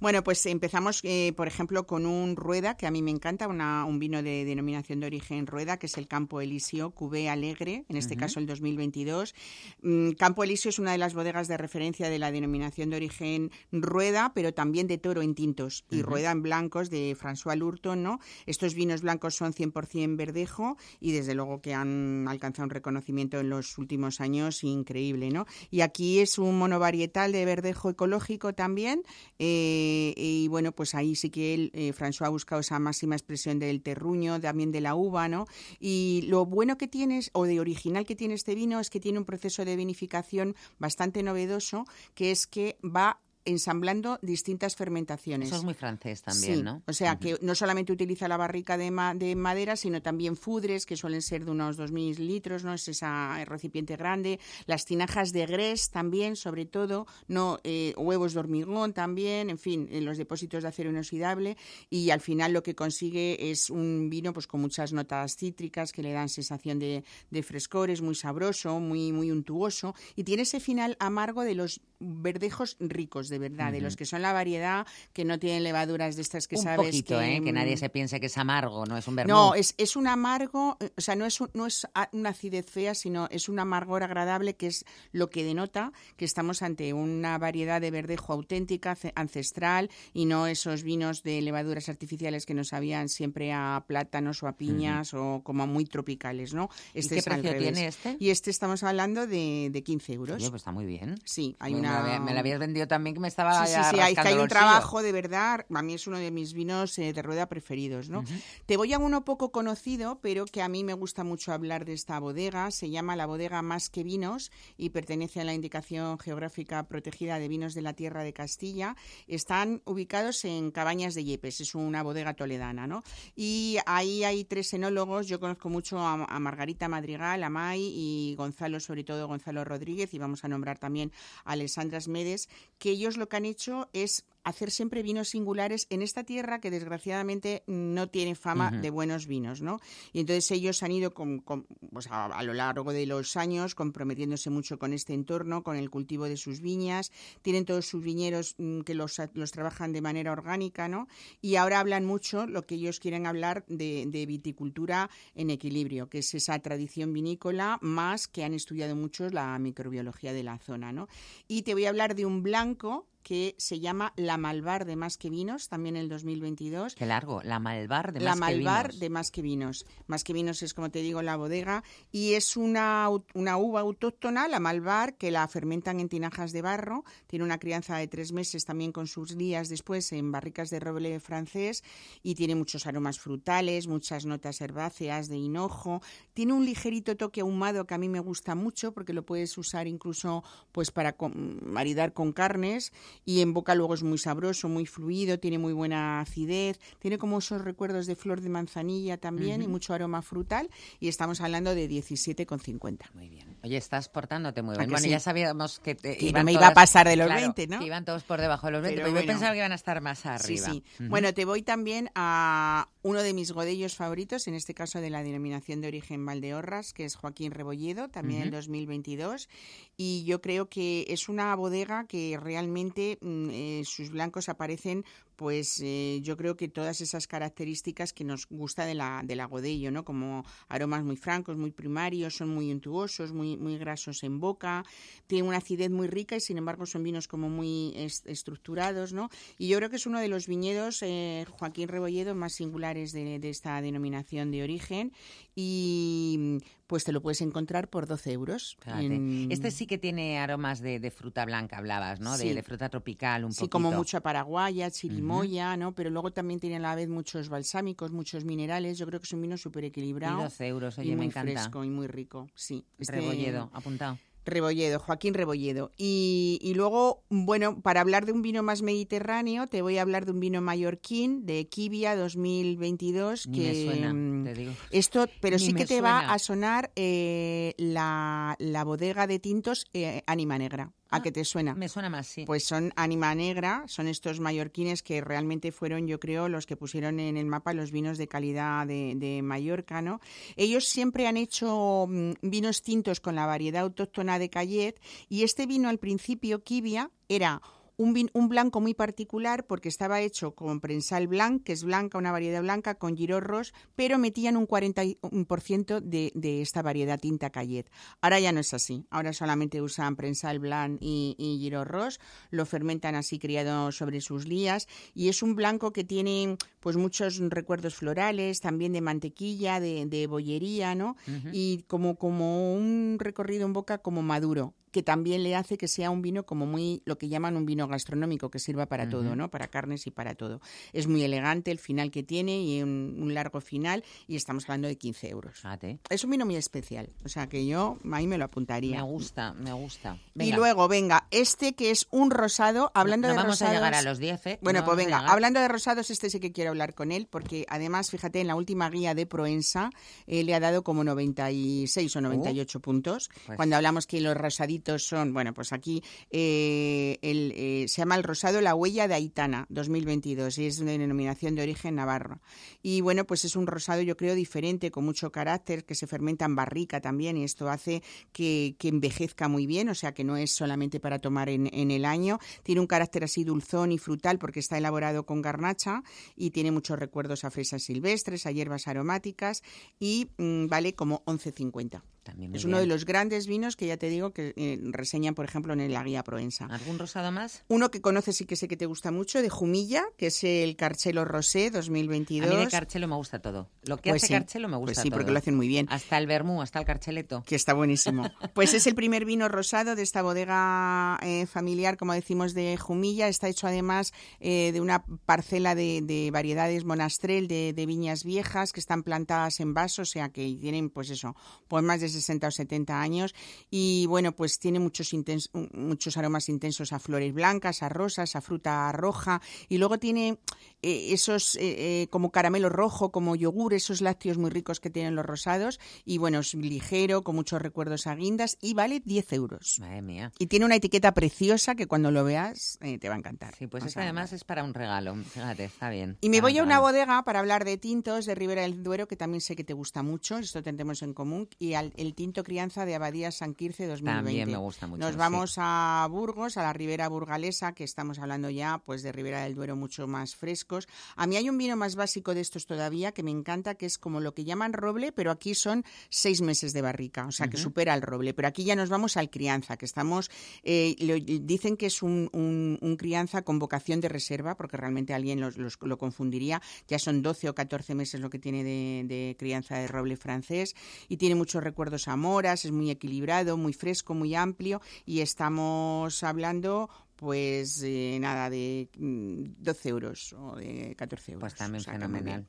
Bueno, 0.00 0.22
pues 0.24 0.44
empezamos, 0.46 1.00
eh, 1.04 1.32
por 1.36 1.46
ejemplo, 1.48 1.86
con 1.86 2.06
un 2.06 2.36
Rueda, 2.36 2.76
que 2.76 2.86
a 2.86 2.90
mí 2.90 3.02
me 3.02 3.10
encanta, 3.10 3.48
una- 3.48 3.84
un 3.84 3.98
vino 3.98 4.22
de 4.22 4.44
denominación 4.44 5.00
de 5.00 5.06
origen 5.06 5.46
Rueda, 5.46 5.78
que 5.78 5.86
es 5.86 5.96
el 5.98 6.06
Campo 6.08 6.40
Elisio, 6.40 6.90
Cubé 6.90 7.28
Alegre, 7.28 7.84
en 7.88 7.96
este 7.96 8.16
caso 8.16 8.38
el 8.40 8.46
2022. 8.46 9.34
Mm, 9.82 10.10
Campo 10.12 10.44
Elisio 10.44 10.68
es 10.68 10.78
una 10.78 10.92
de 10.92 10.98
las 10.98 11.14
bodegas 11.14 11.48
de 11.48 11.56
referencia 11.56 12.08
de 12.08 12.18
la 12.18 12.32
denominación 12.32 12.90
de 12.90 12.96
origen 12.96 13.50
Rueda, 13.72 14.32
pero 14.34 14.52
también 14.54 14.86
de 14.86 14.98
Toro 14.98 15.22
en 15.22 15.34
tintos, 15.34 15.84
y. 15.90 16.02
Rueda 16.02 16.30
en 16.30 16.42
blancos 16.42 16.90
de 16.90 17.16
François 17.16 17.56
Lurton, 17.56 18.02
¿no? 18.02 18.18
Estos 18.46 18.74
vinos 18.74 19.02
blancos 19.02 19.34
son 19.34 19.52
100% 19.52 20.16
verdejo 20.16 20.76
y 21.00 21.12
desde 21.12 21.34
luego 21.34 21.60
que 21.60 21.74
han 21.74 22.26
alcanzado 22.28 22.64
un 22.64 22.70
reconocimiento 22.70 23.38
en 23.40 23.50
los 23.50 23.78
últimos 23.80 24.20
años 24.20 24.62
increíble, 24.64 25.30
¿no? 25.30 25.46
Y 25.70 25.80
aquí 25.80 26.20
es 26.20 26.38
un 26.38 26.58
monovarietal 26.58 27.32
de 27.32 27.44
verdejo 27.44 27.90
ecológico 27.90 28.52
también 28.52 29.02
eh, 29.38 30.14
y 30.16 30.48
bueno, 30.48 30.72
pues 30.72 30.94
ahí 30.94 31.14
sí 31.16 31.30
que 31.30 31.54
él, 31.54 31.70
eh, 31.74 31.92
François 31.92 32.26
ha 32.26 32.30
buscado 32.30 32.60
esa 32.60 32.78
máxima 32.78 33.16
expresión 33.16 33.58
del 33.58 33.82
terruño, 33.82 34.40
también 34.40 34.72
de 34.72 34.80
la 34.80 34.94
uva, 34.94 35.28
¿no? 35.28 35.46
Y 35.78 36.24
lo 36.28 36.46
bueno 36.46 36.76
que 36.76 36.88
tienes, 36.88 37.30
o 37.32 37.44
de 37.44 37.60
original 37.60 38.04
que 38.04 38.16
tiene 38.16 38.34
este 38.34 38.54
vino, 38.54 38.80
es 38.80 38.90
que 38.90 39.00
tiene 39.00 39.18
un 39.18 39.24
proceso 39.24 39.64
de 39.64 39.76
vinificación 39.76 40.54
bastante 40.78 41.22
novedoso, 41.22 41.84
que 42.14 42.30
es 42.30 42.46
que 42.46 42.76
va 42.84 43.20
ensamblando 43.50 44.18
distintas 44.22 44.76
fermentaciones. 44.76 45.48
Eso 45.48 45.58
es 45.58 45.64
muy 45.64 45.74
francés 45.74 46.22
también, 46.22 46.56
Sí, 46.58 46.62
¿no? 46.62 46.82
O 46.86 46.92
sea, 46.92 47.18
que 47.18 47.36
no 47.42 47.54
solamente 47.54 47.92
utiliza 47.92 48.28
la 48.28 48.36
barrica 48.36 48.76
de, 48.78 48.90
ma- 48.90 49.14
de 49.14 49.36
madera, 49.36 49.76
sino 49.76 50.00
también 50.02 50.36
fudres, 50.36 50.86
que 50.86 50.96
suelen 50.96 51.22
ser 51.22 51.44
de 51.44 51.50
unos 51.50 51.76
2.000 51.76 52.18
litros, 52.18 52.64
¿no? 52.64 52.72
Es 52.74 52.88
esa 52.88 53.44
recipiente 53.44 53.96
grande. 53.96 54.38
Las 54.66 54.84
tinajas 54.84 55.32
de 55.32 55.46
grés 55.46 55.90
también, 55.90 56.36
sobre 56.36 56.64
todo, 56.66 57.06
no 57.28 57.58
eh, 57.64 57.94
huevos 57.96 58.32
de 58.34 58.40
hormigón 58.40 58.92
también, 58.92 59.50
en 59.50 59.58
fin, 59.58 59.88
en 59.90 60.04
los 60.04 60.16
depósitos 60.18 60.62
de 60.62 60.68
acero 60.68 60.90
inoxidable. 60.90 61.56
Y 61.90 62.10
al 62.10 62.20
final 62.20 62.52
lo 62.52 62.62
que 62.62 62.74
consigue 62.74 63.50
es 63.50 63.70
un 63.70 64.08
vino 64.10 64.32
pues 64.32 64.46
con 64.46 64.60
muchas 64.60 64.92
notas 64.92 65.36
cítricas 65.36 65.92
que 65.92 66.02
le 66.02 66.12
dan 66.12 66.28
sensación 66.28 66.78
de, 66.78 67.04
de 67.30 67.42
frescor, 67.42 67.90
es 67.90 68.00
muy 68.00 68.14
sabroso, 68.14 68.78
muy, 68.80 69.12
muy 69.12 69.30
untuoso. 69.30 69.94
Y 70.16 70.24
tiene 70.24 70.42
ese 70.42 70.60
final 70.60 70.96
amargo 71.00 71.42
de 71.42 71.54
los 71.54 71.80
verdejos 72.00 72.76
ricos, 72.80 73.28
de 73.28 73.38
verdad, 73.38 73.72
de 73.72 73.80
los 73.80 73.94
que 73.96 74.06
son 74.06 74.22
la 74.22 74.32
variedad 74.32 74.86
que 75.12 75.24
no 75.24 75.38
tienen 75.38 75.62
levaduras 75.62 76.16
de 76.16 76.22
estas 76.22 76.48
que 76.48 76.56
un 76.56 76.62
sabes 76.64 76.86
poquito, 76.86 77.18
que, 77.18 77.36
¿eh? 77.36 77.40
Que 77.42 77.52
nadie 77.52 77.74
mm, 77.76 77.78
se 77.78 77.88
piense 77.90 78.20
que 78.20 78.26
es 78.26 78.38
amargo, 78.38 78.86
no 78.86 78.96
es 78.96 79.06
un 79.06 79.16
vermut. 79.16 79.30
no, 79.30 79.54
es, 79.54 79.74
es 79.76 79.96
un 79.96 80.06
amargo, 80.06 80.76
eh, 80.80 80.90
o 80.96 81.00
sea, 81.00 81.14
no 81.16 81.26
es, 81.26 81.40
un- 81.40 81.50
no 81.54 81.66
es 81.66 81.86
una 82.12 82.30
acidez 82.30 82.66
fea, 82.70 82.94
sino 82.94 83.28
es 83.30 83.48
un 83.48 83.58
amargor 83.58 84.02
agradable 84.02 84.56
que 84.56 84.66
es 84.68 84.84
lo 85.12 85.28
que 85.30 85.44
denota 85.44 85.92
que 86.16 86.24
estamos 86.24 86.62
ante 86.62 86.92
una 86.92 87.36
variedad 87.38 87.80
de 87.80 87.90
verdejo 87.90 88.32
auténtica, 88.32 88.94
ce- 88.96 89.12
ancestral, 89.14 89.90
y 90.14 90.24
no 90.24 90.46
esos 90.46 90.82
vinos 90.82 91.22
de 91.22 91.42
levaduras 91.42 91.88
artificiales 91.88 92.46
que 92.46 92.54
nos 92.54 92.68
sabían 92.68 93.08
siempre 93.08 93.52
a 93.52 93.84
plátanos 93.86 94.42
o 94.42 94.48
a 94.48 94.56
piñas 94.56 95.12
o 95.14 95.42
como 95.44 95.66
muy 95.66 95.84
tropicales, 95.84 96.54
¿no? 96.54 96.70
¿Y 96.94 97.00
Este 97.00 97.16
qué 97.16 97.22
precio 97.22 97.56
tiene 97.56 97.86
este? 97.88 98.16
Y 98.18 98.30
este 98.30 98.50
estamos 98.50 98.82
hablando 98.82 99.26
de, 99.26 99.68
de 99.70 99.82
15 99.82 100.12
euros. 100.14 100.36
Oye, 100.36 100.48
pues 100.50 100.60
está 100.60 100.72
muy 100.72 100.86
bien. 100.86 101.16
Sí, 101.24 101.56
hay 101.58 101.74
una... 101.74 101.89
Me, 102.02 102.08
la- 102.08 102.20
me 102.20 102.34
la 102.34 102.40
habías 102.40 102.58
vendido 102.58 102.86
también 102.86 103.14
que 103.14 103.20
me 103.20 103.28
estaba 103.28 103.52
Sí, 103.66 103.72
sí, 103.72 103.80
sí, 103.90 104.00
hay, 104.00 104.14
que 104.14 104.20
hay 104.20 104.34
un 104.34 104.40
trabajo 104.48 105.02
de 105.02 105.12
verdad, 105.12 105.66
a 105.72 105.82
mí 105.82 105.94
es 105.94 106.06
uno 106.06 106.18
de 106.18 106.30
mis 106.30 106.52
vinos 106.52 106.98
eh, 106.98 107.12
de 107.12 107.22
rueda 107.22 107.46
preferidos, 107.48 108.08
¿no? 108.08 108.24
Te 108.66 108.76
voy 108.76 108.92
a 108.92 108.98
uno 108.98 109.24
poco 109.24 109.50
conocido, 109.52 110.18
pero 110.20 110.44
que 110.44 110.62
a 110.62 110.68
mí 110.68 110.84
me 110.84 110.94
gusta 110.94 111.24
mucho 111.24 111.52
hablar 111.52 111.84
de 111.84 111.92
esta 111.94 112.18
bodega, 112.18 112.70
se 112.70 112.90
llama 112.90 113.16
la 113.16 113.26
bodega 113.26 113.62
Más 113.62 113.90
que 113.90 114.02
Vinos 114.04 114.50
y 114.76 114.90
pertenece 114.90 115.40
a 115.40 115.44
la 115.44 115.54
indicación 115.54 116.18
geográfica 116.18 116.84
protegida 116.84 117.38
de 117.38 117.48
vinos 117.48 117.74
de 117.74 117.82
la 117.82 117.92
tierra 117.94 118.22
de 118.22 118.32
Castilla. 118.32 118.96
Están 119.26 119.82
ubicados 119.84 120.44
en 120.44 120.70
Cabañas 120.70 121.14
de 121.14 121.24
Yepes, 121.24 121.60
es 121.60 121.74
una 121.74 122.02
bodega 122.02 122.34
toledana, 122.34 122.86
¿no? 122.86 123.02
Y 123.36 123.78
ahí 123.86 124.24
hay 124.24 124.44
tres 124.44 124.72
enólogos, 124.74 125.26
yo 125.26 125.40
conozco 125.40 125.68
mucho 125.68 125.98
a, 125.98 126.24
a 126.24 126.38
Margarita 126.40 126.88
Madrigal, 126.88 127.42
a 127.42 127.50
May 127.50 127.80
y 127.82 128.34
Gonzalo, 128.36 128.80
sobre 128.80 129.04
todo 129.04 129.26
Gonzalo 129.26 129.64
Rodríguez, 129.64 130.12
y 130.14 130.18
vamos 130.18 130.44
a 130.44 130.48
nombrar 130.48 130.78
también 130.78 131.12
a 131.44 131.56
Alessandra 131.80 132.12
Medes, 132.12 132.48
que 132.78 132.90
ellos 132.90 133.16
lo 133.16 133.28
que 133.28 133.36
han 133.36 133.44
hecho 133.44 133.88
es 133.92 134.24
hacer 134.44 134.70
siempre 134.70 135.02
vinos 135.02 135.28
singulares 135.28 135.86
en 135.90 136.02
esta 136.02 136.24
tierra 136.24 136.60
que 136.60 136.70
desgraciadamente 136.70 137.62
no 137.66 138.08
tiene 138.08 138.34
fama 138.34 138.70
de 138.82 138.90
buenos 138.90 139.26
vinos, 139.26 139.60
¿no? 139.62 139.78
Y 140.12 140.20
entonces 140.20 140.50
ellos 140.50 140.82
han 140.82 140.92
ido 140.92 141.12
con, 141.14 141.38
con- 141.40 141.66
pues 141.92 142.06
a, 142.10 142.26
a 142.26 142.42
lo 142.42 142.54
largo 142.54 142.92
de 142.92 143.06
los 143.06 143.36
años 143.36 143.74
comprometiéndose 143.74 144.50
mucho 144.50 144.78
con 144.78 144.92
este 144.92 145.12
entorno, 145.14 145.62
con 145.62 145.76
el 145.76 145.90
cultivo 145.90 146.24
de 146.24 146.36
sus 146.36 146.60
viñas, 146.60 147.12
tienen 147.42 147.64
todos 147.64 147.86
sus 147.86 148.02
viñeros 148.02 148.54
mm, 148.58 148.80
que 148.80 148.94
los, 148.94 149.16
los 149.34 149.50
trabajan 149.52 149.92
de 149.92 150.00
manera 150.00 150.32
orgánica, 150.32 150.88
¿no? 150.88 151.06
Y 151.40 151.56
ahora 151.56 151.80
hablan 151.80 152.04
mucho, 152.06 152.46
lo 152.46 152.66
que 152.66 152.76
ellos 152.76 153.00
quieren 153.00 153.26
hablar 153.26 153.64
de, 153.68 154.04
de 154.08 154.26
viticultura 154.26 155.10
en 155.34 155.50
equilibrio, 155.50 156.08
que 156.08 156.18
es 156.18 156.34
esa 156.34 156.58
tradición 156.60 157.12
vinícola 157.12 157.78
más 157.82 158.26
que 158.28 158.44
han 158.44 158.54
estudiado 158.54 158.96
mucho 158.96 159.28
la 159.30 159.58
microbiología 159.58 160.32
de 160.32 160.42
la 160.42 160.58
zona, 160.58 160.92
¿no? 160.92 161.08
Y 161.48 161.62
te 161.62 161.74
voy 161.74 161.84
a 161.84 161.90
hablar 161.90 162.14
de 162.14 162.26
un 162.26 162.42
blanco 162.42 163.06
que 163.22 163.54
se 163.58 163.80
llama 163.80 164.12
La 164.16 164.36
Malvar 164.36 164.84
de 164.84 164.96
Más 164.96 165.16
que 165.16 165.30
Vinos, 165.30 165.68
también 165.68 165.96
en 165.96 166.02
el 166.02 166.08
2022. 166.08 166.94
Qué 166.94 167.06
largo, 167.06 167.42
la 167.42 167.58
Malvar 167.58 168.12
de 168.12 168.20
La 168.20 168.34
Más 168.34 168.50
que 168.50 168.56
Malvar 168.56 168.86
Vinos. 168.88 169.00
de 169.00 169.10
Más 169.10 169.30
que 169.30 169.42
Vinos. 169.42 169.86
Más 170.06 170.24
que 170.24 170.32
Vinos 170.32 170.62
es, 170.62 170.74
como 170.74 170.90
te 170.90 171.00
digo, 171.02 171.22
la 171.22 171.36
bodega 171.36 171.82
y 172.10 172.34
es 172.34 172.56
una, 172.56 173.08
una 173.34 173.56
uva 173.56 173.80
autóctona, 173.80 174.48
la 174.48 174.60
Malvar, 174.60 175.16
que 175.16 175.30
la 175.30 175.46
fermentan 175.48 176.00
en 176.00 176.08
tinajas 176.08 176.52
de 176.52 176.62
barro. 176.62 177.04
Tiene 177.26 177.44
una 177.44 177.58
crianza 177.58 177.96
de 177.96 178.08
tres 178.08 178.32
meses 178.32 178.64
también 178.64 178.92
con 178.92 179.06
sus 179.06 179.36
días 179.36 179.68
después 179.68 180.12
en 180.12 180.32
barricas 180.32 180.70
de 180.70 180.80
roble 180.80 181.20
francés 181.20 181.82
y 182.22 182.34
tiene 182.34 182.54
muchos 182.54 182.86
aromas 182.86 183.18
frutales, 183.20 183.86
muchas 183.86 184.24
notas 184.26 184.60
herbáceas 184.60 185.28
de 185.28 185.36
hinojo. 185.36 186.02
Tiene 186.34 186.52
un 186.52 186.64
ligerito 186.64 187.16
toque 187.16 187.40
ahumado 187.42 187.86
que 187.86 187.94
a 187.94 187.98
mí 187.98 188.08
me 188.08 188.20
gusta 188.20 188.54
mucho 188.54 188.92
porque 188.92 189.12
lo 189.12 189.24
puedes 189.24 189.56
usar 189.58 189.86
incluso 189.86 190.42
pues 190.72 190.90
para 190.90 191.12
con- 191.12 191.60
maridar 191.64 192.12
con 192.12 192.32
carnes 192.32 192.92
y 193.24 193.40
en 193.40 193.52
boca 193.54 193.74
luego 193.74 193.94
es 193.94 194.02
muy 194.02 194.18
sabroso, 194.18 194.68
muy 194.68 194.86
fluido, 194.86 195.38
tiene 195.38 195.58
muy 195.58 195.72
buena 195.72 196.20
acidez, 196.20 196.78
tiene 196.98 197.18
como 197.18 197.38
esos 197.38 197.62
recuerdos 197.62 198.06
de 198.06 198.16
flor 198.16 198.40
de 198.40 198.48
manzanilla 198.48 199.16
también 199.18 199.62
y 199.62 199.68
mucho 199.68 199.94
aroma 199.94 200.22
frutal 200.22 200.68
y 201.00 201.08
estamos 201.08 201.40
hablando 201.40 201.74
de 201.74 201.88
17,50. 201.88 203.10
Muy 203.14 203.28
bien. 203.28 203.56
Oye, 203.62 203.76
estás 203.76 204.08
portándote 204.08 204.62
muy 204.62 204.74
¿A 204.74 204.78
bien. 204.78 204.90
Bueno, 204.90 205.04
sí? 205.04 205.10
ya 205.10 205.20
sabíamos 205.20 205.80
que, 205.80 205.94
te 205.94 206.16
Que 206.16 206.26
iban 206.26 206.42
no 206.42 206.44
me 206.46 206.52
todas- 206.52 206.62
iba 206.62 206.68
a 206.68 206.74
pasar 206.74 207.06
de 207.08 207.16
los 207.16 207.26
claro, 207.26 207.40
20, 207.42 207.66
¿no? 207.66 207.78
Que 207.78 207.86
iban 207.86 208.04
todos 208.04 208.22
por 208.24 208.40
debajo 208.40 208.66
de 208.66 208.72
los 208.72 208.82
20, 208.82 208.96
Pero 209.02 209.08
pero, 209.12 209.20
yo 209.20 209.26
pensaba 209.26 209.52
que 209.52 209.58
iban 209.58 209.72
a 209.72 209.74
estar 209.74 210.00
más 210.00 210.24
arriba. 210.26 210.66
Sí, 210.70 210.82
sí. 210.96 211.04
Bueno, 211.08 211.32
te 211.34 211.44
voy 211.44 211.62
también 211.62 212.10
a 212.14 212.88
uno 213.02 213.22
de 213.22 213.34
mis 213.34 213.52
godellos 213.52 213.96
favoritos, 213.96 214.46
en 214.48 214.54
este 214.54 214.74
caso 214.74 215.00
de 215.00 215.10
la 215.10 215.22
denominación 215.22 215.80
de 215.80 215.88
origen 215.88 216.24
Valdeorras, 216.24 216.92
que 216.92 217.04
es 217.04 217.16
Joaquín 217.16 217.52
Rebolledo, 217.52 218.08
también 218.08 218.42
en 218.42 218.48
Ujú. 218.48 218.56
2022. 218.56 219.48
Y 219.96 220.24
yo 220.24 220.40
creo 220.40 220.68
que 220.68 221.04
es 221.08 221.28
una 221.28 221.54
bodega 221.56 222.06
que 222.06 222.38
realmente 222.40 222.99
mm, 223.20 223.50
eh, 223.50 223.82
sus 223.84 224.10
blancos 224.10 224.48
aparecen, 224.48 225.04
pues 225.40 225.80
eh, 225.82 226.20
yo 226.22 226.36
creo 226.36 226.54
que 226.54 226.68
todas 226.68 227.00
esas 227.00 227.26
características 227.26 228.12
que 228.12 228.24
nos 228.24 228.46
gusta 228.46 228.84
de 228.84 228.94
la, 228.94 229.22
de 229.24 229.36
la 229.36 229.46
Godello, 229.46 229.90
¿no? 229.90 230.04
Como 230.04 230.44
aromas 230.68 231.02
muy 231.02 231.16
francos, 231.16 231.56
muy 231.56 231.70
primarios, 231.70 232.36
son 232.36 232.50
muy 232.50 232.70
untuosos, 232.70 233.32
muy, 233.32 233.56
muy 233.56 233.78
grasos 233.78 234.22
en 234.22 234.38
boca, 234.38 234.84
tienen 235.26 235.48
una 235.48 235.56
acidez 235.56 235.88
muy 235.90 236.08
rica 236.08 236.36
y 236.36 236.40
sin 236.40 236.58
embargo 236.58 236.84
son 236.84 237.02
vinos 237.04 237.26
como 237.26 237.48
muy 237.48 237.94
est- 237.96 238.26
estructurados, 238.26 239.14
¿no? 239.14 239.30
Y 239.56 239.68
yo 239.68 239.78
creo 239.78 239.88
que 239.88 239.96
es 239.96 240.04
uno 240.06 240.20
de 240.20 240.28
los 240.28 240.46
viñedos, 240.46 241.02
eh, 241.02 241.46
Joaquín 241.52 241.88
Rebolledo, 241.88 242.34
más 242.34 242.52
singulares 242.52 243.12
de, 243.12 243.38
de 243.38 243.48
esta 243.48 243.80
denominación 243.80 244.50
de 244.50 244.62
origen 244.62 245.10
y 245.54 246.58
pues 246.86 247.04
te 247.04 247.12
lo 247.12 247.22
puedes 247.22 247.40
encontrar 247.40 247.88
por 247.88 248.06
12 248.08 248.32
euros. 248.32 248.76
En- 248.84 249.46
Este 249.52 249.70
sí 249.70 249.86
que 249.86 249.96
tiene 249.96 250.40
aromas 250.40 250.80
de, 250.80 250.98
de 250.98 251.10
fruta 251.12 251.44
blanca, 251.44 251.78
hablabas, 251.78 252.18
¿no? 252.18 252.36
De, 252.36 252.48
Sí. 252.48 252.52
de 252.52 252.62
fruta 252.64 252.88
tropical, 252.88 253.44
un 253.44 253.52
Sí, 253.52 253.60
poquito. 253.60 253.70
como 253.70 253.92
mucha 253.92 254.20
paraguaya, 254.20 254.90
chirimoya, 255.38 255.76
¿no? 255.76 255.94
Pero 255.94 256.10
luego 256.10 256.30
también 256.32 256.60
tiene 256.60 256.76
a 256.76 256.80
la 256.80 256.94
vez 256.94 257.08
muchos 257.08 257.48
balsámicos, 257.48 258.10
muchos 258.10 258.44
minerales. 258.44 258.98
Yo 258.98 259.06
creo 259.06 259.20
que 259.20 259.24
es 259.24 259.32
un 259.32 259.42
vino 259.42 259.56
súper 259.56 259.84
equilibrado. 259.84 260.38
Y 260.40 260.42
12 260.44 260.66
euros, 260.66 260.98
y 260.98 261.00
oye, 261.02 261.10
me 261.10 261.16
muy 261.16 261.26
encanta. 261.26 261.52
fresco 261.52 261.84
y 261.84 261.90
muy 261.90 262.06
rico, 262.06 262.48
sí. 262.54 262.84
Este- 262.98 263.16
Rebolledo, 263.16 263.70
apuntado. 263.72 264.18
Rebolledo, 264.46 264.98
Joaquín 264.98 265.34
Rebolledo. 265.34 265.92
Y, 265.98 266.58
y 266.62 266.72
luego, 266.74 267.22
bueno, 267.28 267.80
para 267.82 268.00
hablar 268.00 268.24
de 268.24 268.32
un 268.32 268.40
vino 268.40 268.62
más 268.62 268.80
mediterráneo, 268.80 269.66
te 269.66 269.82
voy 269.82 269.98
a 269.98 270.02
hablar 270.02 270.24
de 270.24 270.32
un 270.32 270.40
vino 270.40 270.62
mallorquín 270.62 271.44
de 271.44 271.68
Kibia 271.68 272.16
2022. 272.16 273.46
Ni 273.48 273.58
que, 273.58 273.68
me 273.68 273.84
suena, 273.84 274.14
mm, 274.14 274.44
te 274.44 274.54
digo. 274.54 274.72
Esto, 274.90 275.26
pero 275.40 275.56
Ni 275.58 275.66
sí 275.66 275.72
que 275.74 275.80
me 275.80 275.86
te 275.86 276.00
va 276.00 276.32
a 276.32 276.38
sonar 276.38 276.90
eh, 276.96 277.74
la, 277.76 278.56
la 278.58 278.82
bodega 278.84 279.26
de 279.26 279.38
tintos 279.38 279.86
eh, 279.92 280.22
Ánima 280.26 280.58
Negra. 280.58 280.92
¿A 281.10 281.22
qué 281.22 281.32
te 281.32 281.44
suena? 281.44 281.72
Ah, 281.72 281.74
Me 281.74 281.88
suena 281.88 282.08
más, 282.08 282.26
sí. 282.26 282.44
Pues 282.44 282.64
son 282.64 282.92
Ánima 282.96 283.34
Negra, 283.34 283.84
son 283.86 284.06
estos 284.06 284.40
mallorquines 284.40 285.02
que 285.02 285.20
realmente 285.20 285.72
fueron, 285.72 286.06
yo 286.06 286.20
creo, 286.20 286.48
los 286.48 286.66
que 286.66 286.76
pusieron 286.76 287.20
en 287.20 287.36
el 287.36 287.46
mapa 287.46 287.72
los 287.74 287.90
vinos 287.90 288.18
de 288.18 288.28
calidad 288.28 288.86
de, 288.86 289.14
de 289.16 289.42
Mallorca, 289.42 290.02
¿no? 290.02 290.20
Ellos 290.56 290.86
siempre 290.86 291.26
han 291.26 291.36
hecho 291.36 292.06
mm, 292.08 292.32
vinos 292.42 292.82
tintos 292.82 293.20
con 293.20 293.34
la 293.34 293.46
variedad 293.46 293.82
autóctona 293.82 294.38
de 294.38 294.50
Cayet 294.50 295.00
y 295.28 295.42
este 295.42 295.66
vino 295.66 295.88
al 295.88 295.98
principio, 295.98 296.62
Kibia, 296.62 297.10
era 297.28 297.60
un, 298.00 298.14
vin- 298.14 298.30
un 298.32 298.48
blanco 298.48 298.80
muy 298.80 298.94
particular 298.94 299.66
porque 299.66 299.90
estaba 299.90 300.22
hecho 300.22 300.54
con 300.54 300.80
prensal 300.80 301.28
blanc, 301.28 301.62
que 301.62 301.72
es 301.72 301.84
blanca, 301.84 302.16
una 302.16 302.32
variedad 302.32 302.62
blanca, 302.62 302.94
con 302.94 303.14
girorros, 303.14 303.74
pero 303.94 304.16
metían 304.18 304.56
un 304.56 304.66
40% 304.66 306.00
de, 306.00 306.32
de 306.34 306.62
esta 306.62 306.82
variedad 306.82 307.18
tinta 307.18 307.50
Cayet. 307.50 307.90
Ahora 308.20 308.40
ya 308.40 308.52
no 308.52 308.60
es 308.60 308.72
así. 308.74 309.04
Ahora 309.10 309.32
solamente 309.32 309.82
usan 309.82 310.16
prensal 310.16 310.58
blanc 310.60 310.98
y, 311.00 311.34
y 311.38 311.58
girorros, 311.58 312.20
lo 312.50 312.64
fermentan 312.66 313.14
así 313.14 313.38
criado 313.38 313.92
sobre 313.92 314.20
sus 314.20 314.46
lías 314.46 314.86
y 315.14 315.28
es 315.28 315.42
un 315.42 315.54
blanco 315.54 315.92
que 315.92 316.04
tiene 316.04 316.56
pues 316.80 316.96
muchos 316.96 317.38
recuerdos 317.50 317.94
florales, 317.96 318.60
también 318.60 318.92
de 318.92 319.00
mantequilla, 319.02 319.80
de, 319.80 320.06
de 320.06 320.26
bollería, 320.26 320.94
¿no? 320.94 321.16
Y 321.52 321.82
como, 321.86 322.16
como 322.16 322.74
un 322.74 323.16
recorrido 323.18 323.66
en 323.66 323.72
boca 323.74 323.98
como 323.98 324.22
maduro 324.22 324.72
que 324.90 325.02
también 325.02 325.42
le 325.42 325.54
hace 325.56 325.78
que 325.78 325.88
sea 325.88 326.10
un 326.10 326.22
vino 326.22 326.44
como 326.46 326.66
muy, 326.66 327.02
lo 327.04 327.18
que 327.18 327.28
llaman 327.28 327.56
un 327.56 327.66
vino 327.66 327.86
gastronómico, 327.88 328.50
que 328.50 328.58
sirva 328.58 328.86
para 328.86 329.08
todo. 329.08 329.36
¿no? 329.36 329.50
Para 329.50 329.68
carnes 329.68 330.06
y 330.06 330.10
para 330.10 330.34
todo. 330.34 330.60
Es 330.92 331.06
muy 331.06 331.22
elegante 331.22 331.70
el 331.70 331.78
final 331.78 332.10
que 332.10 332.22
tiene 332.22 332.62
y 332.62 332.82
un, 332.82 333.16
un 333.20 333.34
largo 333.34 333.60
final 333.60 334.02
y 334.26 334.36
estamos 334.36 334.64
hablando 334.64 334.88
de 334.88 334.96
15 334.96 335.28
euros. 335.28 335.62
Es 336.08 336.24
un 336.24 336.30
vino 336.30 336.44
muy 336.46 336.56
especial, 336.56 337.08
o 337.24 337.28
sea 337.28 337.48
que 337.48 337.66
yo 337.66 337.98
ahí 338.12 338.26
me 338.26 338.38
lo 338.38 338.44
apuntaría. 338.46 338.96
Me 338.96 339.02
gusta, 339.02 339.52
me 339.54 339.72
gusta. 339.72 340.16
Y 340.34 340.38
Venga. 340.38 340.56
luego, 340.56 340.88
venga, 340.88 341.26
este 341.30 341.74
que 341.74 341.90
es 341.90 342.06
un 342.10 342.30
rosado, 342.30 342.90
hablando 342.94 343.28
no 343.28 343.34
de 343.34 343.36
vamos 343.38 343.52
rosados... 343.60 343.72
a 343.72 343.76
llegar 343.76 343.94
a 343.94 344.02
los 344.02 344.18
10, 344.18 344.46
¿eh? 344.46 344.58
Bueno, 344.62 344.80
No 344.80 344.86
pues 344.86 344.96
venga, 344.96 345.18
hablando 345.26 345.60
de 345.60 345.68
rosados, 345.68 346.10
este 346.10 346.30
sí 346.30 346.40
que 346.40 346.50
quiero 346.52 346.70
hablar 346.70 346.94
con 346.94 347.12
él, 347.12 347.26
porque 347.30 347.66
además, 347.68 348.10
fíjate, 348.10 348.40
en 348.40 348.46
la 348.48 348.56
última 348.56 348.90
guía 348.90 349.14
de 349.14 349.26
Proensa 349.26 349.90
eh, 350.26 350.42
le 350.44 350.54
ha 350.54 350.60
dado 350.60 350.82
como 350.82 351.04
96 351.04 352.16
o 352.16 352.20
98 352.20 352.80
puntos. 352.80 353.30
pues- 353.46 353.56
Cuando 353.56 353.76
hablamos 353.76 354.06
que 354.06 354.20
los 354.20 354.36
rosaditos 354.36 354.79
son, 354.98 355.32
bueno, 355.32 355.54
pues 355.54 355.72
aquí 355.72 356.02
eh, 356.30 357.18
eh, 357.22 357.84
se 357.88 358.00
llama 358.00 358.16
el 358.16 358.22
rosado 358.22 358.60
La 358.60 358.74
Huella 358.74 359.08
de 359.08 359.14
Aitana 359.14 359.66
2022 359.68 360.58
y 360.58 360.66
es 360.66 360.80
una 360.80 360.92
denominación 360.92 361.54
de 361.54 361.62
origen 361.62 361.96
navarro. 361.96 362.40
Y 362.82 363.00
bueno, 363.00 363.24
pues 363.26 363.44
es 363.44 363.56
un 363.56 363.66
rosado 363.66 364.02
yo 364.02 364.16
creo 364.16 364.34
diferente, 364.34 364.90
con 364.90 365.04
mucho 365.04 365.30
carácter, 365.30 365.84
que 365.84 365.94
se 365.94 366.06
fermenta 366.06 366.44
en 366.44 366.56
barrica 366.56 367.00
también 367.00 367.36
y 367.36 367.44
esto 367.44 367.68
hace 367.68 368.02
que, 368.32 368.76
envejezca 368.82 369.46
muy 369.46 369.66
bien, 369.66 369.88
o 369.88 369.94
sea 369.94 370.12
que 370.12 370.24
no 370.24 370.36
es 370.36 370.52
solamente 370.54 370.98
para 370.98 371.20
tomar 371.20 371.48
en, 371.48 371.68
en 371.72 371.90
el 371.90 372.04
año. 372.04 372.38
Tiene 372.62 372.80
un 372.80 372.86
carácter 372.86 373.24
así 373.24 373.44
dulzón 373.44 373.92
y 373.92 373.98
frutal 373.98 374.38
porque 374.38 374.60
está 374.60 374.78
elaborado 374.78 375.24
con 375.24 375.42
garnacha 375.42 376.02
y 376.36 376.50
tiene 376.50 376.72
muchos 376.72 376.98
recuerdos 376.98 377.44
a 377.44 377.50
fresas 377.50 377.82
silvestres, 377.82 378.46
a 378.46 378.50
hierbas 378.50 378.88
aromáticas 378.88 379.62
y 379.98 380.30
mm, 380.38 380.66
vale 380.66 380.94
como 380.94 381.22
11,50. 381.24 382.02
También 382.22 382.54
Es 382.54 382.64
uno 382.64 382.78
de 382.78 382.86
los 382.86 383.04
grandes 383.04 383.46
vinos 383.46 383.76
que 383.76 383.86
ya 383.86 383.96
te 383.96 384.08
digo 384.08 384.32
que 384.32 384.52
eh, 384.56 384.78
reseñan, 384.82 385.34
por 385.34 385.44
ejemplo, 385.44 385.72
en 385.72 385.92
la 385.92 386.02
guía 386.04 386.22
Proensa. 386.22 386.66
¿Algún 386.66 386.98
rosado 386.98 387.32
más? 387.32 387.64
Uno 387.68 387.90
que 387.90 388.00
conoces 388.00 388.40
y 388.40 388.44
que 388.44 388.56
sé 388.56 388.68
que 388.68 388.76
te 388.76 388.86
gusta 388.86 389.10
mucho, 389.10 389.40
de 389.42 389.48
Jumilla, 389.48 390.04
que 390.16 390.26
es 390.28 390.44
el 390.44 390.76
Carchelo 390.76 391.24
Rosé 391.24 391.70
2022. 391.70 392.50
A 392.50 392.54
mí 392.54 392.60
de 392.64 392.68
Carchelo 392.70 393.08
me 393.08 393.16
gusta 393.16 393.40
todo. 393.40 393.68
Lo 393.84 393.96
que 393.96 394.10
Pues 394.10 394.22
hace 394.24 394.34
sí, 394.34 394.38
Carchelo 394.38 394.68
me 394.68 394.76
gusta 394.76 394.92
Pues 394.94 394.98
sí, 395.02 395.08
todo. 395.10 395.18
porque 395.18 395.32
lo 395.32 395.38
hacen 395.38 395.56
muy 395.56 395.68
bien. 395.68 395.86
Hasta 395.90 396.18
el 396.18 396.26
vermú, 396.26 396.60
hasta 396.62 396.78
el 396.78 396.84
carcheleto. 396.84 397.42
Que 397.46 397.56
está 397.56 397.72
buenísimo. 397.74 398.24
Pues 398.54 398.74
es 398.74 398.86
el 398.86 398.94
primer 398.94 399.24
vino 399.24 399.48
rosado 399.48 399.94
de 399.94 400.02
esta 400.02 400.22
bodega 400.22 401.18
eh, 401.22 401.46
familiar, 401.46 401.96
como 401.96 402.12
decimos, 402.12 402.52
de 402.52 402.76
Jumilla. 402.76 403.28
Está 403.28 403.48
hecho 403.48 403.66
además 403.66 404.12
eh, 404.40 404.70
de 404.72 404.80
una 404.80 405.04
parcela 405.24 405.74
de, 405.74 406.00
de 406.02 406.30
variedades 406.30 406.84
monastrel, 406.84 407.48
de, 407.48 407.72
de 407.72 407.86
viñas 407.86 408.24
viejas, 408.24 408.72
que 408.72 408.80
están 408.80 409.02
plantadas 409.02 409.60
en 409.60 409.72
vasos, 409.72 410.10
o 410.10 410.12
sea 410.12 410.28
que 410.30 410.56
tienen, 410.60 410.90
pues 410.90 411.10
eso, 411.10 411.34
pues 411.68 411.82
más 411.84 412.00
de 412.00 412.08
60 412.10 412.48
o 412.48 412.50
70 412.50 413.00
años 413.00 413.34
y 413.70 414.06
bueno, 414.06 414.32
pues 414.32 414.58
tiene 414.58 414.78
muchos, 414.78 415.12
intens- 415.12 415.50
muchos 415.72 416.16
aromas 416.16 416.48
intensos 416.48 416.92
a 416.92 416.98
flores 416.98 417.32
blancas, 417.32 417.82
a 417.82 417.88
rosas, 417.88 418.36
a 418.36 418.40
fruta 418.40 418.90
roja 418.92 419.40
y 419.68 419.78
luego 419.78 419.98
tiene 419.98 420.38
eh, 420.82 421.12
esos 421.12 421.56
eh, 421.56 422.02
eh, 422.02 422.06
como 422.10 422.30
caramelo 422.32 422.68
rojo, 422.68 423.10
como 423.12 423.36
yogur, 423.36 423.74
esos 423.74 424.00
lácteos 424.00 424.38
muy 424.38 424.50
ricos 424.50 424.80
que 424.80 424.90
tienen 424.90 425.14
los 425.14 425.26
rosados 425.26 425.78
y 426.04 426.18
bueno, 426.18 426.38
es 426.40 426.54
ligero, 426.54 427.22
con 427.22 427.34
muchos 427.36 427.60
recuerdos 427.60 428.06
a 428.06 428.14
guindas 428.14 428.56
y 428.60 428.74
vale 428.74 429.00
10 429.04 429.32
euros. 429.34 429.76
Madre 429.80 430.02
mía. 430.02 430.32
Y 430.38 430.46
tiene 430.46 430.64
una 430.66 430.76
etiqueta 430.76 431.12
preciosa 431.12 431.74
que 431.74 431.86
cuando 431.86 432.10
lo 432.10 432.24
veas 432.24 432.78
eh, 432.80 432.98
te 432.98 433.08
va 433.08 433.14
a 433.14 433.18
encantar. 433.18 433.54
Sí, 433.56 433.66
pues 433.66 433.84
este 433.84 434.00
además 434.00 434.32
es 434.32 434.44
para 434.44 434.64
un 434.64 434.72
regalo. 434.74 435.14
Fíjate, 435.16 435.64
está 435.64 435.90
bien. 435.90 436.16
y 436.20 436.28
me 436.30 436.40
voy 436.40 436.56
a 436.58 436.62
un 436.62 436.70
una 436.70 436.78
bodega 436.78 437.24
para 437.24 437.40
hablar 437.40 437.64
de 437.64 437.76
tintos 437.78 438.26
de 438.26 438.34
Ribera 438.36 438.62
del 438.62 438.82
Duero, 438.84 439.08
que 439.08 439.16
también 439.16 439.40
sé 439.40 439.56
que 439.56 439.64
te 439.64 439.72
gusta 439.72 440.02
mucho, 440.04 440.38
esto 440.38 440.62
tendremos 440.62 441.02
en 441.02 441.14
común, 441.14 441.48
y 441.58 441.74
al- 441.74 441.92
el 442.00 442.14
tinto 442.14 442.42
crianza 442.44 442.84
de 442.86 442.94
Abadía 442.94 443.30
San 443.30 443.54
Quirce 443.54 443.86
2020. 443.86 444.24
También 444.24 444.50
me 444.50 444.56
gusta 444.56 444.86
mucho, 444.86 445.00
Nos 445.00 445.12
sí. 445.12 445.16
vamos 445.18 445.54
a 445.58 446.06
Burgos, 446.10 446.56
a 446.56 446.62
la 446.62 446.72
Ribera 446.72 447.08
Burgalesa, 447.08 447.72
que 447.74 447.84
estamos 447.84 448.18
hablando 448.18 448.48
ya 448.50 448.78
pues 448.84 449.02
de 449.02 449.12
Ribera 449.12 449.42
del 449.42 449.54
Duero 449.54 449.76
mucho 449.76 450.06
más 450.06 450.34
frescos. 450.34 450.88
A 451.16 451.26
mí 451.26 451.36
hay 451.36 451.48
un 451.50 451.58
vino 451.58 451.76
más 451.76 451.96
básico 451.96 452.34
de 452.34 452.40
estos 452.40 452.66
todavía 452.66 453.12
que 453.12 453.22
me 453.22 453.30
encanta, 453.30 453.74
que 453.74 453.86
es 453.86 453.98
como 453.98 454.20
lo 454.20 454.32
que 454.34 454.44
llaman 454.44 454.72
roble, 454.72 455.12
pero 455.12 455.30
aquí 455.30 455.54
son 455.54 455.84
seis 456.08 456.40
meses 456.40 456.72
de 456.72 456.82
barrica, 456.82 457.26
o 457.26 457.32
sea 457.32 457.48
que 457.48 457.56
supera 457.58 457.94
el 457.94 458.02
roble. 458.02 458.32
Pero 458.34 458.48
aquí 458.48 458.64
ya 458.64 458.76
nos 458.76 458.88
vamos 458.88 459.16
al 459.18 459.28
crianza, 459.28 459.76
que 459.76 459.84
estamos, 459.84 460.30
eh, 460.62 460.96
lo- 461.00 461.16
dicen 461.44 461.76
que 461.76 461.86
es 461.86 462.02
un, 462.02 462.30
un- 462.32 462.78
un 462.80 462.96
crianza 462.96 463.42
con 463.42 463.58
vocación 463.58 464.00
de 464.00 464.08
reserva, 464.08 464.56
porque 464.56 464.76
realmente 464.78 465.12
alguien 465.12 465.40
los- 465.40 465.58
los- 465.58 465.78
lo 465.82 465.98
confundiría. 465.98 466.62
Ya 466.88 466.98
son 466.98 467.20
12 467.22 467.48
o 467.50 467.54
14 467.54 467.94
meses 467.94 468.20
lo 468.20 468.30
que 468.30 468.38
tiene 468.38 468.64
de, 468.64 469.02
de 469.06 469.36
crianza 469.38 469.76
de 469.76 469.86
roble 469.86 470.16
francés 470.16 470.74
y 471.08 471.16
tiene 471.18 471.34
muchos 471.34 471.62
recuerdos 471.62 471.89
a 472.08 472.16
moras, 472.16 472.64
es 472.64 472.72
muy 472.72 472.90
equilibrado, 472.90 473.56
muy 473.56 473.72
fresco, 473.72 474.14
muy 474.14 474.34
amplio 474.34 474.80
y 475.04 475.20
estamos 475.20 476.22
hablando 476.22 476.88
pues 477.20 477.82
eh, 477.84 478.16
nada 478.18 478.48
de 478.48 478.88
mm, 478.98 479.44
12 479.62 479.88
euros 479.90 480.32
o 480.32 480.56
de 480.56 480.94
14 480.96 481.32
euros. 481.32 481.40
Pues 481.42 481.54
también 481.54 481.80
O 481.82 481.84
sea 481.84 481.92
fenomenal. 481.92 482.46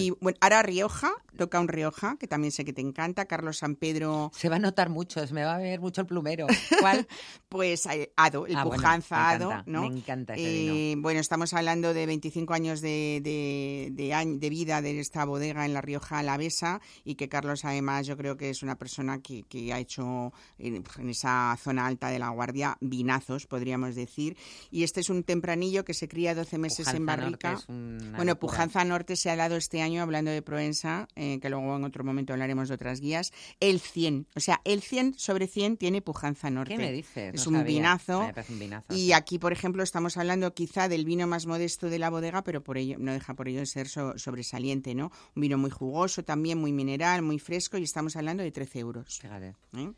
Y 0.00 0.10
bueno, 0.20 0.36
ahora 0.40 0.62
Rioja, 0.62 1.12
toca 1.36 1.60
un 1.60 1.68
Rioja, 1.68 2.16
que 2.18 2.26
también 2.26 2.50
sé 2.50 2.64
que 2.64 2.72
te 2.72 2.80
encanta, 2.80 3.26
Carlos 3.26 3.58
San 3.58 3.76
Pedro. 3.76 4.32
Se 4.34 4.48
va 4.48 4.56
a 4.56 4.58
notar 4.58 4.88
mucho, 4.88 5.24
se 5.24 5.32
me 5.32 5.44
va 5.44 5.54
a 5.54 5.58
ver 5.58 5.80
mucho 5.80 6.00
el 6.00 6.08
plumero. 6.08 6.48
¿Cuál? 6.80 7.06
pues 7.48 7.86
eh, 7.86 8.12
Ado, 8.16 8.46
el 8.46 8.56
Ah, 8.56 8.64
bueno, 8.64 8.82
Pujanza 8.82 9.16
me 9.16 9.22
Ado, 9.22 9.50
encanta, 9.52 9.70
¿no? 9.70 9.80
me 9.88 9.98
encanta 9.98 10.34
ese 10.34 10.92
Eh, 10.92 10.96
Bueno, 10.98 11.20
estamos 11.20 11.52
hablando 11.54 11.94
de 11.94 12.04
25 12.06 12.52
años 12.54 12.80
de, 12.80 13.20
de, 13.22 13.90
de 13.92 14.12
de 14.38 14.50
vida 14.50 14.82
de 14.82 14.98
esta 14.98 15.24
bodega 15.24 15.64
en 15.64 15.74
La 15.74 15.80
Rioja 15.80 16.18
Alavesa 16.18 16.80
y 17.04 17.14
que 17.14 17.28
Carlos 17.28 17.64
además 17.64 18.06
yo 18.06 18.16
creo 18.16 18.36
que 18.36 18.50
es 18.50 18.62
una 18.64 18.76
persona 18.76 19.20
que, 19.20 19.44
que 19.44 19.72
ha 19.72 19.78
hecho 19.78 20.32
en, 20.58 20.82
en 20.98 21.08
esa 21.08 21.56
zona 21.62 21.86
alta 21.86 22.08
de 22.08 22.18
la 22.18 22.30
Guardia 22.30 22.76
vinazos, 22.80 23.46
podríamos 23.46 23.91
decir. 23.94 24.36
Y 24.70 24.82
este 24.84 25.00
es 25.00 25.10
un 25.10 25.22
tempranillo 25.24 25.84
que 25.84 25.94
se 25.94 26.08
cría 26.08 26.34
12 26.34 26.58
meses 26.58 26.86
en 26.88 27.04
Pujanza 27.04 27.22
barrica. 27.22 27.60
bueno, 27.68 28.24
locura. 28.24 28.34
Pujanza 28.36 28.84
Norte 28.84 29.16
se 29.16 29.30
ha 29.30 29.36
dado 29.36 29.56
este 29.56 29.82
año, 29.82 30.02
hablando 30.02 30.30
de 30.30 30.42
Provenza, 30.42 31.08
eh, 31.16 31.38
que 31.40 31.48
luego 31.50 31.76
en 31.76 31.84
otro 31.84 32.04
momento 32.04 32.32
hablaremos 32.32 32.68
de 32.68 32.74
otras 32.74 33.00
guías, 33.00 33.32
el 33.60 33.80
100. 33.80 34.26
O 34.34 34.40
sea, 34.40 34.60
el 34.64 34.82
100 34.82 35.14
sobre 35.18 35.46
100 35.46 35.76
tiene 35.76 36.02
Pujanza 36.02 36.50
Norte. 36.50 36.74
¿Qué 36.76 36.78
me 36.82 36.92
dices? 36.92 37.34
Es 37.34 37.44
No 37.46 37.50
un 37.52 37.56
sabía. 37.58 37.74
vinazo. 37.76 38.20
Me 38.22 38.44
un 38.48 38.58
vinazo, 38.58 38.94
Y 38.94 39.12
aquí, 39.12 39.38
por 39.38 39.52
ejemplo, 39.52 39.82
estamos 39.82 40.16
hablando 40.16 40.52
quizá 40.54 40.88
del 40.88 41.04
vino 41.04 41.26
más 41.26 41.46
modesto 41.46 41.88
de 41.90 41.98
la 41.98 42.10
bodega, 42.10 42.42
pero 42.44 42.62
por 42.62 42.78
ello 42.78 42.96
no 42.98 43.12
deja 43.12 43.34
por 43.34 43.48
ello 43.48 43.60
de 43.60 43.66
ser 43.66 43.88
so- 43.88 44.18
sobresaliente, 44.18 44.94
¿no? 44.94 45.10
Un 45.36 45.40
vino 45.42 45.58
muy 45.58 45.70
jugoso 45.70 46.22
también, 46.24 46.58
muy 46.58 46.72
mineral, 46.72 47.22
muy 47.22 47.38
fresco 47.38 47.78
y 47.78 47.82
estamos 47.84 48.16
hablando 48.16 48.42
de 48.42 48.50
13 48.52 48.78
euros. 48.80 49.18
Fíjate. 49.20 49.54
¿eh? 49.76 49.92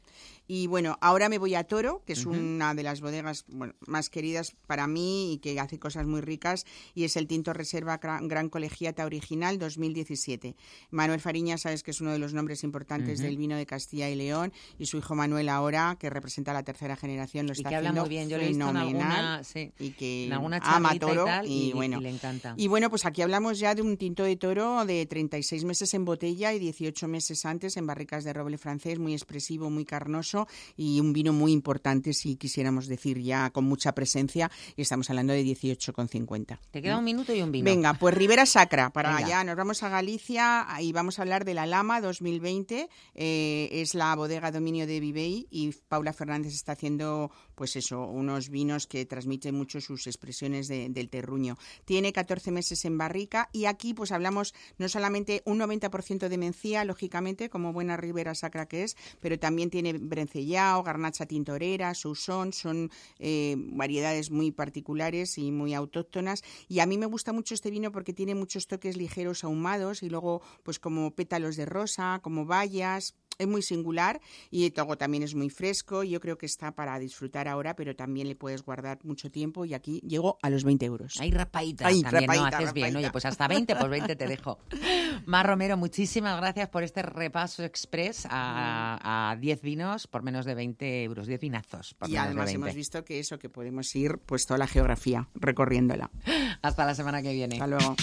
Y 0.46 0.66
bueno, 0.66 0.98
ahora 1.00 1.28
me 1.30 1.38
voy 1.38 1.54
a 1.54 1.64
Toro, 1.64 2.02
que 2.04 2.12
es 2.12 2.26
una 2.26 2.74
de 2.74 2.82
las 2.82 3.00
bodegas 3.00 3.44
bueno, 3.48 3.74
más 3.86 4.10
queridas 4.10 4.54
para 4.66 4.86
mí 4.86 5.32
y 5.32 5.38
que 5.38 5.58
hace 5.58 5.78
cosas 5.78 6.06
muy 6.06 6.20
ricas, 6.20 6.66
y 6.94 7.04
es 7.04 7.16
el 7.16 7.26
Tinto 7.26 7.52
Reserva 7.54 7.96
Gran, 7.98 8.50
Colegiata 8.50 9.06
Original 9.06 9.58
2017. 9.58 10.54
Manuel 10.90 11.20
Fariña, 11.20 11.56
sabes 11.56 11.82
que 11.82 11.92
es 11.92 12.00
uno 12.02 12.12
de 12.12 12.18
los 12.18 12.34
nombres 12.34 12.62
importantes 12.62 13.20
del 13.20 13.36
vino 13.38 13.56
de 13.56 13.64
Castilla 13.64 14.10
y 14.10 14.16
León, 14.16 14.52
y 14.78 14.84
su 14.86 14.98
hijo 14.98 15.14
Manuel 15.14 15.48
ahora, 15.48 15.96
que 15.98 16.10
representa 16.10 16.52
la 16.52 16.62
tercera 16.62 16.96
generación, 16.96 17.46
lo 17.46 17.52
Y 17.54 17.56
está 17.58 17.70
que 17.70 17.76
habla 17.76 17.88
haciendo 17.90 18.02
muy 18.02 18.08
bien. 18.10 18.28
Yo 18.28 18.38
visto 18.38 18.50
en 18.50 18.54
fenomenal 18.74 19.12
alguna, 19.12 19.44
sí, 19.44 19.72
y 19.78 19.90
que 19.92 20.26
en 20.26 20.32
alguna 20.34 20.58
ama 20.58 20.94
y 20.94 20.98
toro 20.98 21.24
tal, 21.24 21.46
y- 21.46 21.68
y 21.68 21.72
bueno 21.72 22.00
le 22.00 22.10
encanta. 22.10 22.54
y 22.58 22.68
bueno 22.68 22.90
pues 22.90 23.06
aquí 23.06 23.22
hablamos 23.22 23.58
ya 23.58 23.74
de 23.74 23.80
un 23.82 23.96
tinto 23.96 24.24
de 24.24 24.36
toro 24.36 24.84
de 24.84 25.06
36 25.06 25.64
meses 25.64 25.94
en 25.94 26.04
botella 26.04 26.52
y 26.52 26.58
18 26.58 27.08
meses 27.08 27.44
antes 27.46 27.76
en 27.78 27.86
barricas 27.86 28.24
de 28.24 28.32
roble 28.34 28.58
francés 28.58 28.98
muy 28.98 29.14
expresivo 29.14 29.70
muy 29.70 29.84
carnoso 29.84 30.33
y 30.76 31.00
un 31.00 31.12
vino 31.12 31.32
muy 31.32 31.52
importante 31.52 32.12
si 32.12 32.36
quisiéramos 32.36 32.86
decir 32.86 33.20
ya 33.20 33.50
con 33.50 33.64
mucha 33.64 33.92
presencia 33.92 34.50
y 34.76 34.82
estamos 34.82 35.08
hablando 35.10 35.32
de 35.32 35.44
18,50 35.44 36.58
Te 36.70 36.82
queda 36.82 36.92
¿no? 36.94 36.98
un 36.98 37.04
minuto 37.04 37.34
y 37.34 37.42
un 37.42 37.52
vino. 37.52 37.64
Venga, 37.64 37.94
pues 37.94 38.14
Ribera 38.14 38.46
Sacra, 38.46 38.90
para 38.90 39.14
Venga. 39.14 39.26
allá 39.26 39.44
nos 39.44 39.56
vamos 39.56 39.82
a 39.82 39.88
Galicia 39.88 40.66
y 40.80 40.92
vamos 40.92 41.18
a 41.18 41.22
hablar 41.22 41.44
de 41.44 41.54
la 41.54 41.66
Lama 41.66 42.00
2020. 42.00 42.88
eh, 43.14 43.68
es 43.72 43.94
la 43.94 44.14
bodega 44.14 44.50
dominio 44.50 44.86
de 44.86 45.00
Vivey 45.00 45.46
y 45.50 45.72
Paula 45.88 46.12
Fernández 46.12 46.54
está 46.54 46.72
haciendo, 46.72 47.30
pues 47.54 47.76
eso, 47.76 48.06
unos 48.06 48.48
vinos 48.50 48.86
que 48.86 49.04
transmiten 49.06 49.54
mucho 49.54 49.80
sus 49.80 50.06
expresiones 50.06 50.68
de- 50.68 50.88
del 50.88 51.08
terruño. 51.08 51.56
Tiene 51.84 52.12
14 52.12 52.50
meses 52.50 52.84
en 52.84 52.98
barrica 52.98 53.48
y 53.52 53.66
aquí 53.66 53.94
pues 53.94 54.12
hablamos 54.12 54.54
no 54.78 54.88
solamente 54.88 55.42
un 55.46 55.58
90% 55.58 56.28
de 56.28 56.38
mencía, 56.38 56.84
lógicamente, 56.84 57.48
como 57.50 57.72
buena 57.72 57.96
Ribera 57.96 58.34
Sacra 58.34 58.66
que 58.66 58.82
es, 58.84 58.96
pero 59.20 59.38
también 59.38 59.70
tiene 59.70 59.92
brencellao, 59.94 60.82
garnacha 60.82 61.26
tintorera, 61.26 61.94
sousón, 61.94 62.52
son 62.52 62.90
eh, 63.18 63.56
variedades 63.58 64.30
muy 64.30 64.50
particulares 64.50 65.38
y 65.38 65.50
muy 65.52 65.74
autóctonas. 65.74 66.42
Y 66.68 66.80
a 66.80 66.86
mí 66.86 66.98
me 66.98 67.06
gusta 67.06 67.32
mucho 67.32 67.54
este 67.54 67.70
vino 67.70 67.92
porque 67.92 68.12
tiene 68.12 68.34
muchos 68.34 68.66
toques 68.66 68.96
ligeros 68.96 69.44
ahumados 69.44 70.02
y 70.02 70.08
luego 70.10 70.42
pues 70.62 70.78
como 70.78 71.14
pétalos 71.14 71.56
de 71.56 71.66
rosa, 71.66 72.20
como 72.22 72.44
bayas. 72.46 73.14
Es 73.38 73.46
muy 73.46 73.62
singular 73.62 74.20
y 74.50 74.72
luego 74.74 74.96
también 74.96 75.22
es 75.22 75.34
muy 75.34 75.50
fresco. 75.50 76.02
Yo 76.04 76.20
creo 76.20 76.38
que 76.38 76.46
está 76.46 76.74
para 76.74 76.98
disfrutar 76.98 77.48
ahora, 77.48 77.74
pero 77.76 77.96
también 77.96 78.28
le 78.28 78.36
puedes 78.36 78.62
guardar 78.62 78.98
mucho 79.04 79.30
tiempo 79.30 79.64
y 79.64 79.74
aquí 79.74 80.00
llego 80.06 80.38
a 80.42 80.50
los 80.50 80.64
20 80.64 80.84
euros. 80.86 81.20
Hay 81.20 81.30
rapaíta 81.30 81.86
Ay, 81.86 82.02
también, 82.02 82.22
rapaíta, 82.28 82.50
¿no? 82.50 82.56
Haces 82.56 82.72
bien. 82.72 82.96
Oye, 82.96 83.10
pues 83.10 83.24
hasta 83.24 83.48
20, 83.48 83.76
pues 83.76 83.90
20 83.90 84.16
te 84.16 84.26
dejo. 84.26 84.58
Mar 85.26 85.46
Romero, 85.46 85.76
muchísimas 85.76 86.36
gracias 86.40 86.68
por 86.68 86.82
este 86.82 87.02
repaso 87.02 87.62
express 87.64 88.26
a, 88.30 89.30
a 89.32 89.36
10 89.36 89.62
vinos 89.62 90.06
por 90.06 90.22
menos 90.22 90.44
de 90.44 90.54
20 90.54 91.02
euros, 91.04 91.26
10 91.26 91.40
vinazos 91.40 91.94
por 91.94 92.08
Y 92.08 92.12
menos 92.12 92.26
además 92.26 92.46
de 92.46 92.52
20. 92.52 92.64
hemos 92.66 92.76
visto 92.76 93.04
que 93.04 93.18
eso, 93.20 93.38
que 93.38 93.48
podemos 93.48 93.94
ir 93.96 94.18
pues 94.26 94.46
toda 94.46 94.58
la 94.58 94.66
geografía 94.66 95.28
recorriéndola. 95.34 96.10
Hasta 96.62 96.84
la 96.84 96.94
semana 96.94 97.22
que 97.22 97.32
viene. 97.32 97.54
Hasta 97.56 97.66
luego. 97.66 97.96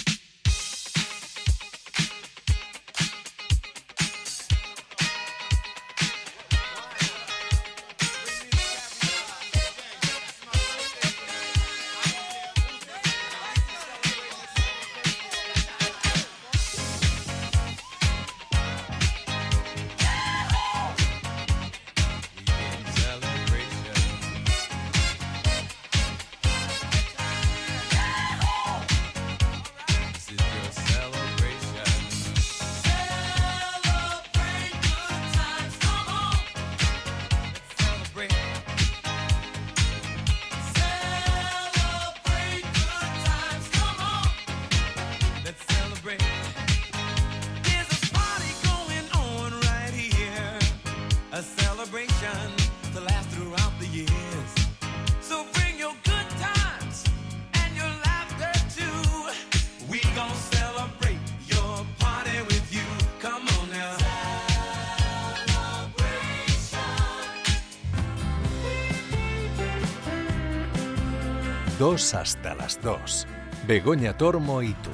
Hasta 72.12 72.54
las 72.54 72.80
dos. 72.82 73.26
Begoña 73.66 74.16
Tormo 74.16 74.62
y 74.62 74.74
tú. 74.74 74.90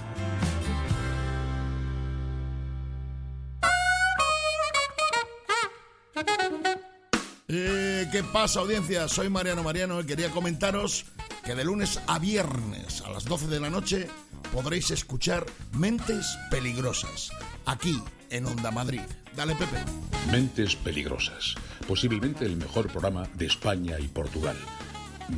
Eh, 7.48 8.08
¿Qué 8.12 8.22
pasa, 8.22 8.60
audiencia? 8.60 9.08
Soy 9.08 9.28
Mariano 9.30 9.62
Mariano 9.62 10.00
y 10.00 10.06
quería 10.06 10.30
comentaros 10.30 11.06
que 11.44 11.54
de 11.54 11.64
lunes 11.64 12.00
a 12.06 12.18
viernes 12.18 13.02
a 13.02 13.10
las 13.10 13.24
12 13.24 13.46
de 13.46 13.60
la 13.60 13.70
noche 13.70 14.08
podréis 14.52 14.90
escuchar 14.90 15.46
Mentes 15.72 16.38
Peligrosas, 16.50 17.30
aquí 17.64 18.00
en 18.30 18.46
Onda 18.46 18.70
Madrid. 18.70 19.00
Dale, 19.34 19.54
Pepe. 19.54 19.82
Mentes 20.30 20.76
Peligrosas, 20.76 21.54
posiblemente 21.86 22.44
el 22.44 22.56
mejor 22.56 22.88
programa 22.88 23.26
de 23.34 23.46
España 23.46 23.98
y 23.98 24.08
Portugal. 24.08 24.56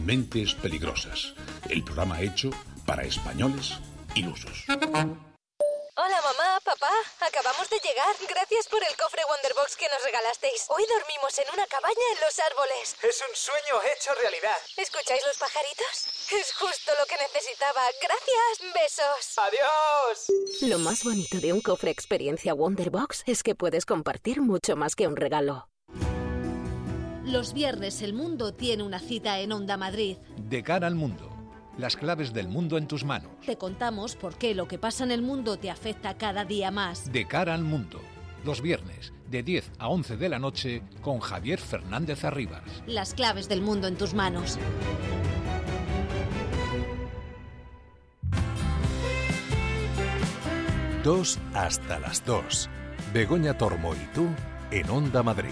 Mentes 0.05 0.55
Peligrosas, 0.55 1.35
el 1.69 1.85
programa 1.85 2.20
hecho 2.20 2.51
para 2.87 3.03
españoles 3.03 3.74
ilusos. 4.15 4.65
Hola 6.01 6.16
mamá, 6.23 6.61
papá, 6.65 6.89
acabamos 7.20 7.69
de 7.69 7.77
llegar. 7.85 8.16
Gracias 8.27 8.69
por 8.69 8.81
el 8.82 8.97
cofre 8.97 9.20
Wonderbox 9.28 9.77
que 9.77 9.85
nos 9.93 10.03
regalasteis. 10.03 10.65
Hoy 10.73 10.82
dormimos 10.89 11.37
en 11.37 11.45
una 11.53 11.66
cabaña 11.66 12.07
en 12.16 12.20
los 12.24 12.39
árboles. 12.41 12.97
Es 13.05 13.20
un 13.20 13.35
sueño 13.37 13.77
hecho 13.85 14.11
realidad. 14.16 14.57
¿Escucháis 14.78 15.20
los 15.27 15.37
pajaritos? 15.37 15.93
Es 16.32 16.55
justo 16.57 16.93
lo 16.97 17.05
que 17.05 17.20
necesitaba. 17.20 17.85
Gracias. 18.01 18.73
Besos. 18.73 19.23
Adiós. 19.37 20.32
Lo 20.62 20.78
más 20.78 21.05
bonito 21.05 21.39
de 21.39 21.53
un 21.53 21.61
cofre 21.61 21.91
experiencia 21.91 22.55
Wonderbox 22.55 23.24
es 23.27 23.43
que 23.43 23.55
puedes 23.55 23.85
compartir 23.85 24.41
mucho 24.41 24.77
más 24.77 24.97
que 24.97 25.07
un 25.07 25.16
regalo. 25.16 25.69
Los 27.24 27.53
viernes 27.53 28.01
el 28.01 28.15
mundo 28.15 28.55
tiene 28.55 28.82
una 28.85 29.01
cita 29.01 29.39
en 29.41 29.53
Onda 29.53 29.77
Madrid. 29.77 30.16
De 30.39 30.62
cara 30.62 30.87
al 30.87 30.95
mundo. 30.95 31.30
Las 31.81 31.97
claves 31.97 32.35
del 32.35 32.47
mundo 32.47 32.77
en 32.77 32.86
tus 32.86 33.05
manos. 33.05 33.31
Te 33.47 33.57
contamos 33.57 34.15
por 34.15 34.36
qué 34.36 34.55
lo 34.55 34.69
que 34.69 34.77
pasa 34.77 35.02
en 35.02 35.11
el 35.11 35.23
mundo 35.23 35.57
te 35.57 35.70
afecta 35.70 36.12
cada 36.19 36.44
día 36.44 36.70
más. 36.70 37.11
De 37.11 37.27
cara 37.27 37.55
al 37.55 37.65
mundo. 37.65 38.02
Los 38.44 38.61
viernes, 38.61 39.15
de 39.31 39.43
10 39.43 39.73
a 39.78 39.89
11 39.89 40.19
de 40.19 40.28
la 40.28 40.39
noche, 40.39 40.82
con 41.01 41.20
Javier 41.20 41.59
Fernández 41.59 42.23
Arribas. 42.23 42.82
Las 42.86 43.15
claves 43.15 43.48
del 43.48 43.62
mundo 43.62 43.86
en 43.89 43.97
tus 43.97 44.12
manos. 44.12 44.59
Dos 51.02 51.39
hasta 51.55 51.98
las 51.98 52.23
dos. 52.27 52.69
Begoña 53.15 53.57
Tormo 53.57 53.94
y 53.94 54.15
tú 54.15 54.28
en 54.70 54.90
Onda 54.90 55.23
Madrid. 55.23 55.48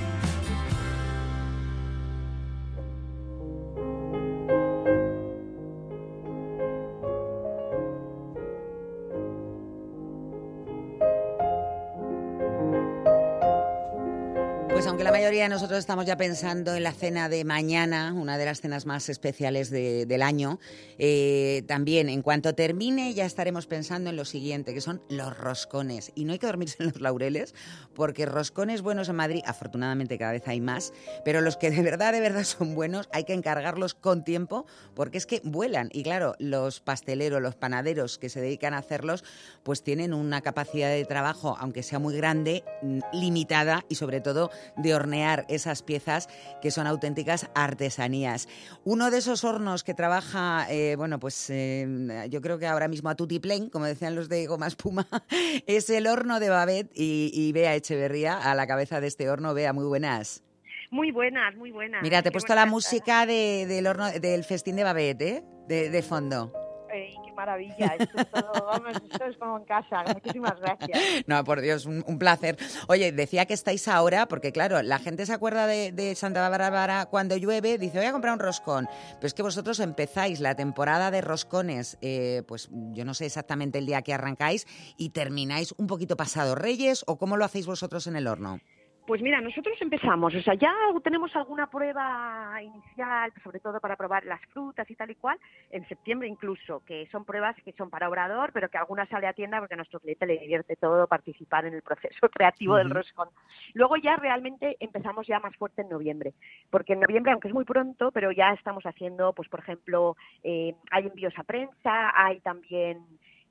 Nosotros 15.49 15.79
estamos 15.79 16.07
ya 16.07 16.16
pensando 16.16 16.75
en 16.75 16.83
la 16.83 16.93
cena 16.93 17.29
de 17.29 17.45
mañana, 17.45 18.12
una 18.15 18.39
de 18.39 18.45
las 18.45 18.61
cenas 18.61 18.87
más 18.87 19.09
especiales 19.09 19.70
de- 19.70 20.07
del 20.07 20.23
año, 20.23 20.59
eh, 20.99 21.62
también 21.66 22.09
en 22.09 22.23
cuanto 22.23 22.55
termine 22.55 23.15
ya 23.15 23.25
estaremos 23.25 23.66
pensando 23.66 24.11
en 24.11 24.16
lo 24.16 24.25
siguiente, 24.25 24.75
que 24.75 24.81
son 24.81 25.03
los 25.09 25.37
roscones. 25.37 26.12
Y 26.15 26.25
no 26.25 26.33
hay 26.33 26.39
que 26.39 26.47
dormirse 26.47 26.77
en 26.83 26.91
los 26.91 27.01
laureles, 27.01 27.55
porque 27.95 28.27
roscones 28.27 28.83
buenos 28.83 29.09
en 29.09 29.16
Madrid, 29.16 29.43
afortunadamente 29.47 30.19
cada 30.19 30.33
vez 30.33 30.47
hay 30.49 30.61
más, 30.61 30.93
pero 31.25 31.41
los 31.41 31.57
que 31.57 31.70
de 31.70 31.83
verdad, 31.83 32.12
de 32.12 32.20
verdad 32.20 32.45
son 32.45 32.75
buenos, 32.75 33.09
hay 33.12 33.25
que 33.25 33.35
encargarlos 33.35 33.95
con 33.95 34.25
tiempo, 34.25 34.66
porque 34.95 35.19
es 35.19 35.27
que 35.27 35.41
vuelan. 35.45 35.89
Y 35.93 36.03
claro, 36.03 36.35
los 36.39 36.81
pasteleros, 36.81 37.41
los 37.41 37.55
panaderos 37.55 38.19
que 38.19 38.29
se 38.29 38.41
dedican 38.41 38.75
a 38.75 38.79
hacerlos, 38.79 39.25
pues 39.62 39.83
tienen 39.83 40.15
una 40.15 40.41
capacidad 40.41 40.89
de 40.91 41.05
trabajo, 41.05 41.57
aunque 41.61 41.83
sea 41.83 41.99
muy 41.99 42.16
grande, 42.16 42.65
limitada 43.12 43.85
y 43.89 43.95
sobre 43.95 44.20
todo 44.20 44.51
de 44.77 44.95
hornear 44.95 45.38
esas 45.48 45.82
piezas 45.82 46.28
que 46.62 46.70
son 46.70 46.86
auténticas 46.86 47.48
artesanías. 47.55 48.48
Uno 48.85 49.10
de 49.10 49.19
esos 49.19 49.44
hornos 49.44 49.85
que 49.85 49.94
trabaja, 49.94 50.66
eh, 50.70 50.94
bueno, 50.97 51.19
pues 51.19 51.48
eh, 51.51 52.27
yo 52.31 52.40
creo 52.40 52.59
que 52.59 52.66
ahora 52.66 52.89
mismo 52.89 53.09
a 53.10 53.15
tutiplén, 53.15 53.70
como 53.70 53.85
decían 53.85 54.15
los 54.15 54.28
de 54.28 54.47
Goma 54.47 54.66
Espuma, 54.66 55.06
es 55.66 55.90
el 55.90 56.06
horno 56.06 56.40
de 56.40 56.48
Babet 56.48 56.90
y, 56.94 57.31
y 57.32 57.52
Bea 57.52 57.74
Echeverría 57.74 58.36
a 58.39 58.55
la 58.55 58.66
cabeza 58.66 59.01
de 59.01 59.06
este 59.06 59.28
horno. 59.31 59.55
Bea, 59.55 59.73
muy 59.73 59.85
buenas. 59.86 60.43
Muy 60.90 61.12
buenas, 61.12 61.55
muy 61.56 61.70
buenas. 61.70 62.02
Mira, 62.02 62.23
te 62.23 62.31
he 62.31 62.32
puesto 62.32 62.55
la 62.55 62.65
música 62.65 63.27
de- 63.27 63.66
del 63.69 63.86
horno 63.86 64.10
del 64.10 64.43
festín 64.44 64.77
de 64.77 64.85
Babet, 64.85 65.20
¿eh? 65.20 65.44
De, 65.69 65.90
de 65.90 66.02
fondo. 66.02 66.51
Qué 66.90 67.32
maravilla. 67.36 67.97
Esto 67.98 68.19
es, 68.19 68.28
vamos, 68.32 69.36
como 69.39 69.59
en 69.59 69.65
casa. 69.65 70.05
Muchísimas 70.12 70.59
gracias. 70.60 70.98
No, 71.27 71.44
por 71.44 71.60
Dios, 71.60 71.85
un, 71.86 72.02
un 72.06 72.19
placer. 72.19 72.56
Oye, 72.86 73.12
decía 73.12 73.47
que 73.47 73.55
estáis 73.55 73.86
ahora, 73.89 74.27
porque 74.27 74.52
claro, 74.52 74.81
la 74.82 74.98
gente 74.98 75.27
se 75.27 75.32
acuerda 75.32 75.66
de, 75.66 75.93
de 75.93 76.15
Santa 76.15 76.48
Bárbara 76.48 77.06
cuando 77.06 77.36
llueve, 77.36 77.78
dice, 77.78 77.98
voy 77.98 78.06
a 78.06 78.12
comprar 78.12 78.32
un 78.32 78.40
roscón. 78.40 78.89
Pero 79.15 79.27
es 79.27 79.35
que 79.35 79.43
vosotros 79.43 79.81
empezáis 79.81 80.40
la 80.40 80.55
temporada 80.55 81.10
de 81.10 81.20
roscones, 81.20 81.98
eh, 82.01 82.43
pues 82.47 82.69
yo 82.70 83.05
no 83.05 83.15
sé 83.15 83.27
exactamente 83.27 83.78
el 83.78 83.86
día 83.86 84.02
que 84.02 84.15
arrancáis, 84.15 84.66
y 84.97 85.10
termináis 85.10 85.74
un 85.77 85.86
poquito 85.86 86.16
pasado 86.16 86.55
Reyes, 86.55 87.05
o 87.06 87.19
cómo 87.19 87.36
lo 87.36 87.44
hacéis 87.44 87.66
vosotros 87.66 88.06
en 88.06 88.16
el 88.16 88.27
horno. 88.27 88.60
Pues 89.09 89.22
mira, 89.22 89.40
nosotros 89.40 89.74
empezamos, 89.80 90.35
o 90.35 90.43
sea, 90.43 90.52
ya 90.52 90.70
tenemos 91.02 91.35
alguna 91.35 91.70
prueba 91.70 92.60
inicial, 92.62 93.32
sobre 93.43 93.59
todo 93.59 93.80
para 93.80 93.97
probar 93.97 94.26
las 94.26 94.39
frutas 94.52 94.89
y 94.90 94.94
tal 94.97 95.10
y 95.10 95.14
cual, 95.14 95.39
en 95.70 95.89
septiembre 95.89 96.28
incluso, 96.28 96.85
que 96.85 97.06
son 97.10 97.24
pruebas 97.24 97.56
que 97.64 97.72
son 97.72 97.89
para 97.89 98.10
obrador, 98.10 98.52
pero 98.52 98.68
que 98.68 98.76
alguna 98.76 99.06
sale 99.06 99.26
a 99.26 99.32
tienda 99.32 99.60
porque 99.60 99.72
a 99.72 99.78
nuestro 99.78 99.98
cliente 99.98 100.26
le 100.26 100.36
divierte 100.36 100.76
todo 100.76 101.06
participar 101.06 101.64
en 101.64 101.72
el 101.72 101.80
proceso 101.80 102.28
creativo 102.35 102.76
del 102.76 102.90
roscón. 102.90 103.30
Luego 103.72 103.97
ya 103.97 104.16
realmente 104.16 104.76
empezamos 104.78 105.26
ya 105.26 105.40
más 105.40 105.56
fuerte 105.56 105.80
en 105.80 105.89
noviembre, 105.89 106.35
porque 106.68 106.93
en 106.93 107.01
noviembre, 107.01 107.32
aunque 107.32 107.48
es 107.48 107.55
muy 107.55 107.64
pronto, 107.64 108.12
pero 108.12 108.30
ya 108.30 108.52
estamos 108.52 108.85
haciendo, 108.85 109.32
pues 109.32 109.48
por 109.48 109.60
ejemplo, 109.60 110.18
eh, 110.43 110.74
hay 110.90 111.06
envíos 111.06 111.32
a 111.39 111.44
prensa, 111.44 112.12
hay 112.14 112.40
también 112.40 112.98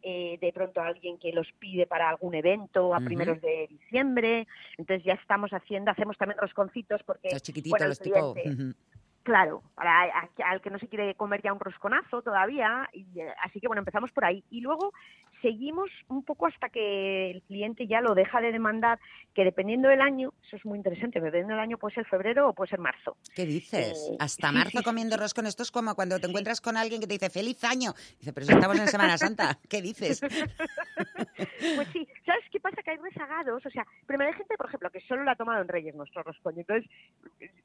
eh, 0.10 0.38
de 0.40 0.54
pronto 0.54 0.80
alguien 0.80 1.18
que 1.18 1.34
los 1.34 1.52
pide 1.60 1.86
para 1.86 2.10
algún 2.10 2.34
evento 2.34 2.96
a 2.96 3.02
primeros 3.02 3.42
de 3.42 3.68
diciembre, 3.70 4.48
entonces 4.78 5.04
ya 5.04 5.16
estamos 5.16 5.52
haciendo, 5.52 5.92
hacemos 5.92 6.18
también 6.18 6.40
rosconcitos 6.40 7.04
porque 7.04 7.28
Los 7.30 7.42
chiquititos, 7.42 7.72
bueno, 7.78 7.88
los 7.90 8.00
tipo... 8.00 8.34
Claro, 9.28 9.62
para 9.76 10.04
a- 10.04 10.30
al 10.46 10.62
que 10.62 10.70
no 10.70 10.80
se 10.80 10.88
quiere 10.88 11.14
comer 11.16 11.42
ya 11.44 11.52
un 11.52 11.60
rosconazo 11.60 12.22
todavía, 12.22 12.88
y, 12.94 13.20
eh, 13.20 13.28
así 13.44 13.60
que 13.60 13.68
bueno, 13.68 13.82
empezamos 13.82 14.10
por 14.14 14.24
ahí. 14.24 14.42
Y 14.50 14.62
luego 14.62 14.94
seguimos 15.42 15.90
un 16.08 16.24
poco 16.24 16.48
hasta 16.48 16.70
que 16.70 17.32
el 17.32 17.42
cliente 17.42 17.88
ya 17.88 18.00
lo 18.00 18.16
deja 18.16 18.40
de 18.40 18.54
demandar, 18.54 19.00
que 19.36 19.44
dependiendo 19.44 19.90
del 19.90 20.00
año, 20.00 20.32
eso 20.46 20.56
es 20.56 20.66
muy 20.66 20.78
interesante, 20.78 21.20
dependiendo 21.20 21.56
del 21.56 21.62
año 21.62 21.78
puede 21.78 21.96
ser 21.96 22.06
febrero 22.06 22.48
o 22.48 22.54
puede 22.54 22.70
ser 22.70 22.80
marzo. 22.80 23.18
¿Qué 23.36 23.46
dices? 23.46 24.12
Eh, 24.14 24.16
Hasta 24.18 24.48
sí, 24.48 24.54
marzo 24.54 24.78
sí, 24.78 24.84
comiendo 24.86 25.18
roscón. 25.18 25.46
Esto 25.46 25.64
es 25.64 25.72
como 25.72 25.94
cuando 25.94 26.20
te 26.20 26.28
encuentras 26.28 26.62
con 26.62 26.78
alguien 26.78 27.02
que 27.02 27.08
te 27.08 27.16
dice 27.16 27.30
¡Feliz 27.30 27.62
año! 27.66 27.92
Dice, 28.20 28.32
pero 28.32 28.46
si 28.46 28.54
estamos 28.54 28.80
en 28.80 28.88
Semana 28.88 29.18
Santa. 29.18 29.60
¿Qué 29.68 29.82
dices? 29.82 30.22
Pues 31.76 31.88
sí, 31.94 32.08
¿sabes 32.26 32.44
qué 32.52 32.60
pasa? 32.60 32.82
Que 32.84 32.92
hay 32.92 32.98
rezagados, 32.98 33.66
o 33.66 33.70
sea, 33.70 33.86
primero 34.06 34.30
hay 34.32 34.36
gente, 34.38 34.56
por 34.58 34.68
ejemplo, 34.68 34.90
que 34.90 35.02
solo 35.02 35.24
lo 35.24 35.32
ha 35.32 35.36
tomado 35.36 35.62
en 35.62 35.68
Reyes 35.68 35.96
nuestro 35.96 36.24
roscón, 36.24 36.56
y 36.58 36.62
entonces 36.62 36.90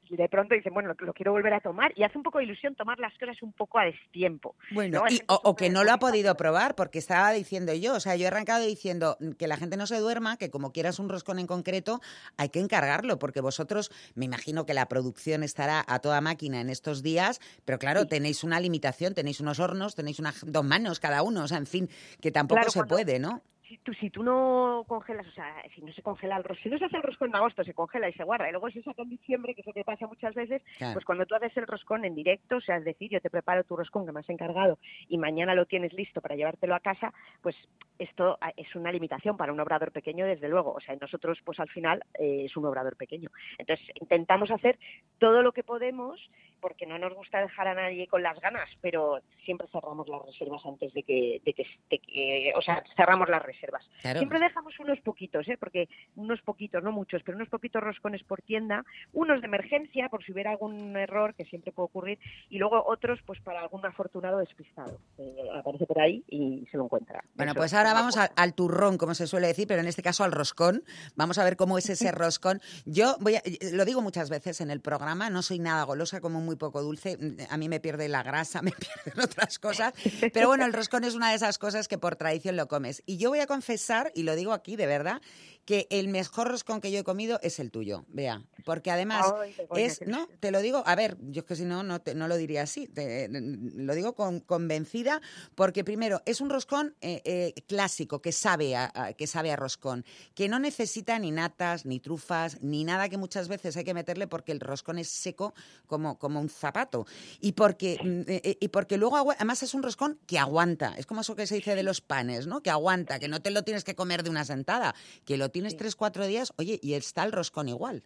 de 0.09 0.29
pronto 0.29 0.53
dicen, 0.53 0.73
bueno, 0.73 0.89
lo, 0.97 1.05
lo 1.05 1.13
quiero 1.13 1.31
volver 1.31 1.53
a 1.53 1.59
tomar, 1.59 1.91
y 1.95 2.03
hace 2.03 2.17
un 2.17 2.23
poco 2.23 2.37
de 2.37 2.43
ilusión 2.45 2.75
tomar 2.75 2.99
las 2.99 3.17
cosas 3.17 3.41
un 3.41 3.51
poco 3.53 3.79
a 3.79 3.85
destiempo. 3.85 4.55
Bueno, 4.71 5.03
y- 5.09 5.21
o, 5.27 5.39
o 5.43 5.55
que 5.55 5.69
no 5.69 5.83
lo 5.83 5.91
ha 5.91 5.97
podido 5.97 6.35
probar, 6.35 6.75
porque 6.75 6.99
estaba 6.99 7.31
diciendo 7.31 7.73
yo, 7.73 7.95
o 7.95 7.99
sea, 7.99 8.15
yo 8.15 8.25
he 8.25 8.27
arrancado 8.27 8.63
diciendo 8.65 9.17
que 9.39 9.47
la 9.47 9.57
gente 9.57 9.77
no 9.77 9.87
se 9.87 9.97
duerma, 9.97 10.37
que 10.37 10.51
como 10.51 10.71
quieras 10.71 10.99
un 10.99 11.09
roscón 11.09 11.39
en 11.39 11.47
concreto, 11.47 11.99
hay 12.37 12.49
que 12.49 12.59
encargarlo, 12.59 13.17
porque 13.17 13.41
vosotros, 13.41 13.91
me 14.15 14.25
imagino 14.25 14.65
que 14.65 14.73
la 14.73 14.87
producción 14.87 15.41
estará 15.43 15.83
a 15.87 15.99
toda 15.99 16.21
máquina 16.21 16.61
en 16.61 16.69
estos 16.69 17.01
días, 17.01 17.39
pero 17.65 17.79
claro, 17.79 18.05
tenéis 18.07 18.43
una 18.43 18.59
limitación, 18.59 19.13
tenéis 19.15 19.39
unos 19.39 19.59
hornos, 19.59 19.95
tenéis 19.95 20.19
unas 20.19 20.43
dos 20.45 20.63
manos 20.63 20.99
cada 20.99 21.23
uno, 21.23 21.43
o 21.43 21.47
sea, 21.47 21.57
en 21.57 21.65
fin, 21.67 21.89
que 22.21 22.31
tampoco 22.31 22.57
Claro, 22.59 22.71
se 22.71 22.79
cuando- 22.79 22.95
puede, 22.95 23.19
¿no? 23.19 23.41
Si 23.67 23.77
tú, 23.77 23.93
si 23.93 24.09
tú 24.09 24.23
no 24.23 24.83
congelas, 24.87 25.25
o 25.27 25.31
sea, 25.31 25.55
si 25.73 25.81
no 25.81 25.91
se 25.93 26.01
congela 26.01 26.37
el 26.37 26.43
roscón, 26.43 26.63
si 26.63 26.69
no 26.69 26.77
se 26.77 26.85
hace 26.85 26.97
el 26.97 27.03
roscón 27.03 27.29
en 27.29 27.35
agosto, 27.37 27.63
se 27.63 27.73
congela 27.73 28.09
y 28.09 28.13
se 28.13 28.23
guarda, 28.23 28.47
y 28.49 28.51
luego 28.51 28.69
se 28.69 28.81
saca 28.83 29.01
en 29.03 29.09
diciembre, 29.09 29.55
que 29.55 29.61
es 29.61 29.67
lo 29.67 29.73
que 29.73 29.83
pasa 29.85 30.05
muchas 30.07 30.33
veces, 30.35 30.61
Claro. 30.77 30.93
pues 30.93 31.05
cuando 31.05 31.25
tú 31.25 31.35
haces 31.35 31.55
el 31.57 31.67
roscón 31.67 32.03
en 32.05 32.13
directo, 32.15 32.57
o 32.57 32.61
sea, 32.61 32.77
es 32.77 32.83
decir, 32.85 33.09
yo 33.11 33.21
te 33.21 33.29
preparo 33.29 33.63
tu 33.63 33.75
roscón 33.75 34.05
que 34.05 34.11
me 34.11 34.19
has 34.19 34.29
encargado 34.29 34.77
y 35.07 35.17
mañana 35.17 35.55
lo 35.55 35.65
tienes 35.65 35.93
listo 35.93 36.19
para 36.21 36.35
llevártelo 36.35 36.75
a 36.75 36.79
casa, 36.81 37.13
pues 37.41 37.55
esto 38.03 38.37
ah, 38.41 38.51
es 38.55 38.75
una 38.75 38.91
limitación 38.91 39.37
para 39.37 39.51
un 39.53 39.59
obrador 39.59 39.91
pequeño, 39.91 40.25
desde 40.25 40.47
luego. 40.49 40.73
O 40.73 40.79
sea, 40.81 40.95
nosotros, 40.95 41.39
pues 41.43 41.59
al 41.59 41.69
final, 41.69 42.03
eh, 42.19 42.43
es 42.45 42.55
un 42.57 42.65
obrador 42.65 42.95
pequeño. 42.95 43.29
Entonces, 43.57 43.85
intentamos 43.99 44.51
hacer 44.51 44.77
todo 45.19 45.41
lo 45.41 45.51
que 45.51 45.63
podemos, 45.63 46.19
porque 46.59 46.85
no 46.85 46.97
nos 46.97 47.13
gusta 47.13 47.41
dejar 47.41 47.67
a 47.67 47.73
nadie 47.73 48.07
con 48.07 48.23
las 48.23 48.39
ganas, 48.39 48.69
pero 48.81 49.19
siempre 49.43 49.67
cerramos 49.67 50.07
las 50.07 50.25
reservas 50.25 50.65
antes 50.65 50.93
de 50.93 51.03
que, 51.03 51.41
de 51.43 51.53
que, 51.53 51.65
de 51.89 51.99
que- 51.99 52.53
o 52.55 52.61
sea, 52.61 52.83
cerramos 52.95 53.27
las 53.29 53.43
reservas. 53.43 53.85
Claro. 54.01 54.19
Siempre 54.19 54.39
dejamos 54.39 54.79
unos 54.79 54.99
poquitos, 55.01 55.47
¿eh? 55.49 55.57
porque 55.57 55.89
unos 56.15 56.41
poquitos, 56.41 56.81
no 56.81 56.91
muchos, 56.93 57.21
pero 57.23 57.35
unos 57.37 57.49
poquitos 57.49 57.83
roscones 57.83 58.23
por 58.23 58.41
tienda, 58.41 58.85
unos 59.11 59.41
de 59.41 59.47
emergencia, 59.47 60.07
por 60.09 60.23
si 60.23 60.31
hubiera 60.31 60.51
algún 60.51 60.95
error, 60.95 61.33
que 61.35 61.43
siempre 61.45 61.71
puede 61.73 61.85
ocurrir, 61.87 62.19
y 62.49 62.57
luego 62.59 62.81
otros, 62.85 63.19
pues 63.25 63.41
para 63.41 63.59
algún 63.59 63.85
afortunado 63.85 64.37
despistado. 64.39 64.99
Eh, 65.17 65.35
aparece 65.59 65.85
por 65.85 65.99
ahí 65.99 66.23
y 66.29 66.65
se 66.71 66.77
lo 66.77 66.85
encuentra. 66.85 67.23
Bueno, 67.35 67.51
Eso 67.51 67.59
pues 67.59 67.73
es. 67.73 67.77
ahora 67.77 67.92
ahora 67.93 68.01
vamos 68.01 68.17
a- 68.17 68.31
al 68.35 68.53
turrón, 68.53 68.97
como 68.97 69.15
se 69.15 69.27
suele 69.27 69.47
decir, 69.47 69.67
pero 69.67 69.81
en 69.81 69.87
este 69.87 70.01
caso 70.01 70.23
al 70.23 70.31
roscón. 70.31 70.83
Vamos 71.15 71.37
a 71.37 71.43
ver 71.43 71.55
cómo 71.57 71.77
es 71.77 71.89
ese 71.89 72.11
roscón. 72.11 72.61
Yo 72.85 73.17
voy 73.19 73.35
a- 73.35 73.43
lo 73.71 73.85
digo 73.85 74.01
muchas 74.01 74.29
veces 74.29 74.61
en 74.61 74.71
el 74.71 74.81
programa, 74.81 75.29
no 75.29 75.41
soy 75.41 75.59
nada 75.59 75.83
golosa, 75.83 76.21
como 76.21 76.41
muy 76.41 76.55
poco 76.55 76.81
dulce. 76.81 77.17
A 77.49 77.57
mí 77.57 77.69
me 77.69 77.79
pierde 77.79 78.07
la 78.09 78.23
grasa, 78.23 78.61
me 78.63 78.71
pierden 78.71 79.23
otras 79.23 79.59
cosas. 79.59 79.93
Pero 80.33 80.47
bueno, 80.47 80.65
el 80.65 80.73
roscón 80.73 81.03
es 81.03 81.13
una 81.15 81.29
de 81.29 81.35
esas 81.35 81.57
cosas 81.57 81.87
que 81.87 81.97
por 81.97 82.15
tradición 82.15 82.55
lo 82.55 82.67
comes. 82.67 83.03
Y 83.05 83.17
yo 83.17 83.29
voy 83.29 83.39
a 83.39 83.47
confesar, 83.47 84.11
y 84.15 84.23
lo 84.23 84.35
digo 84.35 84.53
aquí 84.53 84.75
de 84.75 84.87
verdad, 84.87 85.21
que 85.65 85.87
el 85.89 86.07
mejor 86.09 86.49
roscón 86.49 86.81
que 86.81 86.91
yo 86.91 86.99
he 86.99 87.03
comido 87.03 87.39
es 87.41 87.59
el 87.59 87.71
tuyo, 87.71 88.03
vea. 88.09 88.43
Porque 88.65 88.91
además 88.91 89.33
Ay, 89.39 89.55
es, 89.75 90.01
no, 90.05 90.27
te 90.39 90.51
lo 90.51 90.59
digo, 90.61 90.83
a 90.85 90.95
ver, 90.95 91.17
yo 91.29 91.41
es 91.41 91.45
que 91.45 91.55
si 91.55 91.63
no, 91.65 91.83
no, 91.83 92.01
te- 92.01 92.15
no 92.15 92.27
lo 92.27 92.35
diría 92.37 92.63
así. 92.63 92.87
te- 92.87 93.29
lo 93.29 93.93
digo 93.95 94.13
con, 94.13 94.39
convencida, 94.41 95.21
porque 95.55 95.83
primero, 95.83 96.21
es 96.25 96.41
un 96.41 96.49
roscón 96.49 96.95
eh, 97.01 97.21
eh, 97.25 97.53
clásico, 97.67 98.21
que 98.21 98.31
sabe, 98.31 98.75
a, 98.75 98.91
a- 98.93 99.13
que 99.13 99.27
sabe 99.27 99.51
a 99.51 99.55
roscón, 99.55 100.05
que 100.35 100.49
no 100.49 100.59
necesita 100.59 101.17
ni 101.19 101.31
natas, 101.31 101.85
ni 101.85 101.99
trufas, 101.99 102.61
ni 102.61 102.83
nada 102.83 103.07
que 103.09 103.17
muchas 103.17 103.47
veces 103.47 103.77
hay 103.77 103.83
que 103.83 103.93
meterle 103.93 104.27
porque 104.27 104.51
el 104.51 104.59
roscón 104.59 104.97
es 104.99 105.07
seco 105.09 105.53
como, 105.87 106.19
como 106.19 106.39
un 106.41 106.49
zapato. 106.49 107.05
Y 107.39 107.53
porque, 107.53 107.99
mm, 108.03 108.21
eh, 108.27 108.57
y 108.59 108.67
porque 108.69 108.97
luego, 108.97 109.31
además 109.31 109.63
es 109.63 109.73
un 109.73 109.83
roscón 109.83 110.19
que 110.27 110.39
aguanta. 110.39 110.95
Es 110.97 111.05
como 111.05 111.21
eso 111.21 111.35
que 111.35 111.47
se 111.47 111.55
dice 111.55 111.75
de 111.75 111.83
los 111.83 112.01
panes, 112.01 112.47
¿no? 112.47 112.61
Que 112.61 112.69
aguanta, 112.69 113.19
que 113.19 113.27
no 113.27 113.41
te 113.41 113.51
lo 113.51 113.63
tienes 113.63 113.83
que 113.83 113.95
comer 113.95 114.23
de 114.23 114.29
una 114.29 114.43
sentada, 114.45 114.93
que 115.25 115.37
lo 115.37 115.49
tienes 115.53 115.77
tres, 115.77 115.95
cuatro 115.95 116.27
días, 116.27 116.51
oye, 116.57 116.79
y 116.81 116.95
está 116.95 117.23
el 117.23 117.31
roscón 117.31 117.69
igual. 117.69 118.03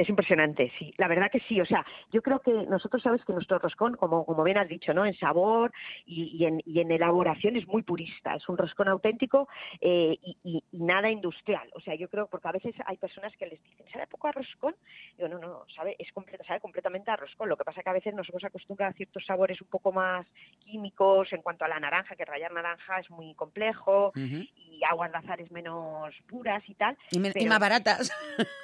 Es 0.00 0.08
impresionante, 0.08 0.72
sí. 0.78 0.94
La 0.96 1.08
verdad 1.08 1.30
que 1.30 1.40
sí. 1.40 1.60
O 1.60 1.66
sea, 1.66 1.84
yo 2.10 2.22
creo 2.22 2.38
que 2.40 2.50
nosotros 2.52 3.02
sabes 3.02 3.22
que 3.24 3.34
nuestro 3.34 3.58
roscón, 3.58 3.96
como, 3.96 4.24
como 4.24 4.42
bien 4.44 4.56
has 4.56 4.66
dicho, 4.66 4.94
¿no? 4.94 5.04
En 5.04 5.14
sabor 5.18 5.72
y, 6.06 6.36
y 6.38 6.46
en, 6.46 6.62
y 6.64 6.80
en 6.80 6.90
elaboración 6.90 7.54
es 7.56 7.66
muy 7.66 7.82
purista. 7.82 8.34
Es 8.34 8.48
un 8.48 8.56
roscón 8.56 8.88
auténtico 8.88 9.46
eh, 9.80 10.16
y, 10.22 10.38
y- 10.42 10.64
nada 10.72 11.10
industrial. 11.10 11.68
O 11.74 11.80
sea, 11.80 11.94
yo 11.96 12.08
creo, 12.08 12.28
porque 12.28 12.48
a 12.48 12.52
veces 12.52 12.74
hay 12.86 12.96
personas 12.96 13.36
que 13.36 13.46
les 13.46 13.62
dicen, 13.62 13.84
¿sabe 13.92 14.06
poco 14.06 14.28
a 14.28 14.32
roscón? 14.32 14.74
Digo, 15.18 15.28
no, 15.28 15.38
no, 15.38 15.64
sabe, 15.76 15.96
es 15.98 16.10
completa, 16.12 16.44
sabe 16.44 16.60
completamente 16.60 17.10
a 17.10 17.16
roscón. 17.16 17.50
Lo 17.50 17.58
que 17.58 17.64
pasa 17.64 17.82
que 17.82 17.90
a 17.90 17.92
veces 17.92 18.14
nos 18.14 18.26
hemos 18.30 18.42
acostumbrado 18.44 18.92
a 18.92 18.94
ciertos 18.94 19.26
sabores 19.26 19.60
un 19.60 19.68
poco 19.68 19.92
más 19.92 20.26
químicos 20.64 21.30
en 21.34 21.42
cuanto 21.42 21.66
a 21.66 21.68
la 21.68 21.78
naranja, 21.78 22.16
que 22.16 22.24
rayar 22.24 22.52
naranja 22.52 23.00
es 23.00 23.10
muy 23.10 23.34
complejo 23.34 24.12
y 24.16 24.80
aguas 24.88 25.12
de 25.12 25.18
azares 25.18 25.50
menos 25.50 26.14
puras 26.26 26.62
y 26.68 26.74
tal. 26.74 26.96
Y, 27.10 27.20
pero- 27.20 27.50
más 27.50 27.60
baratas. 27.60 28.10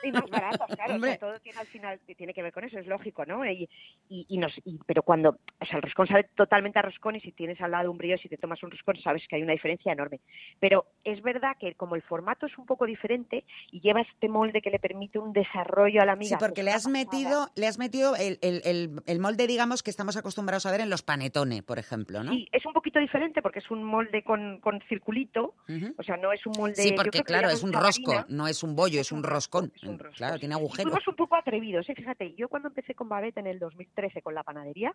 y 0.02 0.12
más 0.12 0.30
baratas, 0.30 0.66
claro. 0.74 0.74
o 0.76 0.76
sea, 0.78 0.94
Hombre. 0.94 1.18
Todo 1.26 1.40
tiene 1.40 1.58
al 1.58 1.66
final 1.66 1.98
tiene 2.16 2.32
que 2.32 2.42
ver 2.42 2.52
con 2.52 2.64
eso, 2.64 2.78
es 2.78 2.86
lógico, 2.86 3.24
¿no? 3.26 3.44
Y, 3.44 3.68
y, 4.08 4.26
y 4.28 4.38
nos, 4.38 4.56
y- 4.64 4.78
pero 4.86 5.02
cuando, 5.02 5.38
o 5.60 5.64
sea, 5.64 5.76
el 5.76 5.82
roscón 5.82 6.06
sabe 6.06 6.24
totalmente 6.36 6.78
a 6.78 6.82
roscón 6.82 7.16
y 7.16 7.20
si 7.20 7.32
tienes 7.32 7.60
al 7.60 7.72
lado 7.72 7.90
un 7.90 7.98
brillo, 7.98 8.16
si 8.18 8.28
te 8.28 8.36
tomas 8.36 8.62
un 8.62 8.70
roscón, 8.70 8.96
sabes 9.02 9.26
que 9.28 9.36
hay 9.36 9.42
una 9.42 9.52
diferencia 9.52 9.92
enorme. 9.92 10.20
Pero 10.60 10.86
es 11.04 11.20
verdad 11.22 11.56
que 11.58 11.74
como 11.74 11.96
el 11.96 12.02
formato 12.02 12.46
es 12.46 12.56
un 12.58 12.66
poco 12.66 12.86
diferente 12.86 13.44
y 13.72 13.80
lleva 13.80 14.02
este 14.02 14.28
molde 14.28 14.62
que 14.62 14.70
le 14.70 14.78
permite 14.78 15.18
un 15.18 15.32
desarrollo 15.32 16.00
a 16.02 16.04
la 16.04 16.12
amiga. 16.12 16.38
Sí, 16.38 16.44
porque 16.44 16.62
le 16.62 16.72
has 16.72 16.86
metido, 16.86 17.48
le 17.56 17.66
has 17.66 17.78
metido 17.78 18.14
el, 18.16 18.38
el- 18.42 18.62
el- 18.64 19.02
el 19.06 19.18
molde, 19.20 19.46
digamos, 19.46 19.82
que 19.82 19.90
estamos 19.90 20.16
acostumbrados 20.16 20.66
a 20.66 20.70
ver 20.70 20.80
en 20.80 20.90
los 20.90 21.02
panetones, 21.02 21.62
por 21.62 21.78
ejemplo, 21.78 22.22
¿no? 22.22 22.32
Sí, 22.32 22.48
es 22.52 22.64
un 22.64 22.72
poquito 22.72 22.98
diferente 23.00 23.42
porque 23.42 23.58
es 23.58 23.70
un 23.70 23.82
molde 23.82 24.22
con, 24.22 24.60
con 24.60 24.80
circulito, 24.88 25.54
o 25.98 26.02
sea, 26.02 26.16
no 26.16 26.32
es 26.32 26.44
un 26.46 26.56
molde... 26.56 26.76
Sí, 26.76 26.92
porque 26.92 27.22
claro, 27.22 27.48
es 27.50 27.62
un 27.64 27.72
rosco, 27.72 28.24
no 28.28 28.46
es 28.46 28.62
un 28.62 28.76
bollo, 28.76 29.00
es 29.00 29.10
un 29.12 29.22
roscón. 29.22 29.72
Claro, 30.16 30.38
tiene 30.38 30.54
agujeros. 30.54 30.92
Un 31.08 31.16
poco 31.16 31.36
atrevidos, 31.36 31.88
¿eh? 31.88 31.94
fíjate, 31.94 32.34
yo 32.34 32.48
cuando 32.48 32.68
empecé 32.68 32.94
con 32.94 33.08
Babette 33.08 33.38
en 33.38 33.46
el 33.46 33.58
2013 33.58 34.22
con 34.22 34.34
la 34.34 34.42
panadería, 34.42 34.94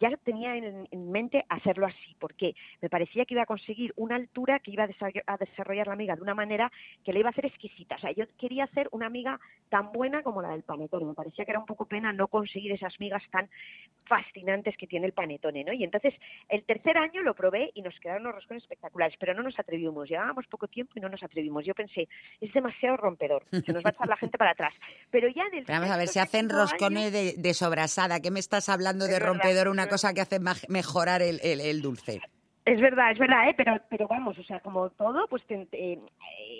ya 0.00 0.10
tenía 0.18 0.56
en, 0.56 0.88
en 0.90 1.10
mente 1.10 1.44
hacerlo 1.48 1.86
así, 1.86 2.16
porque 2.18 2.54
me 2.80 2.88
parecía 2.88 3.24
que 3.24 3.34
iba 3.34 3.42
a 3.42 3.46
conseguir 3.46 3.92
una 3.96 4.16
altura 4.16 4.58
que 4.60 4.70
iba 4.70 4.84
a 5.26 5.36
desarrollar 5.36 5.86
la 5.86 5.92
amiga 5.92 6.16
de 6.16 6.22
una 6.22 6.34
manera 6.34 6.70
que 7.04 7.12
le 7.12 7.20
iba 7.20 7.28
a 7.28 7.30
hacer 7.30 7.46
exquisita. 7.46 7.96
O 7.96 7.98
sea, 7.98 8.12
yo 8.12 8.24
quería 8.38 8.64
hacer 8.64 8.88
una 8.92 9.06
amiga 9.06 9.40
tan 9.68 9.92
buena 9.92 10.22
como 10.22 10.42
la 10.42 10.50
del 10.50 10.62
panetone. 10.62 11.04
Me 11.04 11.14
parecía 11.14 11.44
que 11.44 11.50
era 11.50 11.60
un 11.60 11.66
poco 11.66 11.86
pena 11.86 12.12
no 12.12 12.28
conseguir 12.28 12.72
esas 12.72 12.98
migas 13.00 13.22
tan 13.30 13.48
fascinantes 14.04 14.76
que 14.76 14.86
tiene 14.86 15.06
el 15.06 15.12
panetone, 15.12 15.64
¿no? 15.64 15.72
Y 15.72 15.84
entonces 15.84 16.14
el 16.48 16.64
tercer 16.64 16.96
año 16.96 17.22
lo 17.22 17.34
probé 17.34 17.70
y 17.74 17.82
nos 17.82 17.98
quedaron 18.00 18.22
unos 18.22 18.36
roscones 18.36 18.62
espectaculares, 18.62 19.16
pero 19.18 19.34
no 19.34 19.42
nos 19.42 19.58
atrevimos. 19.58 20.08
Llevábamos 20.08 20.46
poco 20.46 20.66
tiempo 20.68 20.94
y 20.96 21.00
no 21.00 21.08
nos 21.08 21.22
atrevimos. 21.22 21.64
Yo 21.64 21.74
pensé, 21.74 22.08
es 22.40 22.52
demasiado 22.52 22.96
rompedor, 22.96 23.44
se 23.50 23.72
nos 23.72 23.84
va 23.84 23.90
a 23.90 23.92
echar 23.92 24.08
la 24.08 24.16
gente 24.16 24.38
para 24.38 24.52
atrás. 24.52 24.74
Pero 25.10 25.28
ya 25.28 25.47
Pero 25.50 25.64
vamos 25.80 25.90
a 25.90 25.96
ver, 25.96 26.08
si 26.08 26.18
hacen 26.18 26.48
roscones 26.48 27.12
de, 27.12 27.34
de 27.36 27.54
sobrasada, 27.54 28.20
¿qué 28.20 28.30
me 28.30 28.40
estás 28.40 28.68
hablando 28.68 29.06
de 29.06 29.14
Es 29.14 29.20
verdad, 29.20 29.32
rompedor? 29.34 29.68
Una 29.68 29.88
cosa 29.88 30.14
que 30.14 30.20
hace 30.20 30.38
mejorar 30.68 31.22
el, 31.22 31.40
el- 31.42 31.60
el 31.60 31.82
dulce. 31.82 32.20
Es 32.64 32.78
verdad, 32.82 33.12
es 33.12 33.18
verdad, 33.18 33.48
¿eh? 33.48 33.54
pero, 33.56 33.80
pero 33.88 34.06
vamos, 34.08 34.38
o 34.38 34.42
sea, 34.44 34.60
como 34.60 34.90
todo, 34.90 35.26
pues 35.28 35.42
eh, 35.48 35.98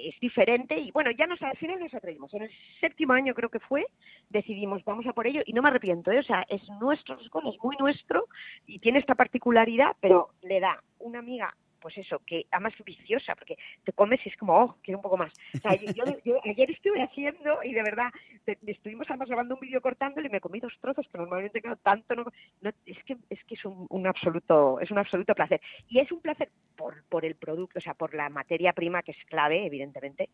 es 0.05 0.19
diferente 0.21 0.75
y 0.79 0.91
bueno, 0.91 1.11
ya 1.11 1.27
nos, 1.27 1.43
al 1.43 1.55
final 1.59 1.79
nos 1.81 1.93
atrevimos. 1.93 2.33
En 2.33 2.45
el 2.45 2.51
séptimo 2.81 3.13
año 3.13 3.35
creo 3.35 3.51
que 3.51 3.61
fue, 3.61 3.85
decidimos, 4.31 4.83
vamos 4.87 5.07
a 5.07 5.13
por 5.13 5.27
ello 5.27 5.43
y 5.45 5.53
no 5.53 5.61
me 5.61 5.69
arrepiento, 5.69 6.11
¿eh? 6.11 6.21
o 6.21 6.23
sea, 6.23 6.47
es 6.49 6.63
nuestro 6.81 7.17
roscón, 7.17 7.47
es 7.49 7.57
muy 7.63 7.77
nuestro 7.77 8.27
y 8.67 8.79
tiene 8.79 9.01
esta 9.01 9.17
particularidad, 9.17 9.97
pero 10.01 10.31
le 10.41 10.61
da 10.61 10.83
una 10.99 11.19
amiga 11.19 11.55
pues 11.81 11.97
eso, 11.99 12.21
que 12.27 12.47
además 12.51 12.75
es 12.79 12.85
viciosa, 12.85 13.35
porque 13.35 13.57
te 13.85 13.93
comes 13.93 14.25
y 14.25 14.29
es 14.31 14.37
como, 14.37 14.59
oh, 14.59 14.77
quiero 14.83 14.99
un 14.99 15.03
poco 15.03 15.17
más. 15.17 15.33
O 15.55 15.59
sea, 15.59 15.75
yo, 15.77 15.93
yo- 15.93 16.19
yo 16.25 16.41
ayer 16.45 16.71
estuve 16.71 17.03
haciendo 17.03 17.63
y 17.63 17.73
de 17.73 17.83
verdad, 17.83 18.11
te- 18.45 18.59
estuvimos 18.67 19.07
además 19.09 19.29
grabando 19.29 19.55
un 19.55 19.61
vídeo 19.61 19.81
cortándolo 19.81 20.27
y 20.27 20.31
me 20.31 20.41
comí 20.41 20.61
dos 20.61 20.77
trozos, 20.81 21.07
que 21.09 21.19
normalmente 21.19 21.61
claro, 21.61 21.77
tanto 21.83 22.15
no, 22.15 22.25
no- 22.61 22.71
es 22.87 23.03
que 23.05 23.17
es 23.31 23.43
que 23.45 23.55
es 23.55 23.65
un, 23.65 23.87
un 23.91 24.07
absoluto, 24.07 24.81
es 24.81 24.91
un 24.91 24.99
absoluto 24.99 25.35
placer. 25.35 25.61
Y 25.89 25.99
es 26.01 26.11
un 26.13 26.21
placer 26.21 26.51
por, 26.77 27.03
por 27.05 27.25
el 27.25 27.35
producto, 27.35 27.79
o 27.79 27.83
sea, 27.83 27.95
por 27.95 28.15
la 28.15 28.29
materia 28.29 28.73
prima 28.73 29.03
que 29.03 29.13
es 29.13 29.25
clave, 29.27 29.67
evidentemente, 29.67 30.29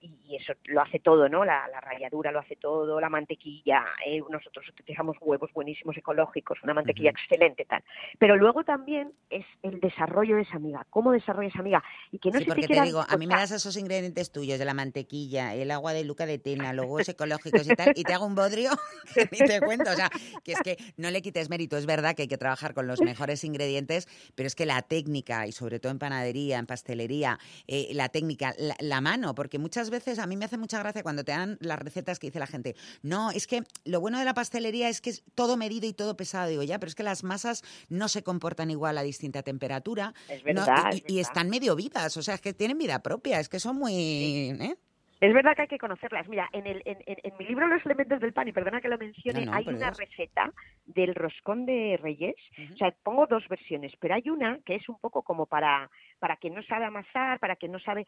y, 0.00 0.10
y 0.26 0.36
eso 0.36 0.52
lo 0.64 0.80
hace 0.82 0.98
todo, 0.98 1.28
¿no? 1.28 1.44
La, 1.44 1.68
la 1.68 1.80
ralladura 1.80 2.32
lo 2.32 2.40
hace 2.40 2.56
todo, 2.56 3.00
la 3.00 3.08
mantequilla, 3.08 3.84
eh, 4.04 4.20
nosotros 4.28 4.68
utilizamos 4.68 5.16
huevos 5.20 5.52
buenísimos 5.52 5.96
ecológicos, 5.96 6.62
una 6.62 6.74
mantequilla 6.74 7.10
excelente, 7.10 7.64
tal. 7.64 7.82
Pero 8.18 8.36
luego 8.36 8.64
también 8.64 9.12
es 9.30 9.46
el 9.62 9.80
desarrollo 9.80 10.36
de 10.36 10.42
esa 10.42 10.56
amiga, 10.56 10.83
cómo 10.90 11.12
desarrolla 11.12 11.48
esa 11.48 11.60
amiga, 11.60 11.82
y 12.12 12.18
que 12.18 12.30
no 12.30 12.38
Sí, 12.38 12.44
se 12.44 12.48
porque 12.48 12.68
te 12.68 12.74
te 12.74 12.82
digo, 12.82 13.04
a 13.06 13.16
mí 13.16 13.26
me 13.26 13.34
das 13.34 13.50
esos 13.50 13.76
ingredientes 13.76 14.30
tuyos 14.30 14.58
de 14.58 14.64
la 14.64 14.74
mantequilla, 14.74 15.54
el 15.54 15.70
agua 15.70 15.92
de 15.92 16.04
Luca 16.04 16.26
de 16.26 16.38
Tena, 16.38 16.72
los 16.72 16.86
huevos 16.86 17.08
ecológicos 17.08 17.66
y 17.66 17.74
tal, 17.74 17.92
y 17.94 18.02
te 18.02 18.12
hago 18.12 18.26
un 18.26 18.34
bodrio 18.34 18.70
que 19.14 19.28
ni 19.30 19.38
te 19.38 19.60
cuento. 19.60 19.90
O 19.90 19.94
sea, 19.94 20.10
que 20.42 20.52
es 20.52 20.60
que 20.62 20.76
no 20.96 21.10
le 21.10 21.22
quites 21.22 21.48
mérito. 21.50 21.76
Es 21.76 21.86
verdad 21.86 22.14
que 22.14 22.22
hay 22.22 22.28
que 22.28 22.38
trabajar 22.38 22.74
con 22.74 22.86
los 22.86 23.00
mejores 23.00 23.44
ingredientes, 23.44 24.08
pero 24.34 24.46
es 24.46 24.54
que 24.54 24.66
la 24.66 24.82
técnica, 24.82 25.46
y 25.46 25.52
sobre 25.52 25.80
todo 25.80 25.92
en 25.92 25.98
panadería, 25.98 26.58
en 26.58 26.66
pastelería, 26.66 27.38
eh, 27.66 27.88
la 27.92 28.08
técnica, 28.08 28.54
la, 28.58 28.76
la 28.80 29.00
mano, 29.00 29.34
porque 29.34 29.58
muchas 29.58 29.90
veces 29.90 30.18
a 30.18 30.26
mí 30.26 30.36
me 30.36 30.44
hace 30.44 30.58
mucha 30.58 30.78
gracia 30.78 31.02
cuando 31.02 31.24
te 31.24 31.32
dan 31.32 31.58
las 31.60 31.78
recetas 31.78 32.18
que 32.18 32.28
dice 32.28 32.38
la 32.38 32.46
gente, 32.46 32.76
no, 33.02 33.30
es 33.30 33.46
que 33.46 33.62
lo 33.84 34.00
bueno 34.00 34.18
de 34.18 34.24
la 34.24 34.34
pastelería 34.34 34.88
es 34.88 35.00
que 35.00 35.10
es 35.10 35.24
todo 35.34 35.56
medido 35.56 35.86
y 35.86 35.92
todo 35.92 36.16
pesado. 36.16 36.48
Digo, 36.48 36.62
ya, 36.62 36.78
pero 36.78 36.88
es 36.88 36.94
que 36.94 37.02
las 37.02 37.24
masas 37.24 37.62
no 37.88 38.08
se 38.08 38.22
comportan 38.22 38.70
igual 38.70 38.98
a 38.98 39.02
distinta 39.02 39.42
temperatura. 39.42 40.14
Es 40.28 40.42
no, 40.54 40.64
verdad, 40.74 40.92
y, 40.92 40.96
es 40.96 41.04
y 41.08 41.20
están 41.20 41.50
medio 41.50 41.76
vivas, 41.76 42.16
o 42.16 42.22
sea, 42.22 42.34
es 42.34 42.40
que 42.40 42.52
tienen 42.52 42.78
vida 42.78 43.02
propia, 43.02 43.40
es 43.40 43.48
que 43.48 43.60
son 43.60 43.76
muy... 43.76 43.94
¿eh? 43.94 44.76
Es 45.24 45.32
verdad 45.34 45.56
que 45.56 45.62
hay 45.62 45.68
que 45.68 45.78
conocerlas. 45.78 46.28
Mira, 46.28 46.48
en, 46.52 46.66
el, 46.66 46.82
en, 46.84 46.98
en- 47.06 47.18
en 47.22 47.36
mi 47.38 47.46
libro 47.46 47.66
Los 47.66 47.84
elementos 47.86 48.20
del 48.20 48.32
pan, 48.32 48.46
y 48.48 48.52
perdona 48.52 48.80
que 48.80 48.88
lo 48.88 48.98
mencione, 48.98 49.40
No, 49.40 49.52
no, 49.52 49.56
hay 49.56 49.64
una 49.68 49.90
receta 49.90 50.52
del 50.84 51.14
roscón 51.14 51.64
de 51.66 51.98
Reyes. 52.02 52.34
O 52.74 52.76
sea, 52.76 52.92
pongo 53.02 53.26
dos 53.26 53.46
versiones, 53.48 53.92
pero 54.00 54.14
hay 54.14 54.28
una 54.28 54.58
que 54.66 54.74
es 54.74 54.88
un 54.88 54.98
poco 54.98 55.22
como 55.22 55.46
para, 55.46 55.88
para 56.18 56.36
quien 56.36 56.54
no 56.54 56.62
sabe 56.64 56.84
amasar, 56.84 57.38
para 57.38 57.56
quien 57.56 57.72
no 57.72 57.78
sabe, 57.78 58.06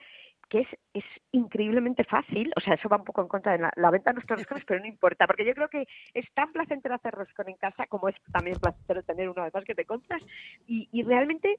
que 0.51 0.61
es, 0.61 0.69
es 0.93 1.05
increíblemente 1.33 2.05
fácil. 2.05 2.53
O 2.57 2.61
sea, 2.61 2.75
eso 2.75 2.89
va 2.89 2.99
un 2.99 3.05
poco 3.05 3.23
en 3.23 3.29
contra 3.29 3.53
de 3.53 3.59
la, 3.59 3.73
la 3.77 3.91
venta 3.91 4.11
de 4.11 4.15
nuestros 4.17 4.41
roscones, 4.41 4.65
pero 4.67 4.81
no 4.81 4.87
importa, 4.87 5.27
porque 5.27 5.45
yo 5.47 5.55
creo 5.55 5.69
que 5.69 5.87
es 6.13 6.31
tan 6.35 6.53
placentero 6.53 6.95
hacer 6.95 7.15
roscón 7.15 7.49
en 7.49 7.57
casa 7.57 7.87
como 7.87 8.09
es 8.09 8.17
también 8.33 8.59
placentero 8.59 9.03
tener 9.05 9.29
uno 9.31 9.43
además 9.43 9.65
que 9.65 9.75
te 9.75 9.85
compras. 9.87 10.23
Y, 10.67 10.89
y 10.93 11.03
realmente, 11.03 11.57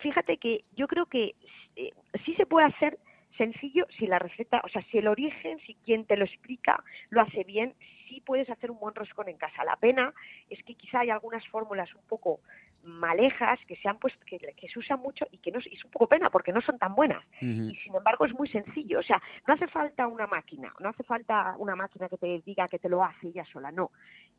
fíjate 0.00 0.38
que 0.38 0.64
yo 0.76 0.88
creo 0.88 1.06
que 1.06 1.34
eh, 1.76 1.90
sí 2.24 2.34
se 2.36 2.46
puede 2.46 2.66
hacer 2.68 2.98
sencillo 3.36 3.86
si 3.98 4.06
la 4.06 4.18
receta, 4.18 4.60
o 4.64 4.68
sea, 4.68 4.82
si 4.90 4.98
el 4.98 5.08
origen, 5.08 5.58
si 5.66 5.74
quien 5.84 6.04
te 6.04 6.16
lo 6.16 6.24
explica 6.24 6.82
lo 7.10 7.20
hace 7.20 7.44
bien, 7.44 7.74
sí 8.08 8.22
puedes 8.24 8.48
hacer 8.50 8.70
un 8.70 8.78
buen 8.78 8.94
roscón 8.94 9.28
en 9.28 9.36
casa. 9.36 9.64
La 9.64 9.76
pena 9.76 10.12
es 10.50 10.62
que 10.64 10.74
quizá 10.74 11.00
hay 11.00 11.10
algunas 11.10 11.46
fórmulas 11.48 11.92
un 11.94 12.02
poco 12.02 12.40
malejas 12.84 13.58
que 13.66 13.76
se 13.76 13.88
han 13.88 13.98
puesto, 13.98 14.20
que, 14.26 14.38
que 14.38 14.68
se 14.68 14.78
usan 14.78 15.00
mucho 15.00 15.26
y 15.30 15.38
que 15.38 15.50
no, 15.50 15.58
y 15.64 15.74
es 15.74 15.84
un 15.84 15.90
poco 15.90 16.06
pena 16.06 16.30
porque 16.30 16.52
no 16.52 16.60
son 16.60 16.78
tan 16.78 16.94
buenas. 16.94 17.24
Y 17.40 17.74
sin 17.76 17.94
embargo 17.94 18.26
es 18.26 18.34
muy 18.34 18.48
sencillo, 18.48 19.00
o 19.00 19.02
sea, 19.02 19.20
no 19.46 19.54
hace 19.54 19.66
falta 19.68 20.06
una 20.06 20.26
máquina, 20.26 20.72
no 20.80 20.90
hace 20.90 21.02
falta 21.02 21.54
una 21.58 21.74
máquina 21.74 22.08
que 22.08 22.18
te 22.18 22.42
diga 22.44 22.68
que 22.68 22.78
te 22.78 22.88
lo 22.88 23.02
hace 23.02 23.28
ella 23.28 23.44
sola, 23.52 23.70
no. 23.70 23.90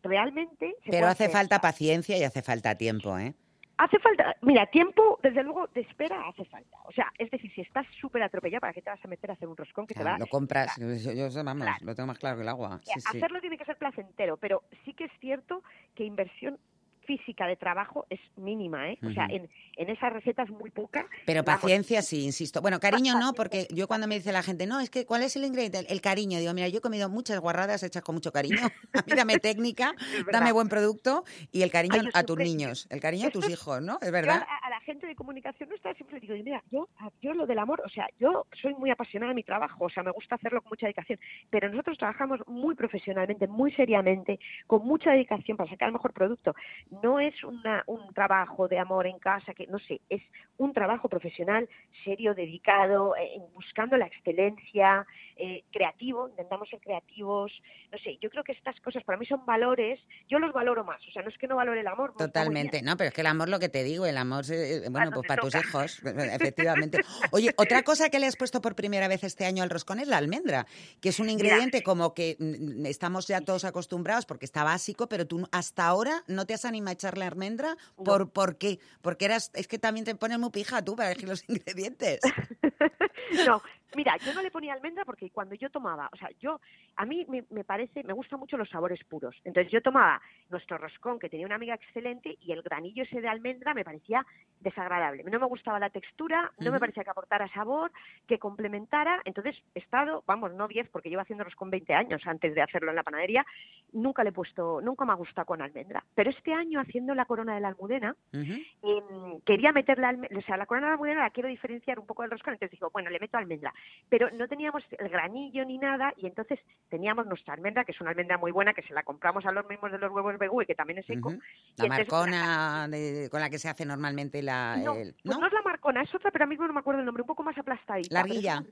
Realmente 0.03 0.75
se 0.83 0.91
Pero 0.91 1.07
hace 1.07 1.29
falta 1.29 1.59
paciencia 1.59 2.17
y 2.17 2.23
hace 2.23 2.41
falta 2.41 2.75
tiempo, 2.75 3.17
¿eh? 3.17 3.33
Hace 3.77 3.99
falta, 3.99 4.35
mira, 4.41 4.65
tiempo, 4.67 5.19
desde 5.21 5.43
luego, 5.43 5.67
de 5.67 5.81
espera 5.81 6.27
hace 6.29 6.45
falta. 6.45 6.77
O 6.85 6.91
sea, 6.93 7.11
es 7.17 7.29
decir, 7.29 7.51
si 7.53 7.61
estás 7.61 7.85
súper 7.99 8.23
atropellado, 8.23 8.61
¿para 8.61 8.71
qué 8.73 8.81
te 8.81 8.89
vas 8.89 9.03
a 9.03 9.07
meter 9.07 9.29
a 9.29 9.33
hacer 9.33 9.49
un 9.49 9.57
roscón 9.57 9.85
que 9.85 9.93
te 9.93 10.03
va 10.03 10.17
Lo 10.17 10.27
compras, 10.27 10.77
yo, 10.77 11.11
yo- 11.11 11.43
vamos, 11.43 11.67
lo 11.81 11.93
tengo 11.95 12.07
más 12.07 12.17
claro 12.19 12.37
que 12.37 12.43
el 12.43 12.49
agua. 12.49 12.79
Sí, 12.83 12.99
sí. 13.01 13.17
Hacerlo 13.17 13.41
tiene 13.41 13.57
que 13.57 13.65
ser 13.65 13.77
placentero, 13.77 14.37
pero 14.37 14.63
sí 14.85 14.93
que 14.93 15.05
es 15.05 15.11
cierto 15.19 15.61
que 15.93 16.05
inversión 16.05 16.57
física 17.05 17.47
de 17.47 17.55
trabajo 17.55 18.05
es 18.09 18.19
mínima, 18.35 18.89
¿eh? 18.89 18.97
O 19.03 19.11
sea, 19.11 19.25
en, 19.29 19.49
en 19.77 19.89
esas 19.89 20.11
recetas 20.11 20.49
muy 20.49 20.71
poca. 20.71 21.07
Pero 21.25 21.43
Vamos, 21.43 21.61
paciencia, 21.61 22.01
sí, 22.01 22.25
insisto. 22.25 22.61
Bueno, 22.61 22.79
cariño 22.79 23.17
no, 23.19 23.33
porque 23.33 23.67
yo 23.71 23.87
cuando 23.87 24.07
me 24.07 24.15
dice 24.15 24.31
la 24.31 24.43
gente, 24.43 24.65
no, 24.65 24.79
es 24.79 24.89
que 24.89 25.05
¿cuál 25.05 25.23
es 25.23 25.35
el 25.35 25.45
ingrediente? 25.45 25.79
El, 25.79 25.85
el 25.89 26.01
cariño. 26.01 26.39
Digo, 26.39 26.53
mira, 26.53 26.67
yo 26.67 26.79
he 26.79 26.81
comido 26.81 27.09
muchas 27.09 27.39
guarradas 27.39 27.83
hechas 27.83 28.03
con 28.03 28.15
mucho 28.15 28.31
cariño. 28.31 28.57
A 28.93 29.03
mí 29.05 29.13
dame 29.15 29.39
técnica, 29.39 29.93
dame 30.31 30.51
buen 30.51 30.67
producto 30.69 31.23
y 31.51 31.61
el 31.61 31.71
cariño 31.71 32.01
Ay, 32.01 32.09
a 32.13 32.23
tus 32.23 32.37
niños, 32.37 32.87
el 32.89 32.99
cariño 32.99 33.27
a 33.27 33.31
tus 33.31 33.49
hijos, 33.49 33.81
¿no? 33.81 33.97
Es 34.01 34.07
Yo 34.07 34.11
verdad. 34.11 34.45
a, 34.47 34.67
a 34.67 34.69
la 34.69 34.79
gente 34.81 35.07
de 35.07 35.15
comunicación 35.15 35.69
no 35.69 35.93
siempre 35.93 36.19
digo, 36.19 36.33
mira, 36.43 36.63
yo, 36.71 36.87
yo 37.21 37.33
lo 37.33 37.45
del 37.45 37.59
amor, 37.59 37.81
o 37.85 37.89
sea, 37.89 38.07
yo 38.19 38.45
soy 38.61 38.73
muy 38.75 38.89
apasionada 38.89 39.29
de 39.29 39.35
mi 39.35 39.43
trabajo, 39.43 39.85
o 39.85 39.89
sea, 39.89 40.03
me 40.03 40.11
gusta 40.11 40.35
hacerlo 40.35 40.61
con 40.61 40.69
mucha 40.71 40.87
dedicación, 40.87 41.19
pero 41.49 41.69
nosotros 41.69 41.97
trabajamos 41.97 42.39
muy 42.47 42.75
profesionalmente, 42.75 43.47
muy 43.47 43.71
seriamente, 43.73 44.39
con 44.67 44.85
mucha 44.85 45.11
dedicación 45.11 45.57
para 45.57 45.69
sacar 45.69 45.87
el 45.89 45.93
mejor 45.93 46.13
producto. 46.13 46.55
No 47.01 47.19
es 47.19 47.43
una, 47.43 47.83
un 47.87 48.13
trabajo 48.13 48.67
de 48.67 48.79
amor 48.79 49.07
en 49.07 49.19
casa, 49.19 49.53
que 49.53 49.67
no 49.67 49.79
sé, 49.79 50.01
es 50.09 50.21
un 50.57 50.73
trabajo 50.73 51.09
profesional, 51.09 51.67
serio, 52.03 52.33
dedicado, 52.33 53.15
eh, 53.15 53.39
buscando 53.53 53.97
la 53.97 54.05
excelencia, 54.05 55.05
eh, 55.35 55.63
creativo, 55.71 56.29
intentamos 56.29 56.69
ser 56.69 56.79
creativos, 56.79 57.51
no 57.91 57.97
sé, 57.97 58.17
yo 58.21 58.29
creo 58.29 58.43
que 58.43 58.53
estas 58.53 58.79
cosas 58.79 59.03
para 59.03 59.17
mí 59.17 59.25
son 59.25 59.45
valores, 59.45 59.99
yo 60.29 60.39
los 60.39 60.53
valoro 60.53 60.85
más, 60.85 61.01
o 61.07 61.11
sea, 61.11 61.23
no 61.23 61.29
es 61.29 61.37
que 61.37 61.47
no 61.47 61.57
valore 61.57 61.81
el 61.81 61.87
amor, 61.87 62.13
Totalmente, 62.17 62.81
no, 62.81 62.95
pero 62.95 63.09
es 63.09 63.13
que 63.13 63.21
el 63.21 63.27
amor, 63.27 63.49
lo 63.49 63.59
que 63.59 63.67
te 63.67 63.83
digo, 63.83 64.05
el 64.05 64.17
amor, 64.17 64.45
eh, 64.49 64.79
bueno, 64.89 65.11
Cuando 65.11 65.21
pues 65.21 65.27
para 65.27 65.41
tus 65.41 65.55
hijos, 65.55 66.01
efectivamente. 66.05 66.99
Oye, 67.31 67.53
otra 67.57 67.83
cosa 67.83 68.09
que 68.09 68.19
le 68.19 68.27
has 68.27 68.37
puesto 68.37 68.61
por 68.61 68.75
primera 68.75 69.07
vez 69.09 69.23
este 69.23 69.45
año 69.45 69.61
al 69.61 69.69
roscón 69.69 69.99
es 69.99 70.07
la 70.07 70.17
almendra, 70.17 70.67
que 71.01 71.09
es 71.09 71.19
un 71.19 71.29
ingrediente 71.29 71.83
como 71.83 72.13
que 72.13 72.37
mm, 72.39 72.85
estamos 72.85 73.27
ya 73.27 73.41
todos 73.41 73.65
acostumbrados 73.65 74.25
porque 74.25 74.45
está 74.45 74.63
básico, 74.63 75.07
pero 75.09 75.27
tú 75.27 75.47
hasta 75.51 75.85
ahora 75.85 76.23
no 76.27 76.45
te 76.45 76.53
has 76.53 76.63
animado 76.63 76.84
a 76.87 76.93
echarle 76.93 77.25
almendra, 77.25 77.77
¿por, 77.95 78.31
¿por 78.31 78.57
qué? 78.57 78.79
Porque 79.01 79.25
eras, 79.25 79.51
es 79.53 79.67
que 79.67 79.79
también 79.79 80.05
te 80.05 80.15
pones 80.15 80.39
muy 80.39 80.49
pija 80.49 80.83
tú 80.83 80.95
para 80.95 81.11
elegir 81.11 81.29
los 81.29 81.43
ingredientes. 81.47 82.19
No, 83.47 83.61
mira, 83.95 84.17
yo 84.17 84.33
no 84.33 84.41
le 84.41 84.51
ponía 84.51 84.73
almendra 84.73 85.05
porque 85.05 85.29
cuando 85.29 85.55
yo 85.55 85.69
tomaba, 85.69 86.09
o 86.11 86.17
sea, 86.17 86.29
yo, 86.39 86.59
a 86.95 87.05
mí 87.05 87.25
me, 87.27 87.45
me 87.49 87.63
parece, 87.63 88.03
me 88.03 88.13
gustan 88.13 88.39
mucho 88.39 88.57
los 88.57 88.69
sabores 88.69 89.03
puros. 89.05 89.35
Entonces 89.43 89.71
yo 89.71 89.81
tomaba 89.81 90.21
nuestro 90.49 90.77
roscón, 90.77 91.19
que 91.19 91.29
tenía 91.29 91.45
una 91.45 91.55
amiga 91.55 91.75
excelente, 91.75 92.37
y 92.41 92.51
el 92.51 92.61
granillo 92.61 93.03
ese 93.03 93.21
de 93.21 93.27
almendra 93.27 93.73
me 93.73 93.83
parecía 93.83 94.25
desagradable. 94.59 95.23
No 95.23 95.39
me 95.39 95.45
gustaba 95.45 95.79
la 95.79 95.89
textura, 95.89 96.51
no 96.59 96.71
me 96.71 96.79
parecía 96.79 97.03
que 97.03 97.09
aportara 97.09 97.47
sabor, 97.53 97.91
que 98.27 98.39
complementara. 98.39 99.21
Entonces 99.25 99.55
he 99.73 99.79
estado, 99.79 100.23
vamos, 100.25 100.53
no 100.53 100.67
10, 100.67 100.89
porque 100.89 101.09
llevo 101.09 101.21
haciendo 101.21 101.43
roscón 101.43 101.69
20 101.69 101.93
años 101.93 102.21
antes 102.25 102.53
de 102.53 102.61
hacerlo 102.61 102.89
en 102.89 102.95
la 102.95 103.03
panadería, 103.03 103.45
nunca 103.93 104.23
le 104.23 104.29
he 104.29 104.33
puesto, 104.33 104.81
nunca 104.81 105.05
me 105.05 105.13
ha 105.13 105.15
gustado 105.15 105.45
con 105.45 105.61
almendra. 105.61 106.03
Pero 106.15 106.29
este 106.29 106.53
año, 106.53 106.79
haciendo 106.79 107.13
la 107.15 107.25
corona 107.25 107.55
de 107.55 107.61
la 107.61 107.69
almudena, 107.69 108.15
em, 108.33 109.39
quería 109.45 109.71
meter 109.71 109.99
la 109.99 110.09
almendra, 110.09 110.39
o 110.39 110.41
sea, 110.41 110.57
la 110.57 110.65
corona 110.65 110.87
de 110.87 110.91
la 110.91 110.93
almudena 110.95 111.21
la 111.21 111.29
quiero 111.29 111.49
diferenciar 111.49 111.99
un 111.99 112.05
poco 112.05 112.23
del 112.23 112.31
roscón, 112.31 112.53
entonces 112.53 112.71
digo, 112.71 112.89
bueno, 112.91 113.09
le 113.15 113.19
meto 113.19 113.37
almendra, 113.37 113.73
pero 114.09 114.29
no 114.31 114.47
teníamos 114.47 114.83
el 114.91 115.09
granillo 115.09 115.65
ni 115.65 115.77
nada, 115.77 116.13
y 116.17 116.27
entonces 116.27 116.59
teníamos 116.89 117.25
nuestra 117.25 117.53
almendra, 117.53 117.83
que 117.85 117.91
es 117.93 118.01
una 118.01 118.09
almendra 118.11 118.37
muy 118.37 118.51
buena, 118.51 118.73
que 118.73 118.83
se 118.83 118.93
la 118.93 119.03
compramos 119.03 119.45
a 119.45 119.51
los 119.51 119.65
mismos 119.67 119.91
de 119.91 119.97
los 119.97 120.11
huevos 120.11 120.37
Begú 120.37 120.61
y 120.61 120.65
que 120.65 120.75
también 120.75 120.99
es 120.99 121.05
seco. 121.05 121.29
La 121.29 121.85
entonces- 121.85 122.07
marcona 122.11 122.87
de- 122.89 123.29
con 123.31 123.39
la 123.41 123.49
que 123.49 123.57
se 123.59 123.69
hace 123.69 123.85
normalmente 123.85 124.41
la... 124.43 124.77
No, 124.77 124.93
el- 124.95 125.15
pues 125.23 125.37
no 125.37 125.47
es 125.47 125.53
la 125.53 125.61
marcona, 125.61 126.01
es 126.01 126.13
otra, 126.13 126.31
pero 126.31 126.43
a 126.45 126.47
mí 126.47 126.55
no 126.57 126.73
me 126.73 126.79
acuerdo 126.79 126.99
el 126.99 127.05
nombre, 127.05 127.21
un 127.23 127.27
poco 127.27 127.43
más 127.43 127.57
aplastadita. 127.57 128.13
La 128.13 128.23
rica. 128.23 128.63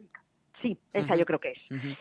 Sí, 0.61 0.77
esa 0.93 1.15
yo 1.17 1.25
creo 1.25 1.39
que 1.39 1.51
es. 1.51 1.59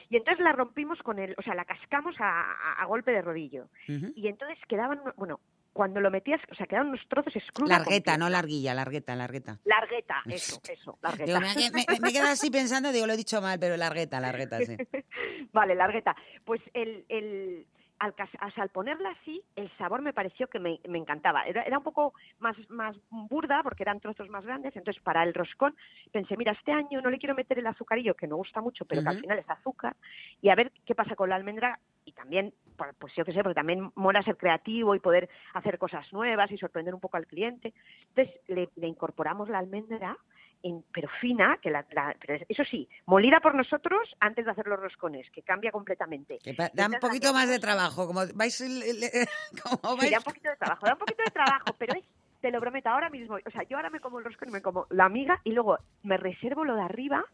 Y 0.09 0.17
entonces 0.17 0.43
la 0.45 0.53
rompimos 0.53 0.99
con 1.03 1.19
el, 1.19 1.35
o 1.37 1.43
sea, 1.43 1.55
la 1.55 1.65
cascamos 1.65 2.15
a, 2.21 2.43
a- 2.53 2.83
a 2.83 2.85
golpe 2.87 3.11
de 3.11 3.21
rodillo. 3.23 3.67
Y 3.89 4.29
entonces 4.29 4.57
quedaban, 4.69 5.01
bueno, 5.17 5.41
cuando 5.73 6.01
lo 6.01 6.11
metías, 6.11 6.41
o 6.51 6.55
sea, 6.55 6.67
quedaban 6.67 6.89
unos 6.89 7.07
trozos 7.09 7.35
escrudos. 7.37 7.71
Largueta, 7.71 8.17
no 8.17 8.29
larguilla, 8.29 8.75
largueta, 8.75 9.17
largueta. 9.17 9.59
Largueta, 9.65 10.23
eso, 10.29 10.61
eso, 10.69 10.99
largueta. 11.03 11.25
Digo, 11.25 11.41
me, 11.41 11.71
me, 11.71 12.01
me 12.01 12.09
he 12.09 12.13
quedado 12.13 12.33
así 12.33 12.51
pensando, 12.51 12.93
digo, 12.93 13.07
lo 13.07 13.15
he 13.15 13.17
dicho 13.17 13.41
mal, 13.41 13.59
pero 13.59 13.77
largueta, 13.77 14.21
largueta, 14.21 14.59
sí. 14.61 14.77
Vale, 15.53 15.75
largueta. 15.75 16.15
Pues 16.45 16.61
el, 16.75 17.05
el, 17.09 17.67
al, 18.03 18.15
al 18.57 18.69
ponerla 18.71 19.11
así, 19.11 19.43
el 19.55 19.71
sabor 19.79 20.03
me 20.03 20.13
pareció 20.13 20.49
que 20.49 20.59
me, 20.59 20.81
me 20.89 20.99
encantaba. 20.99 21.45
Era, 21.45 21.63
era 21.63 21.79
un 21.79 21.85
poco 21.85 22.15
más, 22.41 22.57
más 22.69 22.97
burda 23.11 23.63
porque 23.63 23.85
eran 23.85 24.01
trozos 24.01 24.29
más 24.29 24.45
grandes. 24.45 24.75
Entonces, 24.75 25.01
para 25.03 25.23
el 25.23 25.33
roscón, 25.33 25.77
pensé, 26.11 26.37
mira, 26.37 26.53
este 26.53 26.73
año 26.73 27.01
no 27.01 27.11
le 27.11 27.19
quiero 27.19 27.37
meter 27.37 27.61
el 27.61 27.67
azucarillo, 27.67 28.15
que 28.15 28.27
me 28.27 28.35
gusta 28.35 28.61
mucho, 28.61 28.85
pero 28.85 29.03
que 29.03 29.09
al 29.09 29.21
final 29.21 29.39
es 29.39 29.49
azúcar, 29.49 29.95
y 30.41 30.49
a 30.49 30.57
ver 30.57 30.73
qué 30.85 30.95
pasa 30.95 31.15
con 31.15 31.29
la 31.29 31.37
almendra. 31.37 31.79
Y 32.05 32.11
también, 32.11 32.53
pues 32.99 33.15
yo 33.15 33.25
qué 33.25 33.33
sé, 33.33 33.45
porque 33.45 33.55
también 33.55 33.93
mola 33.95 34.23
ser 34.23 34.37
creativo 34.37 34.97
y 34.97 34.99
poder 34.99 35.29
hacer 35.55 35.79
cosas 35.79 36.13
nuevas 36.13 36.51
y 36.51 36.59
sorprender 36.59 36.95
un 36.95 37.01
poco 37.01 37.17
al 37.17 37.29
cliente. 37.29 37.73
Entonces, 38.09 38.35
le, 38.49 38.69
le 38.75 38.89
incorporamos 38.89 39.49
la 39.49 39.59
almendra 39.59 40.19
en- 40.63 40.85
pero 40.93 41.09
fina, 41.21 41.59
que 41.61 41.71
la, 41.71 41.85
la- 41.93 42.15
pero 42.25 42.45
eso 42.49 42.65
sí, 42.65 42.89
molida 43.07 43.41
por 43.41 43.55
nosotros 43.55 44.01
antes 44.21 44.45
de 44.45 44.51
hacer 44.51 44.67
los 44.67 44.79
roscones, 44.81 45.29
que 45.31 45.43
cambia 45.43 45.71
completamente. 45.73 46.39
Que 46.43 46.53
da 46.53 46.87
un 46.87 47.01
poquito 47.01 47.33
más 47.33 47.49
de 47.49 47.59
trabajo, 47.59 48.07
como 48.07 48.21
vais... 48.35 48.59
como 49.63 49.97
Sí, 50.01 50.07
vais- 50.07 50.11
da 50.13 50.19
un 50.19 50.25
poquito 50.25 50.51
de 50.51 50.57
trabajo, 50.57 50.87
da 50.87 50.93
un 50.93 50.99
poquito 50.99 51.23
de 51.25 51.31
trabajo, 51.31 51.65
pero 51.79 51.95
es, 51.95 52.05
te 52.41 52.51
lo 52.51 52.61
prometo, 52.61 52.89
ahora 52.89 53.09
mismo, 53.11 53.37
o 53.37 53.51
sea, 53.51 53.63
yo 53.65 53.77
ahora 53.77 53.91
me 53.91 54.01
como 54.01 54.19
el 54.19 54.25
roscón 54.25 54.49
y 54.49 54.53
me 54.53 54.63
como 54.63 54.87
la 54.91 55.05
amiga 55.05 55.41
y 55.45 55.53
luego 55.53 55.79
me 56.03 56.17
reservo 56.17 56.65
lo 56.65 56.75
de 56.75 56.83
arriba 56.83 57.25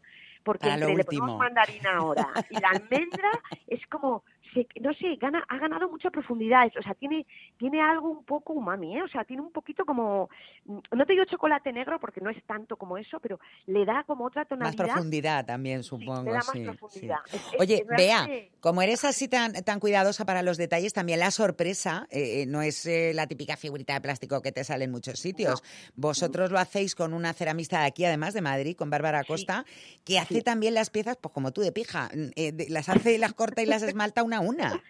porque 0.43 0.67
entre 0.75 0.95
le 0.95 1.03
ponemos 1.03 1.37
mandarina 1.37 1.97
ahora 1.97 2.29
y 2.49 2.59
la 2.59 2.69
almendra 2.69 3.29
es 3.67 3.85
como, 3.87 4.23
se- 4.53 4.67
no 4.81 4.93
sé, 4.93 5.15
gana, 5.17 5.43
ha 5.47 5.57
ganado 5.57 5.89
mucha 5.89 6.09
profundidad, 6.09 6.67
o 6.77 6.81
sea, 6.81 6.93
tiene, 6.95 7.25
tiene 7.57 7.81
algo 7.81 8.09
un 8.09 8.23
poco 8.23 8.53
umami, 8.53 8.97
¿eh? 8.97 9.03
o 9.03 9.07
sea, 9.07 9.23
tiene 9.23 9.41
un 9.41 9.51
poquito 9.51 9.85
como, 9.85 10.29
mm, 10.65 10.77
no 10.91 11.05
te 11.05 11.13
digo 11.13 11.25
chocolate 11.25 11.71
negro 11.73 11.99
porque 11.99 12.21
no 12.21 12.29
es 12.29 12.41
tanto 12.45 12.75
como 12.77 12.97
eso, 12.97 13.19
pero 13.19 13.39
le 13.67 13.85
da 13.85 14.03
como 14.05 14.25
otra 14.25 14.41
Más 14.43 14.49
tonalidad. 14.49 14.85
profundidad 14.85 15.45
también, 15.45 15.83
supongo. 15.83 16.23
le 16.23 16.31
da 16.31 16.37
más 16.37 16.49
sí, 16.51 16.63
profundidad. 16.63 17.17
sí. 17.27 17.35
Es- 17.37 17.53
es- 17.53 17.59
Oye, 17.59 17.85
Bea, 17.87 18.25
realmente- 18.25 18.51
como 18.59 18.81
eres 18.81 19.05
así 19.05 19.27
tan, 19.27 19.53
tan 19.53 19.79
cuidadosa 19.79 20.25
para 20.25 20.41
los 20.41 20.57
detalles, 20.57 20.93
también 20.93 21.19
la 21.19 21.31
sorpresa 21.31 22.07
eh, 22.09 22.41
eh, 22.41 22.45
no 22.45 22.61
es 22.61 22.85
eh, 22.85 23.11
la 23.13 23.27
típica 23.27 23.55
figurita 23.57 23.93
de 23.93 24.01
plástico 24.01 24.41
que 24.41 24.51
te 24.51 24.63
sale 24.63 24.85
en 24.85 24.91
muchos 24.91 25.19
sitios. 25.19 25.63
Vosotros 25.95 26.51
lo 26.51 26.59
hacéis 26.59 26.95
con 26.95 27.13
una 27.13 27.33
ceramista 27.33 27.81
de 27.81 27.87
aquí, 27.87 28.05
además 28.05 28.33
de 28.33 28.41
Madrid, 28.41 28.75
con 28.75 28.89
Bárbara 28.89 29.23
Costa, 29.23 29.65
que 30.05 30.19
hace 30.19 30.41
también 30.41 30.73
las 30.73 30.89
piezas, 30.89 31.17
pues 31.17 31.33
como 31.33 31.51
tú 31.51 31.61
de 31.61 31.71
pija, 31.71 32.09
mm, 32.13 32.29
eh, 32.35 32.51
de- 32.51 32.69
las 32.69 32.89
hace, 32.89 33.17
las 33.17 33.33
corta 33.33 33.61
y 33.61 33.65
las 33.65 33.81
esmalta 33.83 34.23
una 34.23 34.38
una. 34.39 34.81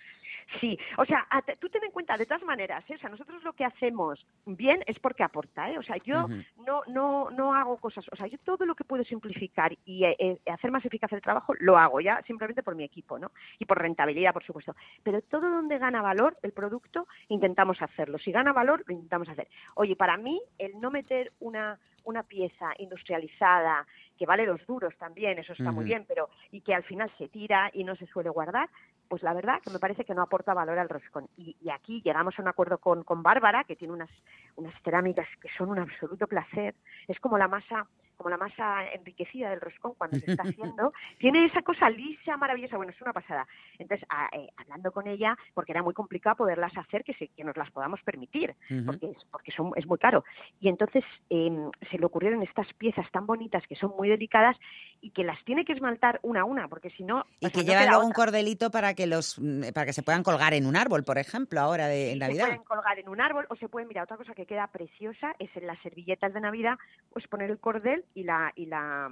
Sí, 0.59 0.77
o 0.97 1.05
sea, 1.05 1.27
tú 1.59 1.69
ten 1.69 1.84
en 1.84 1.91
cuenta, 1.91 2.17
de 2.17 2.26
todas 2.26 2.43
maneras, 2.43 2.84
¿eh? 2.89 2.95
o 2.95 2.97
sea, 2.97 3.09
nosotros 3.09 3.43
lo 3.43 3.53
que 3.53 3.65
hacemos 3.65 4.26
bien 4.45 4.84
es 4.88 4.97
porque 4.99 5.23
aporta, 5.23 5.69
¿eh? 5.69 5.77
O 5.77 5.84
sea, 5.84 5.97
yo 5.97 6.27
no, 6.65 6.81
no, 6.88 7.30
no 7.30 7.53
hago 7.53 7.77
cosas, 7.77 8.05
o 8.11 8.15
sea, 8.15 8.26
yo 8.26 8.38
todo 8.39 8.65
lo 8.65 8.73
que 8.73 8.84
puedo 8.84 9.03
simplificar 9.03 9.77
y 9.85 10.05
eh, 10.05 10.15
eh, 10.17 10.39
hacer 10.51 10.71
más 10.71 10.84
eficaz 10.84 11.11
el 11.13 11.21
trabajo, 11.21 11.53
lo 11.59 11.77
hago 11.77 12.01
ya 12.01 12.21
simplemente 12.26 12.63
por 12.63 12.76
mi 12.76 12.84
equipo, 12.84 13.19
¿no? 13.19 13.31
Y 13.59 13.65
por 13.65 13.80
rentabilidad, 13.80 14.34
por 14.34 14.43
supuesto. 14.43 14.76
Pero 15.03 15.21
todo 15.21 15.49
donde 15.49 15.77
gana 15.77 16.01
valor 16.01 16.38
el 16.41 16.51
producto, 16.51 17.07
intentamos 17.27 17.80
hacerlo. 17.81 18.17
Si 18.17 18.31
gana 18.31 18.51
valor, 18.51 18.84
lo 18.88 18.93
intentamos 18.93 19.30
hacer. 19.30 19.47
Oye, 19.76 19.95
para 19.95 20.17
mí, 20.17 20.41
el 20.57 20.80
no 20.81 20.89
meter 20.89 21.31
una, 21.39 21.80
una 22.05 22.23
pieza 22.23 22.73
industrializada, 22.80 23.85
que 24.19 24.25
vale 24.25 24.45
los 24.45 24.63
duros 24.67 24.93
también, 24.97 25.39
eso 25.39 25.53
está 25.53 25.71
muy 25.71 25.85
bien, 25.85 26.03
pero 26.05 26.29
y 26.51 26.59
que 26.59 26.75
al 26.75 26.83
final 26.83 27.09
se 27.17 27.29
tira 27.29 27.71
y 27.73 27.85
no 27.85 27.95
se 27.95 28.05
suele 28.05 28.29
guardar, 28.29 28.69
pues 29.07 29.23
la 29.23 29.33
verdad 29.33 29.61
que 29.63 29.71
me 29.71 29.79
parece 29.79 30.03
que 30.03 30.13
no 30.13 30.21
aporta 30.21 30.53
valor 30.53 30.77
al 30.77 30.89
roscón. 30.89 31.29
Y, 31.37 31.55
y 31.61 31.69
aquí 31.69 32.01
llegamos 32.03 32.37
a 32.37 32.41
un 32.41 32.49
acuerdo 32.49 32.79
con, 32.79 33.03
con 33.05 33.23
Bárbara, 33.23 33.63
que 33.63 33.77
tiene 33.77 33.93
unas, 33.93 34.09
unas 34.57 34.73
cerámicas 34.83 35.25
que 35.41 35.47
son 35.57 35.69
un 35.69 35.79
absoluto 35.79 36.27
placer. 36.27 36.75
Es 37.07 37.17
como 37.21 37.37
la 37.37 37.47
masa 37.47 37.87
como 38.19 38.29
la 38.29 38.37
masa 38.37 38.85
enriquecida 38.93 39.49
del 39.49 39.61
roscón 39.61 39.93
cuando 39.97 40.19
se 40.19 40.29
está 40.31 40.43
haciendo, 40.77 40.91
tiene 41.17 41.45
esa 41.45 41.61
cosa 41.61 41.89
lisa, 41.89 42.35
maravillosa, 42.35 42.75
bueno, 42.75 42.91
es 42.91 43.01
una 43.01 43.13
pasada. 43.13 43.47
Entonces, 43.79 44.05
a- 44.09 44.29
eh, 44.33 44.49
hablando 44.57 44.91
con 44.91 45.07
ella, 45.07 45.37
porque 45.53 45.71
era 45.71 45.81
muy 45.81 45.93
complicado 45.93 46.35
poderlas 46.35 46.75
hacer, 46.77 47.05
que, 47.05 47.13
se, 47.13 47.29
que 47.29 47.43
nos 47.45 47.55
las 47.55 47.71
podamos 47.71 48.01
permitir, 48.03 48.53
porque, 48.85 49.11
es, 49.11 49.17
porque 49.31 49.51
son, 49.53 49.71
es 49.77 49.87
muy 49.87 49.97
caro. 49.97 50.25
Y 50.59 50.67
entonces 50.67 51.03
em, 51.29 51.71
se 51.89 51.97
le 51.97 52.05
ocurrieron 52.05 52.43
estas 52.43 52.71
piezas 52.73 53.09
tan 53.11 53.25
bonitas, 53.25 53.65
que 53.67 53.75
son 53.77 53.91
muy 53.97 54.09
delicadas, 54.09 54.57
y 55.01 55.11
que 55.11 55.23
las 55.23 55.41
tiene 55.45 55.63
que 55.63 55.71
esmaltar 55.71 56.19
una 56.23 56.41
a 56.41 56.43
una, 56.45 56.67
porque 56.67 56.89
si 56.89 57.03
no... 57.03 57.25
Y 57.39 57.49
que 57.51 57.59
no 57.59 57.63
llevan 57.63 57.87
luego 57.89 58.05
un 58.05 58.11
cordelito 58.11 58.69
para 58.69 58.93
que 58.95 59.07
los 59.07 59.39
mm, 59.39 59.71
para 59.73 59.85
que 59.85 59.93
se 59.93 60.03
puedan 60.03 60.23
colgar 60.23 60.53
en 60.53 60.65
un 60.65 60.75
árbol, 60.75 61.05
por 61.05 61.17
ejemplo, 61.17 61.61
ahora 61.61 61.87
de 61.87 62.07
en 62.11 62.13
se 62.15 62.19
Navidad. 62.19 62.45
pueden 62.47 62.63
colgar 62.65 62.99
en 62.99 63.07
un 63.07 63.21
árbol 63.21 63.45
o 63.49 63.55
se 63.55 63.69
pueden, 63.69 63.87
mira, 63.87 64.03
otra 64.03 64.17
cosa 64.17 64.33
que 64.35 64.45
queda 64.45 64.67
preciosa 64.67 65.33
es 65.39 65.49
en 65.55 65.67
las 65.67 65.79
servilletas 65.81 66.33
de 66.33 66.41
Navidad, 66.41 66.77
pues 67.13 67.25
poner 67.27 67.49
el 67.49 67.59
cordel 67.59 68.03
y 68.14 68.23
la 68.23 68.52
y 68.56 68.65
la 68.65 69.11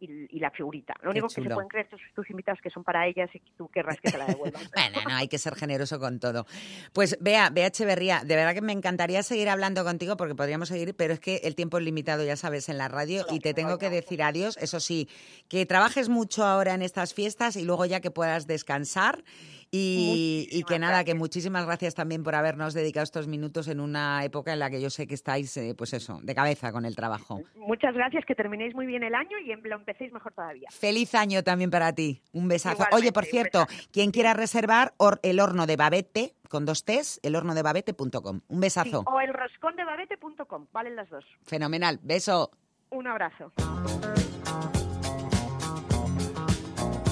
y, 0.00 0.36
y 0.36 0.40
la 0.40 0.50
figurita. 0.50 0.94
Lo 1.02 1.12
Qué 1.12 1.20
único 1.20 1.28
que 1.28 1.42
se 1.42 1.50
pueden 1.50 1.68
creer 1.68 1.88
tus, 1.88 2.00
tus 2.14 2.30
invitados 2.30 2.60
que 2.62 2.70
son 2.70 2.82
para 2.82 3.06
ellas 3.06 3.28
y 3.34 3.40
tú 3.56 3.68
querrás 3.68 3.98
que 4.00 4.10
te 4.10 4.18
la 4.18 4.26
devuelvan. 4.26 4.62
Bueno, 4.74 4.98
no, 5.08 5.14
hay 5.14 5.28
que 5.28 5.38
ser 5.38 5.54
generoso 5.54 5.98
con 6.00 6.18
todo. 6.18 6.46
Pues 6.92 7.18
vea, 7.20 7.50
Bea 7.50 7.66
Echeverría, 7.66 8.22
de 8.24 8.34
verdad 8.34 8.54
que 8.54 8.62
me 8.62 8.72
encantaría 8.72 9.22
seguir 9.22 9.48
hablando 9.48 9.84
contigo 9.84 10.16
porque 10.16 10.34
podríamos 10.34 10.68
seguir, 10.68 10.94
pero 10.96 11.12
es 11.12 11.20
que 11.20 11.36
el 11.44 11.54
tiempo 11.54 11.78
es 11.78 11.84
limitado, 11.84 12.24
ya 12.24 12.36
sabes, 12.36 12.68
en 12.68 12.78
la 12.78 12.88
radio 12.88 13.26
y 13.30 13.40
te 13.40 13.52
tengo 13.52 13.78
que 13.78 13.90
decir 13.90 14.22
adiós. 14.22 14.56
Eso 14.56 14.80
sí, 14.80 15.08
que 15.48 15.66
trabajes 15.66 16.08
mucho 16.08 16.44
ahora 16.44 16.74
en 16.74 16.82
estas 16.82 17.12
fiestas 17.12 17.56
y 17.56 17.64
luego 17.64 17.84
ya 17.84 18.00
que 18.00 18.10
puedas 18.10 18.46
descansar 18.46 19.22
Y, 19.72 20.48
y 20.50 20.64
que 20.64 20.80
nada, 20.80 21.04
que 21.04 21.14
muchísimas 21.14 21.64
gracias 21.64 21.94
también 21.94 22.24
por 22.24 22.34
habernos 22.34 22.74
dedicado 22.74 23.04
estos 23.04 23.28
minutos 23.28 23.68
en 23.68 23.78
una 23.78 24.24
época 24.24 24.52
en 24.52 24.58
la 24.58 24.68
que 24.68 24.80
yo 24.80 24.90
sé 24.90 25.06
que 25.06 25.14
estáis, 25.14 25.56
eh, 25.56 25.74
pues 25.78 25.92
eso, 25.92 26.18
de 26.22 26.34
cabeza 26.34 26.72
con 26.72 26.84
el 26.84 26.96
trabajo. 26.96 27.42
Muchas 27.54 27.94
gracias, 27.94 28.24
que 28.26 28.34
terminéis 28.34 28.74
muy 28.74 28.86
bien 28.86 29.04
el 29.04 29.14
año 29.14 29.38
y 29.38 29.54
lo 29.68 29.76
empecéis 29.76 30.12
mejor 30.12 30.32
todavía. 30.32 30.68
Feliz 30.72 31.14
año 31.14 31.44
también 31.44 31.70
para 31.70 31.92
ti. 31.94 32.20
Un 32.32 32.48
besazo. 32.48 32.74
Igualmente, 32.74 32.96
Oye, 32.96 33.12
por 33.12 33.22
un 33.24 33.30
cierto, 33.30 33.66
quien 33.92 34.10
quiera 34.10 34.34
reservar 34.34 34.92
el 35.22 35.38
horno 35.38 35.66
de 35.66 35.76
Babette, 35.76 36.34
con 36.48 36.64
dos 36.66 36.84
T's, 36.84 37.20
elhornodebabete.com. 37.22 38.40
Un 38.48 38.56
Sí, 38.56 38.60
besazo. 38.60 39.04
o 39.06 39.20
el 39.20 39.32
roscondebabete.com, 39.32 40.66
valen 40.72 40.96
las 40.96 41.08
dos. 41.10 41.24
Fenomenal. 41.44 42.00
Beso. 42.02 42.50
Un 42.90 43.06
abrazo. 43.06 43.52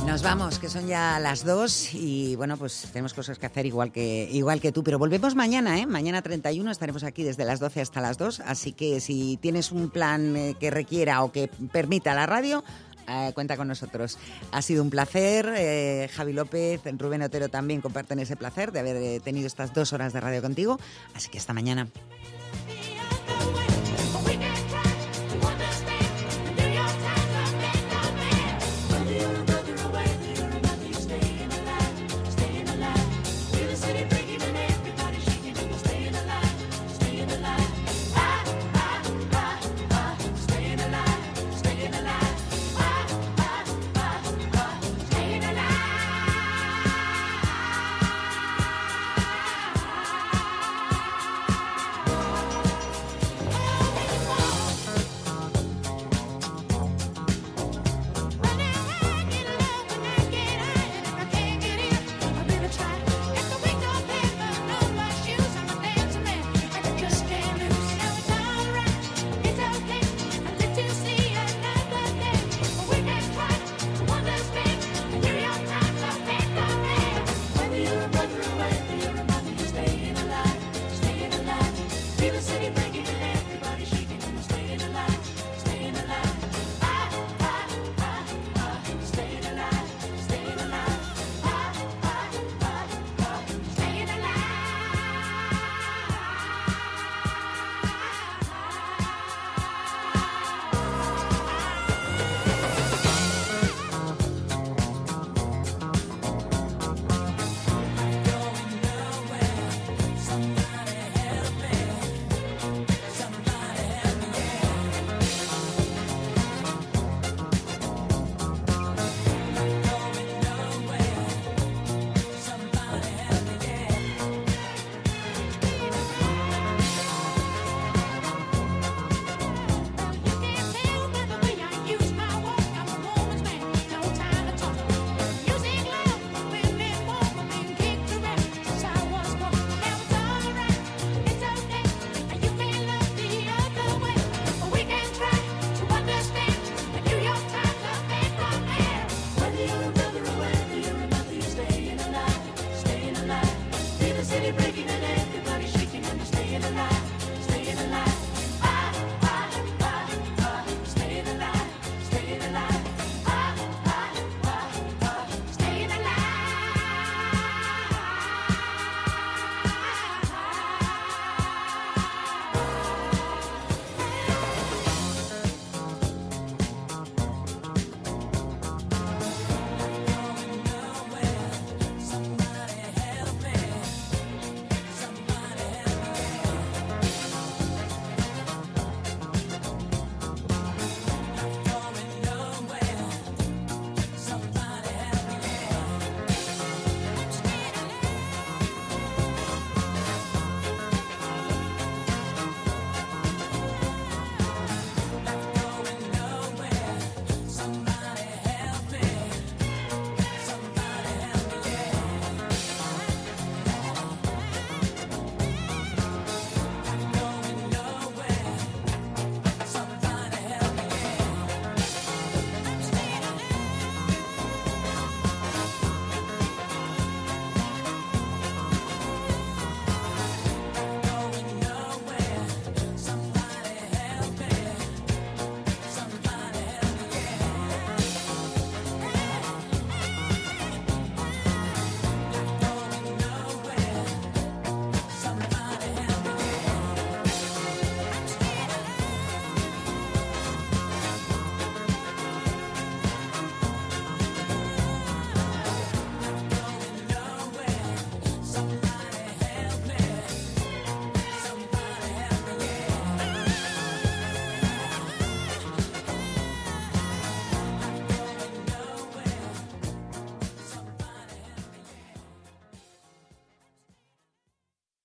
Nos 0.08 0.22
vamos, 0.22 0.58
que 0.58 0.70
son 0.70 0.86
ya 0.86 1.20
las 1.20 1.44
dos 1.44 1.92
y 1.92 2.34
bueno, 2.34 2.56
pues 2.56 2.88
tenemos 2.94 3.12
cosas 3.12 3.38
que 3.38 3.44
hacer 3.44 3.66
igual 3.66 3.92
que, 3.92 4.26
igual 4.32 4.58
que 4.58 4.72
tú, 4.72 4.82
pero 4.82 4.98
volvemos 4.98 5.34
mañana, 5.34 5.78
¿eh? 5.78 5.86
Mañana 5.86 6.22
31 6.22 6.70
estaremos 6.70 7.04
aquí 7.04 7.24
desde 7.24 7.44
las 7.44 7.60
12 7.60 7.82
hasta 7.82 8.00
las 8.00 8.16
2, 8.16 8.40
así 8.40 8.72
que 8.72 9.00
si 9.00 9.36
tienes 9.36 9.70
un 9.70 9.90
plan 9.90 10.34
eh, 10.34 10.56
que 10.58 10.70
requiera 10.70 11.22
o 11.22 11.30
que 11.30 11.48
permita 11.72 12.14
la 12.14 12.24
radio, 12.24 12.64
eh, 13.06 13.32
cuenta 13.34 13.58
con 13.58 13.68
nosotros. 13.68 14.18
Ha 14.50 14.62
sido 14.62 14.82
un 14.82 14.88
placer, 14.88 15.52
eh, 15.54 16.08
Javi 16.10 16.32
López, 16.32 16.80
Rubén 16.96 17.20
Otero 17.20 17.50
también 17.50 17.82
comparten 17.82 18.18
ese 18.18 18.34
placer 18.34 18.72
de 18.72 18.80
haber 18.80 19.20
tenido 19.20 19.46
estas 19.46 19.74
dos 19.74 19.92
horas 19.92 20.14
de 20.14 20.20
radio 20.20 20.40
contigo, 20.40 20.80
así 21.14 21.28
que 21.28 21.36
hasta 21.36 21.52
mañana. 21.52 21.86